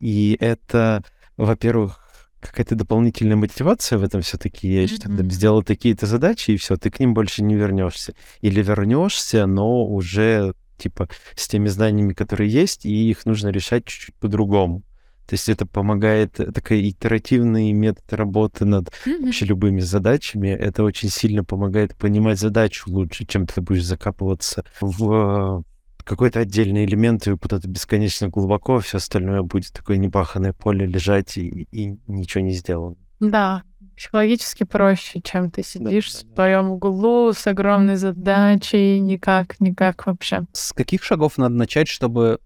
И 0.00 0.36
это, 0.40 1.02
во-первых, 1.36 2.00
какая-то 2.40 2.74
дополнительная 2.74 3.36
мотивация 3.36 3.98
в 3.98 4.04
этом 4.04 4.20
все-таки 4.20 4.68
есть. 4.68 5.04
Mm-hmm. 5.06 5.28
Ты 5.28 5.34
сделал 5.34 5.62
такие-то 5.62 6.06
задачи, 6.06 6.52
и 6.52 6.56
все, 6.56 6.76
ты 6.76 6.90
к 6.90 7.00
ним 7.00 7.14
больше 7.14 7.42
не 7.42 7.54
вернешься. 7.54 8.14
Или 8.40 8.62
вернешься, 8.62 9.46
но 9.46 9.84
уже 9.84 10.54
типа 10.76 11.08
с 11.34 11.48
теми 11.48 11.68
знаниями, 11.68 12.12
которые 12.12 12.50
есть, 12.50 12.84
и 12.84 13.10
их 13.10 13.26
нужно 13.26 13.48
решать 13.48 13.86
чуть-чуть 13.86 14.14
по-другому. 14.16 14.82
То 15.26 15.34
есть 15.34 15.48
это 15.48 15.64
помогает, 15.64 16.38
э, 16.38 16.52
такой 16.52 16.86
итеративный 16.90 17.72
метод 17.72 18.12
работы 18.12 18.66
над 18.66 18.88
mm-hmm. 18.88 19.24
вообще 19.24 19.46
любыми 19.46 19.80
задачами. 19.80 20.48
Это 20.48 20.84
очень 20.84 21.08
сильно 21.08 21.44
помогает 21.44 21.96
понимать 21.96 22.38
задачу 22.38 22.90
лучше, 22.90 23.24
чем 23.24 23.46
ты 23.46 23.62
будешь 23.62 23.84
закапываться 23.84 24.64
в 24.80 25.64
какой-то 26.04 26.40
отдельный 26.40 26.84
элемент, 26.84 27.26
и 27.26 27.30
вот 27.30 27.66
бесконечно 27.66 28.28
глубоко, 28.28 28.80
все 28.80 28.98
остальное 28.98 29.42
будет 29.42 29.72
такое 29.72 29.96
непаханное 29.96 30.52
поле 30.52 30.86
лежать 30.86 31.36
и, 31.38 31.66
и 31.72 31.98
ничего 32.06 32.44
не 32.44 32.52
сделано. 32.52 32.96
Да, 33.20 33.62
психологически 33.96 34.64
проще, 34.64 35.20
чем 35.22 35.50
ты 35.50 35.62
сидишь 35.62 36.12
да, 36.12 36.18
в 36.18 36.34
своем 36.34 36.70
углу 36.70 37.32
с 37.32 37.46
огромной 37.46 37.96
задачей, 37.96 39.00
никак, 39.00 39.60
никак 39.60 40.06
вообще. 40.06 40.42
С 40.52 40.72
каких 40.72 41.02
шагов 41.02 41.38
надо 41.38 41.54
начать, 41.54 41.88
чтобы, 41.88 42.38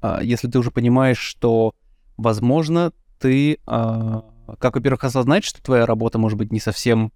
а, 0.00 0.20
если 0.22 0.48
ты 0.48 0.58
уже 0.58 0.70
понимаешь, 0.70 1.18
что, 1.18 1.72
возможно, 2.16 2.92
ты, 3.18 3.58
а, 3.66 4.24
как, 4.58 4.74
во-первых, 4.74 5.04
осознать, 5.04 5.44
что 5.44 5.62
твоя 5.62 5.86
работа 5.86 6.18
может 6.18 6.38
быть 6.38 6.50
не 6.50 6.60
совсем 6.60 7.12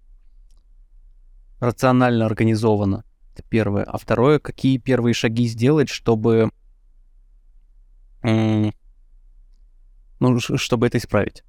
рационально 1.59 2.27
организована, 2.27 3.05
это 3.35 3.43
первое. 3.48 3.85
А 3.85 3.98
второе, 3.98 4.39
какие 4.39 4.78
первые 4.78 5.15
шаги 5.15 5.47
сделать, 5.47 5.89
чтобы... 5.89 6.51
Ну, 8.23 8.73
чтобы 10.39 10.86
это 10.86 10.98
исправить. 10.98 11.44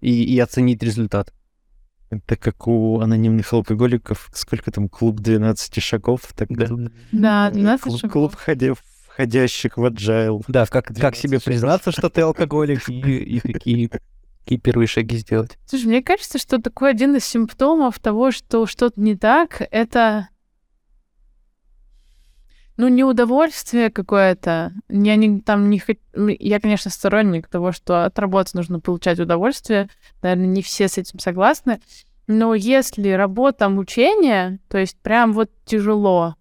И, 0.00 0.22
и 0.22 0.38
оценить 0.38 0.82
результат. 0.82 1.32
Это 2.10 2.36
как 2.36 2.68
у 2.68 3.00
анонимных 3.00 3.52
алкоголиков, 3.52 4.30
сколько 4.32 4.70
там, 4.70 4.88
клуб 4.88 5.18
12 5.18 5.82
шагов? 5.82 6.20
Так, 6.36 6.48
да, 6.50 6.68
да 7.10 7.50
12 7.50 7.82
клуб, 7.82 7.98
шагов. 7.98 8.12
Клуб 8.12 8.34
ходив, 8.36 8.78
входящих 9.08 9.76
в 9.76 9.84
agile. 9.84 10.44
Да, 10.46 10.66
как, 10.66 10.94
как 10.94 11.16
себе 11.16 11.40
признаться, 11.40 11.90
что 11.90 12.08
ты 12.08 12.20
алкоголик, 12.20 12.88
и, 12.88 13.00
и 13.00 13.40
какие, 13.40 13.90
какие 14.44 14.58
первые 14.58 14.86
шаги 14.86 15.16
сделать. 15.16 15.58
Слушай, 15.66 15.86
мне 15.86 16.02
кажется, 16.02 16.38
что 16.38 16.58
такой 16.58 16.90
один 16.90 17.16
из 17.16 17.24
симптомов 17.24 17.98
того, 17.98 18.30
что 18.30 18.66
что-то 18.66 19.00
не 19.00 19.16
так, 19.16 19.66
это 19.72 20.28
ну, 22.76 22.88
неудовольствие 22.88 23.90
какое-то. 23.90 24.72
Я 24.88 25.16
не, 25.16 25.40
там 25.40 25.70
не 25.70 25.78
хочу... 25.78 25.98
Я, 26.14 26.60
конечно, 26.60 26.90
сторонник 26.90 27.48
того, 27.48 27.72
что 27.72 28.04
от 28.04 28.18
работы 28.18 28.50
нужно 28.54 28.80
получать 28.80 29.18
удовольствие. 29.18 29.88
Наверное, 30.22 30.46
не 30.46 30.62
все 30.62 30.88
с 30.88 30.98
этим 30.98 31.18
согласны. 31.18 31.80
Но 32.26 32.54
если 32.54 33.10
работа 33.10 33.68
мучение, 33.68 34.58
то 34.68 34.78
есть 34.78 34.98
прям 35.00 35.32
вот 35.32 35.50
тяжело, 35.64 36.34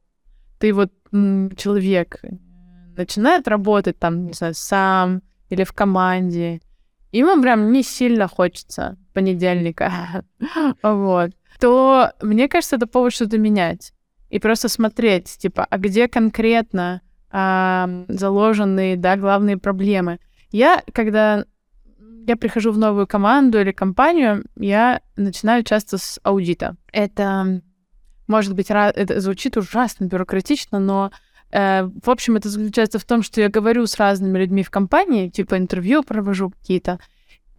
ты 0.60 0.74
вот 0.74 0.92
человек 1.12 2.20
э, 2.24 2.32
начинает 2.98 3.48
работать 3.48 3.98
там, 3.98 4.26
не 4.26 4.34
знаю, 4.34 4.56
сам 4.56 5.22
или 5.50 5.64
в 5.64 5.74
команде, 5.74 6.60
ему 7.12 7.42
прям 7.42 7.72
не 7.72 7.84
сильно 7.84 8.28
хочется 8.28 8.98
понедельника, 9.14 10.24
вот, 10.84 11.32
то 11.60 12.12
мне 12.22 12.50
кажется, 12.50 12.76
это 12.78 12.88
повод 12.88 13.14
что-то 13.14 13.38
менять 13.38 13.94
и 14.30 14.40
просто 14.40 14.70
смотреть, 14.70 15.38
типа, 15.38 15.66
а 15.70 15.78
где 15.78 16.08
конкретно 16.08 17.02
а, 17.32 17.90
заложены, 18.08 18.96
да, 18.98 19.18
главные 19.18 19.58
проблемы. 19.58 20.20
Я, 20.52 20.84
когда 20.94 21.46
я 22.28 22.36
прихожу 22.36 22.72
в 22.72 22.78
новую 22.78 23.08
команду 23.08 23.60
или 23.60 23.72
компанию, 23.72 24.46
я 24.56 25.02
начинаю 25.16 25.64
часто 25.64 25.98
с 25.98 26.20
аудита. 26.24 26.76
Это, 26.92 27.62
может 28.28 28.56
быть, 28.56 28.68
это 28.70 29.20
звучит 29.20 29.58
ужасно 29.58 30.06
бюрократично, 30.06 30.80
но 30.80 31.12
э, 31.52 31.84
в 31.84 32.10
общем, 32.10 32.36
это 32.36 32.50
заключается 32.50 33.00
в 33.00 33.06
том, 33.06 33.22
что 33.22 33.42
я 33.42 33.50
говорю 33.50 33.86
с 33.86 33.98
разными 33.98 34.40
людьми 34.40 34.64
в 34.64 34.72
компании, 34.72 35.30
типа 35.30 35.58
интервью 35.58 36.04
провожу 36.04 36.50
какие-то, 36.50 37.00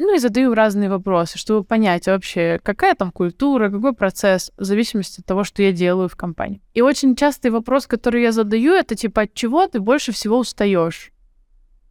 ну 0.05 0.15
и 0.15 0.19
задаю 0.19 0.55
разные 0.55 0.91
вопросы, 0.91 1.39
чтобы 1.39 1.65
понять 1.65 2.07
вообще, 2.07 2.61
какая 2.63 2.95
там 2.95 3.11
культура, 3.11 3.71
какой 3.71 3.95
процесс, 3.95 4.53
в 4.57 4.65
зависимости 4.65 5.21
от 5.21 5.27
того, 5.27 5.45
что 5.45 5.63
я 5.63 5.73
делаю 5.73 6.09
в 6.09 6.17
компании. 6.17 6.61
И 6.75 6.83
очень 6.83 7.17
частый 7.17 7.51
вопрос, 7.51 7.87
который 7.87 8.23
я 8.23 8.33
задаю, 8.33 8.75
это 8.75 8.95
типа, 8.95 9.23
от 9.23 9.35
чего 9.35 9.67
ты 9.67 9.81
больше 9.81 10.13
всего 10.13 10.39
устаешь? 10.39 11.13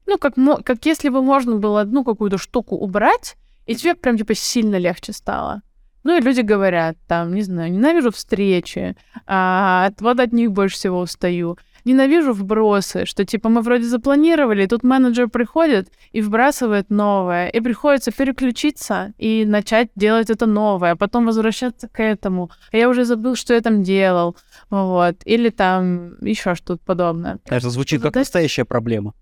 Ну, 0.06 0.18
как, 0.20 0.36
как 0.64 0.86
если 0.86 1.10
бы 1.10 1.24
можно 1.24 1.56
было 1.56 1.82
одну 1.82 2.04
какую-то 2.04 2.38
штуку 2.38 2.76
убрать, 2.76 3.36
и 3.66 3.76
тебе 3.76 3.96
прям 3.96 4.18
типа 4.18 4.36
сильно 4.36 4.78
легче 4.78 5.12
стало. 5.12 5.64
Ну 6.04 6.16
и 6.16 6.22
люди 6.22 6.42
говорят, 6.42 6.98
там, 7.08 7.34
не 7.34 7.42
знаю, 7.42 7.72
ненавижу 7.72 8.12
встречи, 8.12 8.96
а, 9.26 9.90
вот 10.00 10.20
от 10.20 10.34
них 10.34 10.52
больше 10.52 10.76
всего 10.76 11.00
устаю 11.00 11.58
ненавижу 11.86 12.34
вбросы, 12.34 13.06
что 13.06 13.26
типа 13.26 13.50
мы 13.50 13.62
вроде 13.62 13.84
запланировали, 13.86 14.64
и 14.64 14.68
тут 14.68 14.84
менеджер 14.84 15.30
приходит 15.30 15.90
и 16.12 16.22
вбрасывает 16.22 16.90
новое, 16.90 17.48
и 17.48 17.60
приходится 17.62 18.12
переключиться 18.12 19.14
и 19.18 19.46
начать 19.46 19.90
делать 19.96 20.30
это 20.30 20.46
новое, 20.46 20.92
а 20.92 20.96
потом 20.96 21.26
возвращаться 21.26 21.88
к 21.88 22.02
этому. 22.02 22.52
А 22.72 22.78
я 22.78 22.90
уже 22.90 23.06
забыл, 23.06 23.36
что 23.36 23.54
я 23.54 23.62
там 23.62 23.84
делал, 23.84 24.36
вот. 24.70 25.16
Или 25.26 25.50
там 25.50 26.18
еще 26.22 26.56
что-то 26.56 26.82
подобное. 26.84 27.40
Это 27.46 27.70
звучит 27.70 28.02
как 28.02 28.16
настоящая 28.16 28.66
проблема. 28.66 29.14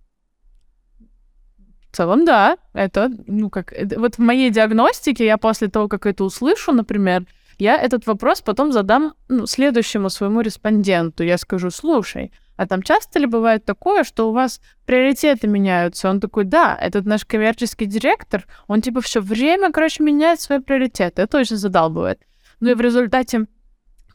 В 1.92 1.96
целом, 1.96 2.26
да. 2.26 2.58
Это, 2.74 3.12
ну, 3.28 3.50
как... 3.50 3.74
Вот 3.98 4.16
в 4.16 4.20
моей 4.20 4.50
диагностике 4.50 5.26
я 5.26 5.38
после 5.38 5.68
того, 5.68 5.88
как 5.88 6.08
это 6.08 6.24
услышу, 6.24 6.72
например, 6.72 7.26
я 7.60 7.78
этот 7.78 8.08
вопрос 8.08 8.42
потом 8.42 8.72
задам 8.72 9.14
ну, 9.30 9.46
следующему 9.46 10.10
своему 10.10 10.42
респонденту. 10.42 11.24
Я 11.24 11.38
скажу, 11.38 11.70
слушай, 11.70 12.32
а 12.56 12.68
там 12.68 12.84
часто 12.84 13.20
ли 13.20 13.26
бывает 13.26 13.66
такое, 13.66 14.04
что 14.04 14.30
у 14.30 14.34
вас 14.34 14.62
приоритеты 14.86 15.48
меняются? 15.48 16.10
Он 16.10 16.20
такой, 16.20 16.44
да, 16.44 16.78
этот 16.80 17.06
наш 17.06 17.26
коммерческий 17.26 17.86
директор, 17.86 18.46
он 18.68 18.82
типа 18.82 19.02
все 19.02 19.22
время, 19.22 19.72
короче, 19.72 20.04
меняет 20.04 20.40
свои 20.40 20.60
приоритеты. 20.60 21.24
Это 21.24 21.40
очень 21.40 21.58
задалбывает. 21.58 22.22
Ну 22.60 22.72
и 22.72 22.74
в 22.76 22.82
результате 22.82 23.48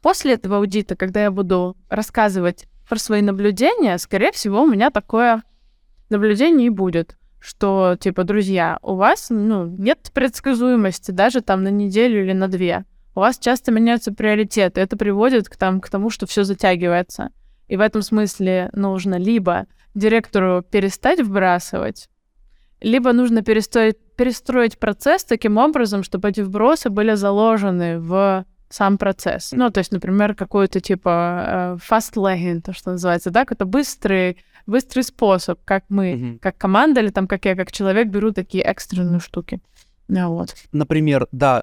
после 0.02 0.34
этого 0.34 0.58
аудита, 0.58 0.96
когда 0.96 1.22
я 1.22 1.30
буду 1.30 1.76
рассказывать 1.88 2.66
про 2.88 2.98
свои 2.98 3.22
наблюдения, 3.22 3.98
скорее 3.98 4.32
всего, 4.32 4.62
у 4.62 4.66
меня 4.66 4.90
такое 4.90 5.42
наблюдение 6.08 6.68
и 6.68 6.70
будет 6.70 7.18
что, 7.40 7.96
типа, 7.98 8.24
друзья, 8.24 8.78
у 8.82 8.94
вас, 8.94 9.28
ну, 9.30 9.66
нет 9.66 10.10
предсказуемости 10.12 11.10
даже 11.10 11.40
там 11.40 11.62
на 11.62 11.68
неделю 11.68 12.22
или 12.24 12.32
на 12.32 12.48
две. 12.48 12.84
У 13.14 13.20
вас 13.20 13.38
часто 13.38 13.72
меняются 13.72 14.12
приоритеты. 14.12 14.80
Это 14.80 14.96
приводит 14.96 15.48
к, 15.48 15.56
там, 15.56 15.80
к 15.80 15.88
тому, 15.88 16.10
что 16.10 16.26
все 16.26 16.44
затягивается. 16.44 17.30
И 17.68 17.76
в 17.76 17.80
этом 17.80 18.02
смысле 18.02 18.70
нужно 18.72 19.16
либо 19.16 19.66
директору 19.94 20.62
перестать 20.62 21.20
вбрасывать, 21.20 22.08
либо 22.80 23.12
нужно 23.12 23.42
перестроить, 23.42 23.96
перестроить 24.16 24.78
процесс 24.78 25.24
таким 25.24 25.56
образом, 25.56 26.02
чтобы 26.02 26.28
эти 26.28 26.40
вбросы 26.40 26.90
были 26.90 27.14
заложены 27.14 27.98
в 27.98 28.44
сам 28.68 28.98
процесс. 28.98 29.52
Ну, 29.52 29.70
то 29.70 29.78
есть, 29.78 29.92
например, 29.92 30.34
какой-то 30.34 30.80
типа 30.80 31.78
э, 31.78 31.90
fast 31.90 32.14
lagging, 32.14 32.60
то, 32.60 32.72
что 32.72 32.92
называется, 32.92 33.30
да, 33.30 33.44
какой-то 33.44 33.64
быстрый, 33.64 34.38
быстрый 34.66 35.02
способ, 35.02 35.58
как 35.64 35.84
мы, 35.88 36.12
mm-hmm. 36.12 36.38
как 36.38 36.58
команда 36.58 37.00
или 37.00 37.08
там, 37.08 37.26
как 37.26 37.44
я, 37.46 37.56
как 37.56 37.72
человек 37.72 38.08
беру 38.08 38.32
такие 38.32 38.62
экстренные 38.62 39.20
штуки. 39.20 39.60
Да, 40.08 40.28
вот. 40.28 40.54
Например, 40.72 41.28
да, 41.32 41.62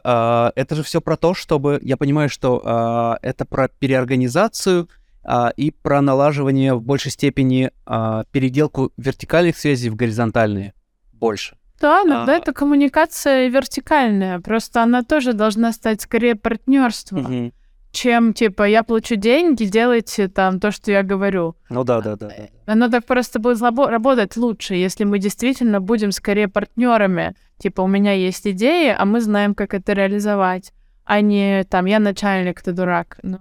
э, 0.56 0.60
это 0.60 0.76
же 0.76 0.84
все 0.84 1.00
про 1.00 1.16
то, 1.16 1.34
чтобы 1.34 1.80
я 1.84 1.98
понимаю, 1.98 2.30
что 2.30 3.18
э, 3.22 3.28
это 3.28 3.46
про 3.46 3.68
переорганизацию, 3.68 4.88
а, 5.26 5.52
и 5.58 5.72
про 5.72 6.02
налаживание 6.02 6.76
в 6.76 6.84
большей 6.84 7.12
степени 7.12 7.72
а, 7.86 8.26
переделку 8.32 8.92
вертикальных 8.96 9.58
связей 9.58 9.90
в 9.90 9.96
горизонтальные 9.96 10.74
больше. 11.14 11.58
Да, 11.82 12.04
иногда 12.04 12.34
а... 12.34 12.38
это 12.38 12.54
коммуникация 12.54 13.48
вертикальная, 13.48 14.40
просто 14.40 14.84
она 14.84 15.04
тоже 15.04 15.34
должна 15.34 15.74
стать 15.74 16.02
скорее 16.02 16.36
партнерством, 16.36 17.20
угу. 17.20 17.54
чем 17.92 18.34
типа 18.34 18.64
я 18.64 18.84
плачу 18.84 19.16
деньги, 19.16 19.66
делайте 19.66 20.28
там 20.28 20.60
то, 20.60 20.72
что 20.72 20.92
я 20.92 21.04
говорю. 21.04 21.56
Ну 21.70 21.84
да, 21.84 22.02
да, 22.02 22.16
да. 22.16 22.28
да. 22.28 22.72
Оно 22.72 22.90
так 22.90 23.06
просто 23.06 23.40
будет 23.40 23.62
работать 23.62 24.38
лучше, 24.38 24.76
если 24.76 25.04
мы 25.04 25.20
действительно 25.20 25.82
будем 25.82 26.12
скорее 26.12 26.48
партнерами. 26.48 27.36
Типа 27.58 27.82
у 27.82 27.88
меня 27.88 28.14
есть 28.14 28.46
идеи, 28.48 28.96
а 28.98 29.04
мы 29.06 29.20
знаем, 29.20 29.56
как 29.56 29.74
это 29.74 29.94
реализовать, 29.94 30.72
а 31.04 31.22
не 31.22 31.64
там 31.66 31.86
я 31.86 32.00
начальник, 32.00 32.62
ты 32.62 32.72
дурак. 32.72 33.20
Ну, 33.22 33.40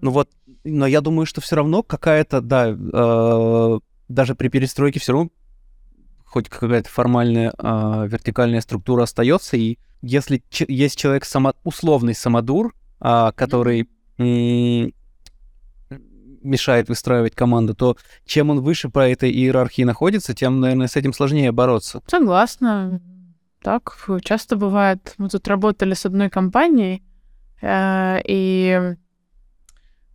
ну 0.00 0.10
вот 0.10 0.28
но 0.64 0.86
я 0.86 1.00
думаю, 1.00 1.26
что 1.26 1.40
все 1.40 1.56
равно 1.56 1.82
какая-то, 1.82 2.40
да, 2.40 2.68
э, 2.70 3.78
даже 4.08 4.34
при 4.34 4.48
перестройке 4.48 5.00
все 5.00 5.12
равно 5.12 5.30
хоть 6.24 6.48
какая-то 6.48 6.88
формальная 6.88 7.52
э, 7.58 8.06
вертикальная 8.08 8.60
структура 8.60 9.02
остается, 9.02 9.56
и 9.56 9.78
если 10.02 10.42
есть 10.68 10.96
человек 10.96 11.24
само 11.24 11.54
условный 11.64 12.14
самодур, 12.14 12.74
э, 13.00 13.32
который 13.34 13.88
mm 14.18 14.94
мешает 16.42 16.88
выстраивать 16.88 17.34
команду, 17.34 17.74
то 17.74 17.96
чем 18.24 18.48
он 18.48 18.60
выше 18.60 18.88
по 18.88 19.00
этой 19.00 19.30
иерархии 19.30 19.82
находится, 19.82 20.34
тем, 20.34 20.60
наверное, 20.60 20.86
с 20.86 20.96
этим 20.96 21.12
сложнее 21.12 21.52
бороться. 21.52 22.02
Согласна. 22.06 23.00
Так 23.62 24.08
часто 24.24 24.56
бывает. 24.56 25.14
Мы 25.18 25.28
тут 25.28 25.46
работали 25.48 25.92
с 25.92 26.06
одной 26.06 26.30
компанией, 26.30 27.02
э, 27.60 28.20
и 28.26 28.96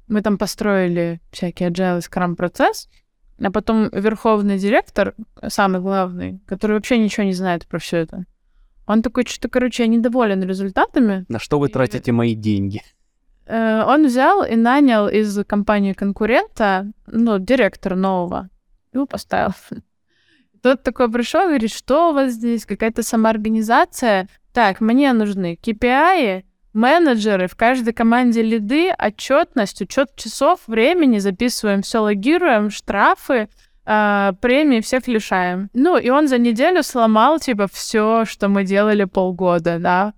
мы 0.07 0.21
там 0.21 0.37
построили 0.37 1.21
всякий 1.31 1.65
agile 1.65 1.99
и 1.99 2.01
scrum 2.01 2.35
процесс, 2.35 2.89
а 3.41 3.51
потом 3.51 3.89
верховный 3.89 4.57
директор, 4.57 5.15
самый 5.47 5.81
главный, 5.81 6.39
который 6.45 6.73
вообще 6.73 6.97
ничего 6.97 7.25
не 7.25 7.33
знает 7.33 7.67
про 7.67 7.79
все 7.79 7.97
это, 7.97 8.25
он 8.87 9.01
такой, 9.01 9.25
что-то, 9.25 9.49
короче, 9.49 9.83
я 9.83 9.87
недоволен 9.87 10.43
результатами. 10.43 11.25
На 11.27 11.39
что 11.39 11.59
вы 11.59 11.69
тратите 11.69 12.11
мои 12.11 12.35
деньги? 12.35 12.81
Э, 13.47 13.83
он 13.83 14.05
взял 14.05 14.43
и 14.43 14.55
нанял 14.55 15.07
из 15.07 15.43
компании 15.45 15.93
конкурента, 15.93 16.91
ну, 17.07 17.39
директора 17.39 17.95
нового, 17.95 18.49
его 18.93 19.05
поставил. 19.05 19.53
Тот 20.61 20.83
такой 20.83 21.11
пришел 21.11 21.43
и 21.43 21.47
говорит, 21.47 21.71
что 21.71 22.11
у 22.11 22.13
вас 22.13 22.33
здесь, 22.33 22.65
какая-то 22.65 23.03
самоорганизация. 23.03 24.27
Так, 24.53 24.81
мне 24.81 25.13
нужны 25.13 25.59
KPI, 25.61 26.43
менеджеры, 26.75 27.47
в 27.47 27.55
каждой 27.55 27.93
команде 27.93 28.41
лиды, 28.41 28.91
отчетность, 28.91 29.81
учет 29.81 30.15
часов, 30.15 30.59
времени, 30.67 31.19
записываем 31.19 31.81
все, 31.81 31.99
логируем, 31.99 32.69
штрафы, 32.69 33.49
э, 33.85 34.33
премии 34.41 34.81
всех 34.81 35.07
лишаем. 35.07 35.69
Ну, 35.73 35.97
и 35.97 36.09
он 36.09 36.27
за 36.27 36.37
неделю 36.37 36.83
сломал, 36.83 37.39
типа, 37.39 37.67
все, 37.71 38.25
что 38.25 38.47
мы 38.49 38.63
делали 38.63 39.05
полгода, 39.05 39.79
да. 39.79 40.13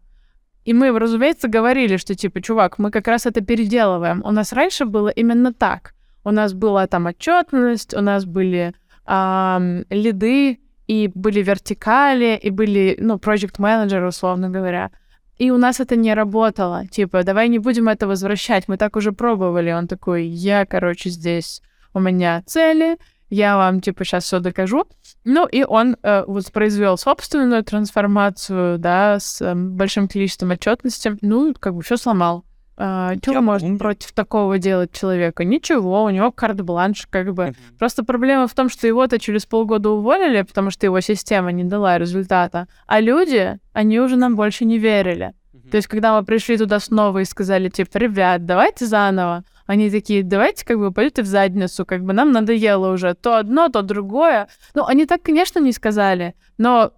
И 0.65 0.73
мы, 0.73 0.97
разумеется, 0.99 1.47
говорили, 1.47 1.97
что, 1.97 2.15
типа, 2.15 2.41
чувак, 2.41 2.79
мы 2.79 2.91
как 2.91 3.07
раз 3.07 3.25
это 3.25 3.41
переделываем. 3.41 4.21
У 4.25 4.31
нас 4.31 4.51
раньше 4.51 4.85
было 4.85 5.09
именно 5.09 5.53
так. 5.53 5.93
У 6.23 6.31
нас 6.31 6.53
была 6.53 6.87
там 6.87 7.05
отчетность, 7.05 7.93
у 7.93 8.01
нас 8.01 8.25
были 8.25 8.73
э, 9.05 9.83
лиды, 9.89 10.59
и 10.87 11.11
были 11.13 11.41
вертикали, 11.41 12.39
и 12.41 12.49
были, 12.49 12.97
ну, 12.99 13.15
project 13.15 13.55
менеджеры 13.59 14.07
условно 14.07 14.49
говоря. 14.49 14.91
И 15.37 15.51
у 15.51 15.57
нас 15.57 15.79
это 15.79 15.95
не 15.95 16.13
работало. 16.13 16.87
Типа, 16.87 17.23
давай 17.23 17.49
не 17.49 17.59
будем 17.59 17.87
это 17.89 18.07
возвращать, 18.07 18.67
мы 18.67 18.77
так 18.77 18.95
уже 18.95 19.11
пробовали. 19.11 19.71
Он 19.71 19.87
такой, 19.87 20.25
я, 20.25 20.65
короче, 20.65 21.09
здесь, 21.09 21.61
у 21.93 21.99
меня 21.99 22.41
цели, 22.45 22.97
я 23.29 23.57
вам, 23.57 23.81
типа, 23.81 24.03
сейчас 24.03 24.23
все 24.23 24.39
докажу. 24.39 24.85
Ну, 25.25 25.45
и 25.45 25.63
он 25.63 25.97
э, 26.01 26.23
вот 26.25 26.51
произвел 26.51 26.97
собственную 26.97 27.63
трансформацию, 27.63 28.79
да, 28.79 29.19
с 29.19 29.41
э, 29.41 29.53
большим 29.53 30.07
количеством 30.07 30.51
отчетности. 30.51 31.17
Ну, 31.21 31.53
как 31.59 31.75
бы 31.75 31.81
все 31.81 31.97
сломал. 31.97 32.45
А, 32.79 33.15
что 33.15 33.41
может 33.41 33.79
против 33.79 34.11
такого 34.11 34.59
делать 34.59 34.91
человека? 34.91 35.43
Ничего, 35.43 36.03
у 36.03 36.09
него 36.11 36.31
карт-бланш, 36.31 37.07
как 37.09 37.33
бы. 37.33 37.43
Uh-huh. 37.43 37.55
Просто 37.79 38.03
проблема 38.03 38.47
в 38.47 38.53
том, 38.53 38.69
что 38.69 38.85
его-то 38.85 39.19
через 39.19 39.47
полгода 39.47 39.89
уволили, 39.89 40.43
потому 40.43 40.69
что 40.69 40.85
его 40.85 41.01
система 41.01 41.51
не 41.51 41.63
дала 41.63 41.97
результата. 41.97 42.67
А 42.85 42.99
люди, 42.99 43.57
они 43.73 43.99
уже 43.99 44.15
нам 44.15 44.35
больше 44.35 44.63
не 44.63 44.77
верили. 44.77 45.33
Uh-huh. 45.53 45.69
То 45.71 45.77
есть, 45.77 45.87
когда 45.87 46.17
мы 46.17 46.23
пришли 46.23 46.55
туда 46.55 46.79
снова 46.79 47.19
и 47.19 47.25
сказали, 47.25 47.69
типа, 47.69 47.97
ребят, 47.97 48.45
давайте 48.45 48.85
заново, 48.85 49.43
они 49.65 49.89
такие, 49.89 50.23
давайте 50.23 50.63
как 50.63 50.77
бы 50.77 50.91
пойдете 50.91 51.23
в 51.23 51.25
задницу, 51.25 51.83
как 51.83 52.03
бы 52.03 52.13
нам 52.13 52.31
надоело 52.31 52.93
уже 52.93 53.15
то 53.15 53.37
одно, 53.37 53.69
то 53.69 53.81
другое. 53.81 54.49
Ну, 54.75 54.85
они 54.85 55.07
так, 55.07 55.23
конечно, 55.23 55.59
не 55.59 55.71
сказали, 55.71 56.35
но 56.59 56.93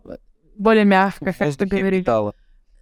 более 0.58 0.84
мягко, 0.84 1.34
как 1.34 1.56
ты 1.56 1.66
говорили. 1.66 2.06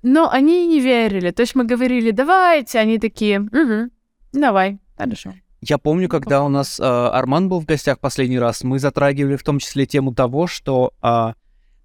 Но 0.03 0.30
они 0.30 0.68
не 0.68 0.80
верили. 0.80 1.32
То 1.32 1.41
есть 1.41 1.56
мы 1.56 1.65
говорили, 1.65 2.11
давайте, 2.11 2.80
они 2.80 2.99
такие, 2.99 3.41
угу, 3.41 3.91
давай, 4.34 4.80
хорошо. 4.98 5.34
Я 5.61 5.78
помню, 5.78 6.07
когда 6.07 6.44
у 6.44 6.49
нас 6.49 6.80
э, 6.80 6.84
Арман 6.84 7.49
был 7.49 7.60
в 7.60 7.65
гостях 7.65 7.99
последний 7.99 8.40
раз, 8.40 8.64
мы 8.64 8.80
затрагивали 8.80 9.36
в 9.36 9.44
том 9.44 9.60
числе 9.60 9.86
тему 9.86 10.14
того, 10.14 10.45
что 10.45 10.94
э, 11.02 11.34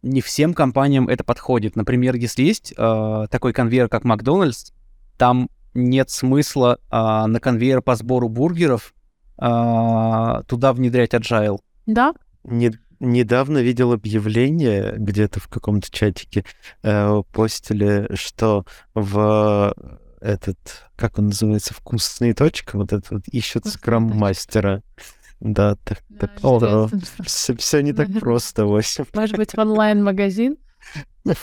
не 0.02 0.20
всем 0.20 0.52
компаниям 0.52 1.09
это 1.09 1.24
подходит. 1.24 1.74
Например, 1.74 2.14
если 2.14 2.43
есть 2.43 2.74
э, 2.76 3.26
такой 3.30 3.52
конвейер, 3.52 3.89
как 3.89 4.05
Макдональдс, 4.05 4.72
там 5.16 5.48
нет 5.74 6.10
смысла 6.10 6.78
э, 6.90 7.26
на 7.26 7.40
конвейер 7.40 7.80
по 7.80 7.94
сбору 7.94 8.28
бургеров 8.28 8.94
э, 9.39 10.43
туда 10.47 10.72
внедрять 10.74 11.14
agile. 11.14 11.59
Да. 11.86 12.12
Не, 12.44 12.72
недавно 13.02 13.58
видел 13.58 13.92
объявление 13.92 14.94
где-то 14.96 15.40
в 15.40 15.48
каком-то 15.48 15.90
чатике, 15.90 16.44
э, 16.82 17.22
постили, 17.32 18.08
что 18.14 18.64
в 18.94 19.74
этот, 20.20 20.58
как 20.96 21.18
он 21.18 21.26
называется, 21.26 21.74
вкусные 21.74 22.32
точка, 22.32 22.78
вот 22.78 22.92
этот 22.92 23.10
вот 23.10 23.22
ищут 23.28 23.66
скрам-мастера. 23.66 24.82
Да, 25.40 25.74
так, 25.84 25.98
да, 26.08 26.28
так 26.28 26.30
о, 26.44 26.88
все, 27.24 27.56
все 27.56 27.82
не 27.82 27.92
так 27.92 28.08
просто, 28.20 28.64
восемь. 28.64 29.04
Может 29.12 29.36
быть, 29.36 29.52
в 29.52 29.58
онлайн-магазин? 29.58 30.56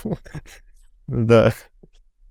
Да. 1.07 1.53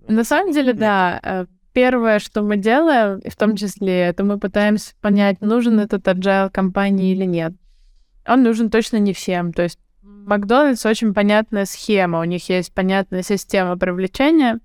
На 0.07 0.23
самом 0.23 0.53
деле, 0.53 0.73
да. 0.73 1.19
Э, 1.21 1.47
первое, 1.73 2.21
что 2.21 2.43
мы 2.43 2.57
делаем, 2.57 3.21
в 3.29 3.37
том 3.37 3.57
числе, 3.57 4.03
это 4.03 4.23
мы 4.23 4.39
пытаемся 4.39 4.95
понять, 5.01 5.41
нужен 5.41 5.81
этот 5.81 6.07
agile 6.07 6.49
компании 6.49 7.13
или 7.13 7.25
нет 7.25 7.55
он 8.29 8.43
нужен 8.43 8.71
точно 8.71 8.99
не 8.99 9.13
всем. 9.13 9.53
То 9.53 9.63
есть 9.63 9.79
Макдональдс 10.03 10.85
очень 10.87 11.15
понятная 11.15 11.65
схема, 11.65 12.21
у 12.21 12.25
них 12.25 12.49
есть 12.49 12.73
понятная 12.75 13.23
система 13.23 13.77
привлечения, 13.77 14.61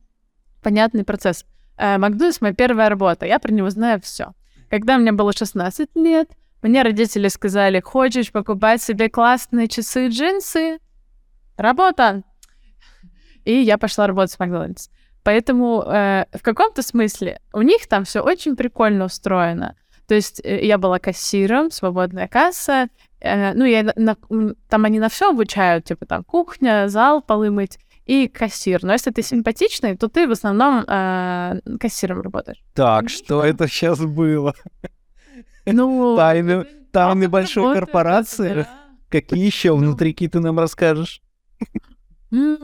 понятный 0.61 1.03
процесс. 1.03 1.45
Э, 1.77 1.98
Макдональдс— 1.98 2.40
моя 2.41 2.53
первая 2.53 2.90
работа, 2.90 3.26
я 3.26 3.40
про 3.40 3.52
него 3.52 3.69
знаю 3.69 4.02
все. 4.02 4.34
Когда 4.69 4.98
мне 4.98 5.11
было 5.11 5.34
16 5.34 5.90
лет, 5.95 6.30
мне 6.61 6.81
родители 6.81 7.27
сказали, 7.27 7.80
хочешь 7.80 8.31
покупать 8.31 8.81
себе 8.81 9.10
классные 9.10 9.68
часы 9.68 10.07
джинсы? 10.07 10.80
Работа! 11.57 12.23
И 13.45 13.53
я 13.53 13.77
пошла 13.77 14.07
работать 14.07 14.35
в 14.35 14.40
Макдональдс. 14.40 14.90
Поэтому 15.23 15.84
э, 15.84 16.26
в 16.34 16.41
каком-то 16.41 16.81
смысле 16.81 17.40
у 17.53 17.61
них 17.61 17.88
там 17.88 18.03
все 18.03 18.22
очень 18.22 18.56
прикольно 18.56 19.06
устроено. 19.06 19.77
То 20.08 20.16
есть 20.16 20.42
э, 20.44 20.66
я 20.66 20.78
была 20.78 21.00
кассиром, 21.00 21.72
свободная 21.72 22.28
касса, 22.28 22.90
Э, 23.24 23.54
ну, 23.54 23.64
я 23.64 23.84
на, 23.96 24.18
там 24.68 24.86
они 24.86 25.00
на 25.00 25.08
все 25.08 25.30
обучают, 25.30 25.86
типа 25.86 26.06
там 26.06 26.24
кухня, 26.24 26.90
зал, 26.90 27.22
полы 27.22 27.50
мыть 27.52 27.80
и 28.06 28.28
кассир. 28.28 28.84
Но 28.84 28.92
если 28.92 29.12
ты 29.12 29.22
симпатичный, 29.22 29.96
то 29.96 30.10
ты 30.10 30.28
в 30.28 30.32
основном 30.32 30.84
э, 30.86 31.60
кассиром 31.80 32.22
работаешь. 32.22 32.62
Так, 32.74 33.10
что 33.10 33.44
это 33.44 33.68
сейчас 33.68 34.00
было? 34.02 34.54
Ну, 35.66 36.16
тайны, 36.18 36.66
тайны 36.92 37.30
большой 37.30 37.74
корпорации. 37.74 38.68
Какие 39.10 39.46
еще 39.46 39.74
внутрики 39.74 40.28
ты 40.28 40.42
нам 40.42 40.60
расскажешь? 40.60 41.22
Ну, 42.30 42.58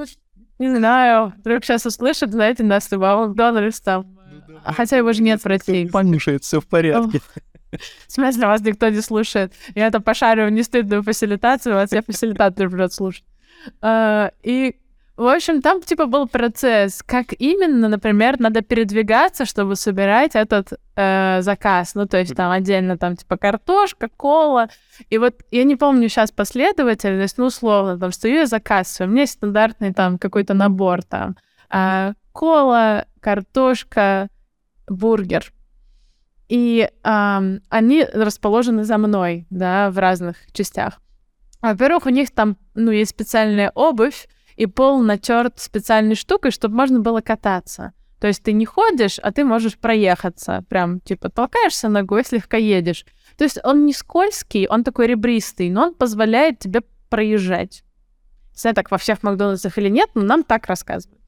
не 0.57 0.76
знаю. 0.76 1.34
Вдруг 1.38 1.64
сейчас 1.64 1.86
услышат, 1.86 2.32
знаете, 2.32 2.64
нас 2.64 2.91
в 2.91 2.98
Макдональдс 2.98 3.80
там. 3.80 4.18
Хотя 4.63 4.97
его 4.97 5.13
же 5.13 5.21
нет 5.21 5.41
в 5.41 5.45
России. 5.45 5.88
Слушает, 5.88 6.43
все 6.43 6.59
в 6.59 6.67
порядке. 6.67 7.21
В 7.71 8.11
смысле, 8.11 8.47
вас 8.47 8.61
никто 8.61 8.89
не 8.89 9.01
слушает? 9.01 9.53
Я 9.76 9.88
это 9.88 9.99
пошарю 9.99 10.49
не 10.49 10.63
стыдную 10.63 11.03
фасилитацию, 11.03 11.76
вас 11.76 11.91
я 11.91 12.01
фасилитатор 12.01 12.69
придет 12.69 12.93
слушать. 12.93 13.23
А, 13.81 14.31
и, 14.41 14.76
в 15.15 15.27
общем, 15.27 15.61
там 15.61 15.81
типа 15.81 16.05
был 16.05 16.27
процесс, 16.27 17.03
как 17.05 17.34
именно, 17.38 17.88
например, 17.88 18.39
надо 18.39 18.61
передвигаться, 18.61 19.45
чтобы 19.45 19.76
собирать 19.76 20.35
этот 20.35 20.73
э, 20.95 21.41
заказ. 21.41 21.93
Ну, 21.93 22.07
то 22.07 22.17
есть 22.17 22.35
там 22.35 22.51
отдельно 22.51 22.97
там 22.97 23.15
типа 23.15 23.38
картошка, 23.38 24.09
кола. 24.15 24.69
И 25.09 25.17
вот 25.17 25.35
я 25.51 25.63
не 25.63 25.76
помню 25.76 26.09
сейчас 26.09 26.31
последовательность, 26.31 27.38
ну, 27.38 27.45
условно, 27.45 27.99
там 27.99 28.11
стою 28.11 28.38
я 28.38 28.45
заказываю, 28.47 29.09
у 29.09 29.11
меня 29.11 29.21
есть 29.21 29.34
стандартный 29.34 29.93
там 29.93 30.17
какой-то 30.17 30.53
набор 30.53 31.03
там. 31.03 31.38
Э, 31.71 32.13
кола, 32.31 33.05
картошка, 33.19 34.30
бургер 34.90 35.53
и 36.49 36.90
э, 36.90 37.60
они 37.70 38.03
расположены 38.11 38.84
за 38.84 38.98
мной, 38.98 39.45
да, 39.49 39.91
в 39.91 39.99
разных 39.99 40.36
частях. 40.52 40.99
Во-первых, 41.61 42.07
у 42.07 42.10
них 42.10 42.32
там, 42.32 42.57
ну, 42.74 42.91
есть 42.91 43.11
специальная 43.11 43.72
обувь, 43.76 44.28
и 44.56 44.66
пол 44.66 45.02
натерт 45.02 45.60
специальной 45.60 46.16
штукой, 46.16 46.52
чтобы 46.52 46.76
можно 46.76 46.99
было 46.99 47.22
кататься. 47.22 47.94
То 48.20 48.28
есть 48.28 48.44
ты 48.44 48.52
не 48.52 48.66
ходишь, 48.66 49.18
а 49.20 49.32
ты 49.32 49.45
можешь 49.45 49.78
проехаться. 49.78 50.66
Прям, 50.68 50.99
типа, 50.99 51.30
толкаешься 51.30 51.88
ногой, 51.88 52.26
слегка 52.26 52.57
едешь. 52.57 53.06
То 53.38 53.45
есть 53.45 53.60
он 53.64 53.86
не 53.86 53.94
скользкий, 53.94 54.68
он 54.68 54.84
такой 54.84 55.07
ребристый, 55.07 55.70
но 55.70 55.84
он 55.84 55.94
позволяет 55.94 56.60
тебе 56.60 56.82
проезжать. 57.10 57.84
Не 58.52 58.60
знаю, 58.60 58.76
так 58.76 58.91
во 58.91 58.98
всех 58.98 59.24
Макдональдсах 59.24 59.78
или 59.78 59.88
нет, 59.88 60.10
но 60.16 60.24
нам 60.24 60.44
так 60.44 60.66
рассказывают. 60.66 61.22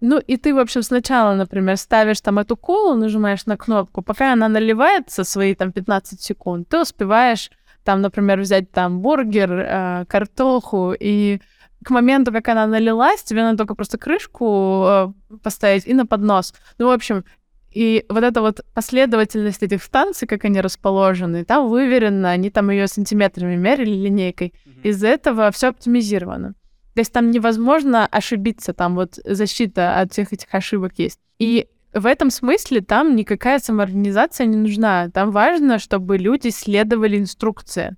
Ну, 0.00 0.18
и 0.18 0.36
ты, 0.36 0.54
в 0.54 0.58
общем, 0.58 0.82
сначала, 0.82 1.34
например, 1.34 1.76
ставишь 1.76 2.20
там 2.20 2.38
эту 2.38 2.56
колу, 2.56 2.94
нажимаешь 2.94 3.46
на 3.46 3.56
кнопку, 3.56 4.02
пока 4.02 4.32
она 4.32 4.48
наливается 4.48 5.24
свои 5.24 5.54
там 5.54 5.72
15 5.72 6.20
секунд, 6.20 6.68
ты 6.68 6.80
успеваешь 6.80 7.50
там, 7.82 8.02
например, 8.02 8.40
взять 8.40 8.70
там 8.72 9.00
бургер, 9.00 9.52
э, 9.52 10.04
картоху, 10.08 10.92
и 10.98 11.40
к 11.84 11.90
моменту, 11.90 12.32
как 12.32 12.48
она 12.48 12.66
налилась, 12.66 13.22
тебе 13.22 13.42
надо 13.42 13.58
только 13.58 13.74
просто 13.74 13.96
крышку 13.96 14.84
э, 14.86 15.12
поставить 15.42 15.86
и 15.86 15.94
на 15.94 16.04
поднос. 16.04 16.52
Ну, 16.78 16.88
в 16.88 16.90
общем, 16.90 17.24
и 17.70 18.04
вот 18.08 18.24
эта 18.24 18.40
вот 18.40 18.64
последовательность 18.74 19.62
этих 19.62 19.82
станций, 19.82 20.26
как 20.26 20.44
они 20.44 20.60
расположены, 20.60 21.44
там 21.44 21.68
выверено, 21.68 22.30
они 22.30 22.50
там 22.50 22.70
ее 22.70 22.88
сантиметрами 22.88 23.54
мерили 23.54 23.90
линейкой. 23.90 24.52
Mm-hmm. 24.66 24.82
Из-за 24.82 25.08
этого 25.08 25.50
все 25.52 25.68
оптимизировано. 25.68 26.54
То 26.96 27.00
есть 27.00 27.12
там 27.12 27.30
невозможно 27.30 28.06
ошибиться, 28.06 28.72
там 28.72 28.94
вот 28.94 29.18
защита 29.22 30.00
от 30.00 30.12
всех 30.12 30.32
этих 30.32 30.48
ошибок 30.54 30.94
есть. 30.96 31.20
И 31.38 31.68
в 31.92 32.06
этом 32.06 32.30
смысле 32.30 32.80
там 32.80 33.14
никакая 33.16 33.58
самоорганизация 33.58 34.46
не 34.46 34.56
нужна. 34.56 35.10
Там 35.10 35.30
важно, 35.30 35.78
чтобы 35.78 36.16
люди 36.16 36.48
следовали 36.48 37.18
инструкции. 37.18 37.96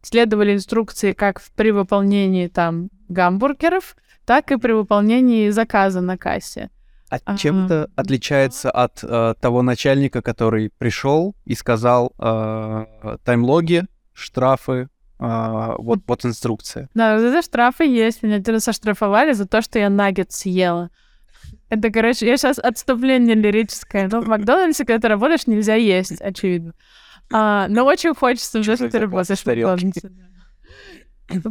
Следовали 0.00 0.54
инструкции 0.54 1.12
как 1.12 1.42
при 1.54 1.70
выполнении 1.70 2.48
там 2.48 2.88
гамбургеров, 3.10 3.94
так 4.24 4.50
и 4.52 4.56
при 4.56 4.72
выполнении 4.72 5.50
заказа 5.50 6.00
на 6.00 6.16
кассе. 6.16 6.70
А 7.10 7.36
чем 7.36 7.66
это 7.66 7.90
отличается 7.94 8.70
от 8.70 9.00
э, 9.02 9.34
того 9.38 9.60
начальника, 9.60 10.22
который 10.22 10.70
пришел 10.78 11.34
и 11.44 11.54
сказал 11.54 12.14
э, 12.18 12.86
таймлоги, 13.22 13.84
штрафы, 14.14 14.88
а, 15.22 15.76
вот, 15.76 16.00
вот 16.06 16.24
инструкция. 16.24 16.88
Да, 16.94 17.16
вот 17.16 17.22
это 17.22 17.42
штрафы 17.42 17.84
есть. 17.84 18.22
Меня 18.22 18.36
один 18.36 18.54
раз 18.54 18.66
оштрафовали 18.68 19.32
за 19.32 19.46
то, 19.46 19.60
что 19.60 19.78
я 19.78 19.90
наггет 19.90 20.32
съела. 20.32 20.90
Это, 21.68 21.90
короче, 21.90 22.26
я 22.26 22.38
сейчас 22.38 22.58
отступление 22.58 23.34
лирическое. 23.34 24.08
Но 24.10 24.22
в 24.22 24.28
Макдональдсе, 24.28 24.86
когда 24.86 25.02
ты 25.02 25.08
работаешь, 25.08 25.46
нельзя 25.46 25.74
есть, 25.74 26.20
очевидно. 26.22 26.72
А, 27.30 27.68
но 27.68 27.84
очень 27.84 28.14
хочется 28.14 28.60
уже, 28.60 28.76
что 28.76 28.88
ты 28.88 28.98
работаешь 28.98 29.40
в 29.40 29.46
Макдональдсе. 29.46 30.10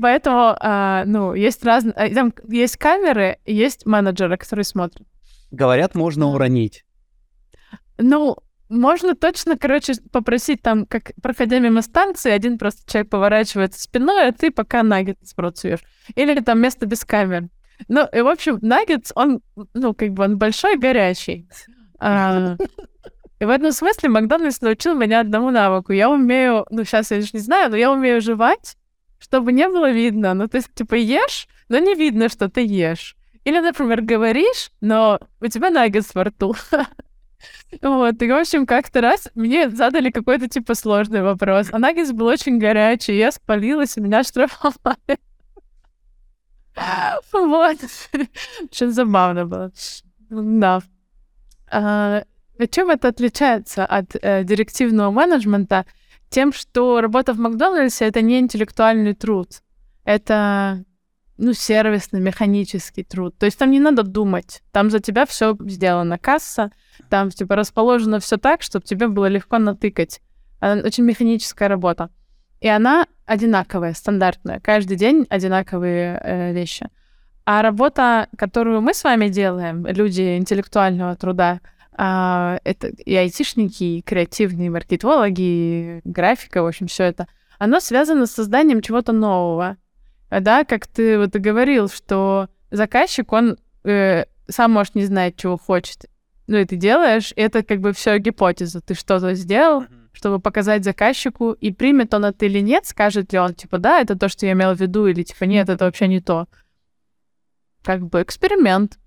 Поэтому, 0.01 0.55
а, 0.59 1.03
ну, 1.05 1.35
есть 1.35 1.63
разные... 1.63 1.93
А, 1.93 2.09
там 2.09 2.33
есть 2.47 2.75
камеры, 2.75 3.37
есть 3.45 3.85
менеджеры, 3.85 4.35
которые 4.37 4.65
смотрят. 4.65 5.07
Говорят, 5.51 5.93
можно 5.93 6.27
уронить. 6.27 6.85
Ну, 7.99 8.35
можно 8.69 9.15
точно, 9.15 9.57
короче, 9.57 9.93
попросить 10.11 10.61
там, 10.61 10.85
как 10.85 11.11
проходя 11.21 11.59
мимо 11.59 11.81
станции, 11.81 12.31
один 12.31 12.57
просто 12.57 12.89
человек 12.89 13.09
поворачивается 13.09 13.81
спиной, 13.81 14.27
а 14.27 14.31
ты 14.31 14.51
пока 14.51 14.83
наггетс 14.83 15.33
в 15.33 15.39
рот. 15.39 15.59
Или 16.15 16.39
там 16.39 16.61
место 16.61 16.85
без 16.85 17.03
камер. 17.03 17.49
Ну, 17.87 18.07
и, 18.11 18.21
в 18.21 18.27
общем, 18.27 18.59
наггетс, 18.61 19.11
он, 19.15 19.41
ну, 19.73 19.93
как 19.93 20.11
бы 20.11 20.23
он 20.23 20.37
большой, 20.37 20.77
горячий. 20.77 21.47
А, 21.99 22.55
И 23.39 23.45
в 23.45 23.49
этом 23.49 23.71
смысле 23.71 24.09
Макдональдс 24.09 24.61
научил 24.61 24.95
меня 24.95 25.21
одному 25.21 25.49
навыку. 25.49 25.93
Я 25.93 26.09
умею, 26.09 26.65
ну, 26.69 26.83
сейчас 26.83 27.11
я 27.11 27.17
лишь 27.17 27.33
не 27.33 27.39
знаю, 27.39 27.71
но 27.71 27.77
я 27.77 27.91
умею 27.91 28.21
жевать, 28.21 28.75
чтобы 29.17 29.53
не 29.53 29.67
было 29.67 29.89
видно. 29.89 30.33
Ну, 30.33 30.47
есть, 30.51 30.73
типа, 30.73 30.95
ешь, 30.95 31.47
но 31.69 31.79
не 31.79 31.95
видно, 31.95 32.27
что 32.29 32.49
ты 32.49 32.65
ешь. 32.65 33.15
Или, 33.45 33.59
например, 33.59 34.01
говоришь, 34.01 34.71
но 34.81 35.19
у 35.39 35.47
тебя 35.47 35.69
наггетс 35.69 36.13
во 36.13 36.25
рту. 36.25 36.53
Вот, 37.81 38.21
и, 38.21 38.27
в 38.27 38.35
общем, 38.35 38.65
как-то 38.65 39.01
раз 39.01 39.29
мне 39.35 39.69
задали 39.69 40.09
какой-то, 40.09 40.47
типа, 40.47 40.75
сложный 40.75 41.21
вопрос. 41.21 41.67
А 41.71 41.79
наггетс 41.79 42.11
был 42.11 42.27
очень 42.27 42.57
горячий, 42.57 43.17
я 43.17 43.31
спалилась, 43.31 43.97
и 43.97 44.01
меня 44.01 44.23
штрафовали. 44.23 45.17
Вот. 47.31 47.77
Очень 48.63 48.91
забавно 48.91 49.45
было. 49.45 49.71
Да. 50.29 50.81
А, 51.71 52.23
чем 52.71 52.89
это 52.89 53.09
отличается 53.09 53.85
от 53.85 54.15
э, 54.21 54.43
директивного 54.43 55.11
менеджмента? 55.11 55.85
Тем, 56.29 56.53
что 56.53 57.01
работа 57.01 57.33
в 57.33 57.39
Макдональдсе— 57.39 58.05
это 58.07 58.21
не 58.21 58.39
интеллектуальный 58.39 59.13
труд. 59.13 59.61
Это 60.03 60.83
ну, 61.39 61.53
сервисный, 61.53 62.19
механический 62.19 63.03
труд. 63.03 63.35
То 63.37 63.45
есть 63.45 63.57
там 63.57 63.71
не 63.71 63.79
надо 63.79 64.03
думать. 64.03 64.61
Там 64.71 64.89
за 64.89 64.99
тебя 64.99 65.25
все 65.25 65.57
сделано. 65.61 66.17
Касса, 66.17 66.71
там 67.09 67.29
типа 67.29 67.55
расположено 67.55 68.19
все 68.19 68.37
так, 68.37 68.61
чтобы 68.61 68.85
тебе 68.85 69.07
было 69.07 69.27
легко 69.27 69.57
натыкать. 69.57 70.21
Она 70.59 70.81
очень 70.81 71.05
механическая 71.05 71.69
работа. 71.69 72.09
И 72.59 72.67
она 72.67 73.07
одинаковая, 73.25 73.93
стандартная. 73.93 74.59
Каждый 74.59 74.97
день 74.97 75.25
одинаковые 75.29 76.19
э, 76.21 76.53
вещи. 76.53 76.89
А 77.45 77.61
работа, 77.61 78.27
которую 78.37 78.81
мы 78.81 78.93
с 78.93 79.03
вами 79.03 79.29
делаем, 79.29 79.87
люди 79.87 80.37
интеллектуального 80.37 81.15
труда, 81.15 81.61
э, 81.97 82.57
это 82.65 82.87
и 82.87 83.15
айтишники, 83.15 83.83
и 83.83 84.01
креативные 84.01 84.69
маркетологи, 84.69 85.41
и 85.41 86.01
графика, 86.03 86.61
в 86.61 86.67
общем, 86.67 86.87
все 86.87 87.05
это, 87.05 87.27
оно 87.59 87.79
связано 87.79 88.25
с 88.25 88.31
созданием 88.31 88.81
чего-то 88.81 89.13
нового. 89.13 89.77
Да, 90.29 90.63
как 90.63 90.87
ты 90.87 91.17
вот 91.17 91.35
и 91.35 91.39
говорил, 91.39 91.89
что 91.89 92.49
заказчик, 92.71 93.31
он 93.33 93.57
э, 93.83 94.25
сам 94.47 94.71
может 94.71 94.95
не 94.95 95.05
знать, 95.05 95.35
чего 95.37 95.57
хочет. 95.57 96.05
Ну, 96.47 96.57
и 96.57 96.65
ты 96.65 96.75
делаешь, 96.75 97.31
и 97.35 97.41
это 97.41 97.63
как 97.63 97.79
бы 97.79 97.93
все 97.93 98.17
гипотеза. 98.17 98.81
Ты 98.81 98.93
что-то 98.95 99.33
сделал, 99.33 99.83
mm-hmm 99.83 99.99
чтобы 100.19 100.39
показать 100.39 100.83
заказчику, 100.83 101.53
и 101.53 101.71
примет 101.71 102.13
он 102.13 102.25
это 102.25 102.45
или 102.45 102.59
нет, 102.59 102.85
скажет 102.85 103.31
ли 103.31 103.39
он, 103.39 103.53
типа, 103.53 103.77
да, 103.77 104.01
это 104.01 104.17
то, 104.17 104.27
что 104.27 104.45
я 104.45 104.51
имел 104.51 104.75
в 104.75 104.79
виду, 104.79 105.07
или, 105.07 105.23
типа, 105.23 105.45
нет, 105.45 105.69
это 105.69 105.85
вообще 105.85 106.07
не 106.07 106.19
то. 106.19 106.47
Как 107.83 108.05
бы 108.05 108.21
эксперимент. 108.21 108.99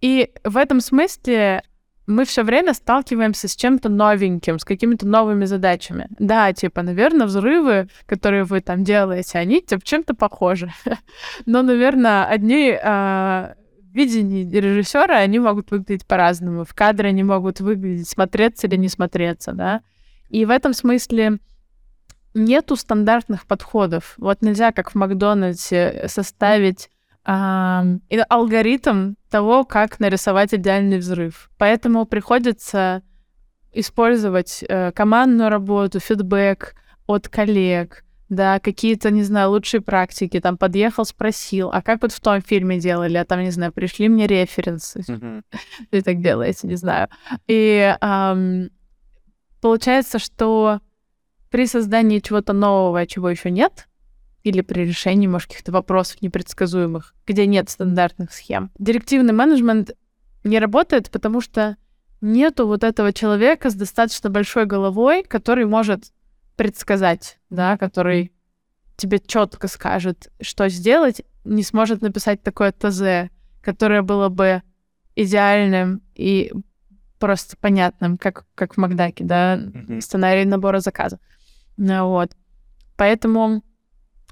И 0.00 0.30
в 0.44 0.56
этом 0.56 0.80
смысле 0.80 1.64
мы 2.08 2.24
все 2.24 2.42
время 2.42 2.72
сталкиваемся 2.72 3.48
с 3.48 3.54
чем-то 3.54 3.90
новеньким, 3.90 4.58
с 4.58 4.64
какими-то 4.64 5.06
новыми 5.06 5.44
задачами. 5.44 6.08
Да, 6.18 6.52
типа, 6.54 6.82
наверное, 6.82 7.26
взрывы, 7.26 7.88
которые 8.06 8.44
вы 8.44 8.62
там 8.62 8.82
делаете, 8.82 9.38
они 9.38 9.60
типа 9.60 9.84
чем-то 9.84 10.14
похожи. 10.14 10.72
Но, 11.46 11.62
наверное, 11.62 12.24
одни 12.24 12.76
э, 12.82 13.54
видения 13.92 14.48
режиссера, 14.48 15.18
они 15.18 15.38
могут 15.38 15.70
выглядеть 15.70 16.06
по-разному. 16.06 16.64
В 16.64 16.72
кадре 16.72 17.10
они 17.10 17.24
могут 17.24 17.60
выглядеть, 17.60 18.08
смотреться 18.08 18.66
или 18.66 18.76
не 18.76 18.88
смотреться, 18.88 19.52
да. 19.52 19.82
И 20.30 20.46
в 20.46 20.50
этом 20.50 20.72
смысле 20.72 21.38
нету 22.32 22.76
стандартных 22.76 23.46
подходов. 23.46 24.14
Вот 24.16 24.40
нельзя, 24.40 24.72
как 24.72 24.92
в 24.92 24.94
Макдональдсе, 24.94 26.06
составить 26.08 26.88
алгоритм 27.28 29.14
того, 29.30 29.64
как 29.64 30.00
нарисовать 30.00 30.54
идеальный 30.54 30.98
взрыв. 30.98 31.50
Поэтому 31.58 32.06
приходится 32.06 33.02
использовать 33.72 34.64
э, 34.66 34.92
командную 34.92 35.50
работу, 35.50 36.00
фидбэк 36.00 36.74
от 37.06 37.28
коллег, 37.28 38.04
да, 38.30 38.60
какие-то, 38.60 39.10
не 39.10 39.22
знаю, 39.22 39.50
лучшие 39.50 39.82
практики, 39.82 40.40
там, 40.40 40.56
подъехал, 40.56 41.04
спросил, 41.04 41.70
а 41.72 41.82
как 41.82 42.02
вот 42.02 42.12
в 42.12 42.20
том 42.20 42.40
фильме 42.40 42.78
делали, 42.78 43.18
а 43.18 43.24
там, 43.24 43.40
не 43.40 43.50
знаю, 43.50 43.72
пришли 43.72 44.08
мне 44.08 44.26
референсы, 44.26 45.00
mm-hmm. 45.00 45.42
вы 45.92 46.02
так 46.02 46.22
делаете, 46.22 46.66
не 46.66 46.76
знаю. 46.76 47.08
И 47.46 47.94
эм, 48.00 48.70
Получается, 49.60 50.18
что 50.18 50.80
при 51.50 51.66
создании 51.66 52.20
чего-то 52.20 52.52
нового, 52.52 53.06
чего 53.06 53.30
еще 53.30 53.50
нет, 53.50 53.88
или 54.44 54.60
при 54.60 54.82
решении, 54.82 55.26
может, 55.26 55.48
каких-то 55.48 55.72
вопросов 55.72 56.22
непредсказуемых, 56.22 57.14
где 57.26 57.46
нет 57.46 57.70
стандартных 57.70 58.32
схем, 58.32 58.70
директивный 58.78 59.32
менеджмент 59.32 59.92
не 60.44 60.58
работает, 60.58 61.10
потому 61.10 61.40
что 61.40 61.76
нету 62.20 62.66
вот 62.66 62.84
этого 62.84 63.12
человека 63.12 63.70
с 63.70 63.74
достаточно 63.74 64.30
большой 64.30 64.66
головой, 64.66 65.22
который 65.22 65.66
может 65.66 66.12
предсказать, 66.56 67.38
да, 67.50 67.76
который 67.76 68.32
тебе 68.96 69.20
четко 69.20 69.68
скажет, 69.68 70.30
что 70.40 70.68
сделать, 70.68 71.22
не 71.44 71.62
сможет 71.62 72.02
написать 72.02 72.42
такое 72.42 72.72
ТЗ, 72.72 73.30
которое 73.62 74.02
было 74.02 74.28
бы 74.28 74.62
идеальным 75.14 76.02
и 76.14 76.52
просто 77.18 77.56
понятным, 77.56 78.18
как, 78.18 78.44
как 78.54 78.74
в 78.74 78.76
Макдаке, 78.76 79.24
да, 79.24 79.56
mm-hmm. 79.56 80.00
сценарий 80.00 80.44
набора 80.44 80.80
заказа. 80.80 81.18
Вот. 81.76 82.32
Поэтому 82.96 83.62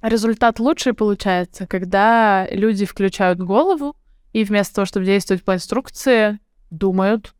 результат 0.08 0.58
лучший 0.58 0.94
получается, 0.94 1.66
когда 1.66 2.46
люди 2.50 2.84
включают 2.84 3.38
голову, 3.38 3.96
и 4.32 4.44
вместо 4.44 4.76
того, 4.76 4.86
чтобы 4.86 5.06
действовать 5.06 5.44
по 5.44 5.54
инструкции, 5.54 6.38
думают. 6.70 7.34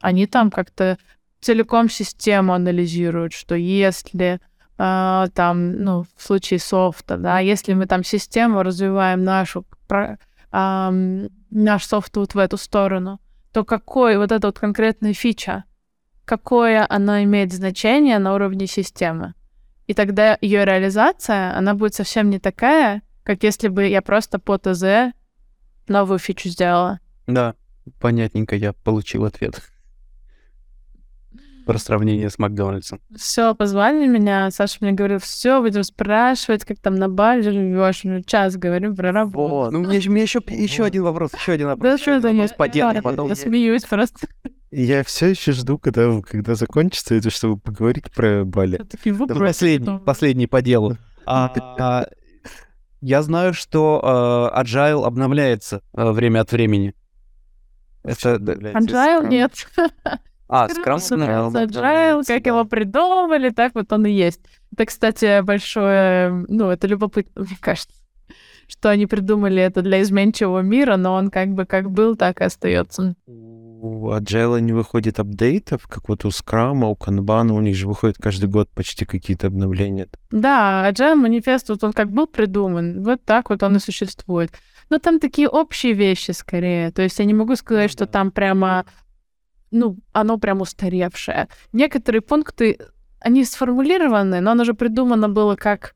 Они 0.00 0.26
там 0.26 0.50
как-то 0.50 0.98
целиком 1.40 1.88
систему 1.88 2.52
анализируют, 2.52 3.32
что 3.32 3.54
если 3.54 4.40
э, 4.78 5.26
там, 5.34 5.76
ну, 5.76 6.04
в 6.16 6.22
случае 6.22 6.60
софта, 6.60 7.16
да, 7.16 7.38
если 7.38 7.74
мы 7.74 7.86
там 7.86 8.04
систему 8.04 8.62
развиваем 8.62 9.24
нашу, 9.24 9.64
про, 9.88 10.18
э, 10.52 11.28
наш 11.50 11.84
софт 11.84 12.16
вот 12.16 12.34
в 12.34 12.38
эту 12.38 12.56
сторону, 12.56 13.20
то 13.52 13.64
какой 13.64 14.16
вот 14.16 14.32
эта 14.32 14.48
вот 14.48 14.58
конкретная 14.58 15.14
фича, 15.14 15.64
какое 16.24 16.86
она 16.88 17.24
имеет 17.24 17.52
значение 17.52 18.18
на 18.18 18.34
уровне 18.34 18.66
системы. 18.66 19.34
И 19.86 19.94
тогда 19.94 20.38
ее 20.40 20.64
реализация, 20.64 21.56
она 21.56 21.74
будет 21.74 21.94
совсем 21.94 22.30
не 22.30 22.38
такая, 22.38 23.02
как 23.24 23.42
если 23.42 23.68
бы 23.68 23.86
я 23.86 24.02
просто 24.02 24.38
по 24.38 24.58
ТЗ 24.58 25.12
новую 25.88 26.18
фичу 26.18 26.48
сделала. 26.48 27.00
Да, 27.26 27.54
понятненько, 28.00 28.56
я 28.56 28.72
получил 28.72 29.24
ответ 29.24 29.60
про 31.64 31.78
сравнение 31.78 32.28
с 32.30 32.38
Макдональдсом. 32.38 33.00
Все, 33.16 33.54
позвали 33.54 34.06
меня, 34.06 34.50
Саша 34.50 34.78
мне 34.80 34.92
говорил, 34.92 35.18
все, 35.18 35.60
будем 35.60 35.82
спрашивать, 35.84 36.64
как 36.64 36.78
там 36.78 36.94
на 36.96 37.08
Бали 37.08 37.42
живешь, 37.42 38.04
ну, 38.04 38.22
час 38.22 38.56
говорим 38.56 38.96
про 38.96 39.12
работу. 39.12 39.54
Вот. 39.54 39.72
Ну, 39.72 39.80
у 39.80 39.82
меня, 39.82 40.00
у 40.06 40.10
меня 40.10 40.22
еще, 40.22 40.40
еще 40.48 40.84
один 40.84 41.02
вопрос, 41.02 41.32
еще 41.34 41.52
один 41.52 41.68
вопрос. 41.68 41.92
Да 41.92 41.98
что 41.98 42.10
это, 42.12 42.28
я, 42.28 42.92
я, 42.92 43.02
потом... 43.02 43.28
я 43.28 43.34
смеюсь 43.34 43.84
просто. 43.84 44.26
Я 44.70 45.04
все 45.04 45.28
еще 45.28 45.52
жду, 45.52 45.78
когда, 45.78 46.20
когда 46.22 46.54
закончится 46.54 47.14
это, 47.14 47.30
чтобы 47.30 47.58
поговорить 47.58 48.10
про 48.10 48.44
Бали. 48.44 48.80
Да, 49.04 49.34
последний, 49.34 49.98
последний 49.98 50.46
по 50.46 50.62
делу. 50.62 50.96
А, 51.26 51.52
а, 51.78 52.06
я 53.02 53.22
знаю, 53.22 53.52
что 53.52 54.50
э, 54.54 54.60
Agile 54.60 55.04
обновляется 55.04 55.82
э, 55.92 56.10
время 56.10 56.40
от 56.40 56.52
времени. 56.52 56.94
Это... 58.02 58.36
Agile 58.36 59.28
нет. 59.28 59.68
А, 60.48 60.66
Scrum 60.66 60.98
Agile, 60.98 62.24
как 62.26 62.46
его 62.46 62.64
придумали, 62.64 63.50
так 63.50 63.74
вот 63.74 63.92
он 63.92 64.06
и 64.06 64.10
есть. 64.10 64.40
Это, 64.72 64.86
кстати, 64.86 65.40
большое, 65.42 66.44
ну, 66.48 66.70
это 66.70 66.86
любопытно, 66.86 67.42
мне 67.44 67.56
кажется, 67.60 67.94
что 68.68 68.90
они 68.90 69.06
придумали 69.06 69.62
это 69.62 69.82
для 69.82 70.02
изменчивого 70.02 70.60
мира, 70.60 70.96
но 70.96 71.14
он 71.14 71.30
как 71.30 71.48
бы 71.54 71.66
как 71.66 71.90
был, 71.90 72.16
так 72.16 72.40
и 72.40 72.44
остается. 72.44 73.14
У 73.26 74.10
Agile 74.10 74.60
не 74.60 74.72
выходит 74.72 75.18
апдейтов, 75.18 75.86
как 75.88 76.08
вот 76.08 76.24
у 76.24 76.28
Scrum, 76.28 76.84
у 76.84 76.94
Kanban, 76.94 77.50
у 77.50 77.60
них 77.60 77.74
же 77.74 77.88
выходит 77.88 78.16
каждый 78.18 78.48
год 78.48 78.68
почти 78.70 79.04
какие-то 79.04 79.48
обновления. 79.48 80.08
Да, 80.30 80.88
Agile 80.90 81.16
манифест, 81.16 81.68
вот 81.68 81.82
он 81.82 81.92
как 81.92 82.10
был 82.10 82.26
придуман, 82.26 83.02
вот 83.02 83.24
так 83.24 83.50
вот 83.50 83.62
он 83.62 83.76
и 83.76 83.80
существует. 83.80 84.52
Но 84.88 84.98
там 84.98 85.18
такие 85.18 85.48
общие 85.48 85.94
вещи 85.94 86.32
скорее. 86.32 86.92
То 86.92 87.02
есть 87.02 87.18
я 87.18 87.24
не 87.24 87.34
могу 87.34 87.56
сказать, 87.56 87.90
что 87.90 88.06
там 88.06 88.30
прямо 88.30 88.84
ну, 89.72 89.96
оно 90.12 90.38
прям 90.38 90.60
устаревшее. 90.60 91.48
Некоторые 91.72 92.20
пункты, 92.20 92.78
они 93.18 93.44
сформулированы, 93.44 94.40
но 94.40 94.52
оно 94.52 94.64
же 94.64 94.74
придумано 94.74 95.28
было 95.28 95.56
как 95.56 95.94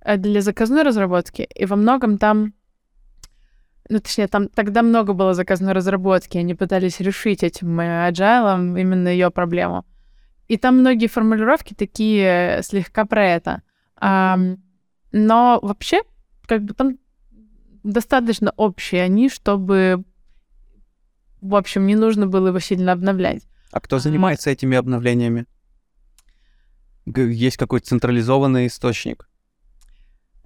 э, 0.00 0.16
для 0.16 0.40
заказной 0.40 0.82
разработки, 0.82 1.48
и 1.54 1.66
во 1.66 1.76
многом 1.76 2.18
там, 2.18 2.54
ну, 3.88 4.00
точнее, 4.00 4.28
там 4.28 4.48
тогда 4.48 4.82
много 4.82 5.12
было 5.12 5.34
заказной 5.34 5.72
разработки, 5.72 6.38
они 6.38 6.54
пытались 6.54 7.00
решить 7.00 7.42
этим 7.42 7.80
э, 7.80 8.10
agile 8.10 8.80
именно 8.80 9.08
ее 9.08 9.30
проблему. 9.30 9.84
И 10.48 10.56
там 10.56 10.78
многие 10.78 11.08
формулировки 11.08 11.74
такие 11.74 12.62
слегка 12.62 13.04
про 13.06 13.26
это. 13.26 13.62
А, 13.96 14.38
но 15.12 15.58
вообще, 15.62 16.02
как 16.46 16.62
бы 16.62 16.74
там 16.74 16.98
достаточно 17.82 18.52
общие 18.56 19.02
они, 19.02 19.30
чтобы 19.30 20.04
в 21.44 21.54
общем, 21.54 21.86
не 21.86 21.94
нужно 21.94 22.26
было 22.26 22.48
его 22.48 22.58
сильно 22.58 22.92
обновлять. 22.92 23.42
А 23.70 23.80
кто 23.80 23.98
занимается 23.98 24.50
этими 24.50 24.76
обновлениями? 24.76 25.46
Есть 27.06 27.58
какой-то 27.58 27.86
централизованный 27.86 28.66
источник? 28.66 29.28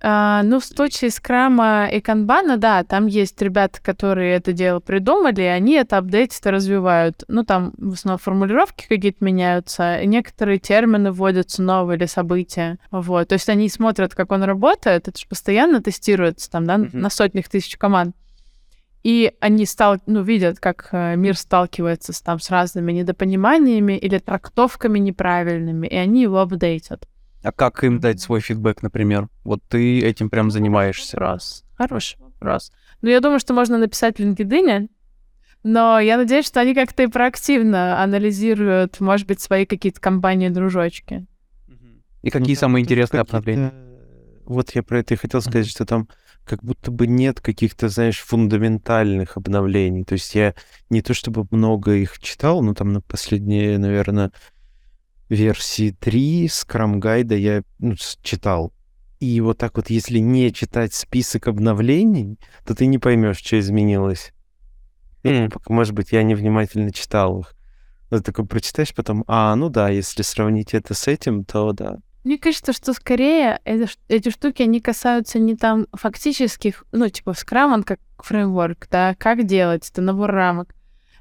А, 0.01 0.43
ну, 0.45 0.61
в 0.61 0.65
случае 0.65 1.11
скрама 1.11 1.89
и 1.93 2.01
канбана, 2.01 2.57
да, 2.57 2.85
там 2.85 3.07
есть 3.07 3.41
ребята, 3.43 3.81
которые 3.83 4.37
это 4.37 4.53
дело 4.53 4.79
придумали, 4.79 5.43
и 5.43 5.47
они 5.47 5.75
это 5.75 5.99
апдейтят 5.99 6.47
и 6.47 6.51
развивают. 6.51 7.25
Ну, 7.27 7.45
там 7.45 7.73
в 7.77 7.95
основном 7.95 8.19
формулировки 8.19 8.87
какие-то 8.89 9.25
меняются, 9.25 10.05
некоторые 10.05 10.59
термины 10.59 11.11
вводятся 11.11 11.63
новые 11.63 11.99
или 11.99 12.07
события. 12.07 12.79
Вот. 12.93 13.29
То 13.29 13.35
есть 13.35 13.49
они 13.49 13.69
смотрят, 13.69 14.15
как 14.15 14.31
он 14.31 14.45
работает, 14.45 15.09
это 15.09 15.19
же 15.19 15.27
постоянно 15.27 15.83
тестируется 15.83 16.49
там, 16.51 16.65
да, 16.65 16.77
mm-hmm. 16.77 16.97
на 16.97 17.11
сотнях 17.11 17.49
тысяч 17.49 17.77
команд. 17.77 18.15
И 19.05 19.33
они 19.41 19.65
стал, 19.65 19.99
ну, 20.07 20.23
видят, 20.23 20.59
как 20.59 20.89
э, 20.93 21.17
мир 21.17 21.37
сталкивается 21.37 22.13
с, 22.13 22.21
там, 22.21 22.41
с 22.41 22.51
разными 22.51 22.93
недопониманиями 22.93 23.97
или 23.97 24.19
трактовками 24.19 24.99
неправильными, 24.99 25.87
и 25.87 25.97
они 25.97 26.23
его 26.23 26.41
апдейтят. 26.41 27.07
А 27.43 27.53
как 27.53 27.85
им 27.85 28.01
дать 28.01 28.21
свой 28.21 28.41
фидбэк, 28.41 28.83
например? 28.83 29.29
Вот 29.45 29.61
ты 29.69 30.01
этим 30.01 30.29
прям 30.29 30.51
занимаешься. 30.51 31.19
Раз. 31.19 31.65
Хороший 31.77 32.19
вопрос. 32.19 32.73
Ну, 33.01 33.09
я 33.09 33.21
думаю, 33.21 33.39
что 33.39 33.55
можно 33.55 33.79
написать 33.79 34.17
в 34.17 34.21
LinkedIn, 34.21 34.89
но 35.63 36.01
я 36.01 36.17
надеюсь, 36.17 36.47
что 36.47 36.61
они 36.61 36.75
как-то 36.75 37.05
и 37.05 37.07
проактивно 37.07 38.03
анализируют, 38.03 39.01
может 39.01 39.27
быть, 39.27 39.41
свои 39.41 39.67
какие-то 39.67 40.01
компании-дружочки. 40.01 41.27
И 42.23 42.31
какие 42.31 42.57
ну, 42.57 42.61
самые 42.61 42.83
интересные 42.83 43.21
обновления? 43.21 43.73
Вот 44.45 44.71
я 44.75 44.83
про 44.83 45.01
это 45.01 45.15
и 45.15 45.17
хотел 45.17 45.41
сказать, 45.41 45.69
что 45.69 45.85
там 45.85 46.09
как 46.49 46.65
будто 46.65 46.91
бы 46.91 47.07
нет 47.07 47.41
каких-то, 47.41 47.89
знаешь, 47.89 48.21
фундаментальных 48.21 49.37
обновлений. 49.37 50.05
То 50.05 50.15
есть 50.15 50.35
я 50.35 50.55
не 50.91 51.03
то 51.03 51.15
чтобы 51.15 51.47
много 51.51 51.95
их 51.95 52.19
читал, 52.19 52.63
но 52.63 52.75
там 52.75 52.93
на 52.93 53.01
последние, 53.03 53.79
наверное, 53.79 54.33
версии 55.29 55.91
3 55.91 56.47
Scrum 56.47 56.99
гайда 56.99 57.35
я 57.37 57.63
ну, 57.79 57.95
читал. 58.23 58.73
И 59.21 59.41
вот 59.41 59.59
так 59.59 59.77
вот, 59.77 59.91
если 59.91 60.19
не 60.19 60.53
читать 60.53 60.95
список 60.95 61.49
обновлений, 61.49 62.39
то 62.65 62.75
ты 62.75 62.87
не 62.87 62.99
поймешь, 62.99 63.39
что 63.39 63.59
изменилось. 63.59 64.33
Mm. 65.25 65.53
Может 65.69 65.93
быть, 65.93 66.13
я 66.13 66.23
невнимательно 66.23 66.93
читал 66.93 67.41
их. 67.41 67.55
Но 68.11 68.19
ты 68.19 68.25
такой 68.25 68.47
прочитаешь 68.47 68.95
потом, 68.95 69.25
а, 69.27 69.55
ну 69.55 69.69
да, 69.69 69.91
если 69.91 70.23
сравнить 70.23 70.73
это 70.73 70.95
с 70.95 71.09
этим, 71.09 71.45
то 71.45 71.73
да. 71.73 71.99
Мне 72.29 72.37
кажется, 72.37 72.75
что 72.75 72.93
скорее 72.93 73.59
это, 73.65 73.91
эти 74.09 74.29
штуки, 74.29 74.61
они 74.61 74.83
касаются 74.83 75.39
не 75.39 75.57
там 75.57 75.87
фактических, 75.95 76.85
ну, 76.93 77.09
типа 77.09 77.31
Scrum, 77.31 77.73
он 77.73 77.83
как 77.83 78.01
фреймворк, 78.19 78.87
да, 78.91 79.15
как 79.15 79.47
делать, 79.47 79.89
это 79.89 80.03
набор 80.03 80.31
рамок. 80.33 80.75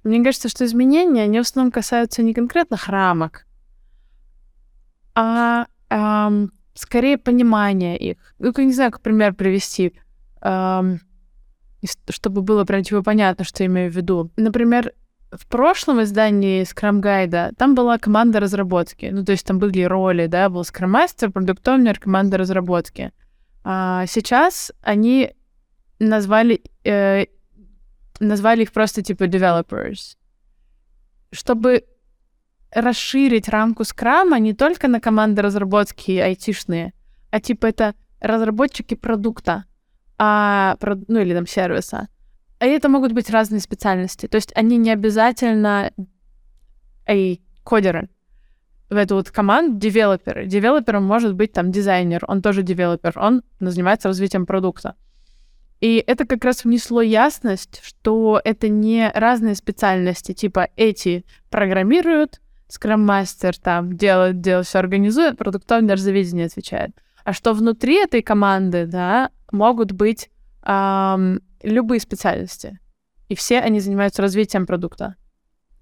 Мне 0.04 0.22
кажется, 0.22 0.50
что 0.50 0.66
изменения, 0.66 1.24
они 1.24 1.38
в 1.38 1.44
основном 1.44 1.72
касаются 1.72 2.24
не 2.24 2.34
конкретных 2.34 2.90
рамок, 2.90 3.46
а 5.16 5.68
эм, 5.90 6.52
скорее 6.74 7.18
понимания 7.18 7.96
их. 7.98 8.18
Ну, 8.38 8.52
не 8.58 8.74
знаю, 8.74 8.92
как 8.92 9.00
пример 9.00 9.34
привести, 9.34 9.94
эм, 10.42 11.00
чтобы 12.10 12.42
было 12.42 12.66
прям 12.66 12.84
типа 12.84 13.02
понятно, 13.02 13.46
что 13.46 13.64
я 13.64 13.68
имею 13.68 13.90
в 13.90 13.96
виду. 13.96 14.30
Например, 14.36 14.92
в 15.32 15.45
прошлом 15.48 16.02
издании 16.02 16.64
Scrum 16.64 17.02
Guide 17.02 17.54
там 17.58 17.76
была 17.76 17.98
команда 17.98 18.40
разработки. 18.40 19.10
Ну, 19.12 19.26
то 19.26 19.32
есть 19.32 19.45
там 19.45 19.60
были 19.60 19.84
роли, 19.84 20.28
да, 20.28 20.49
был 20.49 20.62
Scrum 20.62 20.91
Master, 20.94 21.32
продукт 21.32 21.68
Owner, 21.68 21.99
команда 21.99 22.38
разработки. 22.38 23.12
А 23.64 24.06
сейчас 24.08 24.72
они 24.82 25.34
назвали, 25.99 26.62
э, 26.86 27.26
назвали 28.20 28.64
их 28.64 28.72
просто 28.72 29.02
типа 29.02 29.24
developers. 29.24 30.16
Чтобы 31.32 31.84
расширить 32.72 33.49
рамку 33.49 33.84
скрама 33.84 34.40
не 34.40 34.54
только 34.54 34.88
на 34.88 34.99
команды 34.99 35.41
разработки 35.41 36.12
айтишные, 36.12 36.94
а 37.32 37.40
типа 37.40 37.68
это 37.68 37.95
разработчики 38.22 38.95
продукта, 38.95 39.66
а, 40.18 40.78
ну 41.08 41.20
или 41.20 41.34
там 41.34 41.48
сервиса. 41.48 42.08
А 42.60 42.66
это 42.66 42.90
могут 42.90 43.12
быть 43.12 43.30
разные 43.30 43.60
специальности. 43.60 44.28
То 44.28 44.36
есть 44.36 44.52
они 44.56 44.78
не 44.78 44.92
обязательно 44.92 45.92
эй, 47.06 47.42
кодеры 47.64 48.10
в 48.90 48.96
эту 48.96 49.16
вот 49.16 49.32
команду 49.32 49.78
девелоперы. 49.78 50.46
Девелопером 50.46 51.04
может 51.04 51.36
быть 51.36 51.52
там 51.52 51.72
дизайнер, 51.72 52.24
он 52.28 52.42
тоже 52.42 52.64
девелопер, 52.64 53.14
он 53.18 53.44
занимается 53.60 54.08
развитием 54.08 54.46
продукта. 54.46 54.96
И 55.82 56.04
это 56.08 56.26
как 56.26 56.44
раз 56.44 56.64
внесло 56.64 57.02
ясность, 57.02 57.82
что 57.84 58.42
это 58.44 58.68
не 58.70 59.12
разные 59.14 59.56
специальности, 59.56 60.34
типа 60.34 60.70
эти 60.76 61.26
программируют, 61.50 62.42
скрам-мастер 62.68 63.58
там 63.58 63.96
делает, 63.96 64.42
делает, 64.42 64.66
все 64.66 64.80
организует, 64.80 65.38
продуктовый 65.38 65.98
за 65.98 66.12
видение 66.12 66.48
отвечает. 66.48 66.92
А 67.24 67.34
что 67.34 67.54
внутри 67.54 68.02
этой 68.02 68.22
команды, 68.22 68.86
да, 68.88 69.30
могут 69.52 69.92
быть 69.92 70.30
эм, 70.64 71.42
любые 71.64 72.00
специальности. 72.00 72.80
И 73.30 73.36
все 73.36 73.60
они 73.60 73.80
занимаются 73.80 74.22
развитием 74.22 74.66
продукта, 74.66 75.16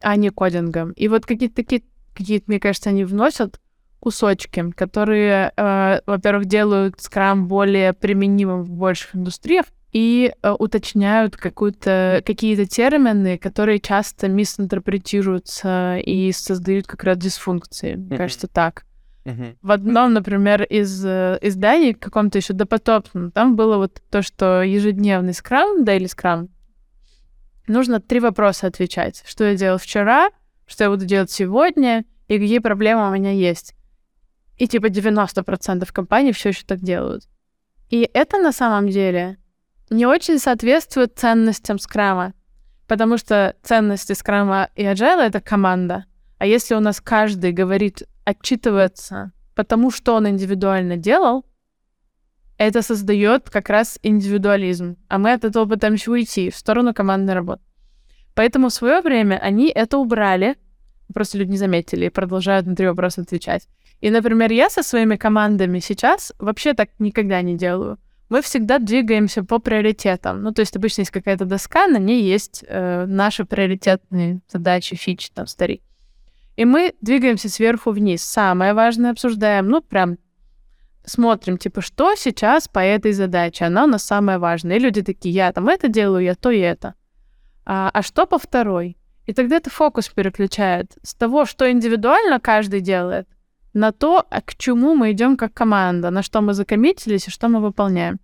а 0.01 0.15
не 0.15 0.29
кодингом. 0.29 0.91
И 0.91 1.07
вот 1.07 1.25
какие-то 1.25 1.55
такие, 1.55 1.83
какие-то, 2.13 2.45
мне 2.47 2.59
кажется, 2.59 2.89
они 2.89 3.03
вносят 3.03 3.59
кусочки, 3.99 4.71
которые, 4.71 5.51
э, 5.55 6.01
во-первых, 6.05 6.45
делают 6.45 6.99
скрам 6.99 7.47
более 7.47 7.93
применимым 7.93 8.63
в 8.63 8.71
больших 8.71 9.15
индустриях, 9.15 9.65
и 9.95 10.33
э, 10.41 10.51
уточняют 10.51 11.37
какую-то, 11.37 12.21
какие-то 12.25 12.65
термины, 12.65 13.37
которые 13.37 13.79
часто 13.79 14.27
мисинтерпретируются 14.27 15.97
и 15.99 16.33
создают 16.33 16.85
как 16.85 17.05
раз 17.05 17.17
дисфункции. 17.17 17.95
Мне 17.95 18.07
mm-hmm. 18.07 18.17
кажется, 18.17 18.47
так. 18.47 18.83
В 19.61 19.71
одном, 19.71 20.13
например, 20.13 20.63
из 20.63 21.03
э, 21.03 21.39
изданий, 21.41 21.93
каком-то 21.93 22.37
еще 22.37 22.53
допотопном, 22.53 23.31
там 23.31 23.55
было 23.55 23.77
вот 23.77 24.01
то, 24.11 24.21
что 24.21 24.61
ежедневный 24.61 25.33
скрам, 25.33 25.83
daily 25.83 26.07
скрам, 26.07 26.49
нужно 27.67 27.99
три 27.99 28.19
вопроса 28.19 28.67
отвечать. 28.67 29.23
Что 29.25 29.45
я 29.45 29.55
делал 29.55 29.79
вчера, 29.79 30.29
что 30.67 30.83
я 30.83 30.89
буду 30.91 31.05
делать 31.05 31.31
сегодня, 31.31 32.05
и 32.27 32.39
какие 32.39 32.59
проблемы 32.59 33.07
у 33.07 33.11
меня 33.11 33.31
есть. 33.31 33.75
И 34.57 34.67
типа 34.67 34.87
90% 34.87 35.91
компаний 35.91 36.31
все 36.31 36.49
еще 36.49 36.63
так 36.65 36.79
делают. 36.79 37.27
И 37.89 38.09
это 38.13 38.37
на 38.37 38.51
самом 38.51 38.89
деле 38.89 39.37
не 39.89 40.05
очень 40.05 40.39
соответствует 40.39 41.17
ценностям 41.17 41.77
скрама, 41.79 42.33
потому 42.87 43.17
что 43.17 43.55
ценности 43.63 44.13
скрама 44.13 44.69
и 44.75 44.83
agile— 44.83 45.21
это 45.27 45.41
команда. 45.41 46.05
А 46.37 46.45
если 46.45 46.75
у 46.75 46.79
нас 46.79 47.01
каждый 47.01 47.51
говорит, 47.51 48.03
отчитывается 48.25 49.31
потому, 49.55 49.91
что 49.91 50.15
он 50.15 50.27
индивидуально 50.27 50.97
делал, 50.97 51.45
это 52.57 52.81
создает 52.81 53.49
как 53.49 53.69
раз 53.69 53.99
индивидуализм. 54.03 54.97
А 55.07 55.17
мы 55.17 55.33
от 55.33 55.45
этого 55.45 55.65
пытаемся 55.65 56.11
уйти 56.11 56.49
в 56.49 56.55
сторону 56.55 56.93
командной 56.93 57.33
работы. 57.33 57.61
Поэтому 58.33 58.67
в 58.67 58.73
свое 58.73 59.01
время 59.01 59.39
они 59.39 59.69
это 59.69 59.97
убрали, 59.97 60.57
просто 61.13 61.37
люди 61.37 61.51
не 61.51 61.57
заметили 61.57 62.07
и 62.07 62.09
продолжают 62.09 62.67
на 62.67 62.75
три 62.75 62.87
вопроса 62.87 63.21
отвечать. 63.21 63.67
И, 64.01 64.09
например, 64.09 64.51
я 64.51 64.69
со 64.69 64.83
своими 64.83 65.15
командами 65.15 65.79
сейчас 65.79 66.33
вообще 66.39 66.73
так 66.73 66.89
никогда 66.99 67.41
не 67.41 67.55
делаю 67.55 67.97
мы 68.29 68.41
всегда 68.41 68.79
двигаемся 68.79 69.43
по 69.43 69.59
приоритетам. 69.59 70.41
Ну, 70.41 70.51
то 70.51 70.61
есть 70.61 70.75
обычно 70.75 71.01
есть 71.01 71.11
какая-то 71.11 71.45
доска, 71.45 71.87
на 71.87 71.97
ней 71.97 72.23
есть 72.23 72.63
э, 72.67 73.05
наши 73.05 73.45
приоритетные 73.45 74.41
задачи, 74.47 74.95
фичи, 74.95 75.29
там, 75.33 75.47
старик. 75.47 75.81
И 76.55 76.65
мы 76.65 76.93
двигаемся 77.01 77.49
сверху 77.49 77.91
вниз. 77.91 78.23
Самое 78.23 78.73
важное 78.73 79.11
обсуждаем, 79.11 79.67
ну, 79.67 79.81
прям 79.81 80.17
смотрим, 81.05 81.57
типа, 81.57 81.81
что 81.81 82.15
сейчас 82.15 82.67
по 82.67 82.79
этой 82.79 83.11
задаче, 83.11 83.65
она 83.65 83.83
у 83.83 83.87
нас 83.87 84.03
самая 84.03 84.39
важная. 84.39 84.77
И 84.77 84.79
люди 84.79 85.01
такие, 85.01 85.33
я 85.33 85.51
там 85.51 85.67
это 85.67 85.87
делаю, 85.87 86.23
я 86.23 86.35
то 86.35 86.49
и 86.51 86.59
это. 86.59 86.95
А, 87.65 87.89
а 87.93 88.01
что 88.01 88.25
по 88.25 88.37
второй? 88.37 88.97
И 89.25 89.33
тогда 89.33 89.57
это 89.57 89.69
фокус 89.69 90.09
переключает 90.09 90.97
с 91.01 91.15
того, 91.15 91.45
что 91.45 91.69
индивидуально 91.69 92.39
каждый 92.39 92.81
делает, 92.81 93.27
на 93.73 93.91
то, 93.91 94.25
а 94.29 94.41
к 94.41 94.55
чему 94.55 94.95
мы 94.95 95.11
идем 95.11 95.35
как 95.35 95.53
команда, 95.53 96.09
на 96.09 96.21
что 96.21 96.41
мы 96.41 96.53
закоммитились 96.53 97.27
и 97.27 97.31
что 97.31 97.49
мы 97.49 97.59
выполняем. 97.59 98.19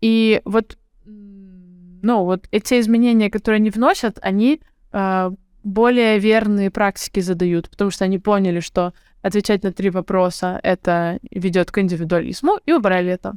И 0.00 0.42
вот, 0.44 0.76
ну, 1.04 2.24
вот 2.24 2.46
эти 2.50 2.80
изменения, 2.80 3.30
которые 3.30 3.58
они 3.58 3.70
вносят, 3.70 4.18
они 4.20 4.60
э, 4.92 5.30
более 5.62 6.18
верные 6.18 6.70
практики 6.70 7.20
задают, 7.20 7.70
потому 7.70 7.90
что 7.90 8.04
они 8.04 8.18
поняли, 8.18 8.60
что 8.60 8.92
отвечать 9.22 9.62
на 9.62 9.72
три 9.72 9.90
вопроса 9.90 10.58
это 10.62 11.18
ведет 11.30 11.70
к 11.70 11.78
индивидуализму, 11.78 12.58
и 12.66 12.72
убрали 12.72 13.12
это. 13.12 13.34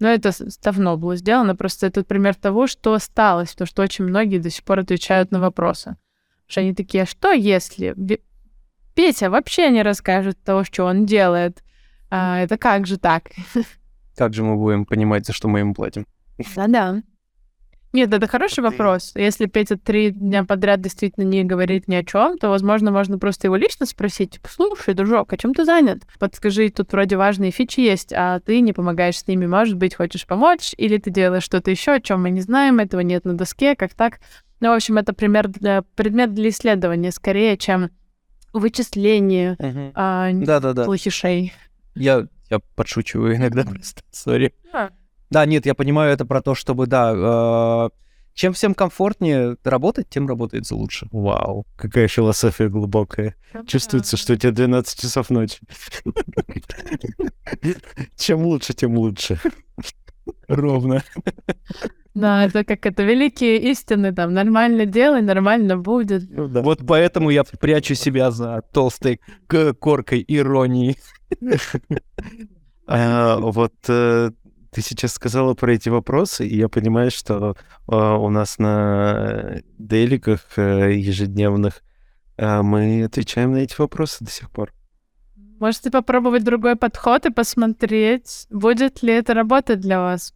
Но 0.00 0.08
это 0.08 0.32
давно 0.62 0.96
было 0.96 1.16
сделано, 1.16 1.54
просто 1.56 1.86
это 1.86 2.04
пример 2.04 2.34
того, 2.34 2.66
что 2.66 2.94
осталось, 2.94 3.52
потому 3.52 3.66
что 3.66 3.82
очень 3.82 4.04
многие 4.04 4.38
до 4.38 4.50
сих 4.50 4.64
пор 4.64 4.80
отвечают 4.80 5.30
на 5.30 5.40
вопросы. 5.40 5.96
Что 6.46 6.60
они 6.60 6.74
такие, 6.74 7.04
а 7.04 7.06
что 7.06 7.32
если 7.32 7.94
Петя 8.94 9.28
вообще 9.28 9.70
не 9.70 9.82
расскажет 9.82 10.42
того, 10.42 10.64
что 10.64 10.84
он 10.84 11.04
делает. 11.04 11.62
А, 12.10 12.40
это 12.40 12.56
как 12.56 12.86
же 12.86 12.98
так? 12.98 13.30
Как 14.16 14.32
же 14.32 14.44
мы 14.44 14.54
будем 14.56 14.86
понимать, 14.86 15.26
за 15.26 15.32
что 15.32 15.48
мы 15.48 15.58
ему 15.58 15.74
платим? 15.74 16.06
Да-да. 16.54 17.02
Нет, 17.94 18.12
это 18.12 18.26
хороший 18.26 18.58
вопрос. 18.64 19.12
Если 19.14 19.46
Петя 19.46 19.78
три 19.78 20.10
дня 20.10 20.42
подряд 20.42 20.80
действительно 20.80 21.22
не 21.22 21.44
говорит 21.44 21.86
ни 21.86 21.94
о 21.94 22.02
чем, 22.02 22.36
то, 22.38 22.48
возможно, 22.48 22.90
можно 22.90 23.20
просто 23.20 23.46
его 23.46 23.54
лично 23.54 23.86
спросить, 23.86 24.32
типа, 24.32 24.48
слушай, 24.50 24.94
дружок, 24.94 25.32
о 25.32 25.36
чем 25.36 25.54
ты 25.54 25.64
занят? 25.64 26.02
Подскажи, 26.18 26.70
тут 26.70 26.90
вроде 26.90 27.16
важные 27.16 27.52
фичи 27.52 27.78
есть, 27.78 28.12
а 28.12 28.40
ты 28.40 28.60
не 28.62 28.72
помогаешь 28.72 29.18
с 29.18 29.28
ними, 29.28 29.46
может 29.46 29.76
быть, 29.76 29.94
хочешь 29.94 30.26
помочь, 30.26 30.74
или 30.76 30.98
ты 30.98 31.10
делаешь 31.10 31.44
что-то 31.44 31.70
еще, 31.70 31.92
о 31.92 32.00
чем 32.00 32.22
мы 32.22 32.30
не 32.30 32.40
знаем, 32.40 32.80
этого 32.80 33.00
нет 33.00 33.24
на 33.24 33.34
доске, 33.34 33.76
как 33.76 33.94
так? 33.94 34.18
Ну, 34.58 34.70
в 34.70 34.72
общем, 34.72 34.98
это 34.98 35.12
пример 35.12 35.46
для, 35.46 35.82
предмет 35.94 36.34
для 36.34 36.48
исследования 36.48 37.12
скорее, 37.12 37.56
чем 37.56 37.90
вычисление 38.52 39.54
Мгм. 39.60 39.92
а, 39.94 40.30
плохишей. 40.84 41.52
Я, 41.94 42.26
я 42.50 42.58
подшучиваю 42.74 43.36
иногда 43.36 43.62
просто, 43.70 44.02
сори. 44.10 44.52
Да. 44.72 44.90
Да, 45.34 45.46
нет, 45.46 45.66
я 45.66 45.74
понимаю 45.74 46.12
это 46.12 46.24
про 46.24 46.40
то, 46.40 46.54
чтобы, 46.54 46.86
да, 46.86 47.12
э, 47.12 47.90
чем 48.34 48.52
всем 48.52 48.72
комфортнее 48.72 49.56
работать, 49.64 50.08
тем 50.08 50.28
работается 50.28 50.76
лучше. 50.76 51.08
Вау, 51.10 51.66
какая 51.74 52.06
философия 52.06 52.68
глубокая. 52.68 53.34
Чувствуется, 53.66 54.16
что 54.16 54.34
у 54.34 54.36
тебя 54.36 54.52
12 54.52 55.00
часов 55.00 55.30
ночи. 55.30 55.58
Чем 58.16 58.44
лучше, 58.44 58.74
тем 58.74 58.96
лучше. 58.96 59.40
Ровно. 60.46 61.02
Да, 62.14 62.44
это 62.44 62.62
как 62.62 62.86
это 62.86 63.02
великие 63.02 63.58
истины, 63.72 64.14
там, 64.14 64.34
нормально 64.34 64.86
делай, 64.86 65.20
нормально 65.20 65.76
будет. 65.76 66.30
Ну 66.30 66.46
да. 66.46 66.62
Вот 66.62 66.86
поэтому 66.86 67.30
я 67.30 67.42
прячу 67.42 67.96
себя 67.96 68.30
за 68.30 68.62
толстой 68.72 69.20
коркой 69.48 70.24
иронии. 70.28 70.96
А, 72.86 73.38
вот 73.38 73.72
э, 73.88 74.30
ты 74.74 74.82
сейчас 74.82 75.12
сказала 75.12 75.54
про 75.54 75.72
эти 75.72 75.88
вопросы, 75.88 76.46
и 76.46 76.56
я 76.56 76.68
понимаю, 76.68 77.10
что 77.10 77.56
э, 77.86 77.94
у 77.94 78.28
нас 78.28 78.58
на 78.58 79.62
деликах 79.78 80.40
э, 80.56 80.94
ежедневных 80.94 81.82
э, 82.36 82.62
мы 82.62 83.04
отвечаем 83.04 83.52
на 83.52 83.58
эти 83.58 83.76
вопросы 83.78 84.24
до 84.24 84.30
сих 84.30 84.50
пор. 84.50 84.72
Можете 85.60 85.92
попробовать 85.92 86.42
другой 86.42 86.74
подход 86.74 87.24
и 87.26 87.30
посмотреть, 87.30 88.46
будет 88.50 89.02
ли 89.04 89.12
это 89.12 89.32
работать 89.32 89.80
для 89.80 90.00
вас. 90.00 90.34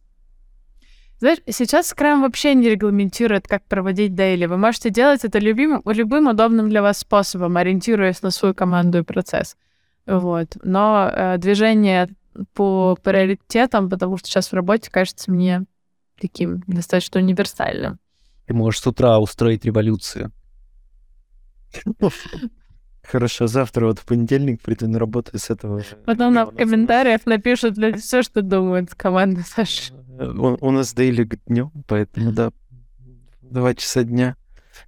Знаешь, 1.19 1.39
сейчас 1.49 1.93
Scrum 1.93 2.21
вообще 2.21 2.53
не 2.53 2.69
регламентирует, 2.69 3.45
как 3.45 3.65
проводить 3.65 4.15
дейли. 4.15 4.45
Вы 4.45 4.55
можете 4.55 4.89
делать 4.89 5.25
это 5.25 5.37
любим, 5.39 5.81
любым 5.85 6.27
удобным 6.27 6.69
для 6.69 6.81
вас 6.81 6.99
способом, 6.99 7.57
ориентируясь 7.57 8.21
на 8.21 8.31
свою 8.31 8.53
команду 8.53 8.99
и 8.99 9.03
процесс. 9.03 9.57
Вот. 10.05 10.55
Но 10.63 11.11
э, 11.13 11.37
движение 11.37 12.07
по 12.53 12.97
приоритетам, 13.01 13.89
потому 13.89 14.17
что 14.17 14.27
сейчас 14.27 14.51
в 14.51 14.53
работе 14.53 14.89
кажется 14.91 15.31
мне 15.31 15.63
таким 16.19 16.63
достаточно 16.67 17.19
универсальным. 17.19 17.99
Ты 18.45 18.53
можешь 18.53 18.81
с 18.81 18.87
утра 18.87 19.19
устроить 19.19 19.65
революцию. 19.65 20.31
Хорошо, 23.03 23.47
завтра 23.47 23.87
вот 23.87 23.99
в 23.99 24.05
понедельник 24.05 24.61
приду 24.61 24.87
на 24.87 24.99
работу 24.99 25.37
с 25.37 25.49
этого... 25.49 25.81
Потом 26.05 26.33
нам 26.33 26.49
в 26.51 26.55
комментариях 26.55 27.25
напишут 27.25 27.77
все, 27.97 28.21
что 28.21 28.41
думают 28.41 28.93
команда 28.93 29.41
Саши. 29.41 29.93
Э, 30.19 30.27
У, 30.27 30.57
у 30.67 30.71
нас 30.71 30.93
дейлик 30.93 31.43
днем, 31.45 31.71
поэтому 31.87 32.31
да, 32.31 32.51
два 33.41 33.73
часа 33.73 34.03
дня 34.03 34.35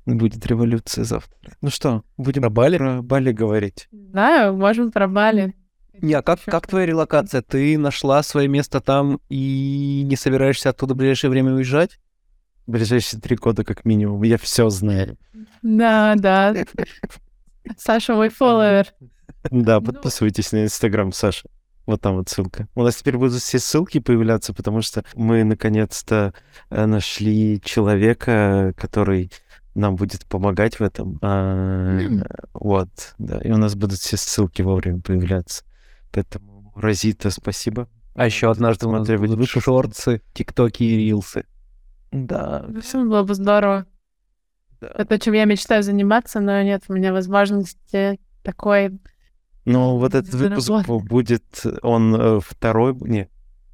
будет 0.06 0.46
революция 0.46 1.04
завтра. 1.04 1.54
Ну 1.62 1.70
что, 1.70 2.04
будем 2.18 2.42
Про 2.44 2.50
Бали? 2.52 2.78
про 2.78 3.02
Бали 3.02 3.32
говорить. 3.32 3.88
Знаю, 3.92 4.56
можем 4.56 4.92
про 4.92 5.08
Бали. 5.08 5.56
Не, 6.00 6.14
а 6.14 6.22
как, 6.22 6.40
как 6.46 6.68
твоя 6.68 6.86
релокация? 6.86 7.42
Ты 7.42 7.78
нашла 7.78 8.24
свое 8.24 8.48
место 8.48 8.80
там 8.82 9.20
и 9.30 10.04
не 10.06 10.16
собираешься 10.16 10.70
оттуда 10.70 10.94
в 10.94 10.98
ближайшее 10.98 11.30
время 11.30 11.54
уезжать? 11.54 12.00
Ближайшие 12.68 13.20
три 13.20 13.36
года 13.36 13.64
как 13.64 13.86
минимум. 13.86 14.24
Я 14.24 14.38
все 14.38 14.70
знаю. 14.70 15.18
Да, 15.62 16.16
да. 16.18 16.56
Саша 17.78 18.16
мой 18.16 18.30
фолловер. 18.30 18.88
Да, 19.50 19.80
Ну- 19.80 19.86
подписывайтесь 19.86 20.52
на 20.52 20.64
Инстаграм 20.64 21.12
Саша. 21.12 21.50
Вот 21.88 22.00
там 22.00 22.16
вот 22.16 22.30
ссылка. 22.30 22.68
У 22.76 22.84
нас 22.84 22.96
теперь 22.96 23.18
будут 23.18 23.42
все 23.42 23.60
ссылки 23.60 24.00
появляться, 24.00 24.54
потому 24.54 24.82
что 24.82 25.04
мы 25.16 25.44
наконец-то 25.44 26.34
э, 26.70 26.86
нашли 26.86 27.60
человека, 27.64 28.74
который 28.78 29.32
нам 29.74 29.96
будет 29.96 30.26
помогать 30.28 30.80
в 30.80 30.84
этом. 30.84 31.18
А. 31.22 32.00
Вот, 32.54 32.90
да. 33.18 33.40
И 33.40 33.52
у 33.52 33.58
нас 33.58 33.76
будут 33.76 34.00
все 34.00 34.16
ссылки 34.16 34.62
вовремя 34.62 35.02
появляться. 35.02 35.64
Поэтому, 36.12 36.74
Розита, 36.76 37.30
спасибо. 37.30 37.88
А 38.14 38.26
еще 38.26 38.52
однажды 38.52 38.88
у 38.88 38.92
нас 38.92 39.08
Смотрели 39.08 39.36
будут 39.36 39.50
шорты, 39.50 40.22
тиктоки 40.34 40.84
и 40.84 40.98
рилсы. 40.98 41.46
Да, 42.12 42.66
Все 42.82 43.04
было 43.04 43.24
бы 43.24 43.34
здорово. 43.36 43.86
да. 44.82 44.92
Это 44.96 45.18
чем 45.18 45.34
я 45.34 45.46
мечтаю 45.46 45.82
заниматься, 45.82 46.42
но 46.42 46.62
нет 46.62 46.84
у 46.90 46.94
меня 46.94 47.14
возможности 47.14 48.20
такой. 48.44 49.00
Ну, 49.64 49.98
вот 49.98 50.14
этот 50.14 50.34
выпуск 50.34 50.72
будет, 50.88 51.64
он 51.84 52.16
э, 52.16 52.40
второй, 52.42 52.96
не, 52.96 53.30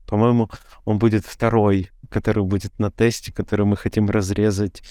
по-моему, 0.05 0.49
он 0.85 0.99
будет 0.99 1.25
второй, 1.25 1.91
который 2.09 2.43
будет 2.43 2.77
на 2.77 2.91
тесте, 2.91 3.31
который 3.33 3.65
мы 3.65 3.77
хотим 3.77 4.09
разрезать 4.09 4.83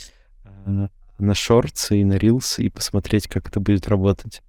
э, 0.45 0.89
на 1.19 1.35
шорты 1.35 2.01
и 2.01 2.05
на 2.05 2.15
рилсы 2.15 2.65
и 2.65 2.71
посмотреть, 2.71 3.29
как 3.29 3.49
это 3.49 3.61
будет 3.61 3.89
работать. 3.89 4.43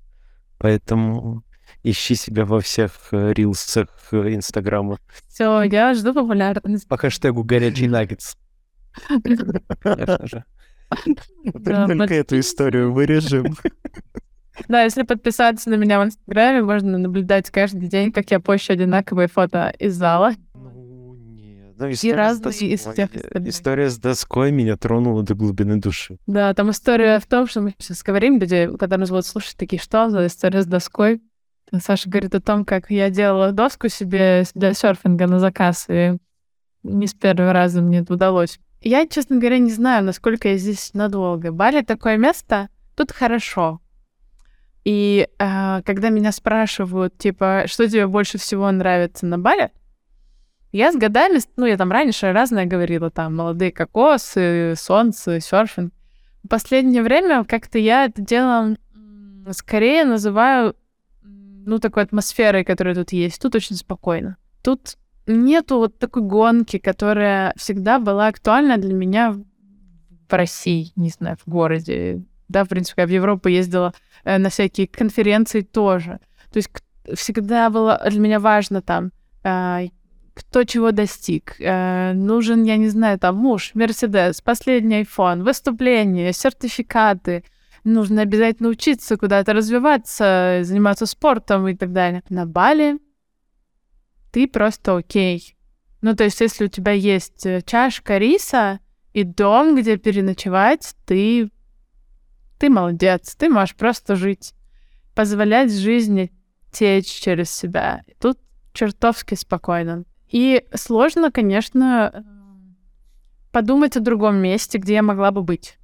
Поэтому 0.57 1.43
ищи 1.83 2.15
себя 2.15 2.45
во 2.45 2.59
всех 2.61 2.91
э, 3.11 3.33
рилсах 3.33 3.89
э, 4.11 4.35
Инстаграма. 4.35 4.97
Все, 5.27 5.61
я 5.63 5.93
жду 5.93 6.13
популярность. 6.13 6.87
По 6.87 6.97
хэштегу 6.97 7.43
горячий 7.43 7.87
наггетс. 7.87 8.35
Только 11.53 12.13
эту 12.13 12.39
историю 12.39 12.93
вырежем. 12.93 13.55
Да, 14.67 14.83
если 14.83 15.03
подписаться 15.03 15.69
на 15.69 15.75
меня 15.75 16.01
в 16.01 16.05
Инстаграме, 16.05 16.63
можно 16.63 16.97
наблюдать 16.97 17.49
каждый 17.51 17.87
день, 17.87 18.11
как 18.11 18.31
я 18.31 18.39
пощу 18.39 18.73
одинаковые 18.73 19.27
фото 19.27 19.73
из 19.77 19.95
зала. 19.95 20.33
Ну, 20.55 21.13
нет. 21.15 21.75
Ну, 21.77 21.93
с 21.93 22.03
разные 22.03 22.53
из 22.71 22.81
доской- 22.81 22.93
всех 22.93 23.15
остальных. 23.15 23.49
История 23.49 23.89
с 23.89 23.97
доской 23.99 24.51
меня 24.51 24.75
тронула 24.75 25.21
до 25.21 25.35
глубины 25.35 25.77
души. 25.79 26.17
Да, 26.25 26.53
там 26.55 26.71
история 26.71 27.19
в 27.19 27.27
том, 27.27 27.47
что 27.47 27.61
мы 27.61 27.75
сейчас 27.77 28.01
говорим, 28.01 28.39
люди, 28.39 28.69
когда 28.79 28.97
нас 28.97 29.09
будут 29.09 29.27
слушать, 29.27 29.57
такие, 29.57 29.79
что 29.79 30.09
за 30.09 30.25
история 30.25 30.63
с 30.63 30.65
доской? 30.65 31.21
Саша 31.79 32.09
говорит 32.09 32.33
о 32.33 32.41
том, 32.41 32.65
как 32.65 32.89
я 32.89 33.09
делала 33.09 33.51
доску 33.51 33.89
себе 33.89 34.45
для 34.53 34.73
серфинга 34.73 35.27
на 35.27 35.39
заказ, 35.39 35.85
и 35.89 36.17
не 36.83 37.07
с 37.07 37.13
первого 37.13 37.53
раза 37.53 37.81
мне 37.81 37.99
это 37.99 38.13
удалось. 38.13 38.59
Я, 38.81 39.05
честно 39.07 39.37
говоря, 39.37 39.57
не 39.57 39.71
знаю, 39.71 40.05
насколько 40.05 40.47
я 40.49 40.57
здесь 40.57 40.93
надолго. 40.93 41.51
Бали 41.51 41.81
такое 41.81 42.17
место, 42.17 42.69
тут 42.95 43.11
хорошо. 43.11 43.81
И 44.85 45.27
э, 45.37 45.81
когда 45.83 46.09
меня 46.09 46.31
спрашивают, 46.31 47.17
типа, 47.17 47.63
что 47.65 47.89
тебе 47.89 48.07
больше 48.07 48.37
всего 48.37 48.71
нравится 48.71 49.25
на 49.25 49.37
Бали, 49.37 49.71
я 50.71 50.91
с 50.91 50.95
годами, 50.95 51.39
ну, 51.57 51.65
я 51.65 51.75
там 51.75 51.91
раньше 51.91 52.31
разное 52.31 52.65
говорила, 52.65 53.09
там, 53.09 53.35
молодые 53.35 53.71
кокосы, 53.71 54.75
солнце, 54.77 55.39
серфинг. 55.39 55.93
В 56.43 56.47
последнее 56.47 57.03
время 57.03 57.43
как-то 57.43 57.79
я 57.79 58.05
это 58.05 58.21
дело 58.21 58.77
скорее 59.51 60.05
называю, 60.05 60.75
ну, 61.67 61.79
такой 61.79 62.03
атмосферой, 62.03 62.63
которая 62.63 62.95
тут 62.95 63.11
есть. 63.11 63.41
Тут 63.41 63.55
очень 63.55 63.75
спокойно. 63.75 64.37
Тут 64.63 64.97
нету 65.27 65.77
вот 65.77 65.99
такой 65.99 66.23
гонки, 66.23 66.79
которая 66.79 67.53
всегда 67.57 67.99
была 67.99 68.27
актуальна 68.27 68.77
для 68.77 68.93
меня 68.93 69.33
в 69.33 70.33
России, 70.33 70.91
не 70.95 71.09
знаю, 71.09 71.37
в 71.45 71.49
городе. 71.49 72.23
Да, 72.47 72.63
в 72.63 72.69
принципе, 72.69 73.01
я 73.01 73.07
в 73.07 73.11
Европу 73.11 73.49
ездила 73.49 73.93
э, 74.23 74.37
на 74.37 74.49
всякие 74.49 74.87
конференции 74.87 75.61
тоже. 75.61 76.19
То 76.51 76.57
есть 76.57 76.69
всегда 77.13 77.69
было 77.69 78.01
для 78.09 78.19
меня 78.19 78.39
важно 78.39 78.81
там, 78.81 79.11
э, 79.43 79.87
кто 80.33 80.63
чего 80.63 80.91
достиг. 80.91 81.55
Э, 81.59 82.13
нужен, 82.13 82.63
я 82.63 82.77
не 82.77 82.87
знаю, 82.87 83.19
там 83.19 83.35
муж, 83.35 83.71
Мерседес, 83.73 84.39
последний 84.39 85.01
iPhone, 85.01 85.43
выступления, 85.43 86.31
сертификаты. 86.31 87.43
Нужно 87.87 88.23
обязательно 88.23 88.67
учиться, 88.67 89.15
куда-то 89.15 89.53
развиваться, 89.53 90.59
заниматься 90.63 91.05
спортом 91.05 91.69
и 91.69 91.73
так 91.73 91.93
далее. 91.93 92.21
На 92.27 92.45
Бали 92.45 92.99
ты 94.33 94.45
просто 94.45 94.97
окей. 94.97 95.55
Ну, 96.01 96.13
то 96.13 96.25
есть, 96.25 96.41
если 96.41 96.65
у 96.65 96.67
тебя 96.67 96.91
есть 96.91 97.45
э, 97.45 97.61
чашка 97.65 98.17
риса 98.17 98.81
и 99.13 99.23
дом, 99.23 99.77
где 99.77 99.95
переночевать, 99.95 100.95
ты, 101.05 101.49
ты 102.59 102.69
молодец, 102.69 103.37
ты 103.37 103.47
можешь 103.47 103.77
просто 103.77 104.17
жить, 104.17 104.53
позволять 105.15 105.71
жизни 105.71 106.33
течь 106.73 107.07
через 107.07 107.49
себя. 107.51 108.03
Тут 108.19 108.37
чертовски 108.73 109.35
спокойно. 109.35 110.03
И 110.29 110.65
сложно, 110.73 111.31
конечно, 111.31 112.11
э, 112.13 112.21
подумать 113.53 113.95
о 113.95 114.01
другом 114.01 114.35
месте, 114.39 114.77
где 114.77 114.95
я 114.95 115.03
могла 115.03 115.31
бы 115.31 115.41
быть. 115.41 115.77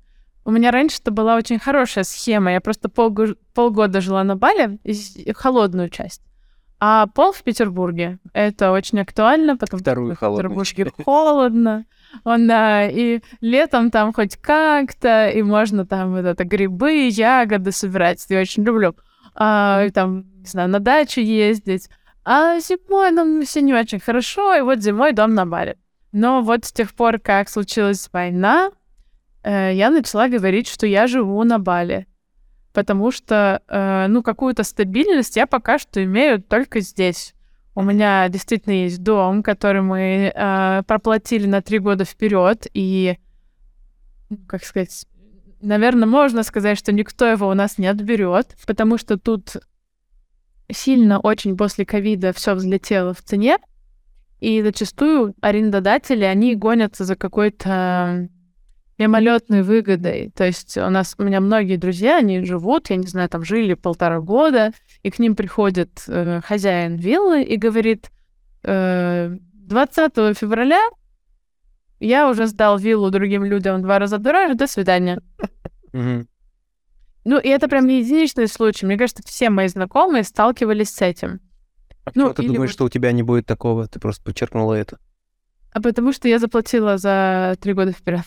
У 0.46 0.52
меня 0.52 0.72
раньше 0.72 0.98
это 1.02 1.12
была 1.12 1.36
очень 1.36 1.60
хорошая 1.60 2.04
схема. 2.04 2.52
Я 2.52 2.62
просто 2.62 2.90
полго- 2.90 3.38
полгода 3.54 4.02
жила 4.02 4.24
на 4.24 4.36
Бали, 4.36 4.80
и 4.84 5.32
холодную 5.34 5.90
часть. 5.90 6.22
А 6.80 7.08
пол 7.08 7.32
в 7.32 7.44
Петербурге. 7.44 8.20
Это 8.34 8.72
очень 8.74 9.00
актуально, 9.00 9.56
потому 9.56 9.80
Вторую 9.80 10.16
что 10.16 10.32
в 10.32 10.36
Петербурге 10.36 10.92
холодно. 11.06 11.86
Он, 12.26 12.46
да, 12.46 12.86
и 12.86 13.22
летом 13.40 13.90
там 13.90 14.12
хоть 14.14 14.36
как-то, 14.36 15.30
и 15.30 15.42
можно 15.42 15.86
там 15.86 16.12
вот 16.12 16.26
это 16.26 16.44
грибы, 16.44 17.08
ягоды 17.08 17.72
собирать. 17.72 18.26
Я 18.28 18.42
очень 18.42 18.64
люблю. 18.64 18.96
А, 19.34 19.90
там, 19.92 20.26
не 20.42 20.46
знаю, 20.46 20.70
на 20.70 20.80
дачу 20.80 21.22
ездить. 21.22 21.90
А 22.26 22.60
зимой 22.60 23.12
нам 23.12 23.42
все 23.44 23.62
не 23.62 23.74
очень 23.74 24.02
хорошо, 24.02 24.54
и 24.54 24.62
вот 24.62 24.80
зимой 24.80 25.14
дом 25.14 25.34
на 25.34 25.46
баре. 25.46 25.78
Но 26.12 26.42
вот 26.42 26.66
с 26.66 26.74
тех 26.74 26.94
пор, 26.94 27.18
как 27.20 27.50
случилась 27.50 28.10
война, 28.12 28.72
э, 29.44 29.74
я 29.74 29.90
начала 29.90 30.28
говорить, 30.28 30.68
что 30.68 30.88
я 30.88 31.08
живу 31.08 31.44
на 31.44 31.60
Бали. 31.60 32.08
Потому 32.74 33.12
что, 33.12 33.62
э, 33.68 34.08
ну, 34.08 34.24
какую-то 34.24 34.64
стабильность 34.64 35.36
я 35.36 35.46
пока 35.46 35.78
что 35.78 36.04
имею 36.04 36.42
только 36.42 36.80
здесь. 36.80 37.34
У 37.76 37.82
меня 37.82 38.30
действительно 38.30 38.74
есть 38.74 39.02
дом, 39.02 39.44
который 39.44 39.82
мы 39.82 40.32
э, 40.34 40.84
проплатили 40.88 41.48
на 41.48 41.62
три 41.62 41.80
года 41.80 42.06
вперед, 42.06 42.68
и, 42.74 43.18
ну, 44.30 44.38
как 44.48 44.64
сказать, 44.64 45.06
наверное, 45.62 46.08
можно 46.08 46.44
сказать, 46.44 46.78
что 46.78 46.92
никто 46.92 47.26
его 47.26 47.48
у 47.48 47.54
нас 47.54 47.78
не 47.78 47.88
отберет, 47.88 48.56
потому 48.68 48.98
что 48.98 49.18
тут 49.18 49.58
сильно 50.72 51.20
очень 51.20 51.58
после 51.58 51.86
ковида 51.86 52.34
все 52.34 52.54
взлетело 52.54 53.14
в 53.14 53.22
цене, 53.22 53.58
и 54.40 54.62
зачастую 54.62 55.34
арендодатели, 55.42 56.26
они 56.26 56.56
гонятся 56.56 57.06
за 57.06 57.16
какой-то 57.16 58.28
мимолетной 58.98 59.64
выгодой. 59.64 60.32
То 60.36 60.46
есть 60.46 60.78
у 60.78 60.90
нас, 60.90 61.16
у 61.18 61.24
меня 61.24 61.40
многие 61.40 61.78
друзья, 61.78 62.18
они 62.18 62.44
живут, 62.44 62.90
я 62.90 62.96
не 62.96 63.08
знаю, 63.08 63.30
там 63.30 63.44
жили 63.44 63.74
полтора 63.74 64.20
года, 64.20 64.72
и 65.02 65.10
к 65.10 65.20
ним 65.20 65.36
приходит 65.36 66.04
э, 66.08 66.42
хозяин 66.44 66.96
виллы 66.96 67.44
и 67.44 67.58
говорит, 67.58 68.12
э, 68.64 69.36
20 69.54 70.14
февраля 70.38 70.82
я 72.00 72.30
уже 72.30 72.48
сдал 72.48 72.78
виллу 72.78 73.10
другим 73.12 73.46
людям 73.46 73.82
два 73.82 73.98
раза 73.98 74.18
дороже, 74.18 74.56
до 74.56 74.68
свидания. 74.68 75.22
Ну, 75.94 77.40
и 77.40 77.48
это 77.48 77.70
прям 77.70 77.88
не 77.88 78.02
единичный 78.02 78.50
случай. 78.50 78.86
Мне 78.86 78.98
кажется, 78.98 79.24
все 79.26 79.50
мои 79.50 79.70
знакомые 79.70 80.24
сталкивались 80.24 80.90
с 80.90 81.02
этим. 81.02 81.40
А 82.04 82.12
ну, 82.16 82.34
ты 82.34 82.44
думаешь, 82.44 82.72
вот... 82.72 82.72
что 82.72 82.86
у 82.86 82.90
тебя 82.90 83.14
не 83.14 83.24
будет 83.24 83.46
такого? 83.46 83.88
Ты 83.88 84.00
просто 84.00 84.22
подчеркнула 84.26 84.74
это. 84.74 85.00
А 85.72 85.82
потому 85.82 86.12
что 86.12 86.28
я 86.28 86.40
заплатила 86.40 86.98
за 86.98 87.56
три 87.62 87.72
года 87.74 87.94
вперед. 87.94 88.24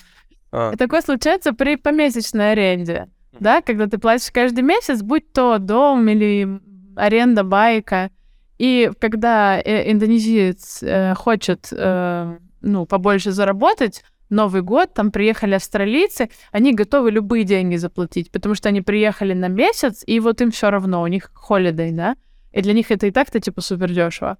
А. 0.52 0.72
И 0.72 0.76
такое 0.76 1.02
случается 1.02 1.52
при 1.52 1.76
помесячной 1.76 2.52
аренде. 2.52 3.08
Да, 3.38 3.60
когда 3.60 3.86
ты 3.86 3.98
платишь 3.98 4.30
каждый 4.32 4.62
месяц, 4.62 5.02
будь 5.02 5.32
то 5.32 5.58
дом 5.58 6.08
или 6.08 6.60
аренда 6.96 7.44
байка. 7.44 8.10
И 8.58 8.90
когда 8.98 9.58
э, 9.58 9.92
индонезиец 9.92 10.82
э, 10.82 11.14
хочет 11.14 11.68
э, 11.70 12.38
ну, 12.62 12.86
побольше 12.86 13.32
заработать, 13.32 14.02
Новый 14.28 14.62
год, 14.62 14.92
там 14.92 15.12
приехали 15.12 15.54
австралийцы, 15.54 16.30
они 16.50 16.74
готовы 16.74 17.12
любые 17.12 17.44
деньги 17.44 17.76
заплатить, 17.76 18.32
потому 18.32 18.56
что 18.56 18.68
они 18.68 18.80
приехали 18.80 19.34
на 19.34 19.46
месяц, 19.46 20.02
и 20.04 20.18
вот 20.18 20.40
им 20.40 20.50
все 20.50 20.70
равно, 20.70 21.02
у 21.02 21.06
них 21.06 21.30
холидей, 21.32 21.92
да, 21.92 22.16
и 22.50 22.60
для 22.60 22.72
них 22.72 22.90
это 22.90 23.06
и 23.06 23.12
так-то 23.12 23.38
типа 23.38 23.60
супер 23.60 23.92
дешево. 23.92 24.38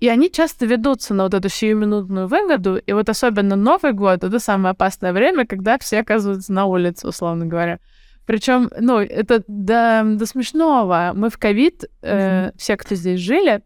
И 0.00 0.08
они 0.08 0.30
часто 0.30 0.66
ведутся 0.66 1.14
на 1.14 1.24
вот 1.24 1.34
эту 1.34 1.48
сиюминутную 1.48 2.26
выгоду, 2.26 2.76
и 2.76 2.92
вот 2.92 3.08
особенно 3.08 3.56
Новый 3.56 3.92
год— 3.92 4.24
это 4.24 4.38
самое 4.38 4.72
опасное 4.72 5.12
время, 5.12 5.46
когда 5.46 5.78
все 5.78 6.00
оказываются 6.00 6.52
на 6.52 6.66
улице, 6.66 7.08
условно 7.08 7.46
говоря. 7.46 7.78
Причем, 8.26 8.70
ну, 8.78 8.98
это 8.98 9.44
до, 9.46 10.02
до 10.04 10.26
смешного. 10.26 11.12
Мы 11.14 11.30
в 11.30 11.38
ковид, 11.38 11.84
э, 12.02 12.52
все, 12.56 12.76
кто 12.76 12.94
здесь 12.94 13.20
жили, 13.20 13.62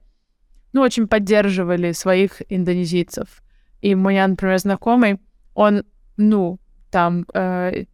ну, 0.73 0.83
очень 0.83 1.09
поддерживали 1.09 1.93
своих 1.93 2.43
индонезийцев. 2.49 3.43
И 3.81 3.95
мой, 3.95 4.15
например, 4.15 4.59
знакомый, 4.59 5.21
он, 5.55 5.85
ну, 6.17 6.59
там, 6.91 7.25
э, 7.33 7.85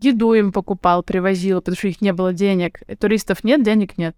еду 0.00 0.32
им 0.34 0.52
покупал, 0.52 1.02
привозил, 1.02 1.60
потому 1.60 1.76
что 1.76 1.86
у 1.86 1.90
них 1.90 2.00
не 2.00 2.12
было 2.12 2.32
денег. 2.32 2.80
Туристов 2.98 3.44
нет, 3.44 3.62
денег 3.62 3.98
нет. 3.98 4.16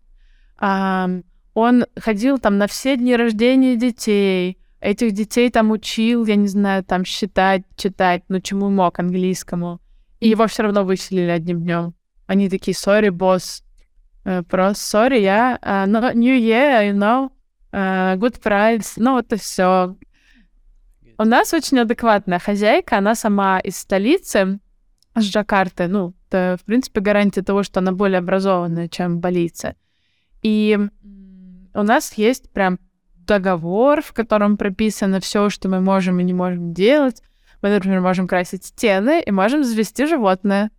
А, 0.59 1.09
он 1.55 1.87
ходил 1.99 2.39
там 2.39 2.59
на 2.59 2.67
все 2.67 2.97
дни 2.97 3.17
рождения 3.17 3.77
детей, 3.77 4.59
этих 4.81 5.13
детей 5.13 5.51
там 5.51 5.71
учил, 5.71 6.25
я 6.27 6.37
не 6.37 6.49
знаю, 6.49 6.85
там 6.85 7.05
считать, 7.05 7.63
читать, 7.77 8.23
ну 8.29 8.41
чему 8.41 8.71
мог, 8.71 8.99
английскому. 8.99 9.81
И 10.21 10.29
его 10.29 10.47
все 10.47 10.63
равно 10.63 10.85
выселили 10.85 11.31
одним 11.31 11.63
днем. 11.63 11.95
Они 12.27 12.49
такие, 12.49 12.75
sorry, 12.75 13.11
босс. 13.11 13.65
Uh, 14.25 14.43
просто 14.43 14.99
sorry, 14.99 15.21
я, 15.23 15.59
yeah, 15.63 15.87
uh, 15.87 15.87
no, 15.87 16.13
New 16.15 16.39
Year, 16.39 16.91
you 16.91 16.95
know, 16.95 17.31
uh, 17.73 18.17
good 18.19 18.39
price. 18.41 18.93
Ну, 18.97 19.15
вот 19.15 19.33
и 19.33 19.37
все. 19.37 19.97
У 21.19 21.25
нас 21.25 21.55
очень 21.55 21.79
адекватная 21.79 22.39
хозяйка, 22.39 22.99
она 22.99 23.15
сама 23.15 23.61
из 23.61 23.79
столицы, 23.79 24.61
с 25.15 25.25
Джакарты. 25.25 25.89
Ну, 25.89 26.15
это, 26.29 26.59
в 26.61 26.65
принципе, 26.65 27.01
гарантия 27.01 27.43
того, 27.43 27.63
что 27.63 27.81
она 27.81 27.93
более 27.93 28.19
образованная, 28.19 28.89
чем 28.89 29.21
болица. 29.21 29.75
И 30.43 30.79
у 31.75 31.83
нас 31.83 32.15
есть 32.15 32.51
прям 32.53 32.79
договор, 33.15 34.03
в 34.03 34.13
котором 34.13 34.57
прописано 34.57 35.21
все, 35.21 35.51
что 35.51 35.69
мы 35.69 35.81
можем 35.81 36.21
и 36.21 36.25
не 36.25 36.33
можем 36.33 36.73
делать. 36.73 37.23
Мы, 37.63 37.71
например, 37.71 38.01
можем 38.01 38.27
красить 38.27 38.65
стены 38.65 39.23
и 39.25 39.31
можем 39.31 39.65
завести 39.65 40.07
животное. 40.07 40.71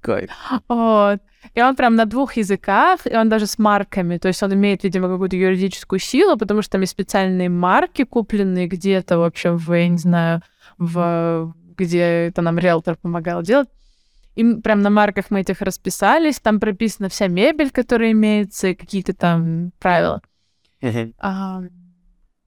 Кайф. 0.00 0.30
Вот. 0.68 1.20
И 1.54 1.62
он 1.62 1.76
прям 1.76 1.96
на 1.96 2.06
двух 2.06 2.36
языках, 2.36 3.00
и 3.04 3.16
он 3.16 3.28
даже 3.28 3.46
с 3.46 3.58
марками. 3.58 4.18
То 4.18 4.28
есть 4.28 4.42
он 4.42 4.52
имеет, 4.54 4.84
видимо, 4.84 5.08
какую-то 5.08 5.36
юридическую 5.36 5.98
силу, 5.98 6.36
потому 6.36 6.62
что 6.62 6.72
там 6.72 6.80
есть 6.80 6.92
специальные 6.92 7.48
марки, 7.48 8.04
купленные 8.04 8.68
где-то, 8.68 9.18
в 9.18 9.24
общем, 9.24 9.56
в, 9.56 9.72
я 9.72 9.88
не 9.88 9.98
знаю, 9.98 10.42
в 10.78 11.54
где 11.76 12.28
это 12.28 12.42
нам 12.42 12.58
риэлтор 12.58 12.96
помогал 12.96 13.42
делать. 13.42 13.68
И 14.34 14.54
прям 14.54 14.80
на 14.80 14.90
марках 14.90 15.26
мы 15.30 15.40
этих 15.40 15.60
расписались, 15.60 16.40
там 16.40 16.58
прописана 16.58 17.08
вся 17.08 17.28
мебель, 17.28 17.70
которая 17.70 18.12
имеется, 18.12 18.68
и 18.68 18.74
какие-то 18.74 19.14
там 19.14 19.72
правила. 19.78 20.22
Uh-huh. 20.82 21.14
А, 21.18 21.62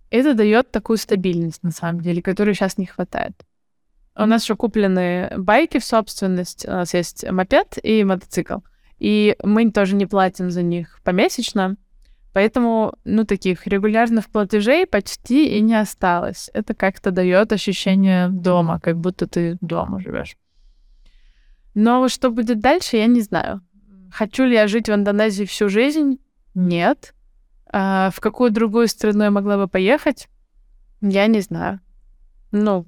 это 0.09 0.33
дает 0.33 0.71
такую 0.71 0.97
стабильность, 0.97 1.63
на 1.63 1.71
самом 1.71 2.01
деле, 2.01 2.21
которой 2.21 2.53
сейчас 2.53 2.77
не 2.77 2.85
хватает. 2.85 3.33
У 4.15 4.25
нас 4.25 4.43
еще 4.43 4.55
куплены 4.55 5.31
байки 5.37 5.79
в 5.79 5.85
собственность, 5.85 6.65
у 6.67 6.71
нас 6.71 6.93
есть 6.93 7.29
мопед 7.29 7.77
и 7.81 8.03
мотоцикл. 8.03 8.59
И 8.97 9.35
мы 9.43 9.71
тоже 9.71 9.95
не 9.95 10.05
платим 10.05 10.51
за 10.51 10.61
них 10.61 11.01
помесячно, 11.03 11.75
поэтому, 12.33 12.93
ну, 13.03 13.25
таких 13.25 13.67
регулярных 13.67 14.29
платежей 14.29 14.85
почти 14.87 15.57
и 15.57 15.61
не 15.61 15.75
осталось. 15.75 16.49
Это 16.53 16.73
как-то 16.73 17.11
дает 17.11 17.51
ощущение 17.51 18.29
дома, 18.29 18.79
как 18.79 18.97
будто 18.97 19.27
ты 19.27 19.57
дома 19.59 19.99
живешь. 19.99 20.37
Но 21.73 22.07
что 22.07 22.29
будет 22.29 22.59
дальше, 22.59 22.95
я 22.97 23.07
не 23.07 23.21
знаю. 23.21 23.61
Хочу 24.13 24.45
ли 24.45 24.53
я 24.53 24.67
жить 24.67 24.87
в 24.87 24.93
Индонезии 24.93 25.43
всю 25.43 25.67
жизнь? 25.67 26.19
Нет. 26.53 27.14
А 27.77 28.09
в 28.09 28.21
какую 28.21 28.51
другую 28.51 28.87
страну 28.87 29.25
я 29.25 29.31
могла 29.31 29.57
бы 29.57 29.67
поехать? 29.67 30.29
Я 31.01 31.27
не 31.27 31.41
знаю. 31.41 31.81
Ну, 32.53 32.85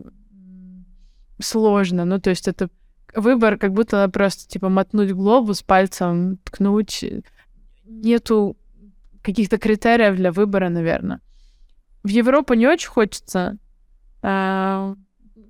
сложно. 1.42 2.06
Ну, 2.06 2.22
то 2.22 2.30
есть 2.30 2.48
это 2.48 2.70
выбор, 3.14 3.58
как 3.58 3.74
будто 3.74 4.08
просто, 4.08 4.48
типа, 4.48 4.70
мотнуть 4.70 5.12
глобус 5.12 5.62
пальцем, 5.62 6.38
ткнуть. 6.38 7.04
Нету 7.84 8.56
каких-то 9.22 9.58
критериев 9.58 10.16
для 10.16 10.32
выбора, 10.32 10.70
наверное. 10.70 11.20
В 12.04 12.08
Европу 12.08 12.54
не 12.54 12.66
очень 12.66 12.88
хочется. 12.88 13.58
А, 14.22 14.96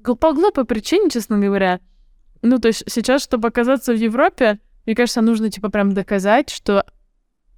по 0.04 0.34
глупой 0.34 0.66
причине, 0.66 1.12
честно 1.12 1.38
говоря. 1.38 1.80
Ну, 2.42 2.58
то 2.58 2.70
есть 2.70 2.86
сейчас, 2.88 3.22
чтобы 3.22 3.50
оказаться 3.50 3.94
в 3.94 3.98
Европе, 3.98 4.60
мне 4.88 4.96
кажется, 4.96 5.22
нужно, 5.22 5.52
типа, 5.52 5.70
прям 5.70 5.94
доказать, 5.94 6.50
что 6.50 6.84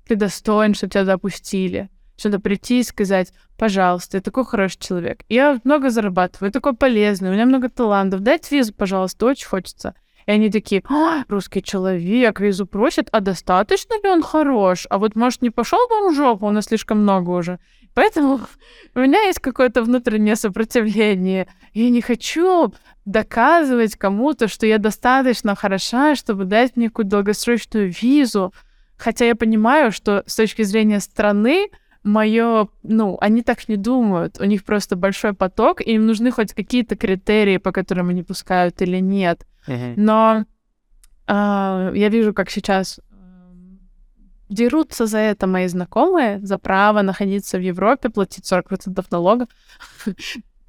ты 0.10 0.16
достоин, 0.16 0.74
чтобы 0.74 0.90
тебя 0.90 1.06
допустили. 1.06 1.90
Что 2.18 2.30
надо 2.30 2.42
прийти 2.42 2.80
и 2.80 2.84
сказать, 2.84 3.32
пожалуйста, 3.58 4.18
я 4.18 4.22
такой 4.22 4.44
хороший 4.44 4.80
человек. 4.80 5.24
Я 5.30 5.60
много 5.64 5.92
зарабатываю, 5.92 6.48
я 6.48 6.52
такой 6.52 6.76
полезный, 6.76 7.30
у 7.30 7.34
меня 7.34 7.46
много 7.46 7.70
талантов. 7.70 8.22
Дайте 8.22 8.58
визу, 8.58 8.74
пожалуйста, 8.74 9.28
очень 9.28 9.48
хочется. 9.48 9.94
И 10.26 10.32
они 10.32 10.50
такие, 10.50 10.82
а, 10.90 11.24
русский 11.28 11.62
человек, 11.62 12.40
визу 12.40 12.66
просит, 12.66 13.08
а 13.12 13.20
достаточно 13.20 13.94
ли 14.02 14.10
он 14.10 14.24
хорош? 14.24 14.88
А 14.90 14.98
вот, 14.98 15.16
может, 15.16 15.44
не 15.44 15.52
пошел 15.52 15.80
бы 15.88 16.08
он 16.08 16.14
в 16.14 16.16
жопу, 16.16 16.48
у 16.48 16.52
нас 16.52 16.66
слишком 16.66 17.04
много 17.04 17.30
уже. 17.30 17.60
Поэтому 17.94 18.40
у 18.96 19.00
меня 19.00 19.22
есть 19.28 19.40
какое-то 19.40 19.84
внутреннее 19.84 20.36
сопротивление. 20.36 21.48
Я 21.74 21.90
не 21.92 22.02
хочу 22.02 22.74
доказывать 23.06 23.96
кому-то, 23.96 24.48
что 24.48 24.66
я 24.66 24.80
достаточно 24.80 25.56
хороша, 25.56 26.16
чтобы 26.16 26.46
дать 26.46 26.76
мне 26.76 26.90
какую-то 26.90 27.12
долгосрочную 27.12 27.92
визу. 27.92 28.54
Хотя 29.00 29.26
я 29.26 29.36
понимаю, 29.36 29.92
что 29.94 30.24
с 30.28 30.36
точки 30.36 30.64
зрения 30.64 31.00
страны, 31.00 31.70
мое, 32.04 32.68
ну, 32.84 33.18
они 33.22 33.44
так 33.44 33.70
не 33.70 33.78
думают. 33.78 34.40
У 34.42 34.44
них 34.44 34.66
просто 34.66 34.98
большой 34.98 35.34
поток, 35.34 35.80
и 35.80 35.94
им 35.94 36.06
нужны 36.06 36.32
хоть 36.32 36.54
какие-то 36.54 36.98
критерии, 36.98 37.58
по 37.58 37.72
которым 37.72 38.10
они 38.10 38.24
пускают 38.24 38.82
или 38.82 39.00
нет. 39.00 39.48
Uh-huh. 39.68 39.94
Но 39.96 40.46
э, 41.28 41.92
я 41.96 42.10
вижу, 42.10 42.34
как 42.34 42.50
сейчас 42.50 43.00
дерутся 44.50 45.06
за 45.06 45.20
это 45.20 45.48
мои 45.48 45.68
знакомые, 45.68 46.40
за 46.42 46.58
право 46.58 47.02
находиться 47.02 47.58
в 47.58 47.62
Европе, 47.62 48.10
платить 48.10 48.52
40% 48.52 49.06
налога. 49.12 49.48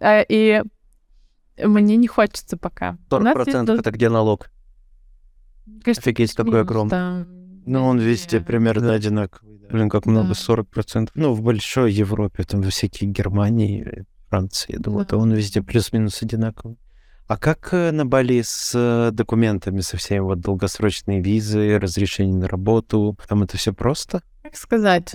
А, 0.02 0.24
и 0.27 0.62
мне 1.62 1.97
не 1.97 2.07
хочется 2.07 2.57
пока. 2.57 2.97
40% 3.11 3.78
это 3.78 3.90
где 3.90 4.09
налог? 4.09 4.51
Офигеть, 5.85 6.35
такой 6.35 6.62
огромный. 6.62 7.27
Ну, 7.70 7.84
он 7.86 7.98
везде 8.01 8.40
примерно 8.40 8.88
Да. 8.88 8.94
одинаковый. 8.94 9.59
да. 9.59 9.68
Блин, 9.70 9.88
как 9.88 10.06
много, 10.06 10.28
Да. 10.28 10.34
40%. 10.34 11.10
Ну, 11.14 11.32
в 11.34 11.40
большой 11.42 11.92
Европе, 11.92 12.42
там, 12.42 12.62
во 12.62 12.70
всякой 12.70 13.05
Германии, 13.06 14.05
Франции, 14.28 14.72
я 14.72 14.78
думаю, 14.80 15.05
Да. 15.05 15.10
то 15.10 15.18
он 15.18 15.32
везде 15.32 15.62
плюс-минус 15.62 16.20
одинаковый. 16.22 16.76
А 17.28 17.36
как 17.36 17.68
э, 17.72 17.92
на 17.92 18.05
Бали 18.05 18.42
с 18.42 18.72
э, 18.74 19.12
документами, 19.12 19.82
со 19.82 19.97
всеми 19.97 20.18
вот 20.18 20.40
долгосрочные 20.40 21.20
визы, 21.22 21.78
разрешение 21.78 22.34
на 22.36 22.48
работу? 22.48 23.16
Там 23.28 23.44
это 23.44 23.56
все 23.56 23.72
просто? 23.72 24.20
Как 24.42 24.56
сказать? 24.56 25.14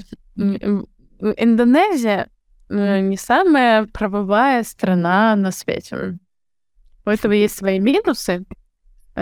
Индонезия 1.38 2.30
э, 2.70 3.00
не 3.02 3.18
самая 3.18 3.86
правовая 3.88 4.64
страна 4.64 5.36
на 5.36 5.52
свете. 5.52 6.18
У 7.06 7.10
этого 7.10 7.34
есть 7.34 7.58
свои 7.58 7.80
минусы, 7.80 8.46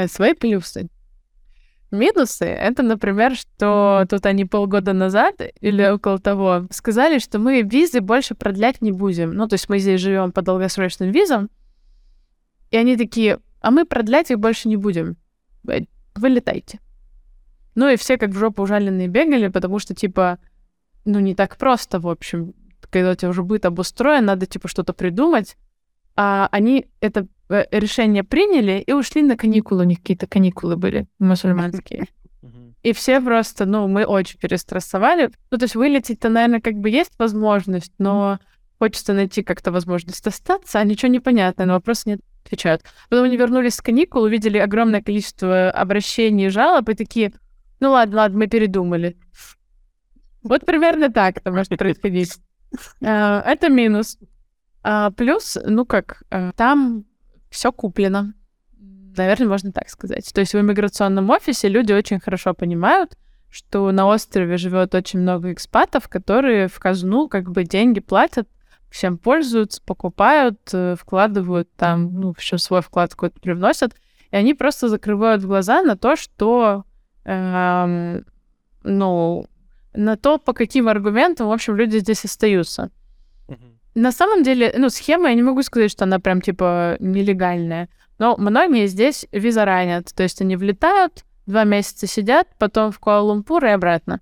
свои 0.08 0.34
плюсы. 0.34 0.88
Минусы— 1.94 2.46
это, 2.46 2.82
например, 2.82 3.36
что 3.36 4.06
тут 4.10 4.26
они 4.26 4.46
полгода 4.46 4.94
назад 4.94 5.36
или 5.62 5.88
около 5.88 6.18
того 6.18 6.66
сказали, 6.72 7.20
что 7.20 7.38
мы 7.38 7.62
визы 7.62 8.02
больше 8.02 8.34
продлять 8.34 8.82
не 8.82 8.92
будем. 8.92 9.32
Ну, 9.34 9.48
то 9.48 9.54
есть 9.54 9.70
мы 9.70 9.78
здесь 9.78 10.02
живем 10.02 10.32
по 10.32 10.42
долгосрочным 10.42 11.12
визам, 11.12 11.50
и 12.72 12.78
они 12.78 12.98
такие, 12.98 13.40
а 13.62 13.70
мы 13.70 13.86
продлять 13.86 14.32
их 14.32 14.40
больше 14.40 14.70
не 14.70 14.76
будем. 14.76 15.18
Э, 15.68 15.82
Вылетайте. 16.16 16.80
Ну 17.76 17.90
и 17.90 17.96
все 17.96 18.18
как 18.18 18.32
в 18.32 18.38
жопу 18.38 18.64
ужаленные 18.64 19.08
бегали, 19.08 19.48
потому 19.48 19.78
что, 19.78 19.94
типа, 19.94 20.40
ну 21.06 21.20
не 21.20 21.36
так 21.36 21.58
просто, 21.58 22.00
в 22.00 22.08
общем. 22.08 22.54
Когда 22.90 23.12
у 23.12 23.16
тебя 23.16 23.30
уже 23.30 23.44
быт 23.44 23.66
обустроен, 23.66 24.26
надо, 24.26 24.46
типа, 24.48 24.68
что-то 24.68 24.94
придумать. 24.94 25.58
А 26.16 26.48
они 26.52 26.88
это 27.02 27.28
решение 27.72 28.24
приняли 28.24 28.84
и 28.86 28.94
ушли 28.94 29.22
на 29.22 29.38
каникулы. 29.38 29.84
У 29.84 29.88
них 29.88 30.00
какие-то 30.00 30.28
каникулы 30.28 30.76
были 30.78 31.08
мусульманские. 31.20 32.08
И 32.84 32.92
все 32.92 33.22
просто, 33.22 33.66
ну, 33.66 33.88
мы 33.88 34.04
очень 34.04 34.38
перестрессовали. 34.38 35.30
Ну, 35.52 35.58
то 35.58 35.64
есть 35.64 35.76
вылететь-то, 35.76 36.28
наверное, 36.28 36.60
как 36.60 36.76
бы 36.76 36.90
есть 36.90 37.14
возможность, 37.18 37.94
но 37.98 38.40
хочется 38.78 39.14
найти 39.14 39.42
как-то 39.42 39.72
возможность 39.72 40.28
остаться, 40.28 40.80
а 40.80 40.84
ничего 40.84 41.10
не 41.10 41.22
понятно, 41.22 41.66
на 41.66 41.74
вопросы 41.74 42.10
не 42.10 42.20
отвечают. 42.46 42.84
Потом 43.10 43.26
они 43.26 43.38
вернулись 43.38 43.76
с 43.76 43.82
каникул, 43.82 44.24
увидели 44.24 44.58
огромное 44.58 45.02
количество 45.02 45.72
обращений 45.72 46.48
и 46.48 46.50
жалоб, 46.50 46.90
и 46.90 46.94
такие, 46.94 47.32
ну 47.80 47.92
ладно, 47.92 48.18
ладно, 48.18 48.40
мы 48.40 48.48
передумали. 48.48 49.16
Вот 50.44 50.66
примерно 50.66 51.10
так 51.10 51.38
это 51.38 51.52
может 51.52 51.78
происходить. 51.78 52.38
Э, 53.02 53.40
Это 53.46 53.70
минус. 53.70 54.18
А 54.82 55.12
Плюс, 55.12 55.60
ну 55.64 55.86
как, 55.86 56.24
э, 56.32 56.52
там 56.56 57.06
все 57.54 57.72
куплено. 57.72 58.34
Наверное, 59.16 59.48
можно 59.48 59.72
так 59.72 59.90
сказать. 59.90 60.30
То 60.34 60.42
есть 60.42 60.54
в 60.54 60.60
иммиграционном 60.60 61.30
офисе 61.30 61.70
люди 61.70 61.94
очень 61.94 62.20
хорошо 62.20 62.54
понимают, 62.54 63.16
что 63.50 63.92
на 63.92 64.08
острове 64.08 64.58
живет 64.58 64.96
очень 64.96 65.20
много 65.20 65.54
экспатов, 65.54 66.10
которые 66.10 66.68
в 66.68 66.80
казну 66.80 67.30
как 67.30 67.52
бы 67.52 67.64
деньги 67.64 68.00
платят, 68.00 68.50
всем 68.90 69.20
пользуются, 69.20 69.82
покупают, 69.86 70.60
э, 70.74 70.96
вкладывают 71.00 71.72
там, 71.76 72.14
ну, 72.20 72.34
еще 72.38 72.58
свой 72.58 72.82
вклад 72.82 73.12
какой-то 73.12 73.40
привносят, 73.40 73.94
и 74.32 74.36
они 74.36 74.56
просто 74.56 74.90
закрывают 74.90 75.44
глаза 75.44 75.84
на 75.84 75.96
то, 75.96 76.16
что, 76.16 76.84
эм, 77.26 78.26
ну, 78.84 79.46
на 79.94 80.18
то, 80.18 80.40
по 80.40 80.54
каким 80.54 80.88
аргументам, 80.88 81.48
в 81.48 81.52
общем, 81.52 81.76
люди 81.76 82.00
здесь 82.00 82.26
остаются. 82.26 82.90
На 83.96 84.12
самом 84.12 84.44
деле, 84.44 84.74
ну, 84.78 84.90
схема, 84.90 85.30
я 85.30 85.36
не 85.36 85.44
могу 85.44 85.62
сказать, 85.62 85.92
что 85.92 86.06
она 86.06 86.20
прям, 86.20 86.42
типа, 86.42 86.98
нелегальная. 87.00 87.90
Но 88.18 88.36
многие 88.38 88.88
здесь 88.88 89.28
виза 89.32 89.66
ранят. 89.66 90.14
То 90.16 90.24
есть 90.24 90.42
они 90.42 90.56
влетают, 90.56 91.26
два 91.46 91.64
месяца 91.64 92.08
сидят, 92.08 92.48
потом 92.58 92.92
в 92.92 93.00
Куала-Лумпур 93.00 93.66
и 93.66 93.70
обратно. 93.70 94.22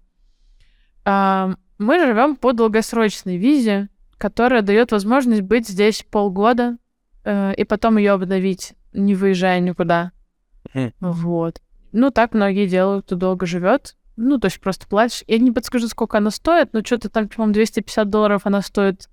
А, 1.06 1.54
мы 1.78 2.00
живем 2.00 2.36
по 2.36 2.54
долгосрочной 2.54 3.38
визе, 3.38 3.90
которая 4.18 4.62
дает 4.62 4.92
возможность 4.92 5.42
быть 5.42 5.68
здесь 5.68 6.06
полгода 6.10 6.78
э, 7.24 7.56
и 7.56 7.64
потом 7.64 7.98
ее 7.98 8.12
обновить, 8.12 8.74
не 8.94 9.16
выезжая 9.16 9.60
никуда. 9.60 10.12
Мгм. 10.74 10.94
Вот. 11.00 11.62
Ну, 11.92 12.12
так 12.12 12.34
многие 12.34 12.68
делают, 12.68 13.06
кто 13.06 13.16
долго 13.16 13.46
живет. 13.46 13.96
Ну, 14.16 14.38
то 14.38 14.46
есть 14.46 14.60
просто 14.60 14.88
платишь. 14.88 15.24
Я 15.28 15.40
не 15.40 15.52
подскажу, 15.52 15.88
сколько 15.88 16.20
она 16.20 16.30
стоит, 16.30 16.74
но 16.74 16.82
что-то 16.84 17.10
там, 17.10 17.28
по-моему, 17.28 17.54
250 17.54 18.10
долларов 18.10 18.42
она 18.46 18.62
стоит 18.62 19.10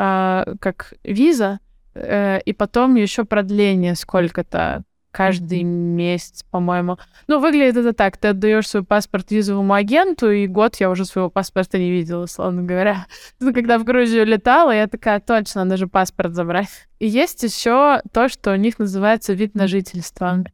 а, 0.00 0.44
как 0.60 0.94
виза, 1.02 1.58
э, 1.94 2.40
и 2.42 2.52
потом 2.52 2.94
еще 2.94 3.24
продление 3.24 3.96
сколько-то 3.96 4.84
каждый 5.10 5.64
месяц, 5.64 6.44
по-моему. 6.44 6.98
Ну, 7.26 7.40
выглядит 7.40 7.78
это 7.78 7.92
так. 7.92 8.16
Ты 8.16 8.28
отдаешь 8.28 8.68
свой 8.68 8.84
паспорт 8.84 9.32
визовому 9.32 9.74
агенту, 9.74 10.30
и 10.30 10.46
год 10.46 10.76
я 10.76 10.88
уже 10.88 11.04
своего 11.04 11.30
паспорта 11.30 11.78
не 11.78 11.90
видела, 11.90 12.22
условно 12.22 12.62
говоря. 12.62 13.06
Ну, 13.40 13.52
Когда 13.52 13.76
в 13.76 13.84
Грузию 13.84 14.24
летала, 14.24 14.70
я 14.70 14.86
такая, 14.86 15.18
точно, 15.18 15.64
надо 15.64 15.76
же 15.76 15.88
паспорт 15.88 16.32
забрать. 16.32 16.68
И 17.00 17.08
есть 17.08 17.42
еще 17.42 18.00
то, 18.12 18.28
что 18.28 18.52
у 18.52 18.56
них 18.56 18.78
называется 18.78 19.32
вид 19.32 19.56
на 19.56 19.66
жительство. 19.66 20.44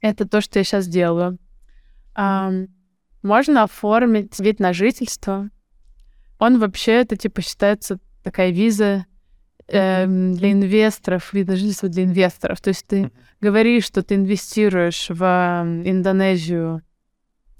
Это 0.00 0.28
то, 0.28 0.40
что 0.40 0.60
я 0.60 0.64
сейчас 0.64 0.86
делаю. 0.86 1.36
Ам, 2.14 2.68
можно 3.24 3.64
оформить 3.64 4.38
вид 4.38 4.60
на 4.60 4.72
жительство. 4.72 5.50
Он 6.38 6.60
вообще, 6.60 6.92
это 6.92 7.16
типа 7.16 7.42
считается 7.42 7.98
такая 8.28 8.50
виза 8.50 9.06
эм, 9.68 10.34
для 10.34 10.52
инвесторов, 10.52 11.32
вид 11.32 11.48
на 11.48 11.56
жительство 11.56 11.88
для 11.88 12.04
инвесторов. 12.04 12.60
То 12.60 12.68
есть 12.68 12.86
ты 12.86 13.10
говоришь, 13.40 13.86
что 13.86 14.02
ты 14.02 14.16
инвестируешь 14.16 15.06
в 15.08 15.22
Индонезию 15.84 16.82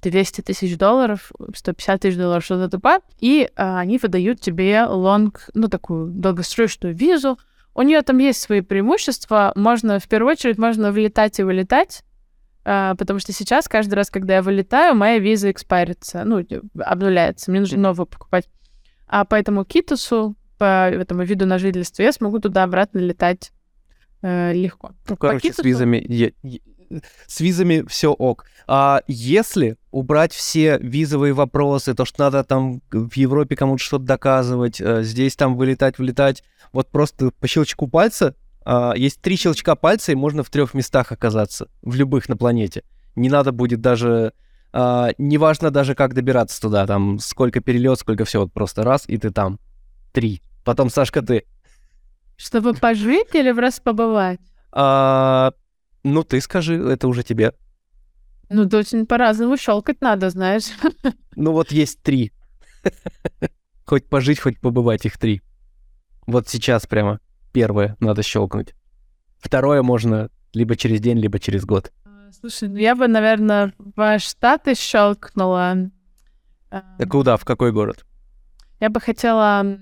200 0.02 0.42
тысяч 0.42 0.76
долларов, 0.76 1.32
150 1.54 2.02
тысяч 2.02 2.18
долларов, 2.18 2.44
что-то 2.44 2.68
такое, 2.68 3.00
и 3.18 3.48
а, 3.56 3.80
они 3.80 3.96
выдают 3.96 4.42
тебе 4.42 4.84
лонг, 4.84 5.48
ну, 5.54 5.68
такую 5.68 6.10
долгосрочную 6.10 6.94
визу. 6.94 7.38
У 7.74 7.80
нее 7.80 8.02
там 8.02 8.18
есть 8.18 8.42
свои 8.42 8.60
преимущества. 8.60 9.52
Можно, 9.56 9.98
в 9.98 10.06
первую 10.06 10.32
очередь, 10.32 10.58
можно 10.58 10.92
влетать 10.92 11.40
и 11.40 11.42
вылетать, 11.42 12.04
а, 12.64 12.94
потому 12.94 13.20
что 13.20 13.32
сейчас, 13.32 13.68
каждый 13.68 13.94
раз, 13.94 14.10
когда 14.10 14.34
я 14.34 14.42
вылетаю, 14.42 14.94
моя 14.94 15.18
виза 15.18 15.50
экспарится, 15.50 16.24
ну, 16.24 16.44
обнуляется, 16.78 17.50
мне 17.50 17.60
нужно 17.60 17.78
новую 17.78 18.06
покупать. 18.06 18.46
А 19.06 19.24
по 19.24 19.34
этому 19.34 19.64
китусу, 19.64 20.36
по 20.58 20.88
этому 20.90 21.22
виду 21.24 21.46
на 21.46 21.58
жительство, 21.58 22.02
я 22.02 22.12
смогу 22.12 22.38
туда-обратно 22.40 22.98
летать 22.98 23.52
э, 24.22 24.52
легко. 24.52 24.92
Ну, 25.08 25.16
короче, 25.16 25.52
с 25.52 25.58
визами... 25.58 25.96
е- 25.96 26.34
е- 26.42 26.60
С 27.26 27.40
визами 27.40 27.84
все 27.88 28.12
ок. 28.12 28.46
А 28.66 29.02
если 29.06 29.76
убрать 29.90 30.32
все 30.32 30.78
визовые 30.78 31.32
вопросы, 31.32 31.94
то, 31.94 32.04
что 32.04 32.24
надо 32.24 32.44
там 32.44 32.80
в 32.90 33.14
Европе 33.16 33.56
кому-то 33.56 33.82
что-то 33.82 34.04
доказывать, 34.04 34.80
э, 34.80 35.02
здесь 35.02 35.36
там 35.36 35.56
вылетать, 35.56 35.98
вылетать, 35.98 36.42
вот 36.72 36.90
просто 36.90 37.30
по 37.40 37.46
щелчку 37.46 37.88
пальца, 37.88 38.34
а, 38.64 38.92
есть 38.96 39.20
три 39.22 39.36
щелчка 39.36 39.74
пальца, 39.76 40.12
и 40.12 40.14
можно 40.14 40.42
в 40.42 40.50
трех 40.50 40.74
местах 40.74 41.12
оказаться, 41.12 41.68
в 41.82 41.94
любых 41.94 42.28
на 42.28 42.36
планете. 42.36 42.82
Не 43.16 43.30
надо 43.30 43.52
будет 43.52 43.80
даже... 43.80 44.32
а, 44.72 45.10
неважно 45.16 45.70
даже, 45.70 45.94
как 45.94 46.12
добираться 46.14 46.60
туда, 46.60 46.86
там, 46.86 47.18
сколько 47.18 47.60
перелет, 47.60 47.98
сколько 47.98 48.24
все, 48.24 48.40
вот 48.40 48.52
просто 48.52 48.82
раз, 48.82 49.04
и 49.08 49.16
ты 49.16 49.30
там. 49.30 49.58
Три. 50.12 50.42
Потом, 50.68 50.90
Сашка, 50.90 51.22
ты. 51.22 51.46
Чтобы 52.36 52.74
пожить 52.74 53.34
или 53.34 53.52
просто 53.52 53.80
побывать? 53.80 54.38
А, 54.70 55.52
ну, 56.04 56.22
ты 56.24 56.42
скажи, 56.42 56.74
это 56.74 57.08
уже 57.08 57.22
тебе. 57.22 57.54
Ну, 58.50 58.66
да 58.66 58.76
очень 58.76 59.06
по-разному 59.06 59.56
щелкать 59.56 60.02
надо, 60.02 60.28
знаешь. 60.28 60.64
Ну 61.36 61.52
вот 61.52 61.72
есть 61.72 62.02
три. 62.02 62.32
Хоть 63.86 64.10
пожить, 64.10 64.40
хоть 64.40 64.60
побывать, 64.60 65.06
их 65.06 65.16
три. 65.16 65.40
Вот 66.26 66.48
сейчас 66.48 66.86
прямо 66.86 67.20
первое 67.54 67.96
надо 67.98 68.22
щелкнуть. 68.22 68.74
Второе 69.38 69.82
можно 69.82 70.28
либо 70.52 70.76
через 70.76 71.00
день, 71.00 71.16
либо 71.16 71.38
через 71.38 71.64
год. 71.64 71.92
Слушай, 72.38 72.68
ну 72.68 72.76
я 72.76 72.94
бы, 72.94 73.08
наверное, 73.08 73.72
в 73.78 74.18
Штаты 74.18 74.74
щелкнула. 74.74 75.90
А, 76.70 76.82
А 76.98 77.06
куда, 77.06 77.38
в 77.38 77.46
какой 77.46 77.72
город? 77.72 78.04
Я 78.80 78.90
бы 78.90 79.00
хотела 79.00 79.78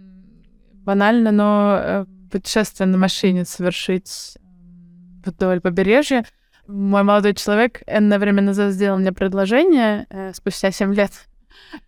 банально, 0.86 1.32
но 1.32 1.78
э, 1.78 2.04
путешествие 2.30 2.86
на 2.86 2.96
машине 2.96 3.44
совершить 3.44 4.38
вдоль 5.24 5.60
побережья. 5.60 6.24
Мой 6.66 7.02
молодой 7.02 7.34
человек 7.34 7.82
энное 7.86 8.18
время 8.18 8.42
назад 8.42 8.72
сделал 8.72 8.98
мне 8.98 9.12
предложение 9.12 10.06
э, 10.08 10.32
спустя 10.32 10.70
7 10.70 10.94
лет. 10.94 11.10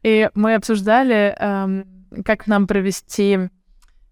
И 0.02 0.28
мы 0.34 0.54
обсуждали, 0.54 1.34
эм, 1.38 1.84
как 2.24 2.46
нам 2.46 2.66
провести 2.66 3.38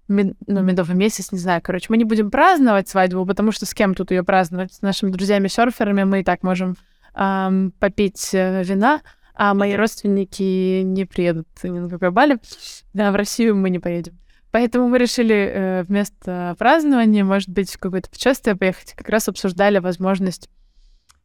мед- 0.09 0.37
ну, 0.47 0.63
медовый 0.63 0.97
месяц, 0.97 1.33
не 1.33 1.39
знаю, 1.39 1.61
короче. 1.63 1.87
Мы 1.89 1.97
не 1.97 2.05
будем 2.05 2.31
праздновать 2.31 2.89
свадьбу, 2.89 3.27
потому 3.27 3.53
что 3.53 3.67
с 3.67 3.75
кем 3.75 3.95
тут 3.95 4.11
ее 4.11 4.23
праздновать? 4.23 4.75
С 4.75 4.83
нашими 4.83 5.11
друзьями-серферами 5.11 6.05
мы 6.05 6.21
и 6.21 6.25
так 6.25 6.43
можем 6.43 6.77
ам, 7.15 7.73
попить 7.79 8.31
э, 8.33 8.63
вина. 8.65 9.01
а 9.35 9.55
мои 9.55 9.75
родственники 9.75 10.83
не 10.83 11.05
приедут 11.05 11.49
ни 11.63 11.79
на 11.79 11.89
какой 11.91 12.11
Бали. 12.11 12.39
Да, 12.95 13.11
в 13.13 13.17
Россию 13.17 13.57
мы 13.57 13.71
не 13.71 13.79
поедем. 13.79 14.19
Поэтому 14.51 14.89
мы 14.89 14.99
решили 14.99 15.35
э, 15.35 15.83
вместо 15.83 16.55
празднования, 16.59 17.25
может 17.25 17.49
быть, 17.49 17.77
какое-то 17.77 18.09
путешествие 18.09 18.57
поехать. 18.57 18.95
Как 18.95 19.09
раз 19.09 19.29
обсуждали 19.29 19.79
возможность 19.79 20.49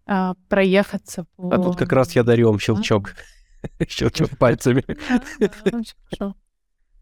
э, 0.07 0.34
проехаться 0.49 1.26
по... 1.35 1.53
А 1.53 1.57
тут 1.57 1.77
как 1.77 1.91
раз 1.93 2.15
я 2.15 2.23
дарю 2.23 2.48
вам 2.48 2.60
щелчок. 2.60 3.14
Щелчок 3.88 4.38
пальцами. 4.38 4.84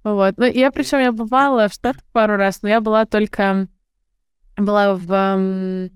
Вот. 0.04 0.38
Ну, 0.38 0.46
я 0.46 0.72
причем 0.72 1.00
я 1.00 1.12
бывала 1.12 1.68
в 1.68 1.74
Штатах 1.74 2.04
пару 2.12 2.36
раз, 2.36 2.62
но 2.62 2.70
я 2.70 2.82
была 2.82 3.06
только 3.06 3.68
была 4.58 4.96
в 4.96 5.90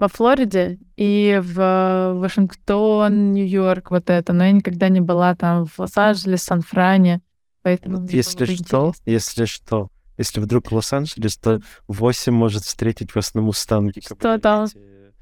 во 0.00 0.08
Флориде 0.08 0.78
и 0.96 1.38
в 1.42 2.14
Вашингтон, 2.14 3.32
Нью-Йорк, 3.32 3.90
вот 3.90 4.08
это, 4.08 4.32
но 4.32 4.44
я 4.44 4.52
никогда 4.52 4.88
не 4.88 5.02
была 5.02 5.34
там 5.34 5.66
в 5.66 5.78
Лос-Анджелес, 5.78 6.42
Сан-Фране, 6.42 7.20
поэтому... 7.62 8.06
Если 8.08 8.46
что, 8.46 8.92
если 9.06 9.44
что, 9.44 9.88
если 10.16 10.40
вдруг 10.40 10.70
Лос-Анджелес, 10.72 11.36
то 11.38 11.60
8 11.88 12.32
может 12.32 12.64
встретить 12.64 13.14
вас 13.14 13.34
на 13.34 13.42
Мустанге. 13.42 14.00
Что 14.02 14.38
там? 14.38 14.68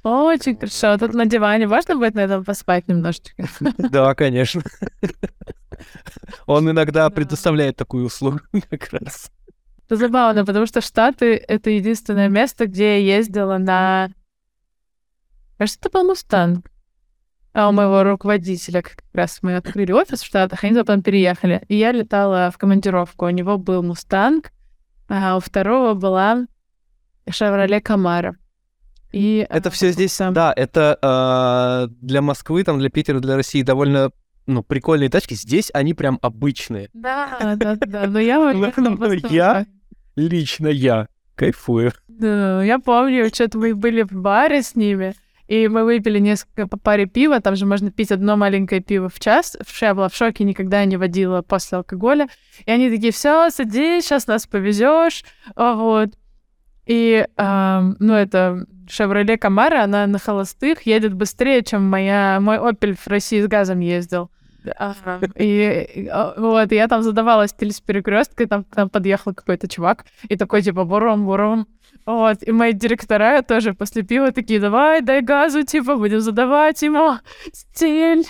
Очень 0.03 0.57
хорошо. 0.57 0.97
Тут 0.97 1.15
на 1.15 1.27
диване 1.27 1.67
можно 1.67 1.97
будет 1.97 2.15
на 2.15 2.21
этом 2.21 2.45
поспать 2.45 2.89
немножечко? 2.89 3.49
Да, 3.79 4.15
конечно. 4.15 4.63
Он 6.47 6.71
иногда 6.71 7.09
предоставляет 7.11 7.77
такую 7.77 8.07
услугу 8.07 8.41
как 8.71 8.89
раз. 8.93 9.31
Это 9.87 9.97
забавно, 9.97 10.45
потому 10.45 10.67
что 10.67 10.81
Штаты— 10.81 11.37
это 11.49 11.71
единственное 11.71 12.29
место, 12.29 12.67
где 12.67 13.01
я 13.01 13.17
ездила 13.17 13.59
на 13.59 14.11
Кажется, 15.59 15.81
это 15.81 15.91
был 15.91 16.05
Мустанг. 16.05 16.71
А 17.59 17.69
у 17.71 17.73
моего 17.73 18.05
руководителя 18.05 18.83
как 18.83 18.99
раз 19.13 19.41
мы 19.43 19.57
открыли 19.57 19.91
офис 19.91 20.23
в 20.23 20.27
Штатах, 20.27 20.63
они 20.63 20.79
потом 20.79 21.03
переехали. 21.03 21.61
И 21.67 21.75
я 21.75 21.91
летала 21.91 22.53
в 22.53 22.57
командировку. 22.57 23.27
У 23.27 23.31
него 23.31 23.59
был 23.59 23.83
Мустанг, 23.83 24.53
а 25.09 25.37
у 25.37 25.41
второго 25.41 25.95
была 25.95 26.47
Шевроле 27.29 27.81
Камаро. 27.81 28.37
И, 29.11 29.45
это 29.51 29.71
все 29.71 29.91
здесь, 29.91 30.13
сам... 30.13 30.35
да, 30.35 30.53
это 30.55 30.99
э, 31.03 31.93
для 32.01 32.23
Москвы, 32.23 32.63
там, 32.63 32.79
для 32.79 32.91
Питера, 32.91 33.19
для 33.19 33.35
России 33.35 33.63
довольно 33.63 34.13
ну, 34.47 34.63
прикольные 34.63 35.11
тачки. 35.11 35.35
Здесь 35.35 35.73
они 35.75 35.95
прям 35.95 36.21
обычные. 36.23 36.91
Да, 36.93 37.57
да, 37.57 37.75
да. 37.75 38.07
Но 38.07 38.21
я 38.21 38.39
Я, 39.31 39.67
лично 40.15 40.69
я, 40.69 41.09
кайфую. 41.35 41.91
Да, 42.07 42.63
я 42.63 42.79
помню, 42.79 43.27
что-то 43.35 43.59
мы 43.59 43.75
были 43.75 44.03
в 44.03 44.13
баре 44.13 44.63
с 44.63 44.77
ними, 44.77 45.17
и 45.49 45.67
мы 45.67 45.85
выпили 45.85 46.19
несколько 46.19 46.69
по 46.69 46.79
паре 46.79 47.07
пива, 47.07 47.41
там 47.41 47.57
же 47.57 47.65
можно 47.65 47.91
пить 47.91 48.13
одно 48.13 48.37
маленькое 48.37 48.83
пиво 48.83 49.09
в 49.09 49.19
час. 49.19 49.57
Я 49.81 49.95
была 49.95 50.11
в 50.11 50.15
шоке, 50.15 50.45
никогда 50.45 50.85
не 50.85 50.99
водила 50.99 51.41
после 51.41 51.79
алкоголя. 51.79 52.29
И 52.67 52.71
они 52.71 52.91
такие, 52.91 53.13
все, 53.13 53.49
садись, 53.51 54.05
сейчас 54.05 54.27
нас 54.27 54.47
повезешь. 54.47 55.25
Вот. 55.57 56.11
И, 56.85 57.27
э, 57.37 57.81
ну, 57.99 58.15
это 58.15 58.67
Chevrolet 58.87 59.39
Camaro, 59.39 59.79
она 59.79 60.07
на 60.07 60.19
холостых 60.19 60.83
едет 60.83 61.15
быстрее, 61.15 61.63
чем 61.63 61.85
моя, 61.85 62.41
мой 62.41 62.59
Opel 62.59 62.95
в 62.95 63.07
России 63.09 63.41
с 63.41 63.47
газом 63.47 63.81
ездил. 63.81 64.31
Ага. 64.77 65.21
И 65.37 66.11
вот, 66.37 66.73
я 66.73 66.89
там 66.89 67.03
задавала 67.03 67.49
стиль 67.49 67.73
с 67.73 67.81
перекрестка, 67.81 68.43
и 68.43 68.47
там, 68.47 68.65
там 68.65 68.91
подъехал 68.91 69.35
какой-то 69.35 69.69
чувак, 69.69 70.05
и 70.29 70.37
такой, 70.37 70.63
типа, 70.63 70.85
буром, 70.85 71.25
буром. 71.25 71.69
Вот, 72.09 72.39
и 72.41 72.53
мои 72.53 72.73
директора 72.73 73.43
тоже 73.43 73.75
после 73.75 74.03
пива 74.03 74.33
такие, 74.33 74.59
давай, 74.61 75.03
дай 75.03 75.21
газу, 75.21 75.63
типа, 75.63 75.97
будем 75.97 76.23
задавать 76.23 76.81
ему 76.81 77.19
стиль. 77.53 78.25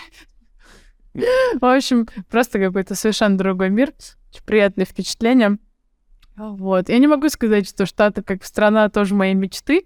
В 1.15 1.65
общем, 1.65 2.09
просто 2.29 2.59
какой-то 2.59 2.97
совершенно 2.97 3.39
другой 3.39 3.71
мир. 3.71 3.93
Очень 4.33 4.45
приятные 4.45 4.85
впечатления. 4.85 5.59
Вот. 6.37 6.89
Я 6.89 6.99
не 6.99 7.07
могу 7.07 7.29
сказать, 7.29 7.69
что 7.69 7.87
Штаты 7.87 8.23
как 8.23 8.43
страна 8.43 8.89
тоже 8.89 9.15
моей 9.15 9.35
мечты, 9.35 9.85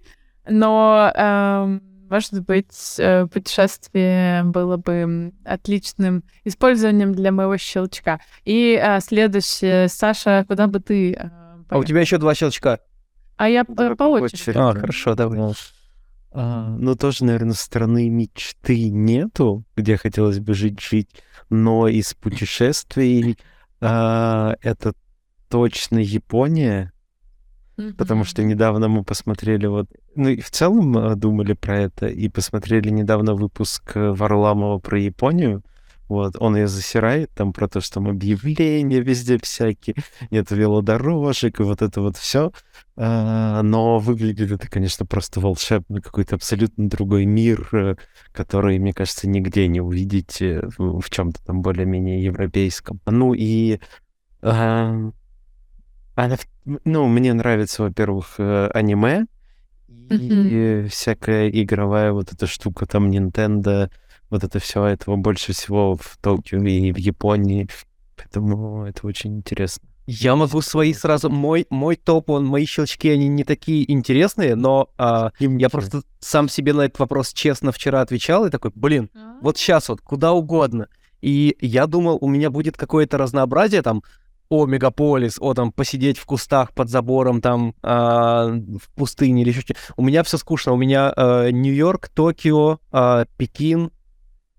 но, 0.49 1.11
э, 1.15 1.79
может 2.09 2.43
быть, 2.47 2.95
э, 2.97 3.27
путешествие 3.27 4.41
было 4.43 4.77
бы 4.77 5.33
отличным 5.45 6.23
использованием 6.45 7.13
для 7.13 7.31
моего 7.31 7.57
щелчка. 7.57 8.21
И 8.43 8.75
э, 8.83 8.99
следующее, 9.01 9.87
Саша, 9.87 10.45
куда 10.47 10.65
бы 10.65 10.79
ты... 10.79 11.13
Э, 11.13 11.29
а 11.69 11.77
у 11.77 11.83
тебя 11.83 12.01
еще 12.01 12.17
два 12.17 12.33
щелчка. 12.33 12.79
А 13.37 13.49
я 13.49 13.65
по, 13.65 13.95
по 13.95 14.03
очереди. 14.03 14.57
А, 14.57 14.73
хорошо, 14.73 15.15
давай. 15.15 15.53
А, 16.31 16.75
ну, 16.79 16.95
тоже, 16.95 17.25
наверное, 17.25 17.53
страны 17.53 18.09
мечты 18.09 18.89
нету, 18.89 19.63
где 19.75 19.97
хотелось 19.97 20.39
бы 20.39 20.53
жить-жить, 20.53 21.09
но 21.49 21.87
из 21.87 22.13
путешествий 22.13 23.37
а, 23.81 24.55
это 24.61 24.93
точно 25.49 25.99
Япония, 25.99 26.91
mm-hmm. 27.77 27.93
потому 27.93 28.23
что 28.23 28.43
недавно 28.43 28.87
мы 28.87 29.03
посмотрели 29.03 29.67
вот... 29.67 29.87
Ну, 30.15 30.29
и 30.29 30.41
в 30.41 30.49
целом 30.49 30.97
а, 30.97 31.15
думали 31.15 31.53
про 31.53 31.79
это, 31.81 32.07
и 32.07 32.29
посмотрели 32.29 32.89
недавно 32.89 33.35
выпуск 33.35 33.91
Варламова 33.93 34.79
про 34.79 34.99
Японию, 34.99 35.63
вот, 36.09 36.35
он 36.39 36.55
ее 36.55 36.67
засирает 36.67 37.31
там 37.31 37.53
про 37.53 37.67
то, 37.67 37.81
что 37.81 37.95
там 37.95 38.07
объявления 38.07 38.99
везде 38.99 39.39
всякие, 39.41 39.95
нет 40.31 40.51
велодорожек 40.51 41.59
и 41.59 41.63
вот 41.63 41.81
это 41.81 42.01
вот 42.01 42.17
все. 42.17 42.51
Но 42.95 43.97
выглядит 43.99 44.51
это, 44.51 44.69
конечно, 44.69 45.05
просто 45.05 45.39
волшебно, 45.39 45.99
какой-то 45.99 46.35
абсолютно 46.35 46.87
другой 46.89 47.25
мир, 47.25 47.67
э, 47.71 47.95
который, 48.31 48.77
мне 48.77 48.93
кажется, 48.93 49.27
нигде 49.27 49.67
не 49.67 49.81
увидите 49.81 50.61
в 50.77 51.09
чем-то 51.09 51.43
там 51.43 51.63
более-менее 51.63 52.23
европейском. 52.23 52.99
Ну 53.07 53.33
и 53.33 53.79
она, 54.41 56.37
ну, 56.85 57.07
мне 57.07 57.33
нравится, 57.33 57.83
во-первых, 57.83 58.35
э, 58.37 58.67
аниме 58.73 59.25
и 59.87 60.15
mm-hmm. 60.15 60.87
всякая 60.87 61.49
игровая 61.49 62.11
вот 62.11 62.31
эта 62.31 62.45
штука, 62.45 62.85
там 62.85 63.09
Nintendo, 63.09 63.89
вот 64.29 64.43
это 64.43 64.59
все, 64.59 64.85
этого 64.85 65.15
больше 65.15 65.53
всего 65.53 65.95
в 65.95 66.17
Токио 66.21 66.61
и 66.63 66.91
в 66.91 66.97
Японии. 66.97 67.67
Поэтому 68.15 68.85
это 68.85 69.07
очень 69.07 69.37
интересно. 69.37 69.87
Я 70.05 70.35
могу 70.35 70.61
свои 70.61 70.93
сразу... 70.93 71.29
Мой, 71.29 71.65
мой 71.69 71.95
топ, 71.95 72.29
он, 72.29 72.45
мои 72.45 72.65
щелчки, 72.65 73.09
они 73.09 73.27
не 73.27 73.43
такие 73.43 73.89
интересные, 73.91 74.55
но 74.55 74.89
а, 74.97 75.31
я 75.39 75.69
просто 75.69 76.03
сам 76.19 76.49
себе 76.49 76.73
на 76.73 76.81
этот 76.81 76.99
вопрос 76.99 77.31
честно 77.33 77.71
вчера 77.71 78.01
отвечал 78.01 78.45
и 78.45 78.49
такой, 78.49 78.71
блин, 78.75 79.09
вот 79.41 79.57
сейчас 79.57 79.89
вот, 79.89 80.01
куда 80.01 80.33
угодно. 80.33 80.87
И 81.21 81.55
я 81.61 81.87
думал, 81.87 82.17
у 82.19 82.27
меня 82.27 82.49
будет 82.49 82.75
какое-то 82.75 83.17
разнообразие 83.17 83.81
там, 83.81 84.03
о, 84.49 84.65
мегаполис, 84.65 85.37
о, 85.39 85.53
там, 85.53 85.71
посидеть 85.71 86.17
в 86.17 86.25
кустах 86.25 86.73
под 86.73 86.89
забором, 86.89 87.41
там, 87.41 87.73
э, 87.81 87.87
в 87.89 88.89
пустыне 88.95 89.41
или 89.41 89.49
еще 89.49 89.61
что-то. 89.61 89.79
У 89.95 90.03
меня 90.03 90.21
все 90.23 90.37
скучно. 90.37 90.73
У 90.73 90.77
меня 90.77 91.13
э, 91.15 91.49
Нью-Йорк, 91.51 92.09
Токио, 92.09 92.79
э, 92.91 93.25
Пекин, 93.37 93.89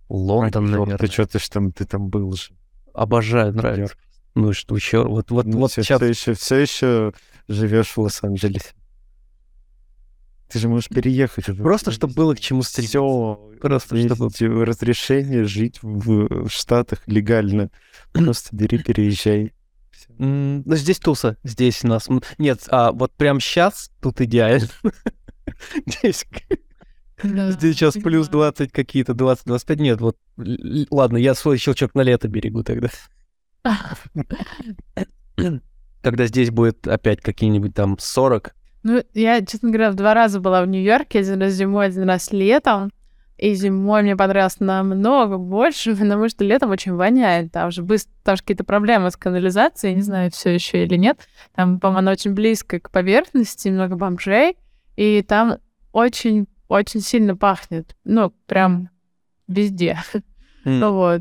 Лондон, 0.08 0.66
наверное. 0.66 0.98
Ты 0.98 1.06
что, 1.06 1.26
ты 1.26 1.38
ж 1.38 1.48
там, 1.48 1.72
ты 1.72 1.84
там 1.84 2.08
был 2.08 2.32
же. 2.32 2.52
Обожаю, 2.92 3.54
нравится. 3.54 3.96
Ну 4.34 4.52
что 4.52 4.74
еще? 4.76 5.04
Вот, 5.06 5.30
вот, 5.30 5.46
ну, 5.46 5.58
вот 5.58 5.70
все, 5.70 5.82
сейчас... 5.82 6.00
Все 6.00 6.08
еще, 6.08 6.34
все 6.34 6.56
еще 6.56 7.12
живешь 7.48 7.88
в 7.88 7.98
Лос-Анджелесе. 7.98 8.72
Ты 10.48 10.58
же 10.58 10.68
можешь 10.68 10.88
переехать. 10.88 11.46
Просто, 11.56 11.90
чтобы 11.90 12.14
было 12.14 12.34
к 12.34 12.40
чему 12.40 12.62
стремиться. 12.62 12.98
Все. 12.98 13.50
Просто, 13.60 13.96
чтобы... 13.96 14.64
Разрешение 14.64 15.44
жить 15.44 15.78
в, 15.82 16.46
в 16.46 16.48
Штатах 16.48 17.00
легально. 17.06 17.70
Просто 18.12 18.54
бери, 18.54 18.78
переезжай. 18.78 19.52
Mm, 20.18 20.62
ну, 20.64 20.76
здесь 20.76 20.98
туса. 20.98 21.36
Здесь 21.44 21.84
у 21.84 21.88
нас... 21.88 22.08
Нет, 22.38 22.64
а 22.68 22.92
вот 22.92 23.12
прям 23.12 23.40
сейчас 23.40 23.90
тут 24.00 24.20
идеально. 24.20 24.68
Здесь 25.86 26.26
да, 27.22 27.52
Здесь 27.52 27.76
сейчас 27.76 27.94
плюс 27.94 28.28
20 28.28 28.72
какие-то, 28.72 29.12
20-25. 29.12 29.76
Нет, 29.76 30.00
вот, 30.00 30.16
ладно, 30.90 31.16
я 31.16 31.34
свой 31.34 31.58
щелчок 31.58 31.94
на 31.94 32.02
лето 32.02 32.28
берегу 32.28 32.62
тогда. 32.62 32.90
Когда 36.02 36.26
здесь 36.26 36.50
будет 36.50 36.86
опять 36.86 37.20
какие-нибудь 37.20 37.74
там 37.74 37.96
40. 37.98 38.54
Ну, 38.82 39.02
я, 39.14 39.44
честно 39.44 39.70
говоря, 39.70 39.90
в 39.90 39.94
два 39.94 40.12
раза 40.12 40.40
была 40.40 40.62
в 40.62 40.68
Нью-Йорке, 40.68 41.20
один 41.20 41.40
раз 41.40 41.52
зимой, 41.52 41.86
один 41.86 42.08
раз 42.08 42.30
летом. 42.32 42.90
И 43.38 43.54
зимой 43.54 44.02
мне 44.02 44.14
понравилось 44.14 44.60
намного 44.60 45.38
больше, 45.38 45.96
потому 45.98 46.28
что 46.28 46.44
летом 46.44 46.70
очень 46.70 46.94
воняет. 46.94 47.52
Там 47.52 47.70
же 47.70 47.82
быстро, 47.82 48.12
там 48.22 48.36
же 48.36 48.42
какие-то 48.42 48.64
проблемы 48.64 49.10
с 49.10 49.16
канализацией, 49.16 49.94
не 49.94 50.02
знаю, 50.02 50.30
все 50.30 50.50
еще 50.50 50.84
или 50.84 50.96
нет. 50.96 51.18
Там, 51.54 51.80
по-моему, 51.80 52.00
она 52.00 52.12
очень 52.12 52.34
близко 52.34 52.78
к 52.78 52.90
поверхности, 52.90 53.68
много 53.68 53.96
бомжей. 53.96 54.58
И 54.96 55.22
там 55.22 55.58
очень 55.92 56.46
очень 56.68 57.00
сильно 57.00 57.36
пахнет. 57.36 57.96
Ну, 58.04 58.30
прям 58.46 58.90
везде. 59.48 59.98
Mm. 60.66 60.78
ну 60.78 60.92
вот. 60.94 61.20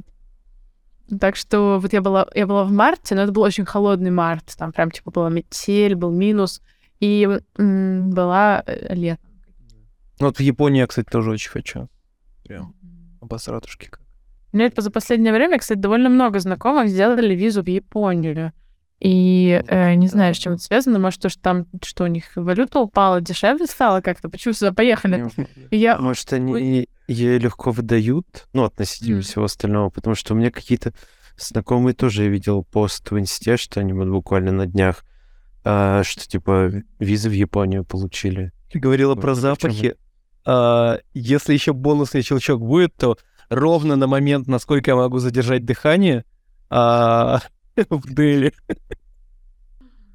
Так 1.20 1.36
что 1.36 1.80
вот 1.82 1.94
я 1.94 2.02
была, 2.02 2.28
я 2.34 2.48
была 2.48 2.64
в 2.64 2.72
марте, 2.72 3.16
но 3.16 3.22
это 3.24 3.32
был 3.32 3.42
очень 3.42 3.66
холодный 3.66 4.12
март. 4.12 4.56
Там 4.58 4.72
прям 4.72 4.90
типа 4.92 5.12
была 5.12 5.30
метель, 5.30 5.96
был 5.96 6.12
минус. 6.12 6.62
И 7.00 7.28
м- 7.58 8.10
была 8.12 8.64
э, 8.66 8.96
лето. 8.96 9.22
Ну, 10.20 10.28
вот 10.28 10.38
в 10.38 10.40
Японии 10.40 10.80
я, 10.80 10.88
кстати, 10.88 11.10
тоже 11.10 11.32
очень 11.32 11.52
хочу. 11.52 11.90
Прям 12.46 12.74
обосратушки 13.22 13.90
как. 13.90 14.00
У 14.54 14.58
меня 14.58 14.72
за 14.78 14.92
последнее 14.92 15.34
время, 15.34 15.58
кстати, 15.58 15.80
довольно 15.80 16.10
много 16.10 16.40
знакомых 16.40 16.88
сделали 16.90 17.36
визу 17.36 17.64
в 17.64 17.68
Японию. 17.68 18.54
И 19.04 19.62
э, 19.68 19.96
не 19.96 20.08
знаю, 20.08 20.34
с 20.34 20.38
чем 20.38 20.54
это 20.54 20.64
связано. 20.64 20.98
Может, 20.98 21.20
то, 21.22 21.28
что 21.28 21.42
там, 21.42 21.66
что 21.84 22.06
у 22.06 22.08
них 22.08 22.24
валюта 22.36 22.80
упала, 22.80 23.20
дешевле 23.20 23.68
стало 23.68 24.00
как-то. 24.00 24.30
Почему 24.30 24.54
сюда 24.54 24.72
поехали? 24.72 25.30
И 25.72 25.78
я... 25.78 25.98
Может, 25.98 26.32
они 26.32 26.88
ее 27.10 27.38
легко 27.38 27.72
выдают, 27.72 28.48
ну, 28.54 28.64
относительно 28.64 29.18
mm. 29.18 29.24
всего 29.24 29.44
остального, 29.44 29.90
потому 29.90 30.16
что 30.16 30.34
у 30.34 30.38
меня 30.38 30.52
какие-то 30.52 30.94
знакомые 31.38 31.94
тоже 31.96 32.24
я 32.24 32.30
видел 32.30 32.64
пост 32.64 33.12
в 33.12 33.20
инсте, 33.20 33.58
что 33.58 33.82
они 33.82 33.92
вот 33.92 34.08
буквально 34.08 34.54
на 34.54 34.68
днях, 34.68 35.04
а, 35.66 36.04
что 36.04 36.26
типа 36.26 36.72
визы 37.00 37.30
в 37.30 37.34
Японию 37.34 37.84
получили. 37.84 38.54
Ты 38.72 38.80
говорила 38.80 39.16
про 39.16 39.36
запахи. 39.36 39.98
А, 40.46 41.00
если 41.14 41.52
еще 41.52 41.74
бонусный 41.74 42.22
щелчок 42.22 42.62
будет, 42.62 42.96
то 42.96 43.18
ровно 43.50 43.98
на 43.98 44.08
момент, 44.08 44.48
насколько 44.48 44.92
я 44.92 44.96
могу 44.96 45.20
задержать 45.20 45.66
дыхание 45.66 46.24
а, 46.70 47.42
в 47.90 48.14
Дели. 48.14 48.54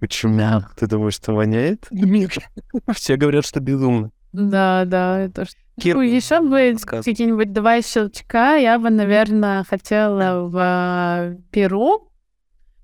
Почему? 0.01 0.63
Ты 0.77 0.87
думаешь, 0.87 1.15
что 1.15 1.33
воняет? 1.33 1.89
Все 2.93 3.17
говорят, 3.17 3.45
что 3.45 3.61
безумно. 3.61 4.13
Да, 4.33 4.85
да, 4.85 5.21
это 5.21 5.45
что. 5.45 5.57
Кир... 5.81 5.95
Ну, 5.95 6.03
еще 6.03 6.41
бы 6.41 6.77
какие-нибудь 6.87 7.53
два 7.53 7.81
щелчка 7.83 8.57
я 8.57 8.79
бы, 8.81 8.91
наверное, 8.91 9.63
хотела 9.63 10.49
в 10.49 10.57
э, 10.57 11.37
Перу, 11.53 12.11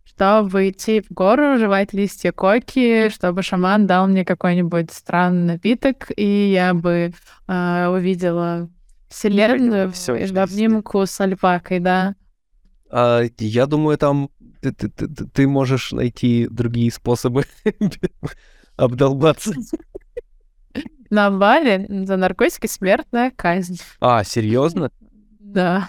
чтобы 0.04 0.70
идти 0.70 1.00
в 1.00 1.12
гору, 1.12 1.58
жевать 1.58 1.92
листья 1.92 2.30
коки, 2.30 3.08
чтобы 3.08 3.42
шаман 3.42 3.88
дал 3.88 4.06
мне 4.06 4.24
какой-нибудь 4.24 4.92
странный 4.92 5.54
напиток, 5.54 6.12
и 6.16 6.52
я 6.52 6.72
бы 6.72 7.12
э, 7.48 7.86
увидела 7.88 8.70
вселенную 9.08 9.90
Все 9.90 10.14
в 10.26 10.38
обнимку 10.38 11.04
с 11.04 11.20
альпакой, 11.20 11.80
да. 11.80 12.14
А, 12.90 13.22
я 13.38 13.66
думаю, 13.66 13.98
там 13.98 14.30
ты, 14.72 14.88
ты, 14.88 15.08
ты, 15.08 15.26
ты 15.26 15.48
можешь 15.48 15.92
найти 15.92 16.46
другие 16.50 16.90
способы 16.90 17.44
обдолбаться. 18.76 19.52
На 21.10 21.30
Бали 21.30 21.86
за 22.04 22.16
наркотики 22.16 22.66
смертная 22.66 23.30
казнь. 23.30 23.78
А, 24.00 24.24
серьезно? 24.24 24.90
Да. 25.38 25.88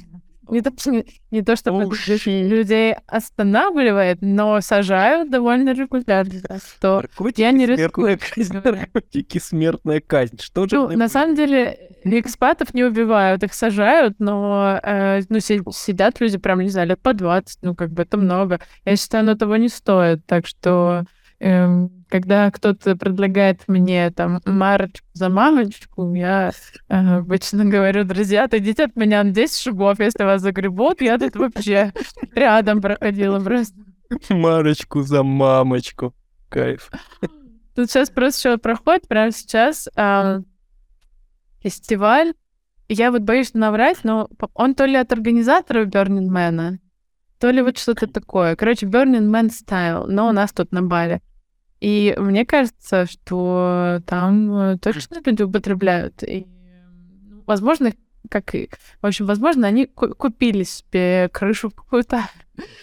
Не 0.50 0.62
то, 0.62 0.72
не, 0.90 1.06
не 1.32 1.42
то 1.42 1.56
чтобы 1.56 1.84
oh, 1.84 2.48
людей 2.48 2.96
останавливает, 3.08 4.20
но 4.22 4.62
сажают 4.62 5.30
довольно 5.30 5.74
регулярно. 5.74 6.60
Что 6.60 6.98
наркотики, 6.98 7.42
я 7.42 7.52
не 7.52 7.66
рискую. 7.66 8.20
Казнь, 8.20 8.54
наркотики, 8.64 9.38
смертная 9.38 10.02
казнь. 10.02 10.40
Что 10.40 10.68
же? 10.68 10.76
Ну, 10.76 10.90
на 10.90 11.10
самом 11.10 11.36
деле, 11.36 11.92
экспатов 12.04 12.74
не 12.74 12.84
убивают, 12.84 13.44
их 13.44 13.54
сажают, 13.54 14.16
но 14.20 14.80
э, 14.84 15.22
ну, 15.30 15.40
сидят 15.40 16.20
люди 16.22 16.38
прям, 16.38 16.60
не 16.60 16.70
знаю, 16.70 16.90
лет 16.90 17.02
по 17.02 17.14
20, 17.14 17.60
ну, 17.62 17.76
как 17.76 17.92
бы 17.92 18.04
это 18.04 18.18
много. 18.18 18.60
Я 18.86 18.96
считаю, 18.96 19.24
оно 19.24 19.36
того 19.36 19.56
не 19.56 19.70
стоит. 19.70 20.26
Так 20.26 20.48
что 20.48 21.06
когда 21.40 22.50
кто-то 22.52 22.96
предлагает 22.96 23.68
мне 23.68 24.10
там 24.12 24.40
марочку 24.46 25.06
за 25.14 25.30
мамочку, 25.30 26.14
я 26.14 26.52
э, 26.88 27.18
обычно 27.18 27.66
говорю, 27.66 28.06
друзья, 28.06 28.46
отойдите 28.46 28.86
от 28.86 28.96
меня 28.96 29.24
на 29.24 29.32
10 29.32 29.58
шагов, 29.58 30.00
если 30.00 30.24
вас 30.24 30.42
загребут, 30.42 31.02
я 31.02 31.18
тут 31.18 31.36
вообще 31.36 31.94
рядом 32.34 32.82
проходила 32.82 33.40
просто. 33.40 33.76
Марочку 34.30 35.02
за 35.02 35.24
мамочку. 35.24 36.14
Кайф. 36.50 36.90
Тут 37.76 37.90
сейчас 37.90 38.10
просто 38.10 38.40
что 38.40 38.58
проходит, 38.58 39.08
прямо 39.08 39.32
сейчас 39.32 39.90
э, 39.96 40.42
фестиваль. 41.62 42.34
Я 42.88 43.12
вот 43.12 43.24
боюсь 43.24 43.54
наврать, 43.54 44.04
но 44.04 44.30
он 44.54 44.76
то 44.76 44.86
ли 44.86 44.96
от 44.96 45.12
организатора 45.12 45.86
Burning 45.86 46.30
Man, 46.30 46.78
то 47.40 47.50
ли 47.50 47.62
вот 47.62 47.78
что-то 47.78 48.08
такое. 48.08 48.56
Короче, 48.56 48.86
Burning 48.86 49.30
Man 49.30 49.50
Style, 49.50 50.08
но 50.08 50.30
у 50.30 50.32
нас 50.32 50.52
тут 50.52 50.72
на 50.72 50.82
Бали. 50.82 51.22
И 51.82 52.16
мне 52.18 52.46
кажется, 52.46 53.06
что 53.06 54.02
там 54.06 54.52
э, 54.54 54.78
точно 54.78 55.18
люди 55.24 55.44
употребляют. 55.44 56.24
И, 56.24 56.48
ну, 57.30 57.44
возможно, 57.46 57.92
как 58.30 58.56
и... 58.56 58.70
В 59.02 59.06
общем, 59.06 59.26
возможно, 59.26 59.68
они 59.68 59.86
купили 59.86 60.64
себе 60.64 61.30
крышу 61.32 61.70
какую-то. 61.70 62.24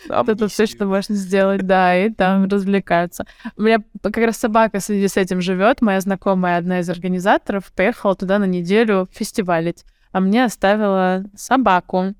Это 0.08 0.48
все, 0.48 0.66
что 0.66 0.84
можно 0.84 1.14
сделать, 1.14 1.66
да, 1.66 1.96
и 1.96 2.10
там 2.10 2.44
развлекаются. 2.44 3.24
У 3.56 3.62
меня 3.62 3.78
как 4.02 4.18
раз 4.18 4.36
собака 4.36 4.78
в 4.78 4.84
связи 4.84 5.08
с 5.08 5.16
этим 5.16 5.40
живет. 5.40 5.80
Моя 5.80 6.00
знакомая, 6.00 6.58
одна 6.58 6.80
из 6.80 6.90
организаторов, 6.90 7.72
поехала 7.72 8.14
туда 8.14 8.38
на 8.38 8.44
неделю 8.44 9.08
фестивалить, 9.10 9.84
а 10.12 10.20
мне 10.20 10.44
оставила 10.44 11.24
собаку 11.34 12.14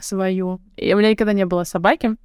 свою. 0.00 0.60
И 0.76 0.92
у 0.94 0.98
меня 0.98 1.10
никогда 1.10 1.32
не 1.32 1.46
было 1.46 1.64
собаки. 1.64 2.16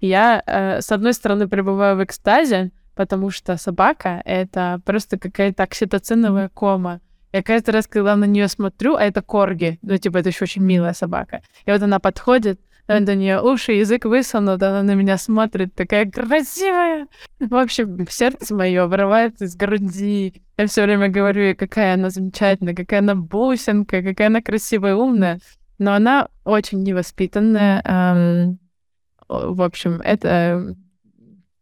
я, 0.00 0.42
э, 0.46 0.80
с 0.80 0.92
одной 0.92 1.12
стороны, 1.12 1.48
пребываю 1.48 1.96
в 1.96 2.04
экстазе, 2.04 2.70
потому 2.94 3.30
что 3.30 3.56
собака— 3.56 4.22
это 4.24 4.80
просто 4.84 5.18
какая-то 5.18 5.64
окситоциновая 5.64 6.48
кома. 6.48 7.00
Я 7.32 7.42
каждый 7.42 7.70
раз, 7.70 7.86
когда 7.86 8.16
на 8.16 8.24
нее 8.24 8.48
смотрю, 8.48 8.94
а 8.94 9.02
это 9.02 9.22
корги, 9.22 9.78
ну, 9.82 9.96
типа, 9.98 10.18
это 10.18 10.30
еще 10.30 10.44
очень 10.44 10.62
милая 10.62 10.94
собака. 10.94 11.42
И 11.66 11.70
вот 11.70 11.82
она 11.82 11.98
подходит, 11.98 12.60
до 12.88 13.14
нее 13.14 13.42
уши, 13.42 13.72
язык 13.72 14.06
высунут, 14.06 14.62
она 14.62 14.82
на 14.82 14.94
меня 14.94 15.18
смотрит, 15.18 15.74
такая 15.74 16.10
красивая. 16.10 17.06
В 17.38 17.54
общем, 17.54 18.06
сердце 18.08 18.54
мое 18.54 18.86
вырывается 18.86 19.44
из 19.44 19.56
груди. 19.56 20.42
Я 20.56 20.66
все 20.66 20.84
время 20.84 21.08
говорю 21.08 21.42
ей, 21.42 21.54
какая 21.54 21.94
она 21.94 22.08
замечательная, 22.08 22.74
какая 22.74 23.00
она 23.00 23.14
бусинка, 23.14 24.02
какая 24.02 24.28
она 24.28 24.40
красивая, 24.40 24.94
умная. 24.94 25.38
Но 25.78 25.94
она 25.94 26.28
очень 26.44 26.82
невоспитанная. 26.82 27.82
Эм, 27.84 28.58
в 29.28 29.62
общем, 29.62 30.00
это 30.02 30.76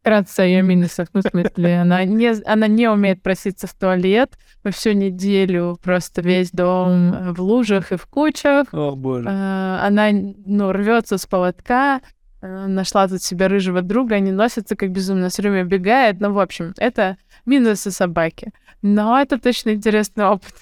вкратце 0.06 0.42
ее 0.42 0.62
минусов. 0.62 1.08
Ну, 1.12 1.20
в 1.20 1.28
смысле, 1.28 1.80
она 1.80 2.04
не, 2.04 2.28
она 2.46 2.68
не 2.68 2.88
умеет 2.88 3.22
проситься 3.22 3.66
в 3.66 3.74
туалет. 3.74 4.38
Мы 4.62 4.70
всю 4.70 4.92
неделю 4.92 5.78
просто 5.82 6.22
весь 6.22 6.52
дом 6.52 7.34
в 7.34 7.40
лужах 7.40 7.90
и 7.90 7.96
в 7.96 8.06
кучах. 8.06 8.68
О, 8.72 8.94
боже. 8.94 9.28
А, 9.28 9.84
она, 9.84 10.10
ну, 10.12 10.70
рвется 10.70 11.18
с 11.18 11.26
поводка, 11.26 12.00
а, 12.40 12.68
нашла 12.68 13.08
тут 13.08 13.20
себе 13.20 13.48
рыжего 13.48 13.82
друга, 13.82 14.14
они 14.14 14.30
носятся 14.30 14.76
как 14.76 14.92
безумно, 14.92 15.28
все 15.28 15.42
время 15.42 15.64
бегает. 15.64 16.20
Ну, 16.20 16.32
в 16.32 16.38
общем, 16.38 16.72
это 16.78 17.16
минусы 17.44 17.90
собаки. 17.90 18.52
Но 18.82 19.20
это 19.20 19.40
точно 19.40 19.70
интересный 19.70 20.26
опыт. 20.26 20.54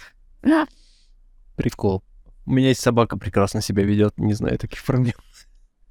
Прикол. 1.56 2.02
У 2.46 2.52
меня 2.52 2.68
есть 2.68 2.80
собака, 2.80 3.16
прекрасно 3.16 3.60
себя 3.60 3.84
ведет, 3.84 4.18
не 4.18 4.34
знаю 4.34 4.58
таких 4.58 4.84
проблем. 4.84 5.14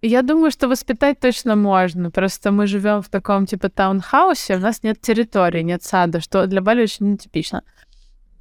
Я 0.01 0.21
думаю, 0.21 0.51
что 0.51 0.67
воспитать 0.67 1.21
точно 1.21 1.55
можно. 1.55 2.11
Просто 2.11 2.51
мы 2.51 2.67
живем 2.67 3.01
в 3.01 3.07
таком 3.07 3.45
типа 3.45 3.69
таунхаусе, 3.69 4.57
у 4.57 4.59
нас 4.59 4.83
нет 4.83 4.99
территории, 4.99 5.61
нет 5.61 5.81
сада, 5.81 6.19
что 6.19 6.45
для 6.45 6.61
Бали 6.61 6.83
очень 6.83 7.13
нетипично. 7.13 7.63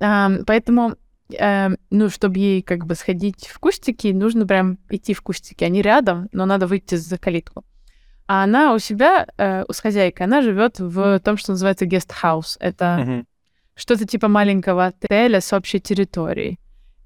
А, 0.00 0.30
поэтому, 0.44 0.96
а, 1.38 1.70
ну, 1.90 2.10
чтобы 2.10 2.38
ей 2.38 2.62
как 2.62 2.84
бы 2.84 2.96
сходить 2.96 3.46
в 3.46 3.60
кустики, 3.60 4.08
нужно 4.08 4.44
прям 4.44 4.78
идти 4.90 5.14
в 5.14 5.22
кустики. 5.22 5.62
Они 5.62 5.82
рядом, 5.82 6.28
но 6.32 6.46
надо 6.46 6.66
выйти 6.66 6.96
за 6.96 7.16
калитку. 7.16 7.64
А 8.26 8.42
она 8.42 8.74
у 8.74 8.80
себя, 8.80 9.26
э, 9.36 9.64
у 9.68 9.72
с 9.72 9.78
хозяйкой, 9.78 10.26
она 10.26 10.42
живет 10.42 10.80
в 10.80 11.20
том, 11.20 11.36
что 11.36 11.52
называется 11.52 11.86
гестхаус. 11.86 12.56
Это 12.60 12.84
mm-hmm. 12.84 13.24
что-то 13.76 14.06
типа 14.06 14.26
маленького 14.26 14.86
отеля 14.86 15.40
с 15.40 15.52
общей 15.52 15.78
территорией. 15.78 16.58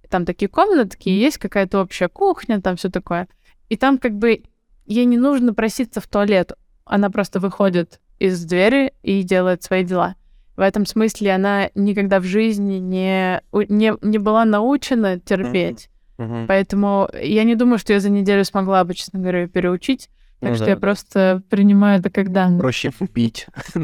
Там 0.09 0.25
такие 0.25 0.49
комнатки, 0.49 1.09
есть 1.09 1.39
какая-то 1.39 1.81
общая 1.81 2.09
кухня, 2.09 2.61
там 2.61 2.77
все 2.77 2.91
такое. 2.91 3.29
И 3.69 3.77
там 3.77 3.99
как 3.99 4.13
бы 4.13 4.43
ей 4.87 5.05
не 5.05 5.19
нужно 5.19 5.53
проситься 5.55 6.01
в 6.01 6.07
туалет. 6.07 6.53
Она 6.85 7.11
просто 7.11 7.41
выходит 7.41 8.01
из 8.19 8.45
двери 8.45 8.93
и 9.03 9.23
делает 9.23 9.63
свои 9.63 9.85
дела. 9.85 10.15
В 10.57 10.61
этом 10.61 10.87
смысле 10.87 11.33
она 11.33 11.71
никогда 11.75 12.19
в 12.21 12.25
жизни 12.25 12.77
не, 12.77 13.43
не, 13.53 13.95
не 14.01 14.19
была 14.19 14.45
научена 14.45 15.21
терпеть. 15.21 15.91
Mm-hmm. 16.19 16.47
Поэтому 16.47 17.11
я 17.21 17.45
не 17.45 17.57
думаю, 17.57 17.79
что 17.79 17.93
я 17.93 18.01
за 18.01 18.09
неделю 18.09 18.45
смогла 18.45 18.85
бы, 18.85 18.95
честно 18.95 19.19
говоря, 19.19 19.49
переучить. 19.49 20.09
Так 20.41 20.51
ну, 20.51 20.57
что 20.57 20.65
да. 20.67 20.71
я 20.71 20.77
просто 20.77 21.43
принимаю 21.51 22.01
это 22.01 22.11
как 22.11 22.33
данное. 22.33 22.61
Проще 22.61 22.91
пить. 23.13 23.47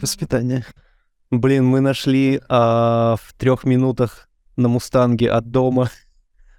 Воспитание. 0.00 0.64
Блин, 1.30 1.64
мы 1.64 1.80
нашли 1.80 2.40
а, 2.48 3.14
в 3.22 3.34
трех 3.34 3.62
минутах 3.64 4.28
на 4.56 4.68
Мустанге 4.68 5.30
от 5.30 5.48
дома 5.50 5.90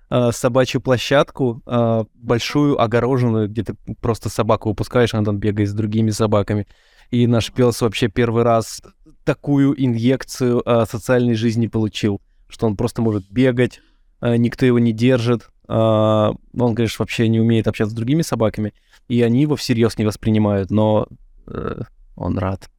э, 0.10 0.32
собачью 0.32 0.80
площадку, 0.80 1.62
э, 1.66 2.04
большую, 2.14 2.82
огороженную, 2.82 3.50
где 3.50 3.64
ты 3.64 3.76
просто 4.00 4.30
собаку 4.30 4.70
выпускаешь, 4.70 5.14
она 5.14 5.26
там 5.26 5.38
бегает 5.40 5.70
с 5.70 5.74
другими 5.74 6.12
собаками. 6.12 6.68
И 7.12 7.28
наш 7.28 7.52
пес 7.52 7.82
вообще 7.82 8.08
первый 8.08 8.44
раз 8.44 8.82
такую 9.26 9.76
инъекцию 9.78 10.64
э, 10.66 10.86
социальной 10.90 11.36
жизни 11.36 11.68
получил, 11.68 12.22
что 12.48 12.66
он 12.66 12.78
просто 12.78 13.02
может 13.02 13.30
бегать, 13.30 13.82
э, 14.22 14.38
никто 14.38 14.66
его 14.66 14.80
не 14.80 14.94
держит. 14.94 15.50
Э, 15.68 16.32
он, 16.58 16.76
конечно, 16.76 17.04
вообще 17.04 17.28
не 17.28 17.42
умеет 17.42 17.68
общаться 17.68 17.92
с 17.92 17.96
другими 17.96 18.22
собаками, 18.22 18.74
и 19.10 19.22
они 19.22 19.42
его 19.42 19.58
всерьез 19.58 19.98
не 19.98 20.06
воспринимают, 20.06 20.72
но 20.72 21.08
э, 21.46 21.82
он 22.16 22.38
рад. 22.38 22.70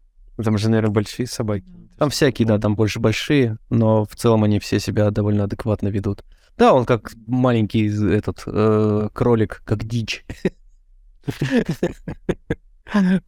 Там 0.43 0.59
же, 0.59 0.69
наверное, 0.69 0.93
большие 0.93 1.27
собаки. 1.27 1.64
Там 1.98 2.10
всякие, 2.10 2.47
да, 2.47 2.59
там 2.59 2.74
больше 2.74 3.01
большие, 3.01 3.59
но 3.70 4.05
в 4.05 4.16
целом 4.16 4.44
они 4.44 4.59
все 4.59 4.81
себя 4.81 5.10
довольно 5.10 5.44
адекватно 5.44 5.89
ведут. 5.89 6.24
Да, 6.56 6.74
он 6.74 6.85
как 6.85 7.12
маленький 7.27 7.86
этот 8.12 8.43
э, 8.47 9.09
кролик, 9.12 9.62
как 9.64 9.85
дичь. 9.85 10.24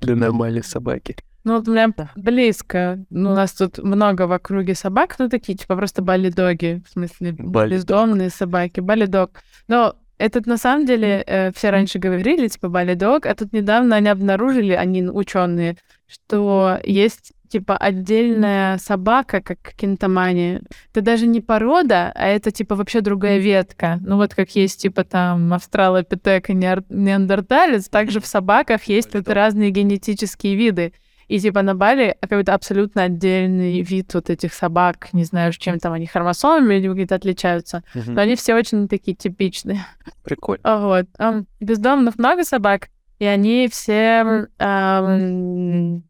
Для 0.01 0.17
нормальной 0.17 0.63
собаки. 0.63 1.17
Ну, 1.45 1.57
вот 1.57 1.67
прям 1.67 1.95
близко. 2.17 3.05
Ну, 3.11 3.33
у 3.33 3.35
нас 3.35 3.53
тут 3.53 3.79
много 3.79 4.27
в 4.27 4.33
округе 4.33 4.75
собак, 4.75 5.17
ну, 5.19 5.29
такие, 5.29 5.57
типа, 5.57 5.77
просто 5.77 6.03
балидоги, 6.03 6.83
в 6.87 6.91
смысле, 6.91 7.33
бездомные 7.33 8.31
собаки, 8.31 8.81
балидог. 8.81 9.31
Но 9.69 9.95
этот 10.25 10.47
на 10.47 10.57
самом 10.57 10.87
деле 10.87 11.23
э, 11.27 11.53
все 11.53 11.71
раньше 11.71 11.99
говорили, 11.99 12.49
типа, 12.49 12.69
балидог, 12.69 13.27
а 13.27 13.35
тут 13.35 13.53
недавно 13.53 13.97
они 13.97 14.09
обнаружили, 14.09 14.73
они 14.73 15.03
ученые, 15.03 15.77
что 16.07 16.79
есть 16.83 17.33
типа 17.49 17.77
отдельная 17.77 18.79
собака, 18.79 19.43
как 19.43 19.75
кинтомания. 19.77 20.63
Это 20.91 21.03
даже 21.03 21.27
не 21.27 21.41
порода, 21.41 22.11
а 22.15 22.27
это 22.27 22.51
типа 22.51 22.75
вообще 22.75 23.01
другая 23.01 23.39
ветка. 23.39 23.99
Ну 24.01 24.17
вот 24.17 24.35
как 24.35 24.57
есть 24.57 24.81
типа 24.81 25.05
там 25.05 25.53
австралопитек 25.53 26.51
и 26.51 26.55
неандерталец, 26.55 27.89
также 27.89 28.21
в 28.21 28.27
собаках 28.27 28.85
есть 28.85 29.15
вот 29.15 29.29
разные 29.29 29.71
генетические 29.71 30.57
виды. 30.57 30.95
И 31.29 31.39
типа 31.39 31.63
на 31.63 31.75
Бали 31.75 32.17
какой-то 32.21 32.55
абсолютно 32.55 33.05
отдельный 33.05 33.83
вид 33.83 34.13
вот 34.15 34.31
этих 34.31 34.53
собак, 34.53 35.09
не 35.13 35.25
знаю, 35.25 35.53
чем 35.53 35.79
там 35.79 35.93
они 35.93 36.07
хромосомами 36.07 36.75
или 36.75 36.89
какие-то 36.89 37.15
отличаются, 37.15 37.83
mm-hmm. 37.95 38.11
но 38.11 38.21
они 38.21 38.37
все 38.37 38.55
очень 38.55 38.89
такие 38.89 39.17
типичные. 39.17 39.87
Прикольно. 40.23 40.79
Вот. 40.79 41.07
Um, 41.19 41.47
бездомных 41.61 42.19
много 42.19 42.45
собак, 42.45 42.89
и 43.19 43.25
они 43.25 43.69
все 43.71 44.49
um, 44.59 46.03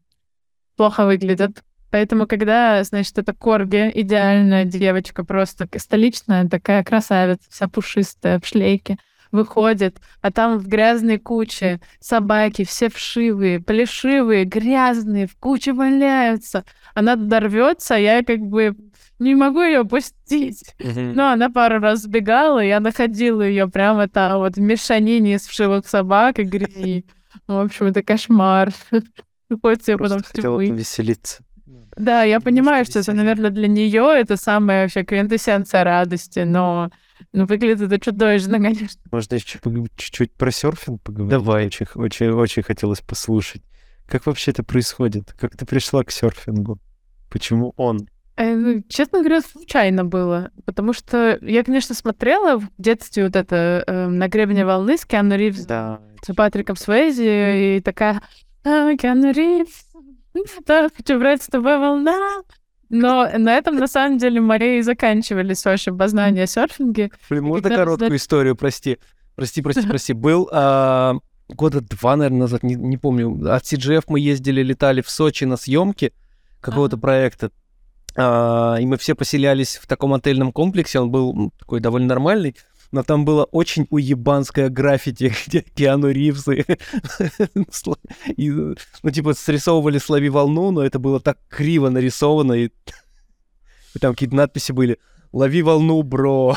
плохо 0.75 1.05
выглядят. 1.05 1.63
Поэтому, 1.91 2.27
когда, 2.27 2.83
значит, 2.83 3.17
это 3.17 3.33
корги, 3.33 3.89
идеальная 3.93 4.65
девочка, 4.65 5.23
просто 5.23 5.69
столичная 5.77 6.49
такая 6.49 6.83
красавица, 6.83 7.43
вся 7.49 7.69
пушистая, 7.69 8.39
в 8.41 8.45
шлейке, 8.45 8.97
выходит, 9.35 9.99
а 10.21 10.31
там 10.31 10.57
в 10.57 10.67
грязной 10.67 11.19
куче 11.19 11.79
собаки, 11.99 12.63
все 12.63 12.89
вшивые, 12.89 13.59
плешивые, 13.59 14.45
грязные, 14.45 15.27
в 15.27 15.35
куче 15.37 15.73
валяются. 15.73 16.65
Она 16.93 17.15
дорвется, 17.15 17.95
я 17.95 18.23
как 18.23 18.39
бы 18.39 18.75
не 19.19 19.35
могу 19.35 19.61
ее 19.61 19.85
пустить. 19.85 20.75
Но 20.79 21.29
она 21.31 21.49
пару 21.49 21.79
раз 21.79 22.01
сбегала, 22.03 22.59
я 22.59 22.79
находила 22.79 23.41
ее 23.41 23.67
прямо 23.67 24.07
там 24.07 24.39
вот 24.39 24.55
в 24.55 24.61
мешанине 24.61 25.35
из 25.35 25.45
вшивых 25.45 25.87
собак 25.87 26.39
и 26.39 26.43
грязи. 26.43 27.05
В 27.47 27.59
общем, 27.59 27.87
это 27.87 28.01
кошмар. 28.01 28.71
Приходится 29.47 29.97
потом 29.97 30.23
хотела 30.23 30.59
веселиться. 30.59 31.43
Да, 31.95 32.23
я 32.23 32.41
понимаю, 32.41 32.85
что 32.85 32.99
это, 32.99 33.13
наверное, 33.13 33.51
для 33.51 33.67
нее 33.67 34.11
это 34.17 34.35
самая 34.35 34.83
вообще 34.83 35.03
квинтэссенция 35.03 35.83
радости, 35.83 36.39
но 36.39 36.89
ну, 37.33 37.45
выглядит 37.45 37.81
это 37.81 37.99
чудовищно, 37.99 38.59
конечно. 38.59 39.01
Можно 39.11 39.35
еще 39.35 39.59
чуть-чуть 39.95 40.33
про 40.33 40.51
серфинг 40.51 41.01
поговорить? 41.01 41.31
Давай. 41.31 41.67
Очень, 41.67 41.87
очень, 41.95 42.29
очень 42.29 42.63
хотелось 42.63 43.01
послушать. 43.01 43.61
Как 44.07 44.25
вообще 44.25 44.51
это 44.51 44.63
происходит? 44.63 45.33
Как 45.39 45.57
ты 45.57 45.65
пришла 45.65 46.03
к 46.03 46.11
серфингу? 46.11 46.79
Почему 47.29 47.73
он? 47.77 48.07
Э, 48.37 48.53
ну, 48.53 48.83
честно 48.89 49.19
говоря, 49.19 49.41
случайно 49.41 50.03
было. 50.03 50.51
Потому 50.65 50.93
что 50.93 51.39
я, 51.41 51.63
конечно, 51.63 51.95
смотрела 51.95 52.59
в 52.59 52.69
детстве 52.77 53.25
вот 53.25 53.35
это 53.35 53.83
э, 53.87 54.07
«На 54.07 54.27
гребне 54.27 54.65
волны» 54.65 54.97
с 54.97 55.05
Киану 55.05 55.35
Ривз, 55.35 55.65
да. 55.65 56.01
с 56.21 56.33
Патриком 56.33 56.75
Свейзи, 56.75 57.77
и 57.77 57.81
такая 57.81 58.21
а, 58.63 58.95
Киану 58.97 59.31
Ривз, 59.31 59.85
да, 60.65 60.89
хочу 60.95 61.17
брать 61.17 61.43
с 61.43 61.47
тобой 61.47 61.77
волна. 61.79 62.43
Но 62.89 63.27
на 63.37 63.57
этом, 63.57 63.75
на 63.75 63.87
самом 63.87 64.17
деле, 64.17 64.39
Мария 64.41 64.79
и 64.79 64.81
заканчивались 64.81 65.63
ваши 65.65 65.91
познания 65.91 66.43
о 66.43 66.47
серфинге. 66.47 67.11
Блин, 67.29 67.43
можно 67.43 67.69
короткую 67.69 68.09
раздать... 68.09 68.21
историю, 68.21 68.55
прости. 68.55 68.97
Прости, 69.35 69.61
прости, 69.61 69.81
прости. 69.87 70.13
Был 70.13 70.49
а, 70.51 71.15
года 71.47 71.81
два, 71.81 72.15
наверное, 72.15 72.41
назад, 72.41 72.63
не, 72.63 72.75
не 72.75 72.97
помню. 72.97 73.51
От 73.51 73.63
CGF 73.63 74.03
мы 74.07 74.19
ездили, 74.19 74.61
летали 74.61 75.01
в 75.01 75.09
Сочи 75.09 75.45
на 75.45 75.57
съемки 75.57 76.13
какого-то 76.61 76.97
проекта. 76.97 77.51
А, 78.15 78.77
и 78.79 78.85
мы 78.85 78.97
все 78.97 79.15
поселялись 79.15 79.77
в 79.77 79.87
таком 79.87 80.13
отельном 80.13 80.51
комплексе. 80.51 80.99
Он 80.99 81.11
был 81.11 81.51
такой 81.59 81.79
довольно 81.79 82.07
нормальный 82.07 82.55
но 82.91 83.03
там 83.03 83.25
было 83.25 83.43
очень 83.45 83.87
уебанское 83.89 84.69
граффити, 84.69 85.33
где 85.47 85.61
Киану 85.61 86.09
Ривзы, 86.09 86.65
и, 88.37 88.49
ну, 88.49 89.11
типа, 89.11 89.33
срисовывали 89.33 89.97
«Слови 89.97 90.29
волну», 90.29 90.71
но 90.71 90.83
это 90.83 90.99
было 90.99 91.19
так 91.19 91.37
криво 91.49 91.89
нарисовано, 91.89 92.53
и, 92.53 92.65
и 93.93 93.99
там 93.99 94.13
какие-то 94.13 94.35
надписи 94.35 94.71
были 94.71 94.97
«Лови 95.31 95.61
волну, 95.61 96.01
бро». 96.03 96.55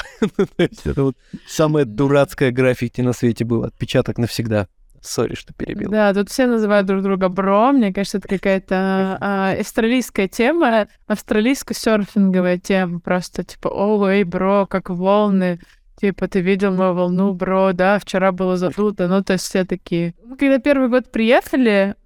это 0.56 1.02
вот 1.02 1.16
самое 1.48 1.84
дурацкое 1.84 2.52
граффити 2.52 3.00
на 3.00 3.12
свете 3.12 3.44
было, 3.44 3.66
отпечаток 3.66 4.18
навсегда. 4.18 4.68
Сори, 5.00 5.34
что 5.34 5.52
перебил. 5.52 5.90
Да, 5.90 6.12
тут 6.12 6.28
все 6.28 6.46
называют 6.46 6.86
друг 6.86 7.02
друга 7.02 7.28
бро. 7.28 7.72
Мне 7.72 7.92
кажется, 7.92 8.18
это 8.18 8.28
какая-то 8.28 9.18
а, 9.20 9.52
австралийская 9.52 10.28
тема, 10.28 10.88
австралийско-серфинговая 11.06 12.58
тема. 12.58 13.00
Просто 13.00 13.44
типа, 13.44 13.68
о, 13.68 14.08
эй, 14.08 14.24
бро, 14.24 14.66
как 14.66 14.90
волны. 14.90 15.60
Типа, 16.00 16.28
ты 16.28 16.40
видел 16.40 16.72
мою 16.72 16.94
волну, 16.94 17.32
бро, 17.32 17.72
да, 17.72 17.98
вчера 17.98 18.30
было 18.30 18.56
задуто. 18.56 19.08
Ну, 19.08 19.22
то 19.24 19.32
есть 19.32 19.44
все 19.44 19.64
такие. 19.64 20.14
Мы 20.24 20.36
когда 20.36 20.58
первый 20.58 20.88
год 20.88 21.10
приехали, 21.10 21.96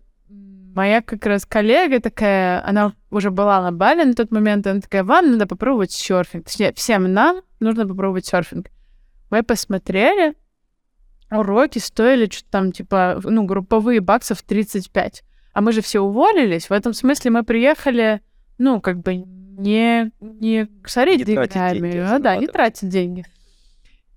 моя 0.74 1.02
как 1.02 1.26
раз 1.26 1.44
коллега 1.44 2.00
такая, 2.00 2.66
она 2.66 2.94
уже 3.10 3.30
была 3.30 3.60
на 3.60 3.70
Бали 3.70 4.04
на 4.04 4.14
тот 4.14 4.30
момент, 4.30 4.66
она 4.66 4.80
такая, 4.80 5.04
вам 5.04 5.32
надо 5.32 5.46
попробовать 5.46 5.92
серфинг. 5.92 6.46
Точнее, 6.46 6.72
всем 6.72 7.12
нам 7.12 7.42
нужно 7.60 7.86
попробовать 7.86 8.24
серфинг. 8.24 8.68
Мы 9.30 9.42
посмотрели, 9.42 10.34
уроки 11.30 11.78
стоили 11.78 12.30
что-то 12.30 12.50
там, 12.50 12.72
типа, 12.72 13.20
ну, 13.22 13.44
групповые 13.44 14.00
баксов 14.00 14.42
35. 14.42 15.22
А 15.52 15.60
мы 15.60 15.72
же 15.72 15.82
все 15.82 16.00
уволились. 16.00 16.70
В 16.70 16.72
этом 16.72 16.94
смысле 16.94 17.30
мы 17.30 17.42
приехали, 17.42 18.22
ну, 18.56 18.80
как 18.80 19.00
бы 19.02 19.16
не, 19.16 20.10
не 20.20 20.68
сорить 20.86 21.18
не 21.18 21.24
деньгами, 21.24 21.98
а, 21.98 22.18
да, 22.18 22.36
не 22.36 22.46
тратить 22.46 22.88
деньги. 22.88 23.26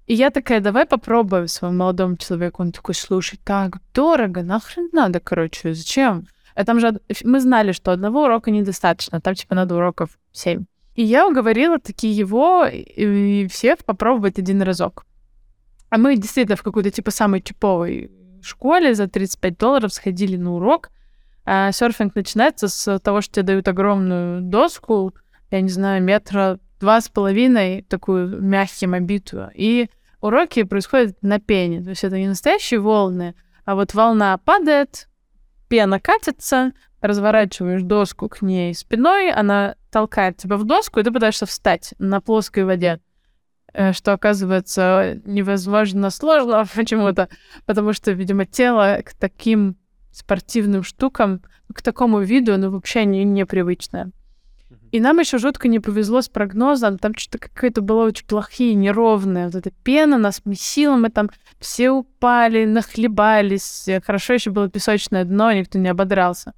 И 0.06 0.14
я 0.14 0.30
такая, 0.30 0.60
давай 0.60 0.86
попробуем 0.86 1.48
своему 1.48 1.78
молодому 1.78 2.18
человеку. 2.18 2.62
Он 2.62 2.72
такой, 2.72 2.94
слушай, 2.94 3.40
так 3.44 3.78
дорого, 3.94 4.44
нахрен 4.44 4.90
надо, 4.94 5.20
короче, 5.20 5.74
зачем? 5.74 6.28
А 6.54 6.64
там 6.64 6.80
же 6.80 7.00
мы 7.24 7.40
знали, 7.42 7.72
что 7.72 7.92
одного 7.92 8.24
урока 8.24 8.52
недостаточно, 8.52 9.20
там 9.20 9.34
типа 9.36 9.56
надо 9.56 9.76
уроков 9.76 10.18
семь. 10.32 10.66
И 10.94 11.04
я 11.04 11.28
уговорила 11.28 11.80
таки 11.80 12.08
его 12.08 12.66
и 12.66 13.48
всех 13.48 13.84
попробовать 13.84 14.40
один 14.40 14.62
разок. 14.62 15.06
А 15.90 15.98
мы 15.98 16.16
действительно 16.16 16.56
в 16.56 16.64
какой-то 16.64 16.92
типа 16.92 17.12
самой 17.12 17.42
типовой 17.42 18.12
школе 18.42 18.94
за 18.94 19.08
35 19.08 19.58
долларов 19.58 19.94
сходили 19.94 20.38
на 20.38 20.54
урок. 20.54 20.92
А 21.46 21.72
серфинг 21.72 22.16
начинается 22.16 22.68
с 22.70 23.00
того, 23.00 23.22
что 23.22 23.36
тебе 23.36 23.44
дают 23.44 23.68
огромную 23.68 24.42
доску, 24.42 25.14
я 25.52 25.62
не 25.62 25.70
знаю, 25.70 26.02
метра 26.02 26.60
два 26.86 27.02
с 27.02 27.10
половиной, 27.10 27.82
такую 27.82 28.40
мягким 28.44 28.94
обитую. 28.94 29.50
И 29.56 29.90
уроки 30.22 30.62
происходят 30.62 31.18
на 31.24 31.40
пене. 31.40 31.82
То 31.82 31.90
есть 31.90 32.04
это 32.04 32.20
не 32.20 32.28
настоящие 32.28 32.80
волны, 32.80 33.34
а 33.66 33.74
вот 33.74 33.96
волна 33.96 34.38
падает, 34.38 35.10
пена 35.68 36.00
катится, 36.00 36.74
разворачиваешь 37.02 37.82
доску 37.82 38.30
к 38.30 38.44
ней 38.44 38.76
спиной, 38.76 39.32
она 39.32 39.78
толкает 39.92 40.38
тебя 40.38 40.58
в 40.58 40.64
доску, 40.64 41.00
и 41.00 41.04
ты 41.04 41.12
пытаешься 41.12 41.48
встать 41.48 41.96
на 41.98 42.22
плоской 42.22 42.66
воде 42.66 43.00
э, 43.74 43.92
что 43.92 44.14
оказывается 44.14 45.20
невозможно 45.26 46.12
сложно 46.12 46.66
почему-то, 46.76 47.30
потому 47.66 47.94
что, 47.94 48.12
видимо, 48.12 48.46
тело 48.46 49.02
к 49.04 49.16
таким 49.16 49.76
спортивным 50.12 50.84
штукам, 50.84 51.42
к 51.74 51.82
такому 51.82 52.20
виду, 52.20 52.54
оно 52.54 52.70
вообще 52.70 53.06
не, 53.06 53.24
непривычное. 53.24 54.12
И 54.96 55.00
нам 55.02 55.20
еще 55.20 55.40
жутко 55.40 55.68
не 55.68 55.82
повезло 55.82 56.22
с 56.22 56.30
прогнозом. 56.30 56.98
Там 56.98 57.14
что-то 57.18 57.38
какое-то 57.38 57.82
было 57.82 58.06
очень 58.06 58.26
плохие, 58.26 58.76
неровное. 58.76 59.48
Вот 59.48 59.56
эта 59.56 59.70
пена 59.70 60.18
нас 60.18 60.42
месила, 60.46 60.96
мы 60.96 61.10
там 61.10 61.30
все 61.60 61.90
упали, 61.90 62.64
нахлебались. 62.64 63.90
Хорошо 64.06 64.36
еще 64.36 64.52
было 64.52 64.70
песочное 64.70 65.26
дно, 65.26 65.52
никто 65.52 65.78
не 65.80 65.90
ободрался. 65.90 66.54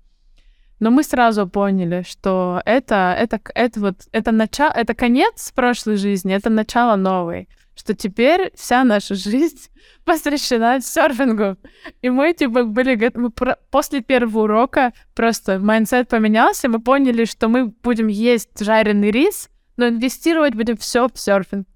Но 0.79 0.91
мы 0.91 1.01
сразу 1.01 1.47
поняли, 1.47 2.05
что 2.07 2.61
это, 2.63 3.15
это, 3.17 3.41
это 3.55 3.79
вот, 3.79 3.95
это 4.11 4.31
начало, 4.31 4.71
это 4.71 4.93
конец 4.93 5.51
прошлой 5.55 5.97
жизни, 5.97 6.31
это 6.31 6.51
начало 6.51 6.95
новой 6.95 7.49
что 7.77 7.93
теперь 7.93 8.51
вся 8.55 8.83
наша 8.83 9.15
жизнь 9.15 9.69
посвящена 10.05 10.81
серфингу. 10.81 11.57
И 12.01 12.09
мы, 12.09 12.33
типа, 12.33 12.63
были 12.63 13.11
мы 13.15 13.29
про... 13.29 13.57
после 13.71 14.01
первого 14.01 14.43
урока 14.43 14.93
просто 15.15 15.59
mindset 15.59 16.09
поменялся, 16.09 16.69
мы 16.69 16.79
поняли, 16.79 17.25
что 17.25 17.47
мы 17.47 17.67
будем 17.67 18.07
есть 18.07 18.59
жареный 18.59 19.11
рис, 19.11 19.49
но 19.77 19.87
инвестировать 19.87 20.55
будем 20.55 20.77
все 20.77 21.07
в 21.07 21.19
серфинг. 21.19 21.67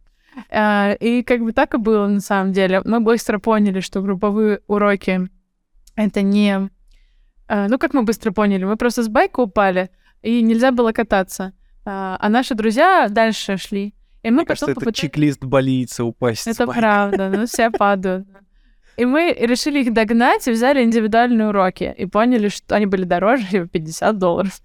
Uh, 0.50 0.98
и 0.98 1.24
как 1.24 1.42
бы 1.42 1.52
так 1.52 1.74
и 1.74 1.78
было 1.78 2.08
на 2.08 2.22
самом 2.22 2.54
деле. 2.54 2.82
Мы 2.86 3.02
быстро 3.02 3.38
поняли, 3.38 3.82
что 3.82 4.02
групповые 4.02 4.62
уроки 4.68 5.30
это 5.96 6.22
не... 6.22 6.70
Uh, 7.50 7.68
ну, 7.68 7.78
как 7.78 7.94
мы 7.94 8.04
быстро 8.04 8.32
поняли, 8.32 8.64
мы 8.64 8.78
просто 8.78 9.04
с 9.04 9.10
байка 9.10 9.42
упали, 9.42 9.90
и 10.22 10.42
нельзя 10.42 10.72
было 10.72 10.94
кататься. 10.94 11.54
Uh, 11.86 12.16
а 12.18 12.30
наши 12.30 12.56
друзья 12.56 13.08
дальше 13.10 13.58
шли. 13.58 13.94
И 14.24 14.30
мы 14.30 14.38
Мне 14.38 14.46
кажется, 14.46 14.72
это 14.72 14.94
чек-лист 14.94 15.44
болицы 15.44 16.04
упасть. 16.04 16.48
Это 16.48 16.68
правда, 16.68 17.30
ну 17.30 17.46
все 17.46 17.72
падают. 17.72 18.28
И 18.98 19.06
мы 19.06 19.36
решили 19.40 19.80
их 19.80 19.94
догнать 19.94 20.48
и 20.48 20.52
взяли 20.52 20.84
индивидуальные 20.84 21.48
уроки. 21.48 21.94
И 21.98 22.06
поняли, 22.06 22.50
что 22.50 22.76
они 22.76 22.86
были 22.86 23.04
дороже, 23.04 23.68
50 23.68 24.18
долларов. 24.18 24.62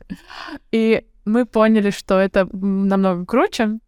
И 0.73 1.07
мы 1.25 1.47
поняли, 1.47 1.91
что 1.91 2.19
это 2.19 2.49
намного 2.53 3.25
круче. 3.25 3.79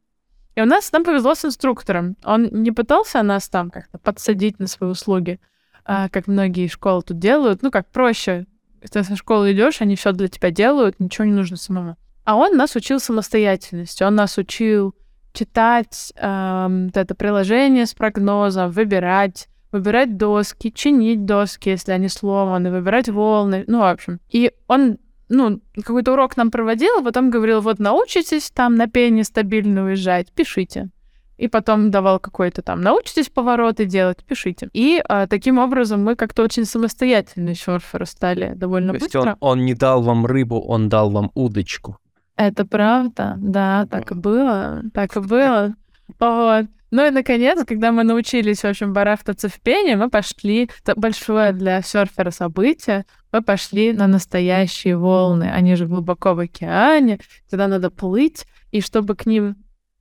И 0.54 0.60
у 0.60 0.64
нас 0.64 0.90
нам 0.90 1.04
повезло 1.04 1.34
с 1.34 1.44
инструктором. 1.44 2.16
Он 2.24 2.48
не 2.50 2.72
пытался 2.72 3.22
нас 3.22 3.48
там 3.48 3.70
как-то 3.70 3.98
подсадить 3.98 4.58
на 4.58 4.66
свои 4.66 4.90
услуги, 4.90 5.38
а, 5.84 6.08
как 6.08 6.26
многие 6.26 6.66
школы 6.66 7.02
тут 7.02 7.18
делают. 7.18 7.62
Ну, 7.62 7.70
как 7.70 7.90
проще. 7.90 8.46
Ты 8.90 9.04
со 9.04 9.16
школы 9.16 9.52
идешь, 9.52 9.80
они 9.80 9.96
все 9.96 10.12
для 10.12 10.28
тебя 10.28 10.50
делают, 10.50 10.98
ничего 10.98 11.24
не 11.24 11.32
нужно 11.32 11.56
самому. 11.56 11.96
А 12.24 12.36
он 12.36 12.56
нас 12.56 12.74
учил 12.74 13.00
самостоятельности. 13.00 14.02
Он 14.02 14.14
нас 14.14 14.36
учил 14.38 14.94
читать 15.32 16.12
эм, 16.16 16.90
это 16.94 17.14
приложение 17.14 17.86
с 17.86 17.94
прогнозом, 17.94 18.70
выбирать, 18.70 19.48
выбирать 19.72 20.16
доски, 20.16 20.72
чинить 20.72 21.24
доски, 21.24 21.70
если 21.70 21.92
они 21.92 22.08
сломаны, 22.08 22.70
выбирать 22.70 23.08
волны, 23.08 23.64
ну, 23.66 23.80
в 23.80 23.90
общем. 23.90 24.20
И 24.30 24.52
он, 24.66 24.98
ну, 25.28 25.60
какой-то 25.76 26.12
урок 26.12 26.36
нам 26.36 26.50
проводил, 26.50 26.98
а 26.98 27.02
потом 27.02 27.30
говорил, 27.30 27.60
вот 27.60 27.78
научитесь 27.78 28.50
там 28.50 28.74
на 28.74 28.88
пене 28.88 29.24
стабильно 29.24 29.84
уезжать, 29.84 30.32
пишите. 30.32 30.90
И 31.36 31.46
потом 31.46 31.92
давал 31.92 32.18
какой-то 32.18 32.62
там, 32.62 32.80
научитесь 32.80 33.28
повороты 33.28 33.84
делать, 33.84 34.24
пишите. 34.24 34.68
И 34.72 35.00
а, 35.08 35.28
таким 35.28 35.58
образом 35.58 36.02
мы 36.02 36.16
как-то 36.16 36.42
очень 36.42 36.64
самостоятельные 36.64 37.54
серферы 37.54 38.06
стали 38.06 38.54
довольно 38.56 38.92
То 38.94 38.98
быстро. 38.98 39.20
есть 39.20 39.36
он, 39.40 39.50
он 39.50 39.64
не 39.64 39.74
дал 39.74 40.02
вам 40.02 40.26
рыбу, 40.26 40.60
он 40.60 40.88
дал 40.88 41.10
вам 41.10 41.30
удочку. 41.34 41.98
Это 42.38 42.64
правда, 42.64 43.34
да, 43.38 43.86
так 43.90 44.12
и 44.12 44.14
было, 44.14 44.84
так 44.94 45.16
и 45.16 45.20
было. 45.20 45.74
Вот. 46.20 46.66
Ну 46.92 47.06
и, 47.06 47.10
наконец, 47.10 47.58
когда 47.66 47.90
мы 47.90 48.04
научились, 48.04 48.60
в 48.60 48.64
общем, 48.64 48.92
барахтаться 48.92 49.48
в 49.48 49.60
пене, 49.60 49.96
мы 49.96 50.08
пошли, 50.08 50.70
это 50.82 50.94
большое 50.98 51.52
для 51.52 51.82
серфера 51.82 52.30
событие, 52.30 53.06
мы 53.32 53.42
пошли 53.42 53.92
на 53.92 54.06
настоящие 54.06 54.96
волны. 54.96 55.50
Они 55.50 55.74
же 55.74 55.86
глубоко 55.86 56.34
в 56.34 56.38
океане, 56.38 57.18
когда 57.50 57.66
надо 57.66 57.90
плыть, 57.90 58.46
и 58.70 58.80
чтобы 58.80 59.16
к 59.16 59.26
ним 59.26 59.56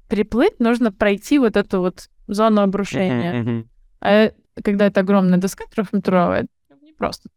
приплыть, 0.07 0.59
нужно 0.59 0.91
пройти 0.91 1.39
вот 1.39 1.57
эту 1.57 1.81
вот 1.81 2.07
зону 2.27 2.61
обрушения. 2.61 3.65
А 3.99 4.31
когда 4.63 4.85
это 4.85 4.99
огромная 4.99 5.39
доска 5.39 5.65
трехметровая, 5.73 6.45
не 6.83 6.93
просто. 6.93 7.29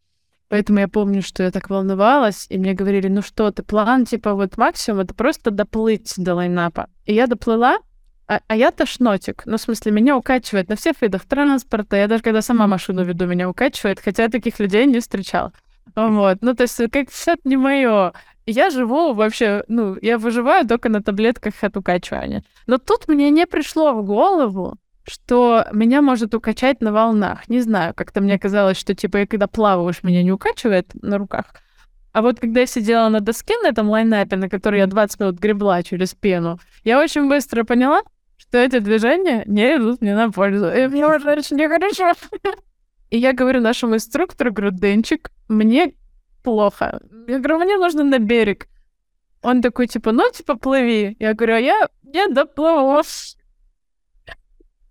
Поэтому 0.50 0.80
я 0.80 0.88
помню, 0.88 1.22
что 1.22 1.44
я 1.44 1.52
так 1.52 1.70
волновалась, 1.70 2.46
и 2.50 2.58
мне 2.58 2.74
говорили, 2.74 3.06
ну 3.06 3.22
что 3.22 3.52
ты, 3.52 3.62
план, 3.62 4.04
типа, 4.04 4.34
вот 4.34 4.56
максимум, 4.56 5.02
это 5.02 5.14
просто 5.14 5.52
доплыть 5.52 6.14
до 6.16 6.34
лайнапа. 6.34 6.88
И 7.06 7.14
я 7.14 7.28
доплыла, 7.28 7.78
а, 8.26 8.40
а 8.48 8.56
я 8.56 8.72
тошнотик. 8.72 9.44
Ну, 9.46 9.58
в 9.58 9.60
смысле, 9.60 9.92
меня 9.92 10.16
укачивает 10.16 10.68
на 10.68 10.74
всех 10.74 11.00
видах 11.02 11.24
транспорта. 11.24 11.96
Я 11.96 12.08
даже 12.08 12.24
когда 12.24 12.42
сама 12.42 12.66
машину 12.66 13.04
веду, 13.04 13.26
меня 13.26 13.48
укачивает, 13.48 14.00
хотя 14.00 14.24
я 14.24 14.28
таких 14.28 14.58
людей 14.58 14.86
не 14.86 14.98
встречала. 14.98 15.52
Вот. 15.94 16.38
Ну, 16.40 16.54
то 16.54 16.64
есть, 16.64 16.80
как 16.90 17.10
все 17.10 17.36
не 17.44 17.56
мое. 17.56 18.12
Я 18.44 18.70
живу 18.70 19.14
вообще, 19.14 19.62
ну, 19.68 19.96
я 20.02 20.18
выживаю 20.18 20.66
только 20.66 20.88
на 20.88 21.00
таблетках 21.00 21.54
от 21.62 21.76
укачивания. 21.76 22.42
Но 22.66 22.78
тут 22.78 23.06
мне 23.06 23.30
не 23.30 23.46
пришло 23.46 23.92
в 23.92 24.04
голову, 24.04 24.78
что 25.10 25.66
меня 25.72 26.02
может 26.02 26.34
укачать 26.34 26.80
на 26.80 26.92
волнах. 26.92 27.48
Не 27.48 27.60
знаю, 27.60 27.94
как-то 27.94 28.20
мне 28.20 28.38
казалось, 28.38 28.76
что, 28.76 28.94
типа, 28.94 29.18
я 29.18 29.26
когда 29.26 29.46
плаваешь, 29.48 30.02
меня 30.02 30.22
не 30.22 30.30
укачивает 30.30 30.90
на 31.02 31.18
руках. 31.18 31.46
А 32.12 32.22
вот 32.22 32.40
когда 32.40 32.60
я 32.60 32.66
сидела 32.66 33.08
на 33.08 33.20
доске 33.20 33.54
на 33.62 33.68
этом 33.68 33.88
лайнапе, 33.90 34.36
на 34.36 34.48
которой 34.48 34.78
я 34.78 34.86
20 34.86 35.20
минут 35.20 35.38
гребла 35.38 35.82
через 35.82 36.14
пену, 36.14 36.58
я 36.84 37.00
очень 37.00 37.28
быстро 37.28 37.64
поняла, 37.64 38.02
что 38.36 38.58
эти 38.58 38.78
движения 38.78 39.42
не 39.46 39.76
идут 39.76 40.00
мне 40.00 40.14
на 40.14 40.30
пользу. 40.30 40.70
И 40.70 40.86
мне 40.86 41.06
уже 41.06 41.30
очень 41.30 41.56
нехорошо. 41.56 42.14
И 43.10 43.18
я 43.18 43.32
говорю 43.32 43.60
нашему 43.60 43.96
инструктору, 43.96 44.52
говорю, 44.52 44.70
Денчик, 44.70 45.30
мне 45.48 45.94
плохо. 46.44 47.00
Я 47.26 47.38
говорю, 47.38 47.58
мне 47.58 47.76
нужно 47.76 48.04
на 48.04 48.18
берег. 48.20 48.68
Он 49.42 49.62
такой, 49.62 49.88
типа, 49.88 50.12
ну, 50.12 50.30
типа, 50.30 50.56
плыви. 50.56 51.16
Я 51.18 51.34
говорю, 51.34 51.54
а 51.54 51.58
я, 51.58 51.88
я 52.12 52.28
доплыву. 52.28 53.02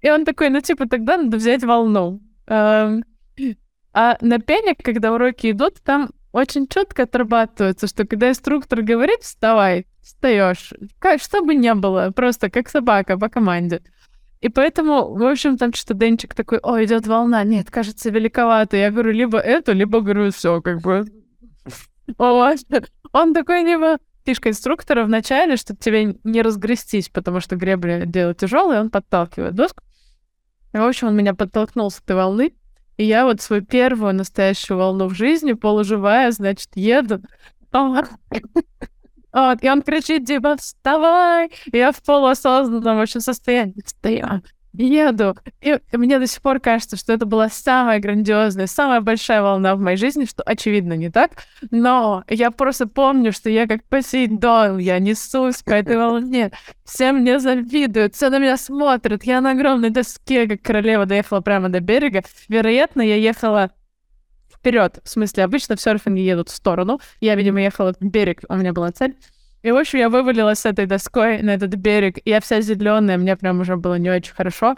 И 0.01 0.09
он 0.09 0.25
такой, 0.25 0.49
ну, 0.49 0.61
типа, 0.61 0.87
тогда 0.87 1.17
надо 1.17 1.37
взять 1.37 1.63
волну. 1.63 2.21
Эм, 2.47 3.03
а 3.93 4.17
на 4.21 4.39
пене, 4.39 4.75
когда 4.75 5.13
уроки 5.13 5.51
идут, 5.51 5.81
там 5.83 6.09
очень 6.31 6.67
четко 6.67 7.03
отрабатывается, 7.03 7.87
что 7.87 8.05
когда 8.05 8.29
инструктор 8.29 8.81
говорит 8.81 9.21
«вставай», 9.21 9.87
встаешь, 10.01 10.73
как, 10.99 11.21
что 11.21 11.43
бы 11.43 11.55
ни 11.55 11.71
было, 11.73 12.11
просто 12.11 12.49
как 12.49 12.69
собака 12.69 13.17
по 13.17 13.29
команде. 13.29 13.81
И 14.41 14.47
поэтому, 14.47 15.15
в 15.15 15.23
общем, 15.23 15.57
там 15.57 15.73
что-то 15.73 15.95
Денчик 15.95 16.33
такой, 16.33 16.59
о, 16.59 16.81
идет 16.81 17.07
волна, 17.07 17.43
нет, 17.43 17.69
кажется, 17.69 18.09
великовато. 18.09 18.77
Я 18.77 18.89
говорю, 18.89 19.11
либо 19.11 19.37
эту, 19.37 19.73
либо 19.73 19.99
говорю, 19.99 20.31
все, 20.31 20.61
как 20.61 20.81
бы. 20.81 21.05
Он 23.11 23.33
такой, 23.33 23.63
либо 23.63 23.97
фишка 24.25 24.49
инструктора 24.49 25.03
в 25.03 25.09
начале, 25.09 25.57
чтобы 25.57 25.79
тебе 25.79 26.15
не 26.23 26.41
разгрестись, 26.41 27.09
потому 27.09 27.41
что 27.41 27.55
гребля 27.55 28.05
дело 28.05 28.33
тяжелое, 28.33 28.79
он 28.79 28.89
подталкивает 28.91 29.55
доску. 29.55 29.83
В 30.73 30.81
общем, 30.81 31.07
он 31.07 31.15
меня 31.15 31.33
подтолкнул 31.33 31.89
с 31.89 31.99
этой 31.99 32.15
волны. 32.15 32.53
И 32.97 33.05
я 33.05 33.25
вот 33.25 33.41
свою 33.41 33.63
первую 33.63 34.13
настоящую 34.13 34.77
волну 34.77 35.07
в 35.07 35.13
жизни, 35.13 35.53
полуживая, 35.53 36.31
значит, 36.31 36.69
еду. 36.75 37.21
Вот, 39.31 39.63
и 39.63 39.69
он 39.69 39.83
кричит, 39.83 40.25
типа, 40.25 40.57
вставай! 40.57 41.51
И 41.71 41.77
я 41.77 41.91
в 41.91 42.01
полуосознанном 42.01 42.97
вообще 42.97 43.19
состоянии 43.19 43.81
стою 43.85 44.41
еду. 44.73 45.35
И 45.61 45.77
мне 45.93 46.19
до 46.19 46.27
сих 46.27 46.41
пор 46.41 46.59
кажется, 46.59 46.97
что 46.97 47.13
это 47.13 47.25
была 47.25 47.49
самая 47.49 47.99
грандиозная, 47.99 48.67
самая 48.67 49.01
большая 49.01 49.41
волна 49.41 49.75
в 49.75 49.79
моей 49.79 49.97
жизни, 49.97 50.25
что 50.25 50.43
очевидно 50.43 50.93
не 50.93 51.09
так. 51.09 51.31
Но 51.71 52.23
я 52.29 52.51
просто 52.51 52.87
помню, 52.87 53.31
что 53.31 53.49
я 53.49 53.67
как 53.67 53.83
Посейдон, 53.85 54.77
я 54.77 54.99
несусь 54.99 55.61
по 55.63 55.71
этой 55.71 55.97
волне. 55.97 56.51
Все 56.85 57.11
мне 57.11 57.39
завидуют, 57.39 58.15
все 58.15 58.29
на 58.29 58.39
меня 58.39 58.57
смотрят. 58.57 59.23
Я 59.23 59.41
на 59.41 59.51
огромной 59.51 59.89
доске, 59.89 60.47
как 60.47 60.61
королева, 60.61 61.05
доехала 61.05 61.41
прямо 61.41 61.69
до 61.69 61.79
берега. 61.79 62.23
Вероятно, 62.47 63.01
я 63.01 63.15
ехала 63.15 63.71
вперед. 64.53 64.99
В 65.03 65.09
смысле, 65.09 65.43
обычно 65.43 65.75
в 65.75 65.81
серфинге 65.81 66.25
едут 66.25 66.49
в 66.49 66.55
сторону. 66.55 66.99
Я, 67.21 67.35
видимо, 67.35 67.61
ехала 67.61 67.93
в 67.99 68.05
берег, 68.05 68.41
у 68.49 68.55
меня 68.55 68.73
была 68.73 68.91
цель. 68.91 69.15
И, 69.61 69.71
в 69.71 69.75
общем, 69.75 69.99
я 69.99 70.09
вывалилась 70.09 70.59
с 70.59 70.65
этой 70.65 70.85
доской 70.85 71.41
на 71.41 71.51
этот 71.51 71.75
берег, 71.75 72.17
я 72.25 72.39
вся 72.39 72.61
зеленая, 72.61 73.17
мне 73.17 73.35
прям 73.35 73.59
уже 73.59 73.75
было 73.75 73.95
не 73.95 74.09
очень 74.09 74.33
хорошо. 74.33 74.75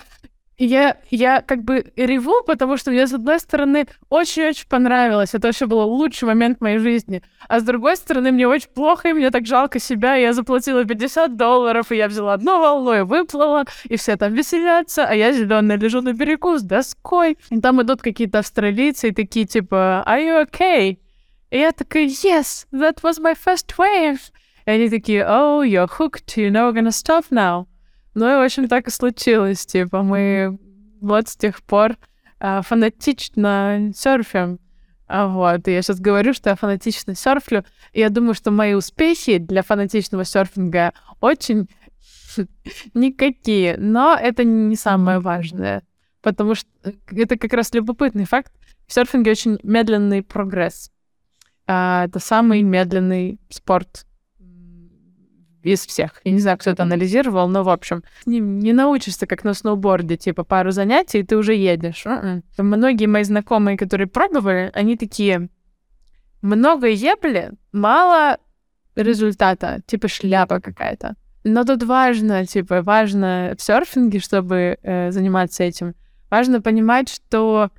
И 0.61 0.65
я, 0.65 0.97
я 1.09 1.41
как 1.41 1.63
бы 1.63 1.91
реву, 1.95 2.43
потому 2.45 2.77
что 2.77 2.91
мне, 2.91 3.07
с 3.07 3.13
одной 3.13 3.39
стороны, 3.39 3.87
очень-очень 4.09 4.67
понравилось. 4.67 5.33
Это 5.33 5.47
вообще 5.47 5.65
был 5.65 5.79
лучший 5.79 6.25
момент 6.25 6.59
в 6.59 6.61
моей 6.61 6.77
жизни. 6.77 7.23
А 7.47 7.59
с 7.59 7.63
другой 7.63 7.95
стороны, 7.95 8.31
мне 8.31 8.47
очень 8.47 8.69
плохо, 8.69 9.09
и 9.09 9.13
мне 9.13 9.31
так 9.31 9.47
жалко 9.47 9.79
себя. 9.79 10.13
Я 10.13 10.33
заплатила 10.33 10.85
50 10.85 11.35
долларов, 11.35 11.91
и 11.91 11.95
я 11.95 12.07
взяла 12.07 12.33
одну 12.33 12.59
волну 12.59 12.93
и 12.93 13.01
выплыла, 13.01 13.65
и 13.85 13.95
все 13.95 14.17
там 14.17 14.35
веселятся, 14.35 15.07
а 15.07 15.15
я 15.15 15.33
зеленая 15.33 15.79
лежу 15.79 16.01
на 16.01 16.13
берегу 16.13 16.59
с 16.59 16.61
доской. 16.61 17.39
И 17.49 17.59
там 17.59 17.81
идут 17.81 18.03
какие-то 18.03 18.39
австралийцы 18.39 19.09
и 19.09 19.13
такие 19.13 19.47
типа 19.47 20.03
«Are 20.07 20.19
you 20.19 20.47
okay?» 20.47 20.99
И 21.49 21.57
я 21.57 21.71
такая 21.71 22.05
«Yes, 22.05 22.67
that 22.71 23.01
was 23.01 23.19
my 23.19 23.35
first 23.35 23.73
wave!» 23.79 24.19
И 24.65 24.71
они 24.71 24.89
такие, 24.89 25.21
oh, 25.21 25.63
you're 25.63 25.89
hooked, 25.89 26.35
you 26.37 26.51
know 26.51 26.69
we're 26.69 26.75
gonna 26.75 26.91
stop 26.91 27.25
now. 27.31 27.67
Ну 28.13 28.25
и, 28.25 28.35
в 28.35 28.45
общем, 28.45 28.67
так 28.67 28.87
и 28.87 28.91
случилось. 28.91 29.65
Типа, 29.65 30.03
мы 30.03 30.59
вот 31.01 31.29
с 31.29 31.35
тех 31.35 31.61
пор 31.63 31.97
а, 32.39 32.61
фанатично 32.61 33.91
серфим. 33.95 34.59
А 35.07 35.27
вот, 35.27 35.67
и 35.67 35.73
я 35.73 35.81
сейчас 35.81 35.99
говорю, 35.99 36.33
что 36.33 36.51
я 36.51 36.55
фанатично 36.55 37.15
серфлю, 37.15 37.65
и 37.91 37.99
я 37.99 38.09
думаю, 38.09 38.33
что 38.33 38.49
мои 38.49 38.75
успехи 38.75 39.39
для 39.39 39.61
фанатичного 39.61 40.23
серфинга 40.23 40.93
очень 41.19 41.67
никакие, 42.93 43.75
но 43.77 44.17
это 44.19 44.45
не 44.45 44.77
самое 44.77 45.19
важное, 45.19 45.83
потому 46.21 46.55
что 46.55 46.69
это 47.11 47.37
как 47.37 47.51
раз 47.51 47.73
любопытный 47.73 48.23
факт. 48.23 48.53
В 48.87 48.93
серфинге 48.93 49.31
очень 49.31 49.59
медленный 49.63 50.23
прогресс. 50.23 50.91
А, 51.67 52.05
это 52.05 52.19
самый 52.19 52.61
медленный 52.61 53.37
спорт 53.49 54.05
из 55.63 55.85
всех. 55.85 56.21
Я 56.23 56.31
не 56.31 56.39
знаю, 56.39 56.57
кто 56.57 56.71
это 56.71 56.83
анализировал, 56.83 57.47
но, 57.47 57.63
в 57.63 57.69
общем, 57.69 58.03
не, 58.25 58.39
не 58.39 58.73
научишься, 58.73 59.27
как 59.27 59.43
на 59.43 59.53
сноуборде, 59.53 60.17
типа, 60.17 60.43
пару 60.43 60.71
занятий, 60.71 61.19
и 61.19 61.23
ты 61.23 61.37
уже 61.37 61.53
едешь. 61.53 62.05
Uh-uh. 62.05 62.41
Многие 62.57 63.05
мои 63.05 63.23
знакомые, 63.23 63.77
которые 63.77 64.07
пробовали, 64.07 64.71
они 64.73 64.97
такие, 64.97 65.49
много 66.41 66.87
ебли, 66.87 67.51
мало 67.71 68.37
результата, 68.95 69.81
типа 69.85 70.07
шляпа 70.07 70.59
какая-то. 70.59 71.15
Но 71.43 71.63
тут 71.63 71.83
важно, 71.83 72.45
типа, 72.45 72.81
важно 72.81 73.55
в 73.57 73.61
серфинге, 73.61 74.19
чтобы 74.19 74.77
э, 74.81 75.11
заниматься 75.11 75.63
этим, 75.63 75.95
важно 76.29 76.61
понимать, 76.61 77.09
что 77.09 77.71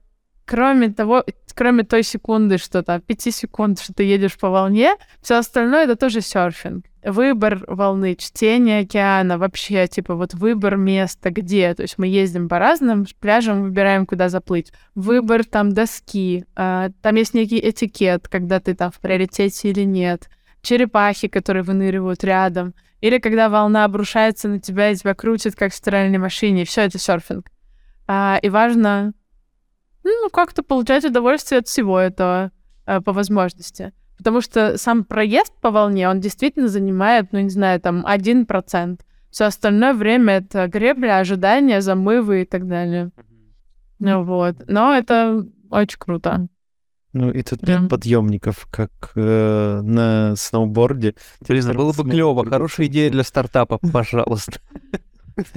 кроме 0.45 0.91
того, 0.91 1.25
кроме 1.55 1.85
той 1.85 2.03
секунды, 2.03 2.59
что 2.59 2.83
там 2.83 3.01
5 3.01 3.35
секунд, 3.35 3.81
что 3.81 3.93
ты 3.95 4.05
едешь 4.05 4.39
по 4.39 4.51
волне, 4.51 4.95
все 5.21 5.37
остальное 5.37 5.85
это 5.85 5.97
тоже 5.97 6.21
серфинг. 6.21 6.87
Выбор 7.05 7.65
волны, 7.67 8.15
чтение 8.15 8.81
океана, 8.81 9.37
вообще, 9.37 9.89
типа, 9.89 10.15
вот 10.15 10.35
выбор 10.35 10.77
места, 10.77 11.31
где. 11.31 11.75
То 11.75 11.83
есть 11.83 11.99
мы 11.99 12.07
ездим 12.07 12.49
по 12.49 12.61
разным 12.61 13.07
пляжам, 13.21 13.63
выбираем, 13.63 14.07
куда 14.07 14.29
заплыть. 14.29 14.73
Выбор 14.95 15.45
там 15.45 15.73
доски, 15.73 16.45
э, 16.57 16.91
там 17.03 17.15
есть 17.17 17.35
некий 17.35 17.59
этикет, 17.59 18.29
когда 18.29 18.61
ты 18.61 18.75
там 18.75 18.93
в 18.93 19.01
приоритете 19.01 19.71
или 19.71 19.83
нет. 19.83 20.29
Черепахи, 20.63 21.27
которые 21.27 21.65
выныривают 21.65 22.23
рядом. 22.23 22.73
Или 23.01 23.19
когда 23.19 23.49
волна 23.49 23.85
обрушается 23.85 24.49
на 24.49 24.61
тебя 24.61 24.91
и 24.91 24.95
тебя 24.95 25.15
крутит, 25.15 25.57
как 25.57 25.73
в 25.73 25.75
стиральной 25.75 26.19
машине. 26.19 26.65
Все 26.65 26.83
это 26.83 26.99
серфинг. 26.99 27.51
А, 28.07 28.39
и 28.41 28.49
важно 28.49 29.13
ну, 30.05 30.31
как-то 30.31 30.63
получать 30.63 31.05
удовольствие 31.05 31.61
от 31.61 31.69
всего 31.69 31.99
этого 31.99 32.51
э, 32.87 33.01
по 33.01 33.13
возможности. 33.13 33.93
Потому 34.19 34.41
что 34.41 34.79
сам 34.79 35.05
проезд 35.05 35.53
по 35.61 35.71
волне, 35.71 36.09
он 36.09 36.21
действительно 36.21 36.69
занимает, 36.69 37.33
ну, 37.33 37.41
не 37.41 37.51
знаю, 37.51 37.81
там, 37.81 38.05
один 38.07 38.47
процент. 38.47 39.05
Все 39.31 39.47
остальное 39.47 39.95
время 39.95 40.35
это 40.35 40.69
гребля, 40.69 41.19
ожидания, 41.19 41.81
замывы 41.81 42.43
и 42.43 42.45
так 42.45 42.69
далее. 42.69 43.11
Ну 43.99 44.25
вот. 44.25 44.57
Но 44.67 44.95
это 44.95 45.47
очень 45.71 45.99
круто. 45.99 46.49
Ну, 47.13 47.31
и 47.31 47.43
тут 47.43 47.63
нет 47.63 47.89
подъемников, 47.91 48.67
как 48.71 48.91
э, 49.17 49.81
на 49.83 50.35
сноуборде. 50.37 51.15
Блин, 51.47 51.73
было 51.77 51.93
бы 51.93 52.09
клево. 52.09 52.45
Хорошая 52.45 52.87
идея 52.87 53.11
для 53.11 53.23
стартапа, 53.23 53.79
пожалуйста. 53.93 54.61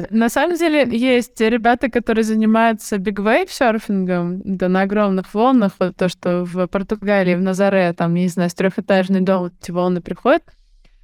На 0.10 0.30
самом 0.30 0.56
деле 0.56 0.88
есть 0.97 1.39
ребята, 1.41 1.89
которые 1.89 2.23
занимаются 2.23 2.97
wave 2.97 3.49
серфингом, 3.49 4.41
да, 4.43 4.69
на 4.69 4.81
огромных 4.81 5.34
волнах, 5.34 5.73
вот 5.80 5.95
то, 5.95 6.10
что 6.10 6.45
в 6.45 6.68
Португалии, 6.68 7.35
в 7.35 7.41
Назаре, 7.41 7.93
там, 7.93 8.14
не 8.14 8.27
знаю, 8.27 8.49
с 8.49 8.53
трехэтажный 8.53 9.22
дом 9.22 9.52
эти 9.60 9.72
волны 9.72 10.02
приходят, 10.02 10.43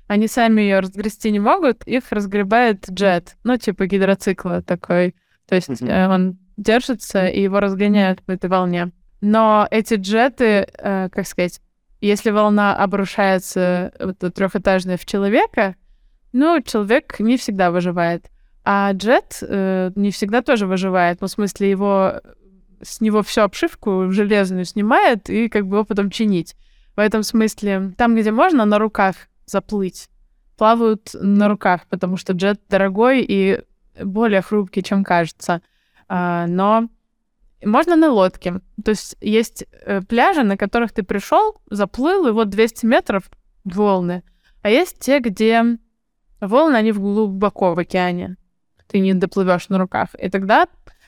они 0.08 0.28
сами 0.28 0.62
ее 0.62 0.80
разгрести 0.80 1.32
не 1.32 1.40
могут, 1.40 1.84
их 1.84 2.12
разгребает 2.12 2.90
джет, 2.90 3.38
ну, 3.44 3.58
типа 3.58 3.88
гидроцикла 3.88 4.62
такой. 4.62 5.16
То 5.48 5.56
есть 5.56 5.70
mm-hmm. 5.70 6.14
он 6.14 6.38
держится, 6.58 7.28
и 7.28 7.42
его 7.42 7.60
разгоняют 7.60 8.22
по 8.24 8.32
этой 8.32 8.50
волне. 8.50 8.92
Но 9.22 9.68
эти 9.70 9.96
джеты, 9.96 10.68
э, 10.78 11.10
как 11.12 11.28
сказать, 11.28 11.62
если 12.02 12.32
волна 12.32 12.76
обрушается 12.76 13.94
вот, 14.00 14.18
трехэтажная 14.34 14.98
в 14.98 15.06
человека, 15.06 15.76
ну, 16.34 16.62
человек 16.62 17.20
не 17.20 17.38
всегда 17.38 17.72
выживает. 17.72 18.31
А 18.64 18.92
джет 18.94 19.40
э, 19.42 19.92
не 19.96 20.12
всегда 20.12 20.42
тоже 20.42 20.68
выживает. 20.68 21.22
Ну, 21.22 21.28
в 21.28 21.32
смысле, 21.32 21.70
его 21.70 22.22
с 22.82 23.02
него 23.02 23.24
всю 23.24 23.42
обшивку 23.42 24.12
железную 24.12 24.66
снимает 24.66 25.30
и 25.30 25.50
как 25.50 25.68
бы 25.68 25.78
его 25.78 25.86
потом 25.86 26.10
чинить. 26.10 26.56
В 26.96 27.00
этом 27.00 27.24
смысле, 27.24 27.94
там, 27.98 28.16
где 28.16 28.32
можно 28.32 28.66
на 28.66 28.78
руках 28.78 29.16
заплыть, 29.46 30.10
плавают 30.58 31.12
на 31.14 31.48
руках, 31.48 31.88
потому 31.90 32.18
что 32.18 32.34
джет 32.34 32.62
дорогой 32.70 33.26
и 33.28 33.62
более 34.04 34.42
хрупкий, 34.42 34.84
чем 34.84 35.04
кажется. 35.04 35.62
А, 36.08 36.46
но 36.48 36.90
можно 37.64 37.96
на 37.96 38.12
лодке. 38.12 38.62
То 38.84 38.92
есть 38.92 39.16
есть 39.22 39.66
э, 39.72 40.02
пляжи, 40.02 40.44
на 40.44 40.58
которых 40.58 40.92
ты 40.92 41.04
пришел, 41.04 41.62
заплыл, 41.70 42.28
и 42.28 42.32
вот 42.32 42.50
200 42.50 42.86
метров 42.86 43.24
волны. 43.64 44.24
А 44.62 44.70
есть 44.70 45.00
те, 45.00 45.20
где 45.20 45.78
волны, 46.40 46.76
они 46.76 46.92
глубоко 46.92 47.74
в 47.74 47.80
океане 47.80 48.38
ты 48.92 49.00
не 49.00 49.14
доплывешь 49.14 49.70
на 49.70 49.78
руках. 49.78 50.10
И 50.20 50.30
тогда 50.30 50.68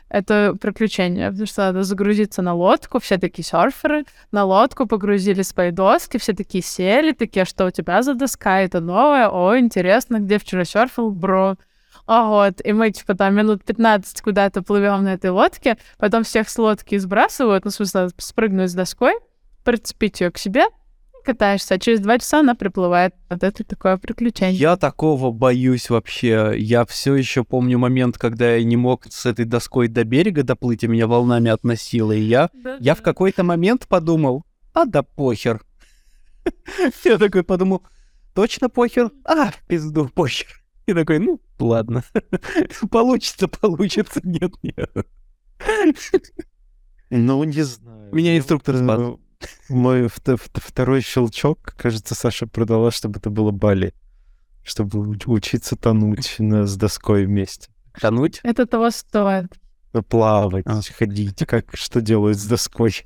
это 0.10 0.56
приключение, 0.62 1.30
потому 1.32 1.48
что 1.48 1.62
надо 1.64 1.84
загрузиться 1.84 2.42
на 2.42 2.54
лодку, 2.54 3.00
все 3.00 3.18
такие 3.18 3.44
серферы, 3.44 4.06
на 4.32 4.46
лодку 4.46 4.86
погрузили 4.86 5.42
свои 5.42 5.72
доски, 5.72 6.18
все 6.18 6.34
такие 6.34 6.64
сели, 6.64 7.12
такие, 7.12 7.44
«А 7.44 7.46
что 7.46 7.66
у 7.66 7.72
тебя 7.72 8.02
за 8.04 8.14
доска, 8.14 8.62
это 8.62 8.80
новая, 8.80 9.28
о, 9.30 9.58
интересно, 9.58 10.20
где 10.20 10.38
вчера 10.38 10.66
серфил, 10.66 11.12
бро. 11.12 11.56
А 12.06 12.28
вот, 12.28 12.62
и 12.64 12.74
мы, 12.74 12.92
типа, 12.92 13.16
там 13.16 13.36
минут 13.36 13.64
15 13.64 14.22
куда-то 14.22 14.62
плывем 14.62 15.04
на 15.04 15.14
этой 15.14 15.32
лодке, 15.32 15.78
потом 15.98 16.24
всех 16.24 16.50
с 16.50 16.58
лодки 16.58 16.98
сбрасывают, 16.98 17.66
ну, 17.66 17.72
в 17.72 17.74
смысле, 17.74 18.10
спрыгнуть 18.18 18.70
с 18.70 18.74
доской, 18.74 19.14
прицепить 19.64 20.22
ее 20.22 20.32
к 20.32 20.38
себе, 20.38 20.66
катаешься, 21.24 21.76
а 21.76 21.80
через 21.80 22.00
два 22.00 22.20
часа 22.20 22.41
она 22.41 22.56
приплывает. 22.56 23.16
Вот 23.30 23.44
это 23.44 23.64
такое 23.64 23.98
приключение. 23.98 24.60
Я 24.60 24.78
такого 24.78 25.32
боюсь 25.32 25.90
вообще. 25.90 26.54
Я 26.58 26.86
все 26.86 27.16
еще 27.16 27.44
помню 27.44 27.80
момент, 27.80 28.18
когда 28.18 28.56
я 28.56 28.64
не 28.64 28.78
мог 28.78 29.06
с 29.10 29.26
этой 29.26 29.45
доской 29.45 29.88
до 29.88 30.04
берега 30.04 30.44
доплыть, 30.44 30.84
и 30.84 30.88
меня 30.88 31.08
волнами 31.08 31.50
относило. 31.50 32.12
И 32.12 32.22
я, 32.22 32.50
да, 32.54 32.78
я 32.80 32.94
да. 32.94 33.00
в 33.00 33.02
какой-то 33.02 33.44
момент 33.44 33.88
подумал, 33.88 34.44
а 34.74 34.86
да 34.86 35.04
похер. 35.04 35.62
Я 37.06 37.18
такой 37.18 37.44
подумал, 37.44 37.84
точно 38.34 38.70
похер? 38.70 39.12
А, 39.24 39.52
в 39.52 39.64
пизду, 39.66 40.10
похер. 40.14 40.64
И 40.86 40.94
такой, 40.94 41.20
ну, 41.20 41.40
ладно. 41.60 42.04
Получится, 42.91 43.48
получится, 43.48 44.20
нет, 44.24 44.52
нет. 44.62 44.91
Ну, 47.10 47.44
не 47.44 47.62
знаю. 47.62 48.14
Меня 48.14 48.38
инструктор 48.38 48.76
спас. 48.76 49.18
Мой 49.70 50.07
второй 50.07 51.02
щелчок, 51.02 51.76
кажется, 51.78 52.15
Саша 52.15 52.48
продала, 52.48 52.91
чтобы 52.91 53.20
это 53.20 53.30
было 53.30 53.52
Бали. 53.52 53.94
Чтобы 54.64 55.18
учиться 55.26 55.76
тонуть 55.76 56.36
с 56.40 56.78
доской 56.78 57.26
вместе. 57.26 57.70
Тонуть? 57.99 58.40
Это 58.44 58.65
того 58.65 58.90
стоит. 58.91 59.52
Плавать, 60.10 60.65
а. 60.65 60.82
ходить, 60.98 61.45
как 61.45 61.76
что 61.76 62.02
делают 62.02 62.38
с 62.38 62.45
доской. 62.45 62.94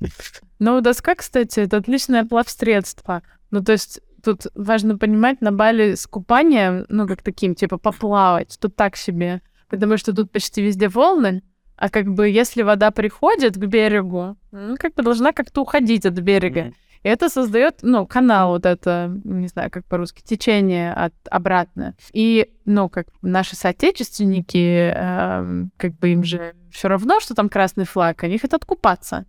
Ну, 0.60 0.80
доска, 0.80 1.14
кстати, 1.14 1.60
это 1.60 1.76
отличное 1.76 2.24
плавсредство. 2.24 3.22
Ну, 3.52 3.62
то 3.62 3.70
есть 3.70 4.00
тут 4.24 4.48
важно 4.56 4.98
понимать, 4.98 5.40
на 5.40 5.52
Бали 5.52 5.94
с 5.94 6.06
купанием, 6.08 6.84
ну, 6.88 7.06
как 7.06 7.22
таким, 7.22 7.54
типа, 7.54 7.78
поплавать, 7.78 8.58
тут 8.60 8.74
так 8.74 8.96
себе. 8.96 9.40
Потому 9.68 9.96
что 9.98 10.12
тут 10.12 10.32
почти 10.32 10.62
везде 10.62 10.88
волны, 10.88 11.42
а 11.78 11.88
как 11.90 12.08
бы 12.08 12.28
если 12.28 12.62
вода 12.62 12.90
приходит 12.90 13.54
к 13.54 13.64
берегу, 13.66 14.36
ну, 14.50 14.76
как 14.76 14.94
бы 14.94 15.02
должна 15.04 15.32
как-то 15.32 15.62
уходить 15.62 16.04
от 16.04 16.14
берега. 16.14 16.60
Mm-hmm. 16.60 16.74
И 17.04 17.08
это 17.08 17.28
создает, 17.28 17.78
ну, 17.82 18.04
канал 18.04 18.50
вот 18.50 18.66
это, 18.66 19.16
не 19.22 19.46
знаю, 19.46 19.70
как 19.70 19.84
по-русски, 19.84 20.20
течение 20.24 20.92
от 20.92 21.14
обратно. 21.30 21.94
И, 22.12 22.50
ну, 22.64 22.88
как 22.88 23.06
наши 23.22 23.54
соотечественники, 23.54 24.92
э, 24.92 25.64
как 25.76 25.94
бы 25.98 26.08
им 26.08 26.24
же 26.24 26.56
все 26.72 26.88
равно, 26.88 27.20
что 27.20 27.36
там 27.36 27.48
красный 27.48 27.84
флаг, 27.84 28.24
они 28.24 28.38
хотят 28.38 28.64
купаться. 28.64 29.26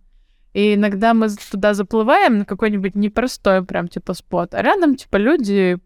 И 0.52 0.74
иногда 0.74 1.14
мы 1.14 1.28
туда 1.28 1.74
заплываем 1.74 2.38
на 2.38 2.44
какой-нибудь 2.44 2.96
непростой 2.96 3.64
прям 3.64 3.86
типа 3.86 4.14
спот, 4.14 4.54
а 4.54 4.62
рядом 4.62 4.96
типа 4.96 5.16
люди 5.16 5.78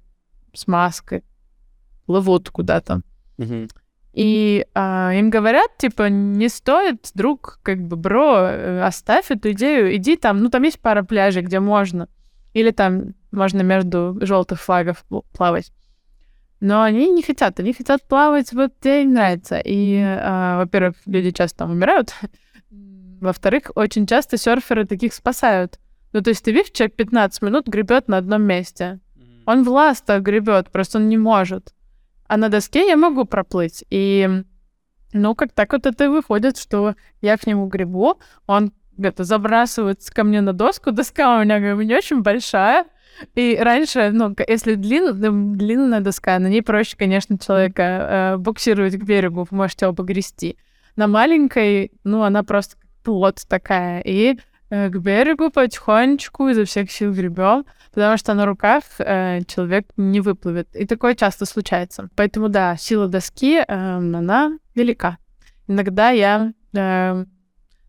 с 0.55 0.67
маской 0.67 1.23
плывут 2.07 2.49
куда-то. 2.49 3.03
Mm-hmm. 3.37 3.71
И 4.15 4.65
а, 4.75 5.13
им 5.13 5.29
говорят, 5.29 5.77
типа, 5.77 6.09
не 6.09 6.49
стоит, 6.49 7.11
друг, 7.15 7.59
как 7.65 7.81
бы, 7.83 7.97
бро, 7.97 8.47
э, 8.47 8.81
оставь 8.83 9.33
эту 9.33 9.51
идею, 9.51 9.97
иди 9.97 10.17
там, 10.17 10.39
ну, 10.39 10.51
там 10.51 10.63
есть 10.63 10.79
пара 10.79 11.03
пляжей, 11.03 11.43
где 11.43 11.59
можно. 11.59 12.09
Или 12.53 12.71
там 12.71 13.15
можно 13.33 13.63
между 13.63 14.17
желтых 14.21 14.61
флагов 14.61 15.05
плавать. 15.37 15.73
Но 16.61 16.83
они 16.83 17.11
не 17.11 17.23
хотят, 17.23 17.59
они 17.59 17.73
хотят 17.73 18.07
плавать 18.07 18.53
вот 18.53 18.73
где 18.81 19.03
им 19.03 19.15
нравится. 19.15 19.59
И, 19.59 20.01
а, 20.01 20.59
во-первых, 20.59 20.95
люди 21.07 21.33
часто 21.33 21.59
там 21.59 21.73
умирают. 21.73 22.15
Во-вторых, 23.21 23.73
очень 23.75 24.07
часто 24.07 24.37
серферы 24.37 24.87
таких 24.87 25.13
спасают. 25.13 25.81
Ну, 26.13 26.21
то 26.23 26.31
есть 26.31 26.45
ты 26.45 26.53
видишь, 26.53 26.71
человек 26.71 26.95
15 26.95 27.43
минут 27.43 27.67
гребет 27.67 28.07
на 28.07 28.19
одном 28.19 28.43
месте. 28.43 29.01
Он 29.45 29.65
в 29.65 29.69
ластах 29.69 30.23
гребет, 30.23 30.71
просто 30.71 30.99
он 30.99 31.09
не 31.09 31.19
может. 31.19 31.75
А 32.27 32.37
на 32.37 32.49
доске 32.49 32.87
я 32.87 32.97
могу 32.97 33.25
проплыть. 33.25 33.85
И, 33.91 34.29
ну, 35.13 35.35
как 35.35 35.53
так 35.53 35.73
вот 35.73 35.87
это 35.87 36.11
выходит, 36.11 36.59
что 36.59 36.95
я 37.21 37.37
к 37.37 37.47
нему 37.47 37.67
гребу, 37.67 38.19
он 38.47 38.73
где-то 38.97 39.25
забрасывается 39.25 40.13
ко 40.13 40.25
мне 40.25 40.41
на 40.41 40.53
доску, 40.53 40.93
доска 40.93 41.39
у 41.39 41.45
меня 41.45 41.59
бы 41.75 41.85
не 41.85 41.95
очень 41.95 42.23
большая, 42.23 42.87
и 43.35 43.59
раньше, 43.61 44.11
ну, 44.13 44.35
если 44.47 44.75
длинная, 44.75 45.31
длинная 45.31 46.01
доска, 46.01 46.39
на 46.39 46.49
ней 46.49 46.63
проще, 46.63 46.97
конечно, 46.97 47.39
человека 47.39 47.83
э, 47.83 48.37
буксировать 48.39 48.97
к 48.97 49.05
берегу, 49.05 49.47
можете 49.51 49.87
его 49.87 49.95
погрести. 49.95 50.57
На 50.97 51.07
маленькой, 51.07 51.93
ну, 52.05 52.23
она 52.23 52.43
просто 52.43 52.77
плод 53.03 53.43
такая, 53.49 54.01
и 54.01 54.39
к 54.71 54.97
берегу 54.99 55.51
потихонечку 55.51 56.49
изо 56.49 56.65
всех 56.65 56.91
сил 56.91 57.13
гребем 57.13 57.65
потому 57.95 58.17
что 58.17 58.35
на 58.35 58.45
руках 58.45 58.83
э, 58.99 59.41
человек 59.47 59.87
не 59.97 60.21
выплывет. 60.21 60.75
И 60.75 60.85
такое 60.85 61.15
часто 61.15 61.47
случается. 61.47 62.09
Поэтому, 62.17 62.49
да, 62.49 62.77
сила 62.77 63.07
доски, 63.07 63.59
э, 63.59 63.65
она 63.69 64.59
велика. 64.75 65.19
Иногда 65.69 66.11
я... 66.11 66.53
Э, 66.75 67.25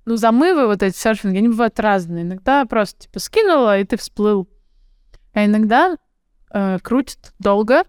ну, 0.05 0.17
замывы 0.17 0.67
вот 0.67 0.83
эти 0.83 0.95
серфинги, 0.95 1.39
они 1.39 1.49
бывают 1.49 1.79
разные. 1.79 2.23
Иногда 2.23 2.65
просто, 2.65 3.01
типа, 3.01 3.19
скинула, 3.19 3.79
и 3.79 3.83
ты 3.83 3.97
всплыл. 3.97 4.47
А 5.33 5.45
иногда 5.45 5.97
э, 6.53 6.77
крутит 6.83 7.33
долго, 7.39 7.83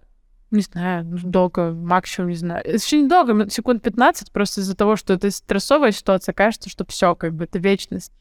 не 0.51 0.63
знаю, 0.63 1.05
ну, 1.05 1.19
долго, 1.23 1.73
максимум, 1.73 2.31
не 2.31 2.37
знаю. 2.37 2.63
Еще 2.65 3.03
недолго, 3.03 3.51
секунд 3.51 3.83
15, 3.83 4.33
просто 4.33 4.63
из-за 4.63 4.75
того, 4.75 4.97
что 4.97 5.13
это 5.13 5.31
стрессовая 5.31 5.93
ситуация, 5.93 6.33
кажется, 6.33 6.71
что 6.71 6.87
все, 6.87 7.15
как 7.15 7.35
бы, 7.35 7.45
это 7.45 7.59
вечность. 7.59 8.13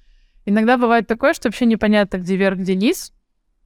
Иногда 0.45 0.77
бывает 0.77 1.07
такое, 1.07 1.33
что 1.33 1.47
вообще 1.49 1.65
непонятно, 1.65 2.17
где 2.17 2.35
верх, 2.35 2.59
где 2.59 2.75
низ. 2.75 3.13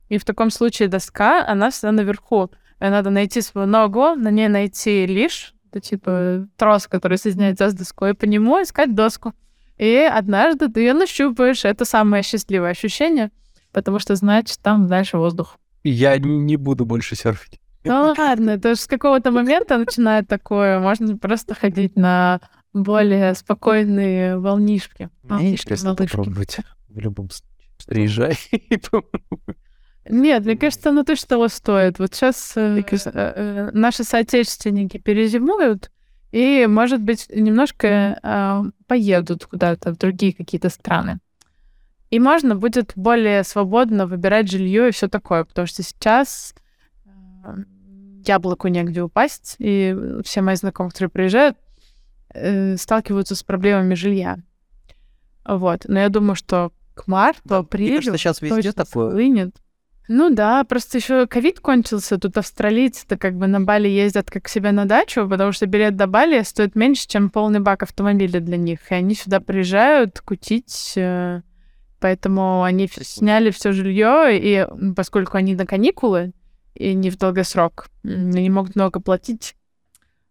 И 0.07 0.17
в 0.17 0.25
таком 0.25 0.49
случае 0.49 0.87
доска, 0.87 1.45
она 1.45 1.69
всегда 1.69 1.91
наверху. 1.91 2.49
И 2.79 2.83
надо 2.83 3.09
найти 3.09 3.41
свою 3.41 3.67
ногу, 3.67 4.15
на 4.15 4.31
ней 4.31 4.47
найти 4.47 5.05
лишь, 5.05 5.53
это 5.69 5.81
типа 5.81 6.47
трос, 6.55 6.87
который 6.87 7.17
соединяется 7.17 7.69
с 7.69 7.73
доской, 7.73 8.13
по 8.13 8.25
нему 8.25 8.61
искать 8.61 8.95
доску. 8.95 9.33
И 9.77 9.95
однажды 9.95 10.67
ты 10.69 10.81
ее 10.81 10.93
нащупаешь. 10.93 11.63
Это 11.63 11.85
самое 11.85 12.23
счастливое 12.23 12.71
ощущение, 12.71 13.31
потому 13.71 13.99
что 13.99 14.15
значит 14.15 14.59
там 14.61 14.87
дальше 14.87 15.17
воздух. 15.17 15.57
Я 15.83 16.17
не 16.17 16.57
буду 16.57 16.85
больше 16.85 17.15
серфить. 17.15 17.59
Ну 17.85 18.13
ладно, 18.17 18.51
это 18.51 18.75
же 18.75 18.81
с 18.81 18.87
какого-то 18.87 19.31
момента 19.31 19.77
начинает 19.77 20.27
такое. 20.27 20.79
Можно 20.79 21.17
просто 21.17 21.55
ходить 21.55 21.95
на 21.95 22.41
более 22.73 23.33
спокойные 23.33 24.37
волнишки. 24.37 25.09
Мне 25.23 25.51
интересно 25.51 25.95
попробовать 25.95 26.57
в 26.87 26.99
любом 26.99 27.29
случае. 27.29 27.49
Приезжай. 27.87 28.37
Нет, 30.09 30.45
мне 30.45 30.57
кажется, 30.57 30.89
оно 30.89 31.03
точно 31.03 31.27
того 31.27 31.47
стоит. 31.47 31.99
Вот 31.99 32.13
сейчас 32.15 32.53
э, 32.55 32.81
э, 32.81 33.69
наши 33.73 34.03
соотечественники 34.03 34.97
перезимуют, 34.97 35.91
и, 36.31 36.67
может 36.67 37.01
быть, 37.01 37.27
немножко 37.29 38.19
э, 38.21 38.63
поедут 38.87 39.45
куда-то 39.45 39.93
в 39.93 39.97
другие 39.97 40.33
какие-то 40.33 40.69
страны. 40.69 41.19
И 42.09 42.19
можно 42.19 42.55
будет 42.55 42.93
более 42.95 43.43
свободно 43.43 44.07
выбирать 44.07 44.49
жилье 44.49 44.89
и 44.89 44.91
все 44.91 45.07
такое, 45.07 45.43
потому 45.43 45.67
что 45.67 45.83
сейчас 45.83 46.53
э, 47.05 47.55
яблоку 48.25 48.67
негде 48.67 49.01
упасть, 49.01 49.55
и 49.59 49.95
все 50.23 50.41
мои 50.41 50.55
знакомые, 50.55 50.91
которые 50.91 51.09
приезжают, 51.09 51.57
э, 52.33 52.77
сталкиваются 52.77 53.35
с 53.35 53.43
проблемами 53.43 53.95
жилья. 53.95 54.37
Вот. 55.45 55.85
Но 55.87 55.99
я 55.99 56.09
думаю, 56.09 56.35
что 56.35 56.71
к 56.93 57.07
марту, 57.07 57.55
апрелю... 57.55 57.85
Мне 57.87 57.95
кажется, 57.95 58.17
сейчас 58.17 58.41
везде 58.41 58.71
такое. 58.71 59.09
Схлынет. 59.09 59.55
Ну 60.11 60.31
да, 60.31 60.63
просто 60.63 60.97
еще 60.97 61.27
ковид 61.27 61.59
кончился, 61.59 62.17
тут 62.17 62.35
австралийцы-то 62.35 63.15
как 63.15 63.35
бы 63.35 63.45
на 63.45 63.61
Бали 63.61 63.87
ездят 63.87 64.31
как 64.31 64.47
себе 64.47 64.71
на 64.71 64.85
дачу, 64.85 65.29
потому 65.29 65.51
что 65.51 65.67
билет 65.67 65.95
до 65.97 66.07
Бали 66.07 66.41
стоит 66.41 66.75
меньше, 66.75 67.07
чем 67.07 67.29
полный 67.29 67.59
бак 67.59 67.83
автомобиля 67.83 68.39
для 68.39 68.57
них. 68.57 68.91
И 68.91 68.95
они 68.95 69.13
сюда 69.13 69.39
приезжают 69.39 70.19
кутить, 70.21 70.93
э, 70.95 71.41
поэтому 71.99 72.63
они 72.63 72.89
сняли 72.91 73.51
все 73.51 73.71
жилье, 73.71 74.29
и 74.31 74.65
поскольку 74.95 75.37
они 75.37 75.53
на 75.53 75.67
каникулы 75.67 76.31
и 76.73 76.95
не 76.95 77.11
в 77.11 77.17
долгосрок, 77.19 77.89
они 78.03 78.49
могут 78.49 78.75
много 78.75 78.99
платить, 78.99 79.55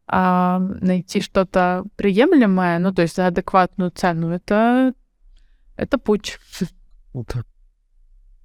а 0.09 0.59
найти 0.59 1.21
что-то 1.21 1.85
приемлемое, 1.97 2.79
ну 2.79 2.93
то 2.93 3.03
есть 3.03 3.17
за 3.17 3.27
адекватную 3.27 3.91
цену, 3.91 4.31
это 4.31 4.95
это 5.77 5.99
путь. 5.99 6.39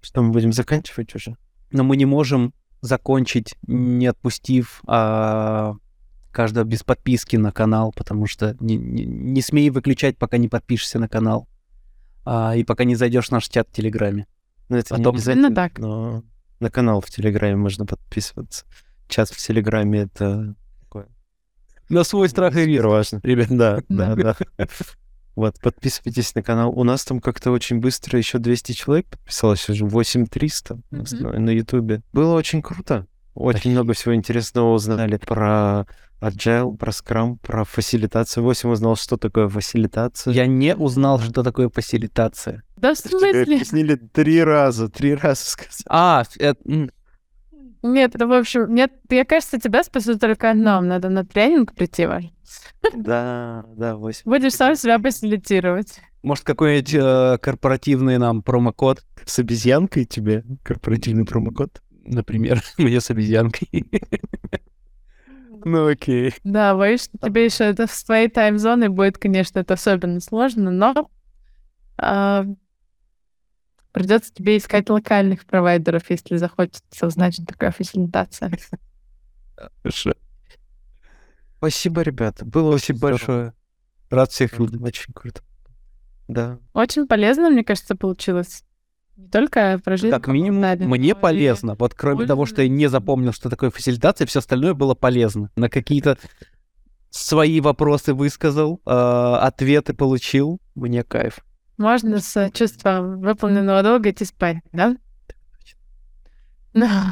Что 0.01 0.21
мы 0.21 0.31
будем 0.31 0.53
заканчивать 0.53 1.15
уже? 1.15 1.37
Но 1.71 1.83
мы 1.83 1.97
не 1.97 2.05
можем 2.05 2.53
закончить, 2.81 3.55
не 3.65 4.07
отпустив 4.07 4.81
а, 4.85 5.75
каждого 6.31 6.65
без 6.65 6.83
подписки 6.83 7.37
на 7.37 7.51
канал, 7.51 7.93
потому 7.95 8.27
что 8.27 8.57
не, 8.59 8.75
не, 8.75 9.05
не 9.05 9.41
смей 9.41 9.69
выключать, 9.69 10.17
пока 10.17 10.37
не 10.37 10.49
подпишешься 10.49 10.99
на 10.99 11.07
канал. 11.07 11.47
А, 12.25 12.55
и 12.55 12.63
пока 12.63 12.83
не 12.83 12.95
зайдешь 12.95 13.27
в 13.27 13.31
наш 13.31 13.47
чат 13.47 13.69
в 13.69 13.71
Телеграме. 13.71 14.27
Ну, 14.69 14.77
это 14.77 14.89
Потом... 14.89 15.05
не 15.05 15.09
обязательно, 15.19 15.49
ну, 15.49 15.55
так. 15.55 15.79
но 15.79 16.23
на 16.59 16.69
канал 16.69 17.01
в 17.01 17.09
Телеграме 17.09 17.55
можно 17.55 17.85
подписываться. 17.85 18.65
Чат 19.07 19.29
в 19.29 19.37
Телеграме— 19.37 19.99
это. 20.13 20.55
На 21.93 22.03
свой 22.03 22.29
страх 22.29 22.55
и 22.55 22.65
риск. 22.65 22.83
Важно. 22.83 23.19
Ребят, 23.23 23.47
да, 23.49 23.81
да, 23.89 24.15
да. 24.15 24.35
Вот, 25.35 25.59
подписывайтесь 25.59 26.35
на 26.35 26.43
канал. 26.43 26.71
У 26.77 26.83
нас 26.83 27.03
там 27.05 27.19
как-то 27.19 27.51
очень 27.51 27.79
быстро 27.79 28.19
еще 28.19 28.37
200 28.37 28.73
человек 28.73 29.07
подписалось, 29.07 29.67
уже 29.67 29.85
8300 29.85 30.79
mm-hmm. 30.91 31.39
на 31.39 31.49
Ютубе. 31.49 32.01
Было 32.13 32.35
очень 32.35 32.61
круто. 32.61 33.07
Очень 33.33 33.71
много 33.71 33.93
всего 33.93 34.13
интересного 34.13 34.73
узнали 34.73 35.17
про 35.17 35.87
Agile, 36.21 36.77
про 36.77 36.91
Scrum, 36.91 37.37
про 37.41 37.65
фасилитацию. 37.65 38.43
8 38.43 38.69
узнал, 38.69 38.95
что 38.95 39.17
такое 39.17 39.49
фасилитация. 39.49 40.33
Я 40.33 40.45
не 40.45 40.75
узнал, 40.75 41.19
что 41.19 41.41
такое 41.41 41.69
фасилитация. 41.69 42.61
Да 42.77 42.93
в 42.93 42.97
смысле? 42.97 43.41
Объяснили 43.41 43.95
три 43.95 44.43
раза, 44.43 44.87
три 44.87 45.15
раза 45.15 45.43
сказали. 45.43 45.83
А, 45.87 46.23
это... 46.37 46.89
Нет, 47.83 48.15
это, 48.15 48.27
в 48.27 48.33
общем, 48.33 48.73
нет, 48.73 48.93
мне 49.09 49.25
кажется, 49.25 49.59
тебя 49.59 49.83
спасет 49.83 50.19
только 50.19 50.51
одно. 50.51 50.79
Надо 50.79 51.09
на 51.09 51.25
тренинг 51.25 51.75
прийти, 51.75 52.05
Валь. 52.05 52.31
Да, 52.95 53.65
да, 53.75 53.97
8. 53.97 54.21
Будешь 54.23 54.53
сам 54.53 54.75
себя 54.75 54.97
фасилитировать. 54.99 55.99
Может, 56.21 56.45
какой-нибудь 56.45 56.93
э, 56.93 57.37
корпоративный 57.41 58.17
нам 58.17 58.41
промокод? 58.41 59.03
С 59.25 59.39
обезьянкой 59.39 60.05
тебе 60.05 60.45
корпоративный 60.63 61.25
промокод? 61.25 61.81
Например, 62.05 62.61
мне 62.77 63.01
с 63.01 63.09
обезьянкой. 63.09 63.85
Ну 65.65 65.87
окей. 65.87 66.33
Да, 66.43 66.75
боюсь, 66.75 67.03
что 67.03 67.17
тебе 67.17 67.45
еще 67.45 67.65
это 67.65 67.87
в 67.87 68.03
твоей 68.03 68.29
тайм-зоне 68.29 68.89
будет, 68.89 69.17
конечно, 69.17 69.59
это 69.59 69.75
особенно 69.75 70.19
сложно, 70.19 70.71
но 70.71 71.09
а, 71.97 72.45
придется 73.93 74.33
тебе 74.33 74.57
искать 74.57 74.89
локальных 74.89 75.45
провайдеров, 75.45 76.09
если 76.09 76.35
захочется 76.35 77.07
узнать, 77.07 77.35
что 77.35 77.45
такое 77.45 77.71
фасилитация. 77.71 78.51
Хорошо. 79.81 80.13
Спасибо, 81.57 82.01
ребята. 82.01 82.43
Было 82.43 82.77
Спасибо 82.77 82.99
большое. 82.99 83.53
Рад 84.09 84.31
всех 84.31 84.59
видеть. 84.59 84.81
Очень 84.81 85.13
круто. 85.13 85.41
Да. 86.27 86.59
Очень 86.73 87.07
полезно, 87.07 87.49
мне 87.49 87.63
кажется, 87.63 87.95
получилось. 87.95 88.63
Не 89.15 89.29
только 89.29 89.79
про 89.83 89.95
жизнь. 89.95 90.11
Как 90.11 90.27
минимум, 90.27 90.61
Наби, 90.61 90.85
мне 90.85 91.15
полезно. 91.15 91.75
Вот 91.75 91.93
кроме 91.93 92.17
Пользу. 92.17 92.27
того, 92.27 92.45
что 92.45 92.63
я 92.63 92.67
не 92.67 92.87
запомнил, 92.87 93.31
что 93.31 93.49
такое 93.49 93.69
фасилитация, 93.69 94.25
все 94.25 94.39
остальное 94.39 94.73
было 94.73 94.95
полезно. 94.95 95.51
На 95.55 95.69
какие-то 95.69 96.17
свои 97.11 97.61
вопросы 97.61 98.13
высказал, 98.13 98.81
э, 98.85 98.89
ответы 98.89 99.93
получил. 99.93 100.59
Мне 100.73 101.03
кайф. 101.03 101.45
Можно 101.77 102.19
с 102.19 102.51
чувством 102.53 103.19
выполненного 103.19 103.83
долга 103.83 104.11
идти 104.11 104.25
спать, 104.25 104.57
да? 104.71 104.95
Да. 106.73 107.11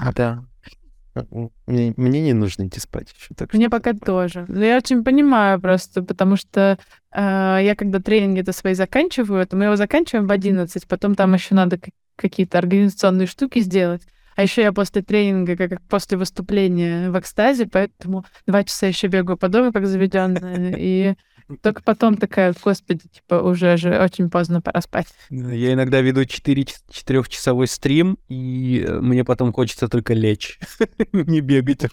Мне, 1.67 1.93
мне 1.97 2.21
не 2.21 2.33
нужно 2.33 2.67
идти 2.67 2.79
спать 2.79 3.13
еще. 3.13 3.33
Так 3.35 3.53
мне 3.53 3.65
что... 3.67 3.71
пока 3.71 3.93
тоже. 3.93 4.45
Но 4.47 4.63
я 4.63 4.77
очень 4.77 5.03
понимаю 5.03 5.59
просто, 5.59 6.03
потому 6.03 6.37
что 6.37 6.77
э, 7.13 7.59
я 7.61 7.75
когда 7.75 7.99
тренинги-то 7.99 8.53
свои 8.53 8.75
заканчиваю, 8.75 9.45
то 9.45 9.57
мы 9.57 9.65
его 9.65 9.75
заканчиваем 9.75 10.27
в 10.27 10.31
11, 10.31 10.87
потом 10.87 11.15
там 11.15 11.33
еще 11.33 11.53
надо 11.53 11.79
какие-то 12.15 12.59
организационные 12.59 13.27
штуки 13.27 13.59
сделать. 13.59 14.03
А 14.35 14.43
еще 14.43 14.61
я 14.61 14.71
после 14.71 15.01
тренинга, 15.01 15.57
как 15.57 15.81
после 15.83 16.17
выступления 16.17 17.11
в 17.11 17.19
экстазе, 17.19 17.67
поэтому 17.67 18.25
два 18.47 18.63
часа 18.63 18.87
еще 18.87 19.07
бегаю 19.07 19.37
по 19.37 19.49
дому, 19.49 19.73
как 19.73 19.85
заведенная, 19.85 20.75
и 20.77 21.15
только 21.61 21.81
потом 21.83 22.17
такая, 22.17 22.53
господи, 22.63 23.01
типа, 23.11 23.35
уже 23.35 23.77
же 23.77 23.99
очень 23.99 24.29
поздно 24.29 24.61
пора 24.61 24.81
спать. 24.81 25.07
Я 25.29 25.73
иногда 25.73 26.01
веду 26.01 26.25
4 26.25 26.65
четырехчасовой 26.89 27.67
стрим, 27.67 28.17
и 28.27 28.87
мне 29.01 29.23
потом 29.23 29.53
хочется 29.53 29.87
только 29.87 30.13
лечь, 30.13 30.59
не 31.13 31.41
бегать 31.41 31.83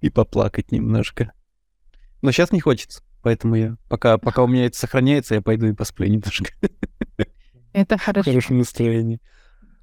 и 0.00 0.10
поплакать 0.10 0.72
немножко. 0.72 1.32
Но 2.22 2.32
сейчас 2.32 2.52
не 2.52 2.60
хочется, 2.60 3.02
поэтому 3.22 3.54
я 3.56 3.76
пока, 3.88 4.18
пока 4.18 4.42
у 4.42 4.46
меня 4.46 4.66
это 4.66 4.78
сохраняется, 4.78 5.34
я 5.34 5.42
пойду 5.42 5.66
и 5.66 5.72
посплю 5.72 6.06
немножко. 6.06 6.50
Это 7.72 7.98
хорошо. 7.98 8.30
Хорошее 8.30 8.58
настроение. 8.58 9.20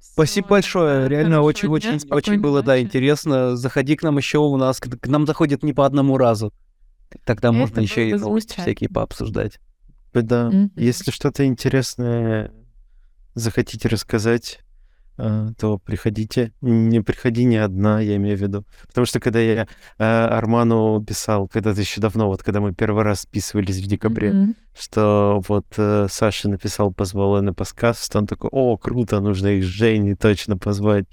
Спасибо 0.00 0.48
большое. 0.48 1.08
Реально 1.08 1.42
очень-очень 1.42 2.00
очень 2.10 2.40
было, 2.40 2.62
да, 2.62 2.80
интересно. 2.80 3.56
Заходи 3.56 3.96
к 3.96 4.02
нам 4.02 4.18
еще 4.18 4.38
у 4.38 4.56
нас. 4.56 4.78
К 4.78 5.06
нам 5.06 5.26
заходит 5.26 5.62
не 5.62 5.72
по 5.72 5.86
одному 5.86 6.18
разу. 6.18 6.52
Тогда 7.24 7.48
Это 7.48 7.56
можно 7.56 7.80
еще 7.80 8.10
и 8.10 8.14
всякие 8.14 8.88
пообсуждать. 8.88 9.60
Да. 10.12 10.48
Mm-hmm. 10.48 10.70
Если 10.76 11.10
что-то 11.10 11.44
интересное 11.44 12.52
захотите 13.34 13.88
рассказать, 13.88 14.60
э, 15.18 15.48
то 15.58 15.78
приходите. 15.78 16.52
Не 16.60 17.00
приходи 17.00 17.44
не 17.44 17.56
одна, 17.56 18.00
я 18.00 18.16
имею 18.16 18.38
в 18.38 18.40
виду. 18.40 18.64
Потому 18.86 19.06
что 19.06 19.20
когда 19.20 19.40
я 19.40 19.62
э, 19.62 19.66
Арману 19.98 21.04
писал, 21.04 21.48
когда-то 21.48 21.80
еще 21.80 22.00
давно, 22.00 22.28
вот 22.28 22.42
когда 22.42 22.60
мы 22.60 22.72
первый 22.74 23.02
раз 23.02 23.22
списывались 23.22 23.80
в 23.80 23.86
декабре, 23.86 24.30
mm-hmm. 24.30 24.54
что 24.78 25.42
вот 25.48 25.66
э, 25.76 26.06
Саша 26.08 26.48
написал, 26.48 26.92
позвал 26.92 27.42
на 27.42 27.52
подкаст, 27.52 28.14
он 28.14 28.26
такой, 28.26 28.50
о, 28.52 28.76
круто, 28.76 29.20
нужно 29.20 29.48
их 29.48 29.64
с 29.64 29.66
Женей 29.66 30.14
точно 30.14 30.56
позвать. 30.56 31.06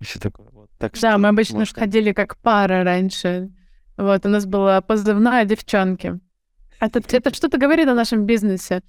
Еще 0.00 0.18
такое 0.18 0.46
вот. 0.52 0.70
Так 0.78 0.92
да, 0.92 1.12
что, 1.12 1.18
мы 1.18 1.28
обычно 1.28 1.60
может... 1.60 1.74
ходили 1.74 2.12
как 2.12 2.36
пара 2.36 2.84
раньше. 2.84 3.50
Вот, 3.96 4.26
у 4.26 4.28
нас 4.28 4.46
была 4.46 4.80
позывная 4.80 5.44
девчонки. 5.44 6.18
Это, 6.80 7.00
это 7.10 7.34
что-то 7.34 7.58
говорит 7.58 7.88
о 7.88 7.94
нашем 7.94 8.26
бизнесе. 8.26 8.82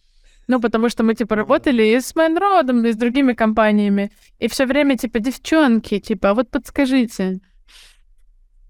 Ну, 0.47 0.61
потому 0.61 0.89
что 0.89 1.03
мы, 1.03 1.13
типа, 1.13 1.35
работали 1.35 1.83
и 1.83 1.99
с 1.99 2.15
Майнродом, 2.15 2.85
и 2.85 2.91
с 2.91 2.95
другими 2.95 3.33
компаниями. 3.33 4.11
И 4.39 4.47
все 4.47 4.65
время, 4.65 4.97
типа, 4.97 5.19
девчонки, 5.19 5.99
типа, 5.99 6.29
а 6.29 6.33
вот 6.33 6.49
подскажите. 6.49 7.39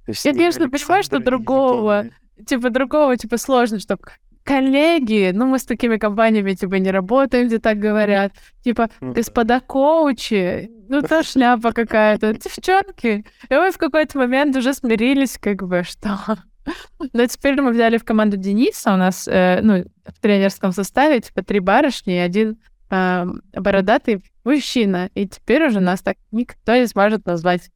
Я, 0.07 0.33
конечно, 0.33 0.69
понимаю, 0.69 1.03
что 1.03 1.19
другого, 1.19 2.07
типа, 2.45 2.69
другого, 2.69 3.16
типа, 3.17 3.38
сложно, 3.38 3.80
чтобы 3.80 4.03
коллеги, 4.48 5.32
ну 5.34 5.45
мы 5.45 5.59
с 5.59 5.66
такими 5.66 5.98
компаниями 5.98 6.53
типа 6.53 6.76
не 6.76 6.90
работаем, 6.90 7.48
где 7.48 7.59
так 7.59 7.80
говорят, 7.80 8.32
типа 8.64 8.90
господа 9.01 9.59
коучи, 9.59 10.72
ну 10.88 11.01
то 11.01 11.22
шляпа 11.24 11.74
какая-то, 11.74 12.34
девчонки. 12.34 13.26
И 13.50 13.53
мы 13.53 13.72
в 13.72 13.77
какой-то 13.77 14.17
момент 14.17 14.56
уже 14.56 14.74
смирились, 14.74 15.38
как 15.38 15.67
бы, 15.67 15.84
что... 15.84 16.17
Но 17.14 17.26
теперь 17.26 17.61
мы 17.61 17.72
взяли 17.72 17.98
в 17.98 18.06
команду 18.06 18.38
Дениса, 18.38 18.93
у 18.93 18.98
нас, 18.98 19.27
э, 19.27 19.59
ну, 19.61 19.84
в 20.06 20.19
тренерском 20.22 20.72
составе, 20.72 21.19
типа, 21.19 21.43
три 21.43 21.59
барышни 21.59 22.16
и 22.16 22.19
один 22.19 22.58
э, 22.90 23.26
бородатый 23.53 24.24
мужчина. 24.43 25.09
И 25.14 25.27
теперь 25.27 25.67
уже 25.67 25.80
нас 25.80 26.01
так 26.01 26.17
никто 26.32 26.76
не 26.76 26.88
сможет 26.88 27.26
назвать. 27.26 27.69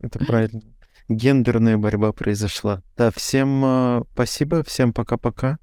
Это 0.00 0.18
правильно. 0.18 0.60
Гендерная 1.08 1.78
борьба 1.78 2.12
произошла. 2.12 2.82
Да, 2.96 3.10
всем 3.10 3.64
э, 3.64 4.02
спасибо, 4.12 4.62
всем 4.62 4.92
пока-пока. 4.92 5.58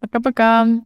Пока-пока. 0.00 0.82